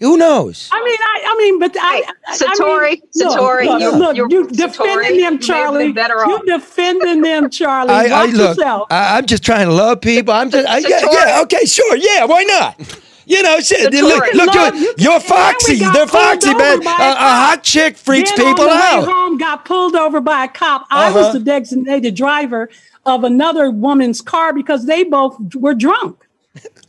Who 0.00 0.16
knows? 0.16 0.68
I 0.72 0.80
mean, 0.84 0.96
I, 1.00 1.24
I 1.26 1.36
mean, 1.38 1.58
but 1.58 1.76
I, 1.76 2.02
I- 2.28 2.36
Satori, 2.36 2.86
I 2.86 2.90
mean, 2.92 3.02
look, 3.16 3.36
Satori, 3.36 3.64
look, 3.66 3.80
you- 3.80 3.90
look, 3.98 4.16
you're- 4.16 4.28
you 4.32 4.46
Satori, 4.46 4.56
defending 4.56 5.14
you 5.16 5.22
them, 5.22 5.32
have 5.32 5.40
been 5.40 5.40
Charlie. 5.48 5.92
better 5.92 6.14
You 6.14 6.36
off. 6.36 6.44
defending 6.46 7.20
them, 7.22 7.50
Charlie. 7.50 7.90
I, 7.90 8.04
I 8.04 8.26
Watch 8.26 8.34
look. 8.34 8.56
yourself. 8.58 8.86
I, 8.92 9.18
I'm 9.18 9.26
just 9.26 9.42
trying 9.44 9.66
to 9.66 9.72
love 9.74 10.00
people. 10.00 10.32
I'm 10.34 10.50
just. 10.50 10.68
I, 10.68 10.78
yeah, 10.78 11.00
yeah. 11.10 11.40
Okay, 11.42 11.64
sure. 11.64 11.96
Yeah. 11.96 12.26
Why 12.26 12.44
not? 12.44 13.02
You 13.26 13.42
know, 13.42 13.58
shit. 13.60 13.92
Satori. 13.92 14.02
Look, 14.02 14.34
look, 14.34 14.54
Love, 14.54 14.74
you're, 14.74 14.82
you- 14.84 14.94
you're 14.98 15.12
and 15.14 15.22
then 15.22 15.22
we 15.22 15.28
foxy. 15.28 15.76
They're 15.78 16.06
foxy, 16.06 16.54
man. 16.54 16.80
A, 16.86 16.90
a 16.90 17.10
a 17.10 17.16
hot 17.44 17.60
chick 17.64 17.96
freaks 17.96 18.30
Then 18.30 18.46
people 18.54 18.64
on 18.64 18.70
the 18.70 18.74
way 18.76 18.80
out. 18.80 19.04
home, 19.04 19.36
got 19.36 19.64
pulled 19.64 19.96
over 19.96 20.20
by 20.20 20.44
a 20.44 20.48
cop. 20.48 20.86
I 20.92 21.10
was 21.12 21.24
Uh-huh. 21.24 21.32
the 21.34 21.40
designated 21.40 22.14
driver 22.14 22.70
of 23.08 23.24
another 23.24 23.70
woman's 23.70 24.20
car 24.20 24.52
because 24.52 24.86
they 24.86 25.02
both 25.04 25.36
were 25.56 25.74
drunk. 25.74 26.24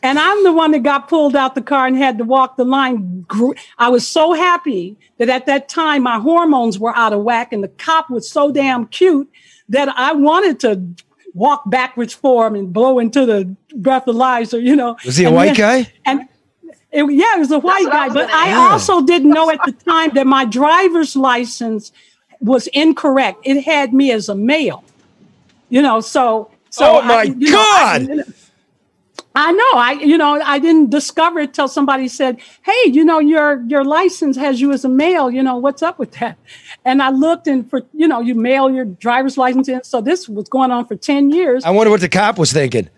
And 0.02 0.18
I'm 0.18 0.44
the 0.44 0.54
one 0.54 0.72
that 0.72 0.84
got 0.84 1.08
pulled 1.10 1.36
out 1.36 1.54
the 1.56 1.62
car 1.62 1.86
and 1.86 1.96
had 1.98 2.18
to 2.20 2.24
walk 2.24 2.58
the 2.58 2.64
line. 2.66 3.26
I 3.78 3.90
was 3.90 4.08
so 4.08 4.34
happy 4.34 4.98
that 5.18 5.30
at 5.30 5.46
that 5.48 5.70
time 5.70 6.04
my 6.04 6.20
hormones 6.20 6.80
were 6.80 6.96
out 6.96 7.14
of 7.14 7.24
whack 7.24 7.52
and 7.54 7.64
the 7.64 7.68
cop 7.68 8.10
was 8.10 8.30
so 8.30 8.52
damn 8.52 8.88
cute 8.88 9.30
that 9.70 9.90
I 9.90 10.14
wanted 10.14 10.60
to 10.62 10.82
walk 11.36 11.70
backwards 11.70 12.14
for 12.14 12.48
him 12.48 12.56
and 12.56 12.74
blow 12.74 12.98
into 13.00 13.26
the 13.26 13.56
breathalyzer, 13.76 14.62
you 14.62 14.76
know. 14.76 14.98
Was 15.06 15.18
he 15.18 15.26
a 15.26 15.28
And 15.28 15.36
white 15.36 15.56
then- 15.58 15.84
guy? 15.84 15.94
And 16.06 16.22
it, 16.92 17.04
yeah, 17.14 17.36
it 17.36 17.40
was 17.40 17.52
a 17.52 17.60
white 17.60 17.84
what 17.84 17.94
I 17.94 17.98
guy, 18.00 18.06
was 18.08 18.14
but 18.16 18.30
I 18.32 18.48
ask. 18.50 18.72
also 18.90 19.06
didn't 19.06 19.30
know 19.30 19.52
at 19.52 19.60
the 19.66 19.74
time 19.74 20.12
that 20.16 20.26
my 20.26 20.46
driver's 20.46 21.16
license 21.16 21.92
was 22.42 22.66
incorrect. 22.68 23.42
It 23.44 23.62
had 23.62 23.94
me 23.94 24.12
as 24.12 24.28
a 24.30 24.34
male, 24.36 24.84
you 25.70 25.82
know. 25.82 26.02
So, 26.02 26.52
so 26.70 27.00
Oh, 27.00 27.02
my 27.02 27.14
I, 27.16 27.24
you 27.24 27.52
know, 27.52 27.60
I- 27.60 28.06
God! 28.08 28.24
I 29.36 29.52
know. 29.52 29.72
I 29.76 29.92
you 30.02 30.18
know 30.18 30.42
I 30.42 30.60
didn't 30.60 30.90
discover 30.90 31.40
it 31.40 31.54
till 31.54 31.68
somebody 31.68 32.08
said, 32.08 32.40
"Hey, 32.64 32.90
you 32.90 33.06
know 33.06 33.20
your 33.20 33.62
your 33.68 33.84
license 33.86 34.36
has 34.38 34.60
you 34.60 34.72
as 34.72 34.84
a 34.84 34.90
male. 34.90 35.30
You 35.30 35.44
know 35.44 35.56
what's 35.58 35.84
up 35.84 36.00
with 36.00 36.12
that?" 36.14 36.38
And 36.84 37.02
I 37.02 37.10
looked 37.10 37.48
and 37.48 37.70
for 37.70 37.84
you 37.94 38.08
know 38.08 38.22
you 38.22 38.34
mail 38.36 38.70
your 38.72 38.86
driver's 38.86 39.38
license 39.38 39.70
in. 39.70 39.84
So 39.84 40.02
this 40.02 40.28
was 40.28 40.50
going 40.50 40.72
on 40.72 40.86
for 40.88 40.96
ten 40.96 41.30
years. 41.32 41.64
I 41.64 41.70
wonder 41.70 41.92
what 41.92 42.02
the 42.02 42.10
cop 42.10 42.40
was 42.40 42.52
thinking. 42.52 42.90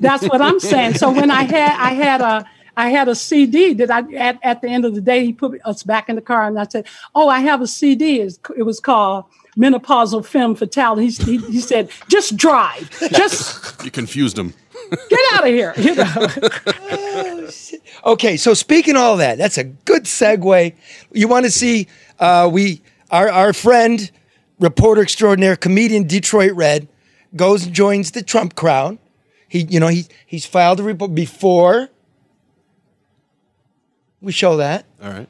That's 0.00 0.22
what 0.28 0.40
I'm 0.40 0.60
saying. 0.60 0.94
So 0.94 1.10
when 1.10 1.30
I 1.30 1.42
had 1.42 1.76
I 1.78 1.94
had 1.94 2.20
a 2.20 2.44
I 2.76 2.88
had 2.90 3.08
a 3.08 3.14
CD 3.16 3.74
that 3.74 3.90
I 3.90 4.00
at, 4.14 4.38
at 4.42 4.62
the 4.62 4.68
end 4.68 4.84
of 4.84 4.94
the 4.94 5.00
day 5.00 5.26
he 5.26 5.32
put 5.32 5.60
us 5.64 5.82
back 5.82 6.08
in 6.08 6.14
the 6.14 6.22
car 6.22 6.46
and 6.46 6.58
I 6.60 6.64
said, 6.64 6.86
"Oh, 7.14 7.28
I 7.28 7.40
have 7.40 7.60
a 7.60 7.66
CD. 7.66 8.20
It 8.20 8.62
was 8.62 8.78
called." 8.78 9.24
Menopausal 9.56 10.24
femme 10.24 10.54
fatale. 10.54 10.96
He, 10.96 11.08
he, 11.10 11.36
he 11.38 11.60
said, 11.60 11.90
just 12.08 12.36
drive. 12.36 12.88
Just 13.12 13.84
You 13.84 13.90
confused 13.90 14.38
him. 14.38 14.54
get 15.08 15.20
out 15.32 15.46
of 15.46 15.52
here. 15.52 15.74
You 15.78 15.94
know? 15.94 17.48
Okay, 18.04 18.36
so 18.36 18.54
speaking 18.54 18.96
of 18.96 19.02
all 19.02 19.16
that, 19.18 19.36
that's 19.38 19.58
a 19.58 19.64
good 19.64 20.04
segue. 20.04 20.74
You 21.12 21.28
want 21.28 21.44
to 21.44 21.50
see 21.50 21.86
uh, 22.18 22.48
we 22.52 22.82
our 23.10 23.28
our 23.30 23.52
friend, 23.52 24.10
reporter 24.58 25.02
extraordinaire, 25.02 25.56
comedian 25.56 26.06
Detroit 26.06 26.52
Red, 26.52 26.88
goes 27.36 27.66
and 27.66 27.74
joins 27.74 28.12
the 28.12 28.22
Trump 28.22 28.54
crowd. 28.54 28.98
He, 29.48 29.60
you 29.64 29.78
know, 29.80 29.88
he 29.88 30.06
he's 30.26 30.46
filed 30.46 30.80
a 30.80 30.82
report 30.82 31.14
before. 31.14 31.88
We 34.20 34.32
show 34.32 34.56
that. 34.56 34.86
All 35.02 35.10
right. 35.10 35.28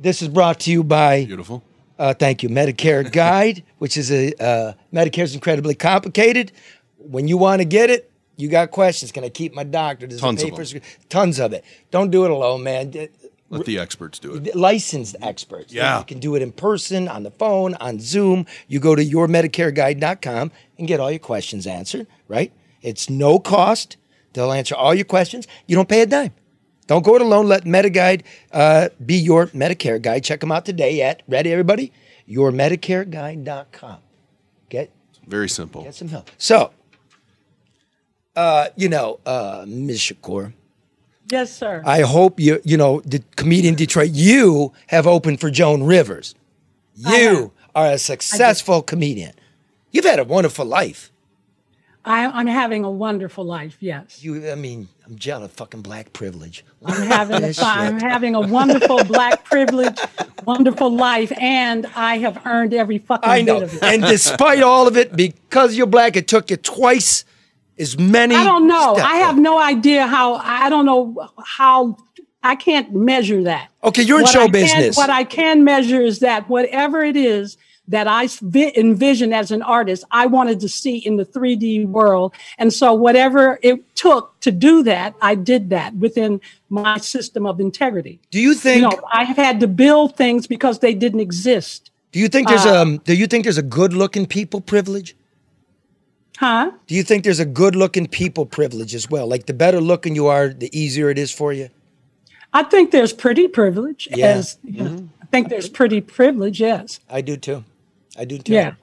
This 0.00 0.22
is 0.22 0.28
brought 0.28 0.60
to 0.60 0.70
you 0.70 0.82
by 0.84 1.24
Beautiful. 1.26 1.62
Uh, 1.98 2.14
thank 2.14 2.42
you, 2.42 2.48
Medicare 2.48 3.10
Guide, 3.12 3.62
which 3.78 3.96
is 3.96 4.10
a 4.10 4.32
uh, 4.42 4.72
Medicare 4.92 5.24
is 5.24 5.34
incredibly 5.34 5.74
complicated. 5.74 6.52
When 6.98 7.28
you 7.28 7.36
want 7.36 7.60
to 7.60 7.64
get 7.64 7.90
it, 7.90 8.10
you 8.36 8.48
got 8.48 8.70
questions. 8.70 9.12
Can 9.12 9.24
I 9.24 9.28
keep 9.28 9.54
my 9.54 9.64
doctor? 9.64 10.06
Does 10.06 10.20
Tons 10.20 10.42
of 10.42 10.50
for 10.50 10.80
Tons 11.08 11.38
of 11.40 11.52
it. 11.52 11.64
Don't 11.90 12.10
do 12.10 12.24
it 12.24 12.30
alone, 12.30 12.62
man. 12.62 12.92
Let 13.48 13.64
the 13.64 13.78
experts 13.78 14.18
do 14.18 14.34
it. 14.34 14.56
Licensed 14.56 15.16
experts. 15.22 15.72
Yeah. 15.72 16.00
You 16.00 16.04
can 16.04 16.18
do 16.18 16.34
it 16.34 16.42
in 16.42 16.52
person, 16.52 17.06
on 17.06 17.22
the 17.22 17.30
phone, 17.30 17.74
on 17.74 18.00
Zoom. 18.00 18.44
You 18.66 18.80
go 18.80 18.94
to 18.94 19.04
yourmedicareguide.com 19.04 20.50
and 20.78 20.88
get 20.88 20.98
all 20.98 21.10
your 21.10 21.20
questions 21.20 21.66
answered, 21.66 22.08
right? 22.28 22.52
It's 22.82 23.08
no 23.08 23.38
cost. 23.38 23.96
They'll 24.32 24.52
answer 24.52 24.74
all 24.74 24.94
your 24.94 25.04
questions. 25.04 25.46
You 25.66 25.76
don't 25.76 25.88
pay 25.88 26.02
a 26.02 26.06
dime. 26.06 26.32
Don't 26.86 27.04
go 27.04 27.16
it 27.16 27.22
alone. 27.22 27.46
Let 27.48 27.64
MediGuide 27.64 28.22
uh, 28.52 28.88
be 29.04 29.16
your 29.16 29.48
Medicare 29.48 30.00
guide. 30.00 30.22
Check 30.24 30.40
them 30.40 30.52
out 30.52 30.64
today 30.64 31.02
at, 31.02 31.22
ready 31.26 31.50
everybody? 31.52 31.92
Yourmedicareguide.com. 32.28 33.98
Get, 34.68 34.90
Very 35.26 35.48
simple. 35.48 35.82
get 35.82 35.94
some 35.94 36.08
help. 36.08 36.30
So, 36.38 36.70
uh, 38.34 38.68
you 38.76 38.88
know, 38.88 39.18
uh, 39.26 39.64
Ms. 39.66 39.98
Shakur, 40.00 40.52
yes, 41.30 41.52
sir. 41.56 41.82
I 41.84 42.02
hope 42.02 42.38
you, 42.38 42.60
you 42.64 42.76
know, 42.76 43.00
the 43.04 43.22
comedian 43.36 43.74
Detroit, 43.74 44.10
you 44.12 44.72
have 44.88 45.06
opened 45.06 45.40
for 45.40 45.50
Joan 45.50 45.82
Rivers. 45.82 46.34
You 46.94 47.52
are 47.74 47.92
a 47.92 47.98
successful 47.98 48.82
comedian. 48.82 49.32
You've 49.90 50.04
had 50.04 50.18
a 50.18 50.24
wonderful 50.24 50.64
life. 50.64 51.10
I, 52.04 52.26
I'm 52.26 52.46
having 52.46 52.84
a 52.84 52.90
wonderful 52.90 53.44
life. 53.44 53.76
Yes, 53.80 54.22
You, 54.22 54.50
I 54.50 54.54
mean, 54.54 54.88
I'm 55.06 55.16
jealous. 55.16 55.52
Fucking 55.52 55.82
black 55.82 56.12
privilege. 56.12 56.64
I'm 56.84 57.06
having 57.06 57.44
a, 57.44 57.52
I'm 57.62 58.00
having 58.00 58.34
a 58.34 58.40
wonderful 58.40 59.04
black 59.04 59.44
privilege, 59.44 59.96
wonderful 60.44 60.90
life, 60.94 61.32
and 61.40 61.86
I 61.94 62.18
have 62.18 62.42
earned 62.44 62.74
every 62.74 62.98
fucking 62.98 63.28
I 63.30 63.38
bit 63.40 63.46
know. 63.46 63.60
of 63.62 63.74
it. 63.74 63.82
And 63.84 64.02
despite 64.02 64.62
all 64.62 64.88
of 64.88 64.96
it, 64.96 65.14
because 65.14 65.76
you're 65.76 65.86
black, 65.86 66.16
it 66.16 66.26
took 66.26 66.50
you 66.50 66.56
twice 66.56 67.24
as 67.78 67.96
many. 67.98 68.34
I 68.34 68.42
don't 68.42 68.66
know. 68.66 68.94
steps. 68.94 69.08
I 69.08 69.16
have 69.18 69.38
no 69.38 69.58
idea 69.60 70.06
how. 70.08 70.34
I 70.34 70.68
don't 70.70 70.86
know 70.86 71.28
how. 71.44 71.98
I 72.42 72.56
can't 72.56 72.92
measure 72.94 73.42
that. 73.44 73.68
Okay, 73.84 74.02
you're 74.02 74.18
in 74.18 74.22
What 74.24 74.32
show 74.32 74.40
I 74.42 74.44
can- 74.44 74.52
business. 74.52 74.96
what 74.96 75.10
I 75.10 75.22
can 75.24 75.62
measure 75.62 76.00
is 76.00 76.18
that 76.20 76.48
whatever 76.48 77.04
it 77.04 77.16
is 77.16 77.56
that 77.88 78.08
I 78.08 78.28
vi- 78.42 78.72
envision 78.76 79.32
as 79.32 79.50
an 79.50 79.62
artist, 79.62 80.04
I 80.10 80.26
wanted 80.26 80.60
to 80.60 80.68
see 80.68 80.98
in 80.98 81.16
the 81.16 81.24
3D 81.24 81.86
world. 81.86 82.34
And 82.58 82.72
so 82.72 82.92
whatever 82.94 83.58
it 83.62 83.94
took 83.94 84.38
to 84.40 84.50
do 84.50 84.82
that, 84.84 85.14
I 85.22 85.34
did 85.34 85.70
that 85.70 85.94
within 85.94 86.40
my 86.68 86.98
system 86.98 87.46
of 87.46 87.60
integrity. 87.60 88.20
Do 88.30 88.40
you 88.40 88.54
think? 88.54 88.82
You 88.82 88.88
know, 88.88 89.00
I 89.12 89.24
have 89.24 89.36
had 89.36 89.60
to 89.60 89.68
build 89.68 90.16
things 90.16 90.46
because 90.46 90.80
they 90.80 90.94
didn't 90.94 91.20
exist. 91.20 91.90
do 92.12 92.18
you 92.18 92.28
think 92.28 92.48
there's 92.48 92.66
uh, 92.66 92.82
um? 92.82 92.98
Do 92.98 93.14
you 93.14 93.26
think 93.26 93.44
there's 93.44 93.58
a 93.58 93.62
good 93.62 93.92
looking 93.92 94.26
people 94.26 94.60
privilege? 94.60 95.14
Huh? 96.38 96.70
Do 96.86 96.94
you 96.94 97.02
think 97.02 97.24
there's 97.24 97.40
a 97.40 97.46
good 97.46 97.74
looking 97.74 98.06
people 98.06 98.44
privilege 98.44 98.94
as 98.94 99.08
well? 99.08 99.26
Like 99.26 99.46
the 99.46 99.54
better 99.54 99.80
looking 99.80 100.14
you 100.14 100.26
are, 100.26 100.48
the 100.48 100.68
easier 100.78 101.08
it 101.08 101.18
is 101.18 101.32
for 101.32 101.52
you. 101.52 101.70
I 102.52 102.62
think 102.62 102.90
there's 102.90 103.12
pretty 103.12 103.48
privilege. 103.48 104.08
Yeah. 104.10 104.26
As, 104.26 104.58
you 104.62 104.82
know, 104.84 105.08
I 105.22 105.26
think 105.26 105.48
there's 105.48 105.68
pretty 105.68 106.00
privilege, 106.00 106.60
yes. 106.60 107.00
I 107.08 107.20
do 107.20 107.36
too. 107.36 107.64
I 108.18 108.24
do 108.24 108.38
too. 108.38 108.52
Yeah. 108.52 108.74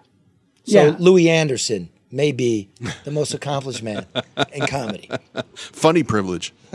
So 0.66 0.86
yeah. 0.86 0.96
Louie 1.00 1.30
Anderson 1.30 1.90
may 2.12 2.32
be 2.32 2.70
the 3.04 3.12
most 3.12 3.34
accomplished 3.34 3.82
man 3.84 4.06
in 4.54 4.66
comedy. 4.68 5.10
Funny 5.56 6.04
privilege. 6.04 6.54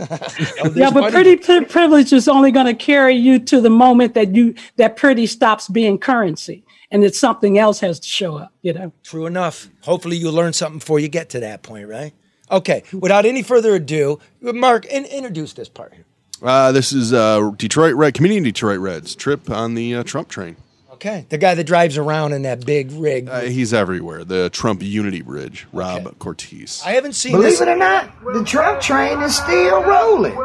yeah, 0.75 0.91
but 0.91 1.11
pretty 1.11 1.37
pri- 1.37 1.63
privilege 1.63 2.13
is 2.13 2.27
only 2.27 2.51
going 2.51 2.65
to 2.65 2.73
carry 2.73 3.15
you 3.15 3.39
to 3.39 3.61
the 3.61 3.69
moment 3.69 4.13
that 4.13 4.35
you 4.35 4.53
that 4.75 4.97
pretty 4.97 5.25
stops 5.25 5.67
being 5.67 5.97
currency, 5.97 6.63
and 6.91 7.01
that 7.03 7.15
something 7.15 7.57
else 7.57 7.79
has 7.79 7.99
to 7.99 8.07
show 8.07 8.37
up. 8.37 8.53
You 8.61 8.73
know. 8.73 8.93
True 9.03 9.25
enough. 9.25 9.69
Hopefully, 9.81 10.17
you'll 10.17 10.33
learn 10.33 10.53
something 10.53 10.79
before 10.79 10.99
you 10.99 11.07
get 11.07 11.29
to 11.29 11.39
that 11.39 11.63
point, 11.63 11.87
right? 11.87 12.13
Okay. 12.51 12.83
Without 12.93 13.25
any 13.25 13.43
further 13.43 13.75
ado, 13.75 14.19
Mark, 14.41 14.85
in- 14.85 15.05
introduce 15.05 15.53
this 15.53 15.69
part 15.69 15.93
here. 15.93 16.05
Uh, 16.41 16.71
this 16.71 16.93
is 16.93 17.13
uh, 17.13 17.51
Detroit 17.57 17.95
Red, 17.95 18.13
comedian 18.13 18.43
Detroit 18.43 18.79
Reds 18.79 19.13
trip 19.15 19.49
on 19.49 19.75
the 19.75 19.95
uh, 19.95 20.03
Trump 20.03 20.29
train. 20.29 20.55
Okay. 20.99 21.25
The 21.29 21.37
guy 21.37 21.55
that 21.55 21.63
drives 21.63 21.97
around 21.97 22.33
in 22.33 22.41
that 22.41 22.65
big 22.65 22.91
rig. 22.91 23.29
Uh, 23.29 23.39
he's 23.41 23.73
everywhere. 23.73 24.25
The 24.25 24.49
Trump 24.49 24.83
Unity 24.83 25.21
Bridge, 25.21 25.65
Rob 25.71 26.19
Cortez. 26.19 26.83
I 26.85 26.91
haven't 26.91 27.13
seen 27.13 27.31
Believe 27.31 27.51
this. 27.51 27.61
it 27.61 27.69
or 27.69 27.77
not, 27.77 28.11
the 28.33 28.43
Trump 28.43 28.81
train 28.81 29.21
is 29.21 29.33
still 29.33 29.81
rolling. 29.81 30.35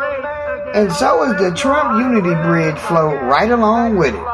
And 0.73 0.93
so 0.93 1.25
is 1.25 1.41
the 1.43 1.53
Trump 1.57 1.99
Unity 1.99 2.35
Bridge 2.47 2.79
float 2.79 3.21
right 3.23 3.51
along 3.51 3.97
with 3.97 4.15
it. 4.15 4.25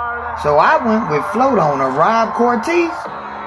So 0.42 0.58
I 0.58 0.76
went 0.84 1.10
with 1.10 1.24
float 1.32 1.58
owner 1.58 1.88
Rob 1.88 2.34
Cortez 2.34 2.90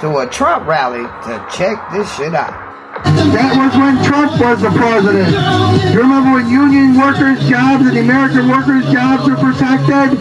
to 0.01 0.17
a 0.17 0.27
Trump 0.31 0.67
rally 0.67 1.03
to 1.03 1.47
check 1.55 1.77
this 1.91 2.11
shit 2.15 2.33
out. 2.33 2.72
That 3.03 3.55
was 3.57 3.75
when 3.75 4.01
Trump 4.03 4.39
was 4.39 4.61
the 4.61 4.69
president. 4.69 5.29
You 5.93 6.01
remember 6.01 6.33
when 6.33 6.49
union 6.49 6.97
workers' 6.97 7.39
jobs 7.49 7.85
and 7.85 7.97
American 7.97 8.47
workers' 8.47 8.85
jobs 8.91 9.29
were 9.29 9.35
protected? 9.35 10.19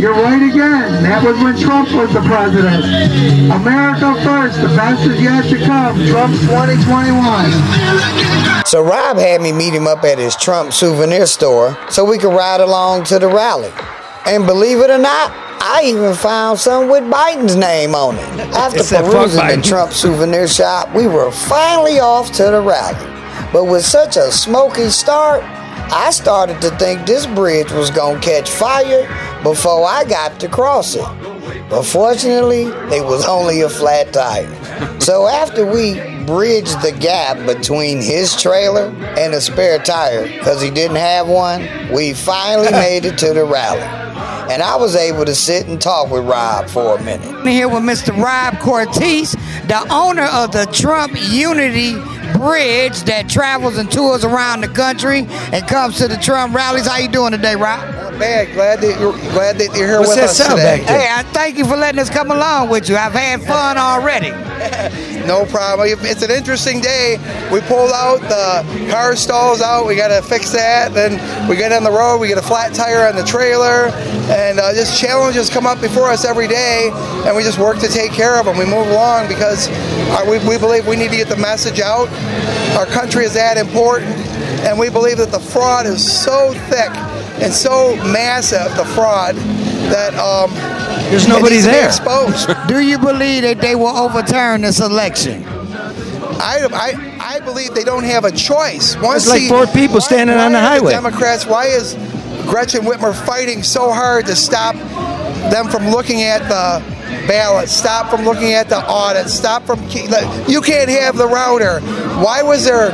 You're 0.00 0.14
right 0.14 0.42
again. 0.42 1.02
That 1.02 1.22
was 1.22 1.36
when 1.38 1.56
Trump 1.58 1.92
was 1.92 2.12
the 2.12 2.20
president. 2.22 2.84
America 3.52 4.14
first. 4.24 4.60
The 4.60 4.68
best 4.68 5.06
is 5.06 5.20
yet 5.20 5.44
to 5.50 5.58
come. 5.64 5.96
Trump 6.06 6.34
2021. 6.50 8.66
So 8.66 8.82
Rob 8.82 9.18
had 9.18 9.40
me 9.40 9.52
meet 9.52 9.74
him 9.74 9.86
up 9.86 10.04
at 10.04 10.18
his 10.18 10.34
Trump 10.36 10.72
souvenir 10.72 11.26
store 11.26 11.76
so 11.90 12.04
we 12.04 12.18
could 12.18 12.34
ride 12.34 12.60
along 12.60 13.04
to 13.04 13.18
the 13.18 13.28
rally. 13.28 13.72
And 14.26 14.46
believe 14.46 14.78
it 14.80 14.90
or 14.90 14.98
not, 14.98 15.32
I 15.60 15.82
even 15.84 16.14
found 16.14 16.58
some 16.58 16.88
with 16.88 17.04
Biden's 17.04 17.56
name 17.56 17.94
on 17.94 18.16
it. 18.16 18.40
After 18.54 18.82
perusing 18.82 19.46
the 19.46 19.54
Biden." 19.54 19.64
Trump 19.64 19.92
souvenir 19.92 20.48
shop, 20.48 20.94
we 20.94 21.06
were 21.06 21.30
finally 21.30 22.00
off 22.00 22.32
to 22.32 22.44
the 22.44 22.60
rally. 22.60 22.96
But 23.52 23.64
with 23.64 23.84
such 23.84 24.16
a 24.16 24.32
smoky 24.32 24.88
start, 24.90 25.42
I 25.92 26.10
started 26.10 26.60
to 26.62 26.70
think 26.76 27.06
this 27.06 27.26
bridge 27.26 27.70
was 27.72 27.90
gonna 27.90 28.20
catch 28.20 28.50
fire 28.50 29.06
before 29.42 29.86
I 29.86 30.04
got 30.04 30.40
to 30.40 30.48
cross 30.48 30.94
it. 30.94 31.04
But 31.68 31.82
fortunately, 31.84 32.64
it 32.64 33.04
was 33.04 33.26
only 33.26 33.60
a 33.62 33.68
flat 33.68 34.12
tire. 34.12 34.50
So 35.04 35.28
after 35.28 35.66
we 35.66 35.94
bridged 36.24 36.80
the 36.80 36.90
gap 36.90 37.44
between 37.46 38.00
his 38.00 38.40
trailer 38.40 38.86
and 39.18 39.34
a 39.34 39.40
spare 39.40 39.78
tire, 39.78 40.26
because 40.26 40.62
he 40.62 40.70
didn't 40.70 40.96
have 40.96 41.28
one, 41.28 41.68
we 41.92 42.14
finally 42.14 42.70
made 42.72 43.04
it 43.04 43.18
to 43.18 43.34
the 43.34 43.44
rally. 43.44 43.82
And 44.50 44.62
I 44.62 44.76
was 44.76 44.96
able 44.96 45.26
to 45.26 45.34
sit 45.34 45.66
and 45.66 45.80
talk 45.80 46.10
with 46.10 46.24
Rob 46.24 46.68
for 46.68 46.96
a 46.96 47.02
minute. 47.02 47.28
I'm 47.28 47.46
here 47.46 47.68
with 47.68 47.82
Mr. 47.82 48.16
Rob 48.16 48.58
Cortez, 48.60 49.32
the 49.66 49.86
owner 49.90 50.24
of 50.24 50.52
the 50.52 50.64
Trump 50.72 51.12
Unity 51.30 51.94
Bridge 52.34 53.02
that 53.04 53.28
travels 53.28 53.78
and 53.78 53.90
tours 53.90 54.24
around 54.24 54.60
the 54.60 54.68
country 54.68 55.26
and 55.28 55.66
comes 55.66 55.96
to 55.98 56.08
the 56.08 56.16
Trump 56.16 56.54
rallies. 56.54 56.86
How 56.86 56.98
you 56.98 57.08
doing 57.08 57.30
today, 57.32 57.54
Rob? 57.54 57.80
Not 57.94 58.18
bad. 58.18 58.52
Glad 58.54 58.80
that 58.80 59.00
you're 59.00 59.12
glad 59.32 59.56
that 59.58 59.74
you're 59.76 59.86
here 59.86 59.98
What's 60.00 60.10
with 60.10 60.18
that 60.18 60.30
us 60.30 60.36
sound 60.36 60.50
today. 60.58 60.78
back 60.78 60.86
there? 60.86 60.98
Hey, 61.00 61.08
I 61.10 61.22
thank 61.32 61.56
you 61.58 61.64
for 61.64 61.76
letting 61.76 62.00
us 62.00 62.10
come 62.10 62.30
along 62.30 62.68
with 62.70 62.88
you. 62.88 62.96
I've 62.96 63.12
had 63.12 63.42
fun 63.42 63.78
already. 63.78 64.32
No 65.24 65.46
problem. 65.46 65.88
It's 65.88 66.20
an 66.20 66.30
interesting 66.30 66.82
day. 66.82 67.16
We 67.50 67.62
pulled 67.62 67.92
out 67.92 68.20
the 68.20 68.90
car 68.90 69.16
stalls 69.16 69.62
out. 69.62 69.86
We 69.86 69.96
got 69.96 70.08
to 70.08 70.20
fix 70.20 70.50
that. 70.52 70.92
Then 70.92 71.12
we 71.48 71.56
get 71.56 71.72
on 71.72 71.82
the 71.82 71.90
road. 71.90 72.18
We 72.18 72.28
get 72.28 72.36
a 72.36 72.42
flat 72.42 72.74
tire 72.74 73.08
on 73.08 73.16
the 73.16 73.24
trailer, 73.24 73.88
and 74.28 74.60
uh, 74.60 74.74
just 74.74 75.00
challenges 75.00 75.48
come 75.48 75.64
up 75.66 75.80
before 75.80 76.10
us 76.10 76.26
every 76.26 76.46
day, 76.46 76.90
and 77.24 77.34
we 77.34 77.42
just 77.42 77.58
work 77.58 77.78
to 77.78 77.88
take 77.88 78.12
care 78.12 78.38
of 78.38 78.44
them. 78.44 78.58
We 78.58 78.66
move 78.66 78.86
along 78.88 79.28
because 79.28 79.68
uh, 80.12 80.26
we, 80.28 80.36
we 80.46 80.58
believe 80.58 80.86
we 80.86 80.96
need 80.96 81.10
to 81.10 81.16
get 81.16 81.28
the 81.28 81.38
message 81.38 81.80
out. 81.80 82.08
Our 82.78 82.86
country 82.86 83.24
is 83.24 83.34
that 83.34 83.56
important, 83.56 84.10
and 84.66 84.78
we 84.78 84.90
believe 84.90 85.18
that 85.18 85.30
the 85.30 85.38
fraud 85.40 85.86
is 85.86 86.02
so 86.04 86.52
thick 86.68 86.90
and 87.42 87.52
so 87.52 87.94
massive, 88.12 88.74
the 88.76 88.84
fraud, 88.94 89.34
that 89.90 90.14
um, 90.14 90.50
There's 91.10 91.28
nobody 91.28 91.56
needs 91.56 91.66
to 91.66 91.70
be 91.70 91.76
there. 91.76 91.86
exposed. 91.86 92.48
Do 92.68 92.80
you 92.80 92.98
believe 92.98 93.42
that 93.42 93.60
they 93.60 93.74
will 93.76 93.96
overturn 93.96 94.62
this 94.62 94.80
election? 94.80 95.44
I, 95.46 96.66
I, 96.72 97.36
I 97.36 97.40
believe 97.40 97.74
they 97.74 97.84
don't 97.84 98.04
have 98.04 98.24
a 98.24 98.32
choice. 98.32 98.96
Once 98.96 99.26
There's 99.26 99.28
like 99.28 99.42
the- 99.42 99.48
four 99.48 99.66
people 99.68 100.00
standing 100.00 100.36
on 100.36 100.52
the 100.52 100.60
highway. 100.60 100.92
Democrats, 100.92 101.46
why 101.46 101.66
is 101.66 101.94
Gretchen 102.48 102.82
Whitmer 102.82 103.14
fighting 103.26 103.62
so 103.62 103.92
hard 103.92 104.26
to 104.26 104.34
stop 104.36 104.74
them 105.50 105.68
from 105.68 105.88
looking 105.88 106.22
at 106.22 106.40
the 106.48 106.82
ballots, 107.26 107.72
stop 107.72 108.10
from 108.10 108.24
looking 108.24 108.52
at 108.52 108.68
the 108.68 108.78
audit, 108.88 109.28
stop 109.28 109.62
from 109.64 109.80
you 110.48 110.60
can't 110.60 110.90
have 110.90 111.16
the 111.16 111.26
router. 111.26 111.80
Why 112.20 112.42
was 112.42 112.64
there 112.64 112.90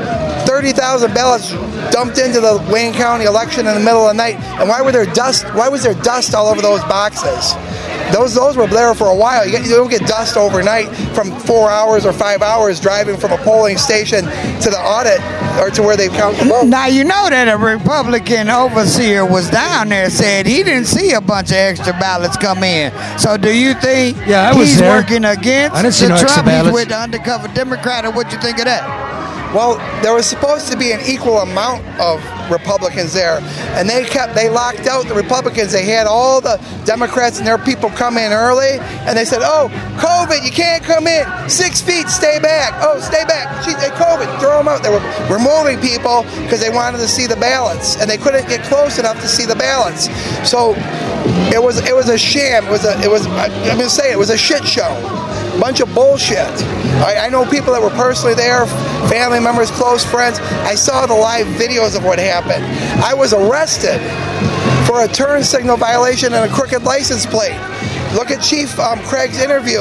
30,000 0.47 1.15
ballots 1.15 1.51
dumped 1.93 2.19
into 2.19 2.41
the 2.41 2.65
Wayne 2.73 2.93
County 2.93 3.25
election 3.25 3.67
in 3.67 3.75
the 3.75 3.81
middle 3.81 4.03
of 4.03 4.09
the 4.09 4.15
night? 4.15 4.37
And 4.61 4.69
why 4.69 4.83
were 4.83 4.93
there 4.93 5.07
dust? 5.07 5.45
Why 5.55 5.69
was 5.69 5.83
there 5.83 5.95
dust 5.95 6.35
all 6.35 6.49
over 6.49 6.61
those 6.61 6.83
boxes? 6.83 7.55
Those 8.13 8.35
those 8.35 8.57
were 8.57 8.67
there 8.67 8.95
for 8.95 9.09
a 9.09 9.15
while. 9.15 9.45
You, 9.47 9.53
get, 9.53 9.63
you 9.65 9.71
don't 9.71 9.91
get 9.91 10.07
dust 10.07 10.37
overnight 10.37 10.89
from 11.15 11.31
four 11.41 11.71
hours 11.71 12.05
or 12.07 12.13
five 12.13 12.43
hours 12.43 12.81
driving 12.81 13.17
from 13.17 13.33
a 13.33 13.39
polling 13.39 13.79
station 13.79 14.25
to 14.25 14.69
the 14.71 14.79
audit 14.81 15.21
or 15.61 15.71
to 15.71 15.83
where 15.83 15.97
they 15.97 16.09
count 16.09 16.37
the 16.39 16.45
votes. 16.45 16.67
Now 16.67 16.87
you 16.87 17.05
know 17.05 17.29
that 17.31 17.49
a 17.49 17.57
Republican 17.57 18.49
overseer 18.51 19.25
was 19.25 19.51
down 19.51 19.89
there 19.91 20.11
said 20.11 20.47
he 20.47 20.63
didn't 20.63 20.87
see 20.87 21.13
a 21.13 21.21
bunch 21.21 21.51
of 21.51 21.57
extra 21.57 21.93
ballots 21.95 22.37
come 22.37 22.63
in. 22.65 22.93
So 23.19 23.37
do 23.37 23.53
you 23.57 23.75
think 23.75 24.17
Yeah, 24.27 24.51
I 24.51 24.57
was 24.57 24.69
he's 24.69 24.79
there. 24.79 24.97
working 24.97 25.25
against 25.25 25.77
I 25.77 25.83
didn't 25.83 25.95
see 25.95 26.05
the 26.07 26.11
no 26.11 26.15
extra 26.17 26.43
Trump? 26.43 26.65
He's 26.65 26.73
with 26.73 26.89
the 26.89 26.99
undercover 26.99 27.49
Democrat, 27.49 28.05
or 28.05 28.13
what 28.13 28.33
you 28.33 28.39
think 28.39 28.59
of 28.59 28.65
that? 28.65 29.55
Well, 29.55 29.77
there 30.03 30.15
was 30.15 30.27
supposed 30.27 30.71
to 30.71 30.79
be 30.79 30.93
an 30.93 31.01
equal 31.07 31.39
amount 31.39 31.85
of 32.01 32.23
Republicans 32.51 33.13
there, 33.13 33.39
and 33.77 33.89
they 33.89 34.05
kept 34.05 34.35
they 34.35 34.49
locked 34.49 34.87
out 34.87 35.07
the 35.07 35.15
Republicans. 35.15 35.73
They 35.73 35.85
had 35.85 36.07
all 36.07 36.41
the 36.41 36.61
Democrats 36.85 37.39
and 37.39 37.47
their 37.47 37.59
people 37.59 37.91
come 37.91 38.19
in 38.19 38.33
early, 38.33 38.79
and 39.07 39.17
they 39.17 39.25
said, 39.25 39.43
"Oh, 39.43 39.71
COVID, 39.99 40.45
you 40.45 40.51
can't 40.51 40.83
come 40.83 41.07
in. 41.07 41.27
Six 41.49 41.81
feet, 41.81 42.09
stay 42.09 42.39
back. 42.41 42.75
Oh, 42.83 43.01
stay 43.01 43.25
back. 43.25 43.65
Gee, 43.65 43.73
COVID, 43.73 44.41
throw 44.41 44.59
them 44.59 44.69
out." 44.69 44.83
They 44.83 44.91
were 44.91 45.03
removing 45.29 45.81
people 45.81 46.25
because 46.43 46.61
they 46.61 46.71
wanted 46.71 46.99
to 46.99 47.09
see 47.09 47.27
the 47.27 47.37
ballots, 47.37 47.97
and 47.97 48.11
they 48.11 48.19
couldn't 48.19 48.49
get 48.49 48.63
close 48.65 48.99
enough 48.99 49.21
to 49.21 49.29
see 49.29 49.47
the 49.47 49.57
ballots. 49.57 50.09
So 50.49 50.75
it 51.53 51.63
was 51.63 51.79
it 51.87 51.95
was 51.95 52.09
a 52.09 52.19
sham. 52.19 52.67
It 52.67 52.71
was 52.71 52.85
a 52.85 53.01
it 53.03 53.11
was 53.11 53.27
I'm 53.27 53.79
gonna 53.79 53.89
say 53.89 54.13
it 54.13 54.19
was 54.19 54.31
a 54.31 54.37
shit 54.37 54.65
show 54.65 54.91
bunch 55.61 55.81
of 55.81 55.95
bullshit. 55.95 56.49
I, 57.05 57.27
I 57.27 57.29
know 57.29 57.45
people 57.45 57.73
that 57.73 57.83
were 57.83 57.91
personally 57.91 58.35
there, 58.35 58.67
family 59.09 59.41
members, 59.41 59.71
close 59.71 60.05
friends. 60.05 60.41
I 60.41 60.75
saw 60.75 61.07
the 61.07 61.15
live 61.15 61.47
videos 61.61 61.97
of 61.97 62.05
what 62.05 62.19
happened. 62.19 62.65
I 63.05 63.15
was 63.15 63.33
arrested 63.33 64.01
for 64.87 65.05
a 65.05 65.09
turn 65.09 65.45
signal 65.45 65.77
violation 65.77 66.33
and 66.33 66.51
a 66.51 66.55
crooked 66.55 66.83
license 66.83 67.27
plate. 67.27 67.59
Look 68.15 68.31
at 68.31 68.43
Chief 68.43 68.79
um, 68.79 68.99
Craig's 69.05 69.41
interview. 69.41 69.81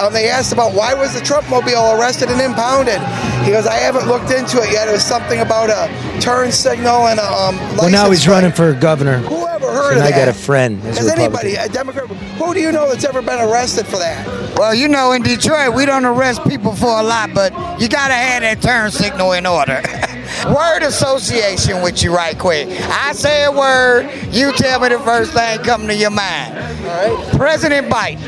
Um, 0.00 0.12
they 0.12 0.28
asked 0.28 0.52
about 0.52 0.74
why 0.74 0.92
was 0.94 1.14
the 1.14 1.20
Trump 1.20 1.48
mobile 1.48 1.92
arrested 2.00 2.28
and 2.28 2.40
impounded. 2.40 2.98
He 3.44 3.52
goes, 3.52 3.66
I 3.66 3.74
haven't 3.76 4.06
looked 4.08 4.30
into 4.30 4.58
it 4.58 4.72
yet. 4.72 4.88
It 4.88 4.92
was 4.92 5.04
something 5.04 5.40
about 5.40 5.70
a 5.70 6.20
turn 6.20 6.50
signal 6.52 7.06
and 7.06 7.18
a 7.20 7.24
um, 7.24 7.56
license 7.56 7.80
Well, 7.80 7.90
now 7.90 8.10
he's 8.10 8.24
plate. 8.24 8.32
running 8.34 8.52
for 8.52 8.72
governor. 8.74 9.18
Whoever 9.18 9.66
heard 9.66 9.92
So 9.94 9.98
of 9.98 10.04
that? 10.04 10.12
I 10.12 10.18
got 10.18 10.28
a 10.28 10.32
friend. 10.32 10.80
Has 10.82 11.06
a 11.06 11.12
anybody, 11.12 11.54
a 11.54 11.68
Democrat, 11.68 12.06
who 12.08 12.54
do 12.54 12.60
you 12.60 12.72
know 12.72 12.88
that's 12.88 13.04
ever 13.04 13.22
been 13.22 13.40
arrested 13.40 13.86
for 13.86 13.98
that? 13.98 14.26
Well, 14.58 14.74
you 14.74 14.88
know, 14.88 15.12
in 15.12 15.22
Detroit, 15.22 15.72
we 15.74 15.86
don't 15.86 16.04
arrest 16.04 16.44
people 16.48 16.74
for 16.74 16.98
a 16.98 17.02
lot, 17.02 17.32
but 17.34 17.52
you 17.80 17.88
gotta 17.88 18.14
have 18.14 18.42
that 18.42 18.60
turn 18.60 18.90
signal 18.90 19.32
in 19.32 19.46
order. 19.46 19.80
word 20.46 20.82
association 20.82 21.82
with 21.82 22.02
you, 22.02 22.14
right 22.14 22.38
quick. 22.38 22.68
I 22.70 23.12
say 23.12 23.44
a 23.44 23.52
word, 23.52 24.10
you 24.30 24.52
tell 24.52 24.80
me 24.80 24.88
the 24.88 24.98
first 25.00 25.32
thing 25.32 25.58
coming 25.60 25.88
to 25.88 25.94
your 25.94 26.10
mind. 26.10 26.56
All 26.56 27.16
right. 27.16 27.36
President 27.36 27.88
Biden, 27.88 28.20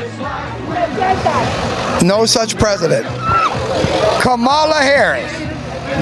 No 2.03 2.25
such 2.25 2.57
president. 2.57 3.05
Kamala 4.21 4.75
Harris. 4.81 5.31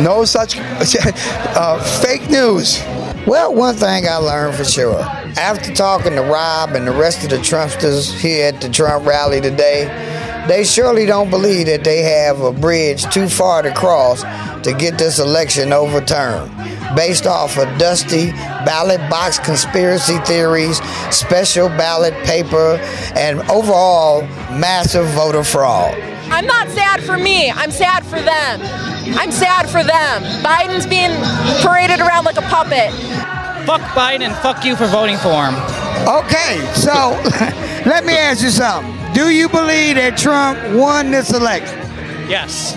No 0.03 0.25
such 0.25 0.57
uh, 0.59 2.01
fake 2.01 2.29
news. 2.29 2.81
Well, 3.27 3.53
one 3.53 3.75
thing 3.75 4.07
I 4.07 4.15
learned 4.15 4.55
for 4.55 4.63
sure. 4.63 4.99
After 5.37 5.73
talking 5.73 6.13
to 6.13 6.21
Rob 6.21 6.71
and 6.71 6.87
the 6.87 6.91
rest 6.91 7.23
of 7.23 7.29
the 7.29 7.37
Trumpsters 7.37 8.11
here 8.19 8.47
at 8.47 8.61
the 8.61 8.69
Trump 8.69 9.05
rally 9.05 9.39
today, 9.41 9.85
they 10.51 10.65
surely 10.65 11.05
don't 11.05 11.29
believe 11.29 11.67
that 11.67 11.85
they 11.85 12.01
have 12.01 12.41
a 12.41 12.51
bridge 12.51 13.05
too 13.05 13.29
far 13.29 13.61
to 13.61 13.73
cross 13.73 14.21
to 14.63 14.73
get 14.77 14.97
this 14.97 15.17
election 15.17 15.71
overturned. 15.71 16.51
Based 16.93 17.25
off 17.25 17.57
of 17.57 17.65
dusty 17.79 18.31
ballot 18.67 18.99
box 19.09 19.39
conspiracy 19.39 20.17
theories, 20.25 20.81
special 21.09 21.69
ballot 21.69 22.13
paper, 22.25 22.75
and 23.15 23.39
overall 23.49 24.23
massive 24.59 25.05
voter 25.11 25.45
fraud. 25.45 25.97
I'm 26.29 26.45
not 26.45 26.67
sad 26.67 27.01
for 27.01 27.17
me. 27.17 27.49
I'm 27.49 27.71
sad 27.71 28.05
for 28.05 28.19
them. 28.19 28.59
I'm 29.17 29.31
sad 29.31 29.69
for 29.69 29.85
them. 29.85 30.21
Biden's 30.43 30.85
being 30.85 31.11
paraded 31.61 32.01
around 32.01 32.25
like 32.25 32.37
a 32.37 32.41
puppet. 32.41 32.91
Fuck 33.65 33.81
Biden, 33.95 34.35
fuck 34.41 34.65
you 34.65 34.75
for 34.75 34.87
voting 34.87 35.15
for 35.15 35.45
him. 35.45 35.55
Okay, 36.09 36.59
so 36.75 36.91
let 37.89 38.03
me 38.03 38.17
ask 38.17 38.43
you 38.43 38.49
something. 38.49 39.00
Do 39.13 39.29
you 39.29 39.49
believe 39.49 39.95
that 39.95 40.17
Trump 40.17 40.57
won 40.77 41.11
this 41.11 41.33
election? 41.33 41.77
Yes. 42.29 42.75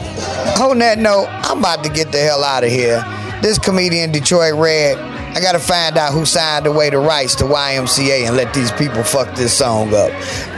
On 0.60 0.78
that 0.78 0.98
note, 0.98 1.26
I'm 1.28 1.58
about 1.58 1.84
to 1.84 1.90
get 1.90 2.10
the 2.10 2.18
hell 2.18 2.42
out 2.42 2.64
of 2.64 2.70
here. 2.70 3.04
This 3.40 3.58
comedian 3.58 4.10
Detroit 4.10 4.54
Red, 4.54 4.98
I 4.98 5.40
gotta 5.40 5.60
find 5.60 5.96
out 5.96 6.12
who 6.12 6.24
signed 6.24 6.66
away 6.66 6.90
the 6.90 6.98
rights 6.98 7.34
to 7.36 7.44
YMCA 7.44 8.26
and 8.26 8.36
let 8.36 8.52
these 8.52 8.72
people 8.72 9.04
fuck 9.04 9.34
this 9.36 9.56
song 9.56 9.94
up. 9.94 10.10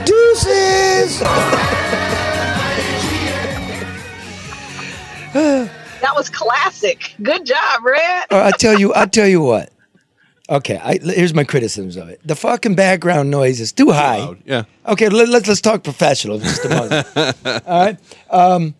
Deuces! 0.05 1.19
That 6.01 6.15
was 6.15 6.29
classic. 6.29 7.13
Good 7.21 7.45
job, 7.45 7.83
Red. 7.83 8.25
Uh, 8.31 8.51
I 8.53 8.57
tell 8.57 8.79
you, 8.79 8.93
I 8.95 9.05
tell 9.05 9.27
you 9.27 9.41
what. 9.41 9.71
Okay, 10.49 10.77
I, 10.81 10.97
here's 11.03 11.33
my 11.33 11.43
criticisms 11.43 11.97
of 11.97 12.07
it. 12.09 12.21
The 12.25 12.35
fucking 12.35 12.75
background 12.75 13.29
noise 13.29 13.59
is 13.59 13.73
too 13.73 13.91
high. 13.91 14.33
Yeah. 14.45 14.63
Okay, 14.85 15.09
let, 15.09 15.27
let's 15.27 15.47
let's 15.47 15.59
talk 15.61 15.83
professional 15.83 16.39
just 16.39 16.63
a 16.63 16.69
moment. 16.69 17.07
All 17.67 17.85
right. 17.85 17.97
Um, 18.29 18.75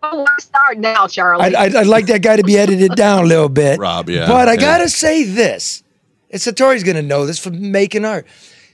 Oh, 0.00 0.18
let's 0.24 0.44
start 0.44 0.78
now, 0.78 1.08
Charlie. 1.08 1.44
I'd, 1.46 1.54
I'd, 1.56 1.74
I'd 1.74 1.86
like 1.88 2.06
that 2.06 2.22
guy 2.22 2.36
to 2.36 2.44
be 2.44 2.56
edited 2.56 2.92
down 2.94 3.24
a 3.24 3.26
little 3.26 3.48
bit. 3.48 3.80
Rob, 3.80 4.08
yeah. 4.08 4.28
But 4.28 4.48
I 4.48 4.52
Yeah. 4.52 4.60
gotta 4.60 4.88
say 4.88 5.24
this. 5.24 5.82
And 6.30 6.40
Satori's 6.40 6.84
gonna 6.84 7.02
know 7.02 7.26
this 7.26 7.40
from 7.40 7.72
making 7.72 8.04
art. 8.04 8.24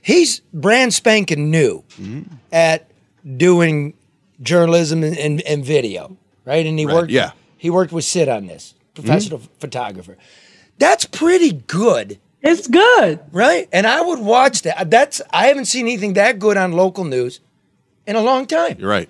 He's 0.03 0.41
brand 0.53 0.93
spanking 0.93 1.51
new 1.51 1.83
Mm-hmm. 1.99 2.35
at 2.53 2.91
doing 3.39 3.95
journalism 4.43 5.03
and, 5.03 5.17
and, 5.17 5.41
and 5.43 5.65
video, 5.65 6.15
right? 6.45 6.67
And 6.67 6.79
he 6.79 6.85
Right, 6.85 6.95
worked. 6.95 7.11
yeah. 7.11 7.31
He 7.57 7.71
worked 7.71 7.93
with 7.93 8.05
Sid 8.05 8.29
on 8.29 8.47
this, 8.47 8.75
professional 8.95 9.41
photographer. 9.61 10.19
That's 10.79 11.05
pretty 11.05 11.53
good. 11.53 12.19
It's 12.43 12.67
good. 12.69 13.21
Right? 13.33 13.69
And 13.73 13.87
I 13.87 14.01
would 14.03 14.19
watch 14.19 14.63
that. 14.63 14.91
That's 14.91 15.23
I 15.31 15.47
haven't 15.47 15.65
seen 15.67 15.87
anything 15.87 16.15
that 16.15 16.39
good 16.39 16.57
on 16.57 16.73
local 16.73 17.05
news 17.05 17.41
in 18.07 18.17
a 18.17 18.21
long 18.21 18.47
time. 18.47 18.77
You're 18.79 18.91
right. 18.91 19.09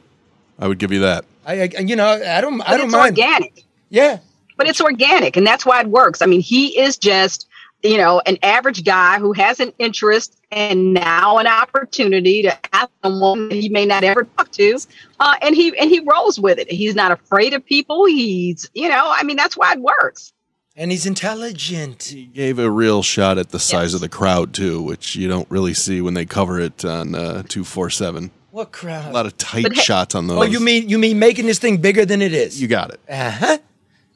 I 0.59 0.69
would 0.69 0.79
give 0.79 0.93
you 0.93 1.01
that. 1.01 1.25
I, 1.47 1.63
I 1.63 1.81
you 1.81 1.97
know, 1.97 2.07
I 2.07 2.41
don't 2.41 2.61
I 2.61 2.71
But 2.71 2.77
don't 2.77 2.87
it's 2.87 2.93
mind. 2.93 3.19
organic. 3.19 3.65
Yeah. 3.91 4.19
But 4.57 4.69
it's 4.69 4.81
organic, 4.81 5.37
and 5.37 5.45
that's 5.45 5.67
why 5.67 5.81
it 5.81 5.89
works. 5.89 6.23
I 6.23 6.27
mean, 6.27 6.41
he 6.41 6.79
is 6.79 6.97
just, 6.97 7.49
you 7.83 7.97
know, 7.97 8.23
an 8.25 8.39
average 8.45 8.85
guy 8.85 9.19
who 9.19 9.33
has 9.33 9.59
an 9.59 9.73
interest 9.81 10.39
and 10.53 10.95
now 10.95 11.39
an 11.39 11.49
opportunity 11.49 12.43
to 12.43 12.57
ask 12.73 12.89
someone 13.03 13.49
that 13.49 13.57
he 13.57 13.69
may 13.69 13.85
not 13.85 14.05
ever 14.05 14.23
talk 14.37 14.53
to, 14.53 14.79
uh, 15.19 15.35
and 15.43 15.57
he 15.57 15.77
and 15.77 15.91
he 15.91 15.99
rolls 16.01 16.39
with 16.39 16.61
it. 16.61 16.71
He's 16.71 16.95
not 16.95 17.11
afraid 17.11 17.53
of 17.53 17.67
people. 17.67 18.05
He's, 18.07 18.71
you 18.75 18.89
know, 18.89 19.13
I 19.13 19.25
mean, 19.25 19.37
that's 19.37 19.57
why 19.57 19.73
it 19.73 19.81
works. 19.81 20.33
And 20.77 20.91
he's 20.91 21.07
intelligent. 21.07 22.03
He 22.03 22.25
gave 22.25 22.59
a 22.59 22.69
real 22.69 23.03
shot 23.05 23.39
at 23.39 23.51
the 23.51 23.61
size 23.61 23.95
of 23.95 24.01
the 24.01 24.09
crowd 24.09 24.53
too, 24.53 24.83
which 24.83 25.15
you 25.15 25.29
don't 25.29 25.49
really 25.49 25.73
see 25.75 26.01
when 26.01 26.15
they 26.15 26.25
cover 26.25 26.59
it 26.61 26.85
on 26.85 27.15
uh, 27.15 27.45
two 27.49 27.63
four 27.63 27.91
seven. 27.91 28.33
What 28.51 28.73
crowd? 28.73 29.09
A 29.11 29.13
lot 29.13 29.27
of 29.27 29.37
tight 29.39 29.63
But 29.63 29.75
hey- 29.75 29.83
shots 29.83 30.15
on 30.17 30.27
those. 30.27 30.39
Oh, 30.39 30.43
you 30.43 30.59
mean 30.59 30.89
you 30.89 30.99
mean 30.99 31.19
making 31.21 31.47
this 31.47 31.61
thing 31.61 31.77
bigger 31.77 32.05
than 32.05 32.21
it 32.21 32.33
is? 32.33 32.61
You 32.61 32.67
got 32.67 32.91
it. 32.91 33.01
Uh 33.09 33.31
huh. 33.31 33.59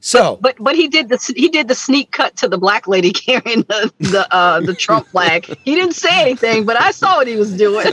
So, 0.01 0.39
But 0.41 0.57
but 0.59 0.75
he 0.75 0.89
did 0.89 1.09
the 1.09 1.33
he 1.37 1.49
did 1.49 1.69
the 1.69 1.75
sneak 1.77 2.11
cut 2.11 2.35
to 2.37 2.49
the 2.49 2.59
black 2.59 2.89
lady 2.89 3.13
carrying 3.13 3.63
the 3.63 3.93
the 4.01 4.27
uh, 4.35 4.61
the 4.61 4.75
Trump 4.75 5.07
flag. 5.09 5.45
He 5.65 5.77
didn't 5.77 5.95
say 5.95 6.21
anything, 6.23 6.65
but 6.65 6.81
I 6.81 6.91
saw 6.91 7.19
what 7.19 7.29
he 7.29 7.37
was 7.37 7.57
doing. 7.57 7.87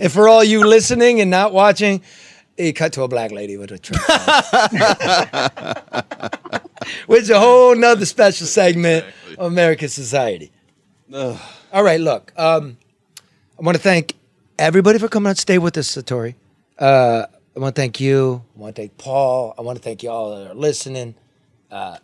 and 0.00 0.10
for 0.12 0.28
all 0.28 0.42
you 0.42 0.64
listening 0.66 1.20
and 1.20 1.30
not 1.30 1.52
watching, 1.52 2.02
he 2.56 2.72
cut 2.72 2.92
to 2.94 3.02
a 3.02 3.08
black 3.08 3.30
lady 3.32 3.56
with 3.56 3.70
a 3.72 3.78
Trump. 3.78 4.02
flag. 4.04 5.32
Which 7.06 7.22
is 7.22 7.30
a 7.30 7.38
whole 7.38 7.74
nother 7.74 8.06
special 8.06 8.46
segment 8.46 9.04
of 9.38 9.52
American 9.52 9.88
society. 9.88 10.50
All 11.12 11.82
right, 11.82 12.00
look. 12.00 12.32
Um, 12.36 12.76
I 13.58 13.64
want 13.64 13.76
to 13.76 13.82
thank 13.82 14.14
everybody 14.58 14.98
for 14.98 15.08
coming 15.08 15.30
out 15.30 15.36
to 15.36 15.42
stay 15.42 15.58
with 15.58 15.76
us, 15.78 15.94
Satori. 15.94 16.34
Uh, 16.78 17.26
I 17.56 17.60
want 17.60 17.74
to 17.74 17.80
thank 17.80 18.00
you. 18.00 18.42
I 18.56 18.60
want 18.60 18.76
to 18.76 18.82
thank 18.82 18.98
Paul. 18.98 19.54
I 19.58 19.62
want 19.62 19.78
to 19.78 19.82
thank 19.82 20.02
you 20.02 20.10
all 20.10 20.36
that 20.36 20.50
are 20.50 20.54
listening. 20.54 21.14
Uh, 21.70 21.98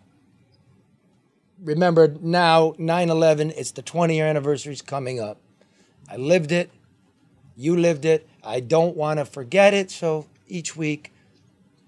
remember 1.63 2.15
now, 2.21 2.75
9 2.79 3.11
11, 3.11 3.51
it's 3.57 3.73
the 3.73 3.83
20 3.83 4.15
year 4.17 4.27
anniversary 4.27 4.73
is 4.73 4.83
coming 4.83 5.21
up. 5.21 5.39
I 6.11 6.17
lived 6.17 6.53
it. 6.53 6.71
You 7.57 7.77
lived 7.77 8.05
it. 8.05 8.29
I 8.45 8.61
don't 8.61 8.97
want 8.97 9.19
to 9.19 9.25
forget 9.25 9.75
it. 9.75 9.91
So 9.91 10.27
each 10.49 10.77
week 10.77 11.13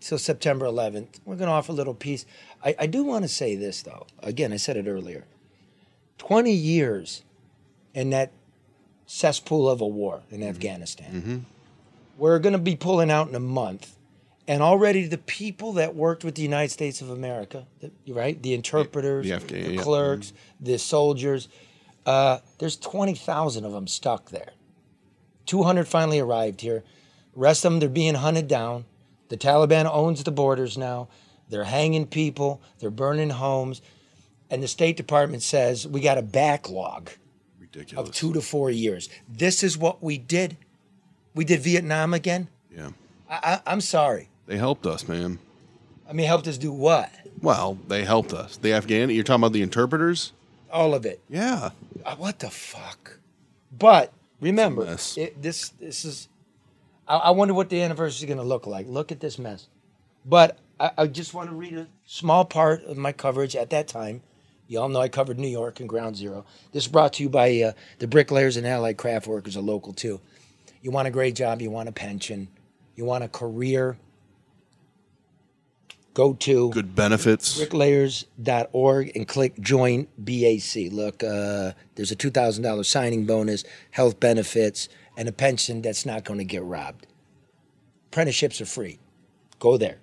till 0.01 0.19
September 0.19 0.66
11th, 0.66 1.20
we're 1.24 1.37
going 1.37 1.49
to 1.49 1.53
offer 1.53 1.73
a 1.73 1.74
little 1.74 1.95
piece. 1.95 2.27
I, 2.65 2.74
I 2.78 2.87
do 2.87 3.05
want 3.05 3.24
to 3.24 3.28
say 3.28 3.55
this, 3.57 3.82
though. 3.82 4.07
Again, 4.23 4.53
I 4.53 4.57
said 4.57 4.77
it 4.77 4.87
earlier 4.87 5.24
20 6.19 6.53
years 6.53 7.23
in 7.95 8.11
that 8.11 8.32
cesspool 9.07 9.69
of 9.69 9.81
a 9.81 9.87
war 9.87 10.23
in 10.31 10.41
mm-hmm. 10.41 10.49
Afghanistan. 10.49 11.12
Mm-hmm. 11.12 11.39
We're 12.19 12.39
going 12.39 12.53
to 12.53 12.59
be 12.59 12.77
pulling 12.77 13.11
out 13.11 13.28
in 13.28 13.35
a 13.35 13.41
month. 13.41 13.97
And 14.47 14.62
already 14.62 15.07
the 15.07 15.19
people 15.19 15.74
that 15.74 15.95
worked 15.95 16.24
with 16.24 16.35
the 16.35 16.43
United 16.43 16.70
States 16.70 17.01
of 17.01 17.11
America, 17.11 17.66
the, 17.81 17.93
right? 18.12 18.41
The 18.43 18.53
interpreters, 18.53 19.24
the 19.24 19.35
Afghan- 19.35 19.65
the 19.65 19.73
yeah. 19.74 19.82
clerks, 19.82 20.28
mm-hmm. 20.28 20.65
the 20.65 20.78
soldiers, 20.78 21.49
uh, 22.05 22.39
there's 22.59 22.77
20,000 22.77 23.65
of 23.65 23.73
them 23.73 23.87
stuck 23.87 24.31
there. 24.31 24.51
200 25.47 25.87
finally 25.87 26.19
arrived 26.19 26.61
here. 26.61 26.82
Rest 27.35 27.65
of 27.65 27.73
them, 27.73 27.81
they're 27.81 27.89
being 27.89 28.15
hunted 28.15 28.48
down. 28.48 28.85
The 29.28 29.36
Taliban 29.36 29.89
owns 29.90 30.24
the 30.24 30.32
borders 30.32 30.77
now. 30.77 31.09
They're 31.48 31.65
hanging 31.65 32.07
people, 32.07 32.61
they're 32.78 32.90
burning 32.90 33.31
homes. 33.31 33.82
And 34.51 34.62
the 34.62 34.69
State 34.69 34.97
Department 34.97 35.43
says 35.43 35.86
we 35.86 36.01
got 36.01 36.19
a 36.19 36.23
backlog 36.23 37.11
of 37.97 38.12
two 38.12 38.32
to 38.32 38.40
four 38.40 38.70
years. 38.70 39.09
This 39.28 39.62
is 39.62 39.78
what 39.78 40.02
we 40.02 40.19
did. 40.19 40.57
We 41.35 41.44
did 41.44 41.61
Vietnam 41.61 42.15
again. 42.15 42.48
Yeah. 42.74 42.90
I, 43.28 43.61
I, 43.66 43.73
I'm 43.73 43.81
sorry. 43.81 44.28
They 44.47 44.59
helped 44.59 44.86
us, 44.86 45.07
man. 45.07 45.39
I 46.09 46.12
mean, 46.12 46.27
helped 46.27 46.48
us 46.48 46.59
do 46.59 46.73
what? 46.73 47.11
Well, 47.40 47.78
they 47.86 48.05
helped 48.05 48.32
us. 48.32 48.57
The 48.57 48.73
Afghan. 48.73 49.11
You're 49.11 49.23
talking 49.23 49.43
about 49.43 49.52
the 49.52 49.62
interpreters. 49.62 50.32
All 50.73 50.94
of 50.94 51.07
it. 51.07 51.20
Yeah. 51.28 51.70
Uh, 52.05 52.16
what 52.16 52.40
the 52.40 52.51
fuck? 52.51 53.19
But 53.70 54.12
remember, 54.40 54.97
it, 55.16 55.40
this 55.40 55.69
this 55.69 56.05
is. 56.05 56.28
I, 57.11 57.16
I 57.16 57.31
wonder 57.32 57.53
what 57.53 57.69
the 57.69 57.82
anniversary 57.82 58.24
is 58.24 58.28
going 58.28 58.39
to 58.39 58.45
look 58.45 58.66
like. 58.66 58.87
Look 58.87 59.11
at 59.11 59.20
this 59.20 59.39
mess. 59.39 59.66
But 60.24 60.59
I, 60.78 60.91
I 60.97 61.07
just 61.09 61.35
want 61.35 61.51
to 61.51 61.57
read 61.57 61.74
a 61.74 61.89
small 62.07 62.45
part 62.45 62.85
of 62.85 62.97
my 62.97 63.12
coverage 63.12 63.57
at 63.57 63.70
that 63.70 63.89
time. 63.89 64.23
You 64.69 64.78
all 64.78 64.89
know 64.89 65.01
I 65.01 65.09
covered 65.09 65.39
New 65.39 65.49
York 65.49 65.81
and 65.81 65.89
Ground 65.89 66.16
Zero. 66.16 66.47
This 66.73 66.85
is 66.85 66.89
brought 66.89 67.15
to 67.15 67.24
you 67.24 67.28
by 67.28 67.61
uh, 67.61 67.73
the 67.99 68.07
bricklayers 68.07 68.57
and 68.57 68.65
allied 68.65 68.97
craft 68.97 69.27
workers, 69.27 69.57
a 69.57 69.61
local 69.61 69.93
too. 69.93 70.20
You 70.81 70.93
want 70.93 71.09
a 71.09 71.11
great 71.11 71.35
job, 71.35 71.61
you 71.61 71.70
want 71.70 71.89
a 71.89 71.93
pension, 71.93 72.47
you 72.95 73.05
want 73.05 73.24
a 73.24 73.28
career. 73.28 73.99
Go 76.15 76.35
to 76.35 76.70
good 76.70 76.95
benefits. 76.95 77.57
bricklayers.org 77.59 79.16
and 79.16 79.27
click 79.27 79.59
join 79.61 80.07
BAC. 80.19 80.93
Look, 80.93 81.24
uh, 81.24 81.73
there's 81.97 82.12
a 82.12 82.16
$2,000 82.16 82.85
signing 82.85 83.27
bonus, 83.27 83.65
health 83.91 84.20
benefits, 84.20 84.89
and 85.21 85.29
a 85.29 85.33
pension 85.33 85.83
that's 85.83 86.07
not 86.07 86.25
going 86.25 86.39
to 86.39 86.47
get 86.47 86.63
robbed. 86.63 87.07
Apprenticeships 88.07 88.59
are 88.63 88.65
free. 88.65 88.99
Go 89.59 89.77
there. 89.77 89.99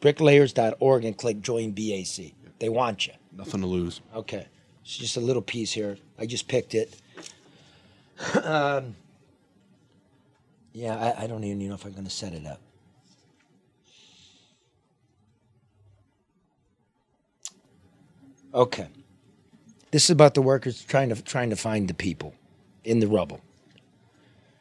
Bricklayers.org 0.00 1.04
and 1.04 1.14
click 1.14 1.42
join 1.42 1.72
BAC. 1.72 2.32
They 2.58 2.70
want 2.70 3.06
you. 3.06 3.12
Nothing 3.36 3.60
to 3.60 3.66
lose. 3.66 4.00
Okay. 4.14 4.46
It's 4.82 4.96
just 4.96 5.18
a 5.18 5.20
little 5.20 5.42
piece 5.42 5.72
here. 5.72 5.98
I 6.18 6.24
just 6.24 6.48
picked 6.48 6.74
it. 6.74 6.96
um, 8.42 8.96
yeah, 10.72 10.96
I, 11.18 11.24
I 11.24 11.26
don't 11.26 11.44
even 11.44 11.68
know 11.68 11.74
if 11.74 11.84
I'm 11.84 11.92
going 11.92 12.04
to 12.04 12.10
set 12.10 12.32
it 12.32 12.46
up. 12.46 12.60
Okay. 18.54 18.88
This 19.90 20.04
is 20.04 20.10
about 20.10 20.32
the 20.32 20.40
workers 20.40 20.82
trying 20.82 21.10
to 21.10 21.20
trying 21.20 21.50
to 21.50 21.56
find 21.56 21.88
the 21.88 21.94
people 21.94 22.34
in 22.84 23.00
the 23.00 23.06
rubble. 23.06 23.42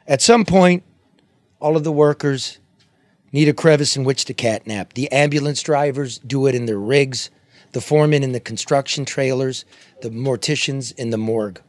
At 0.07 0.22
some 0.22 0.45
point, 0.45 0.84
all 1.60 1.78
of 1.78 1.84
the 1.84 1.91
workers 1.91 2.60
need 3.32 3.48
a 3.48 3.53
crevice 3.53 3.95
in 3.95 4.03
which 4.03 4.26
to 4.26 4.34
catnap. 4.34 4.94
The 4.94 5.11
ambulance 5.11 5.61
drivers 5.61 6.18
do 6.19 6.48
it 6.48 6.56
in 6.56 6.65
their 6.65 6.80
rigs, 6.80 7.30
the 7.72 7.82
foremen 7.82 8.23
in 8.23 8.32
the 8.32 8.40
construction 8.40 9.06
trailers, 9.06 9.64
the 10.02 10.10
morticians 10.10 10.94
in 10.98 11.11
the 11.11 11.18
morgue. 11.18 11.61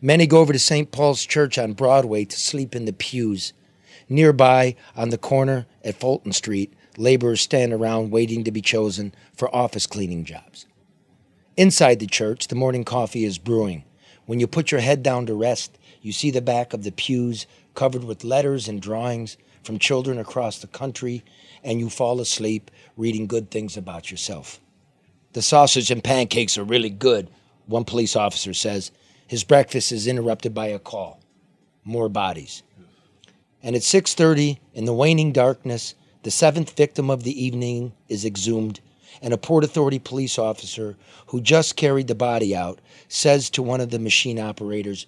Many 0.00 0.26
go 0.26 0.38
over 0.38 0.52
to 0.52 0.58
St. 0.58 0.90
Paul's 0.92 1.24
Church 1.24 1.58
on 1.58 1.72
Broadway 1.72 2.24
to 2.24 2.38
sleep 2.38 2.74
in 2.74 2.84
the 2.84 2.92
pews. 2.92 3.52
Nearby, 4.08 4.76
on 4.96 5.10
the 5.10 5.18
corner 5.18 5.66
at 5.82 5.98
Fulton 5.98 6.32
Street, 6.32 6.72
laborers 6.96 7.40
stand 7.40 7.72
around 7.72 8.10
waiting 8.10 8.44
to 8.44 8.52
be 8.52 8.60
chosen 8.60 9.14
for 9.34 9.54
office 9.54 9.86
cleaning 9.86 10.24
jobs. 10.24 10.66
Inside 11.56 12.00
the 12.00 12.06
church, 12.06 12.48
the 12.48 12.54
morning 12.54 12.84
coffee 12.84 13.24
is 13.24 13.38
brewing. 13.38 13.84
When 14.26 14.40
you 14.40 14.46
put 14.46 14.70
your 14.70 14.80
head 14.80 15.02
down 15.02 15.26
to 15.26 15.34
rest, 15.34 15.78
you 16.02 16.12
see 16.12 16.30
the 16.30 16.42
back 16.42 16.72
of 16.72 16.84
the 16.84 16.92
pews 16.92 17.46
covered 17.74 18.04
with 18.04 18.24
letters 18.24 18.68
and 18.68 18.80
drawings 18.80 19.36
from 19.62 19.78
children 19.78 20.18
across 20.18 20.58
the 20.58 20.66
country, 20.66 21.24
and 21.62 21.80
you 21.80 21.88
fall 21.88 22.20
asleep 22.20 22.70
reading 22.96 23.26
good 23.26 23.50
things 23.50 23.76
about 23.76 24.10
yourself. 24.10 24.60
The 25.32 25.42
sausage 25.42 25.90
and 25.90 26.04
pancakes 26.04 26.56
are 26.58 26.64
really 26.64 26.90
good, 26.90 27.28
one 27.66 27.84
police 27.84 28.14
officer 28.14 28.54
says. 28.54 28.90
His 29.26 29.42
breakfast 29.42 29.90
is 29.90 30.06
interrupted 30.06 30.54
by 30.54 30.66
a 30.66 30.78
call. 30.78 31.18
More 31.82 32.08
bodies. 32.08 32.62
And 33.62 33.74
at 33.74 33.82
6:30 33.82 34.58
in 34.74 34.84
the 34.84 34.94
waning 34.94 35.32
darkness, 35.32 35.94
the 36.22 36.30
seventh 36.30 36.76
victim 36.76 37.10
of 37.10 37.22
the 37.22 37.44
evening 37.44 37.92
is 38.08 38.24
exhumed, 38.24 38.80
and 39.22 39.32
a 39.32 39.38
Port 39.38 39.64
Authority 39.64 39.98
police 39.98 40.38
officer 40.38 40.96
who 41.28 41.40
just 41.40 41.76
carried 41.76 42.06
the 42.06 42.14
body 42.14 42.54
out 42.54 42.80
says 43.08 43.48
to 43.50 43.62
one 43.62 43.80
of 43.80 43.90
the 43.90 43.98
machine 43.98 44.38
operators, 44.38 45.06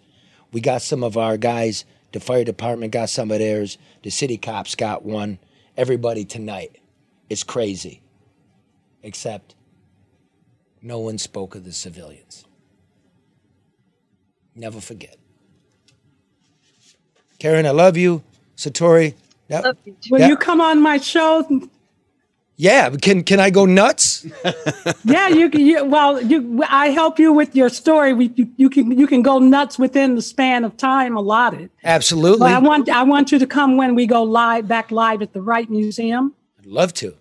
"We 0.52 0.60
got 0.60 0.82
some 0.82 1.04
of 1.04 1.16
our 1.16 1.36
guys. 1.36 1.84
The 2.16 2.20
fire 2.20 2.44
department 2.44 2.92
got 2.94 3.10
some 3.10 3.30
of 3.30 3.40
theirs. 3.40 3.76
The 4.02 4.08
city 4.08 4.38
cops 4.38 4.74
got 4.74 5.04
one. 5.04 5.38
Everybody 5.76 6.24
tonight. 6.24 6.78
It's 7.28 7.42
crazy. 7.42 8.00
Except 9.02 9.54
no 10.80 10.98
one 10.98 11.18
spoke 11.18 11.54
of 11.54 11.64
the 11.64 11.72
civilians. 11.74 12.46
Never 14.54 14.80
forget. 14.80 15.18
Karen, 17.38 17.66
I 17.66 17.72
love 17.72 17.98
you. 17.98 18.22
Satori. 18.56 19.12
that- 19.48 19.76
Will 20.10 20.18
that- 20.20 20.30
you 20.30 20.38
come 20.38 20.62
on 20.62 20.80
my 20.80 20.96
show? 20.96 21.68
Yeah, 22.58 22.88
can 22.90 23.22
can 23.22 23.38
I 23.38 23.50
go 23.50 23.66
nuts? 23.66 24.26
yeah, 25.04 25.28
you 25.28 25.50
can. 25.50 25.60
You, 25.60 25.84
well, 25.84 26.22
you, 26.22 26.64
I 26.68 26.88
help 26.88 27.18
you 27.18 27.32
with 27.32 27.54
your 27.54 27.68
story. 27.68 28.14
We, 28.14 28.32
you, 28.34 28.50
you 28.56 28.70
can 28.70 28.98
you 28.98 29.06
can 29.06 29.20
go 29.20 29.38
nuts 29.38 29.78
within 29.78 30.14
the 30.14 30.22
span 30.22 30.64
of 30.64 30.74
time 30.78 31.16
allotted. 31.16 31.68
Absolutely. 31.84 32.38
But 32.38 32.52
I 32.52 32.58
want 32.58 32.88
I 32.88 33.02
want 33.02 33.30
you 33.30 33.38
to 33.38 33.46
come 33.46 33.76
when 33.76 33.94
we 33.94 34.06
go 34.06 34.22
live 34.22 34.66
back 34.66 34.90
live 34.90 35.20
at 35.20 35.34
the 35.34 35.42
Wright 35.42 35.68
Museum. 35.68 36.34
I'd 36.58 36.66
love 36.66 36.94
to. 36.94 37.14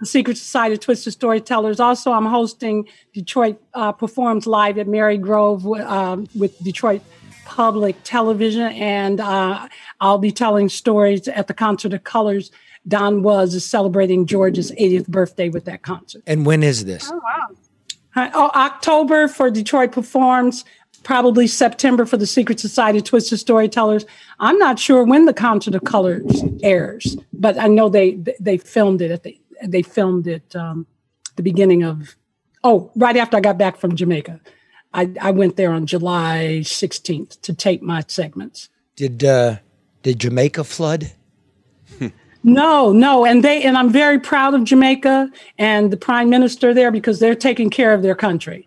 the 0.00 0.06
Secret 0.06 0.36
Society 0.36 0.74
of 0.74 0.80
Twisted 0.80 1.12
Storytellers. 1.12 1.78
Also, 1.78 2.10
I'm 2.10 2.26
hosting 2.26 2.88
Detroit 3.14 3.60
uh, 3.74 3.92
Performs 3.92 4.46
Live 4.48 4.76
at 4.76 4.88
Marygrove 4.88 5.80
um, 5.86 6.26
with 6.34 6.58
Detroit 6.64 7.02
Public 7.44 7.96
Television, 8.02 8.72
and 8.72 9.20
uh, 9.20 9.68
I'll 10.00 10.18
be 10.18 10.32
telling 10.32 10.68
stories 10.68 11.28
at 11.28 11.46
the 11.46 11.54
Concert 11.54 11.92
of 11.92 12.02
Colors. 12.02 12.50
Don 12.90 13.22
Was 13.22 13.54
is 13.54 13.64
celebrating 13.64 14.26
George's 14.26 14.70
80th 14.72 15.08
birthday 15.08 15.48
with 15.48 15.64
that 15.64 15.82
concert. 15.82 16.22
And 16.26 16.44
when 16.44 16.62
is 16.62 16.84
this? 16.84 17.10
Uh, 18.16 18.28
oh, 18.34 18.50
October 18.54 19.28
for 19.28 19.50
Detroit 19.50 19.92
Performs, 19.92 20.64
probably 21.04 21.46
September 21.46 22.04
for 22.04 22.16
the 22.16 22.26
Secret 22.26 22.58
Society 22.58 22.98
of 22.98 23.04
Twisted 23.04 23.38
Storytellers. 23.38 24.04
I'm 24.40 24.58
not 24.58 24.78
sure 24.78 25.04
when 25.04 25.24
the 25.24 25.32
Concert 25.32 25.74
of 25.74 25.84
Colors 25.84 26.42
airs, 26.62 27.16
but 27.32 27.58
I 27.58 27.68
know 27.68 27.88
they 27.88 28.18
they 28.40 28.58
filmed 28.58 29.00
it 29.00 29.10
at 29.10 29.22
the 29.22 29.40
they 29.64 29.82
filmed 29.82 30.26
it 30.26 30.54
um, 30.56 30.86
the 31.36 31.42
beginning 31.42 31.84
of 31.84 32.16
oh 32.64 32.90
right 32.96 33.16
after 33.16 33.36
I 33.36 33.40
got 33.40 33.58
back 33.58 33.76
from 33.78 33.94
Jamaica. 33.96 34.40
I, 34.92 35.12
I 35.20 35.30
went 35.30 35.54
there 35.54 35.70
on 35.70 35.86
July 35.86 36.62
16th 36.62 37.40
to 37.42 37.54
tape 37.54 37.80
my 37.80 38.02
segments. 38.08 38.68
Did 38.96 39.22
uh, 39.22 39.58
did 40.02 40.18
Jamaica 40.18 40.64
flood? 40.64 41.12
No, 42.42 42.92
no, 42.92 43.26
and 43.26 43.44
they 43.44 43.62
and 43.62 43.76
I'm 43.76 43.90
very 43.90 44.18
proud 44.18 44.54
of 44.54 44.64
Jamaica 44.64 45.30
and 45.58 45.90
the 45.90 45.96
prime 45.96 46.30
minister 46.30 46.72
there 46.72 46.90
because 46.90 47.18
they're 47.18 47.34
taking 47.34 47.68
care 47.68 47.92
of 47.92 48.02
their 48.02 48.14
country. 48.14 48.66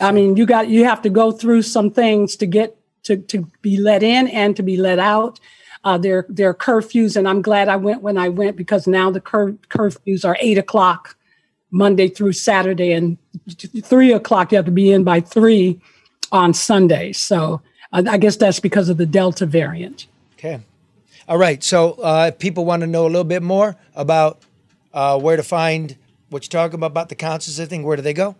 I 0.00 0.12
mean, 0.12 0.36
you 0.36 0.46
got 0.46 0.68
you 0.68 0.84
have 0.84 1.02
to 1.02 1.10
go 1.10 1.32
through 1.32 1.62
some 1.62 1.90
things 1.90 2.36
to 2.36 2.46
get 2.46 2.76
to 3.04 3.16
to 3.16 3.50
be 3.60 3.78
let 3.78 4.02
in 4.02 4.28
and 4.28 4.54
to 4.56 4.62
be 4.62 4.76
let 4.76 4.98
out. 4.98 5.40
Uh, 5.84 5.98
there 5.98 6.26
there 6.28 6.50
are 6.50 6.54
curfews, 6.54 7.16
and 7.16 7.28
I'm 7.28 7.42
glad 7.42 7.68
I 7.68 7.76
went 7.76 8.02
when 8.02 8.18
I 8.18 8.28
went 8.28 8.56
because 8.56 8.86
now 8.86 9.10
the 9.10 9.20
cur- 9.20 9.56
curfews 9.68 10.24
are 10.24 10.36
eight 10.40 10.58
o'clock 10.58 11.16
Monday 11.72 12.08
through 12.08 12.32
Saturday, 12.34 12.92
and 12.92 13.18
three 13.82 14.12
o'clock 14.12 14.52
you 14.52 14.56
have 14.56 14.64
to 14.66 14.70
be 14.70 14.92
in 14.92 15.02
by 15.02 15.20
three 15.20 15.80
on 16.30 16.54
Sunday. 16.54 17.12
So 17.12 17.62
uh, 17.92 18.04
I 18.08 18.18
guess 18.18 18.36
that's 18.36 18.60
because 18.60 18.88
of 18.88 18.96
the 18.96 19.06
Delta 19.06 19.46
variant. 19.46 20.06
Okay. 20.34 20.60
All 21.28 21.38
right. 21.38 21.62
So 21.62 21.92
uh, 21.92 22.30
if 22.32 22.38
people 22.38 22.64
want 22.64 22.80
to 22.80 22.86
know 22.86 23.04
a 23.04 23.08
little 23.08 23.22
bit 23.22 23.42
more 23.42 23.76
about 23.94 24.40
uh, 24.94 25.20
where 25.20 25.36
to 25.36 25.42
find 25.42 25.94
what 26.30 26.42
you're 26.42 26.48
talking 26.48 26.76
about, 26.76 26.92
about 26.92 27.10
the 27.10 27.14
concerts, 27.14 27.60
I 27.60 27.66
think, 27.66 27.84
where 27.84 27.96
do 27.96 28.02
they 28.02 28.14
go? 28.14 28.34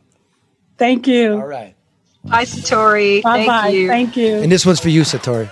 Thank 0.76 1.06
you. 1.06 1.34
All 1.34 1.46
right. 1.46 1.74
Bye, 2.24 2.44
Satori. 2.44 3.22
Bye 3.22 3.46
bye. 3.46 3.62
Thank 3.62 3.74
you. 3.74 3.88
Thank 3.88 4.16
you. 4.16 4.36
And 4.36 4.50
this 4.50 4.64
one's 4.66 4.80
for 4.80 4.88
you, 4.88 5.02
Satori. 5.02 5.50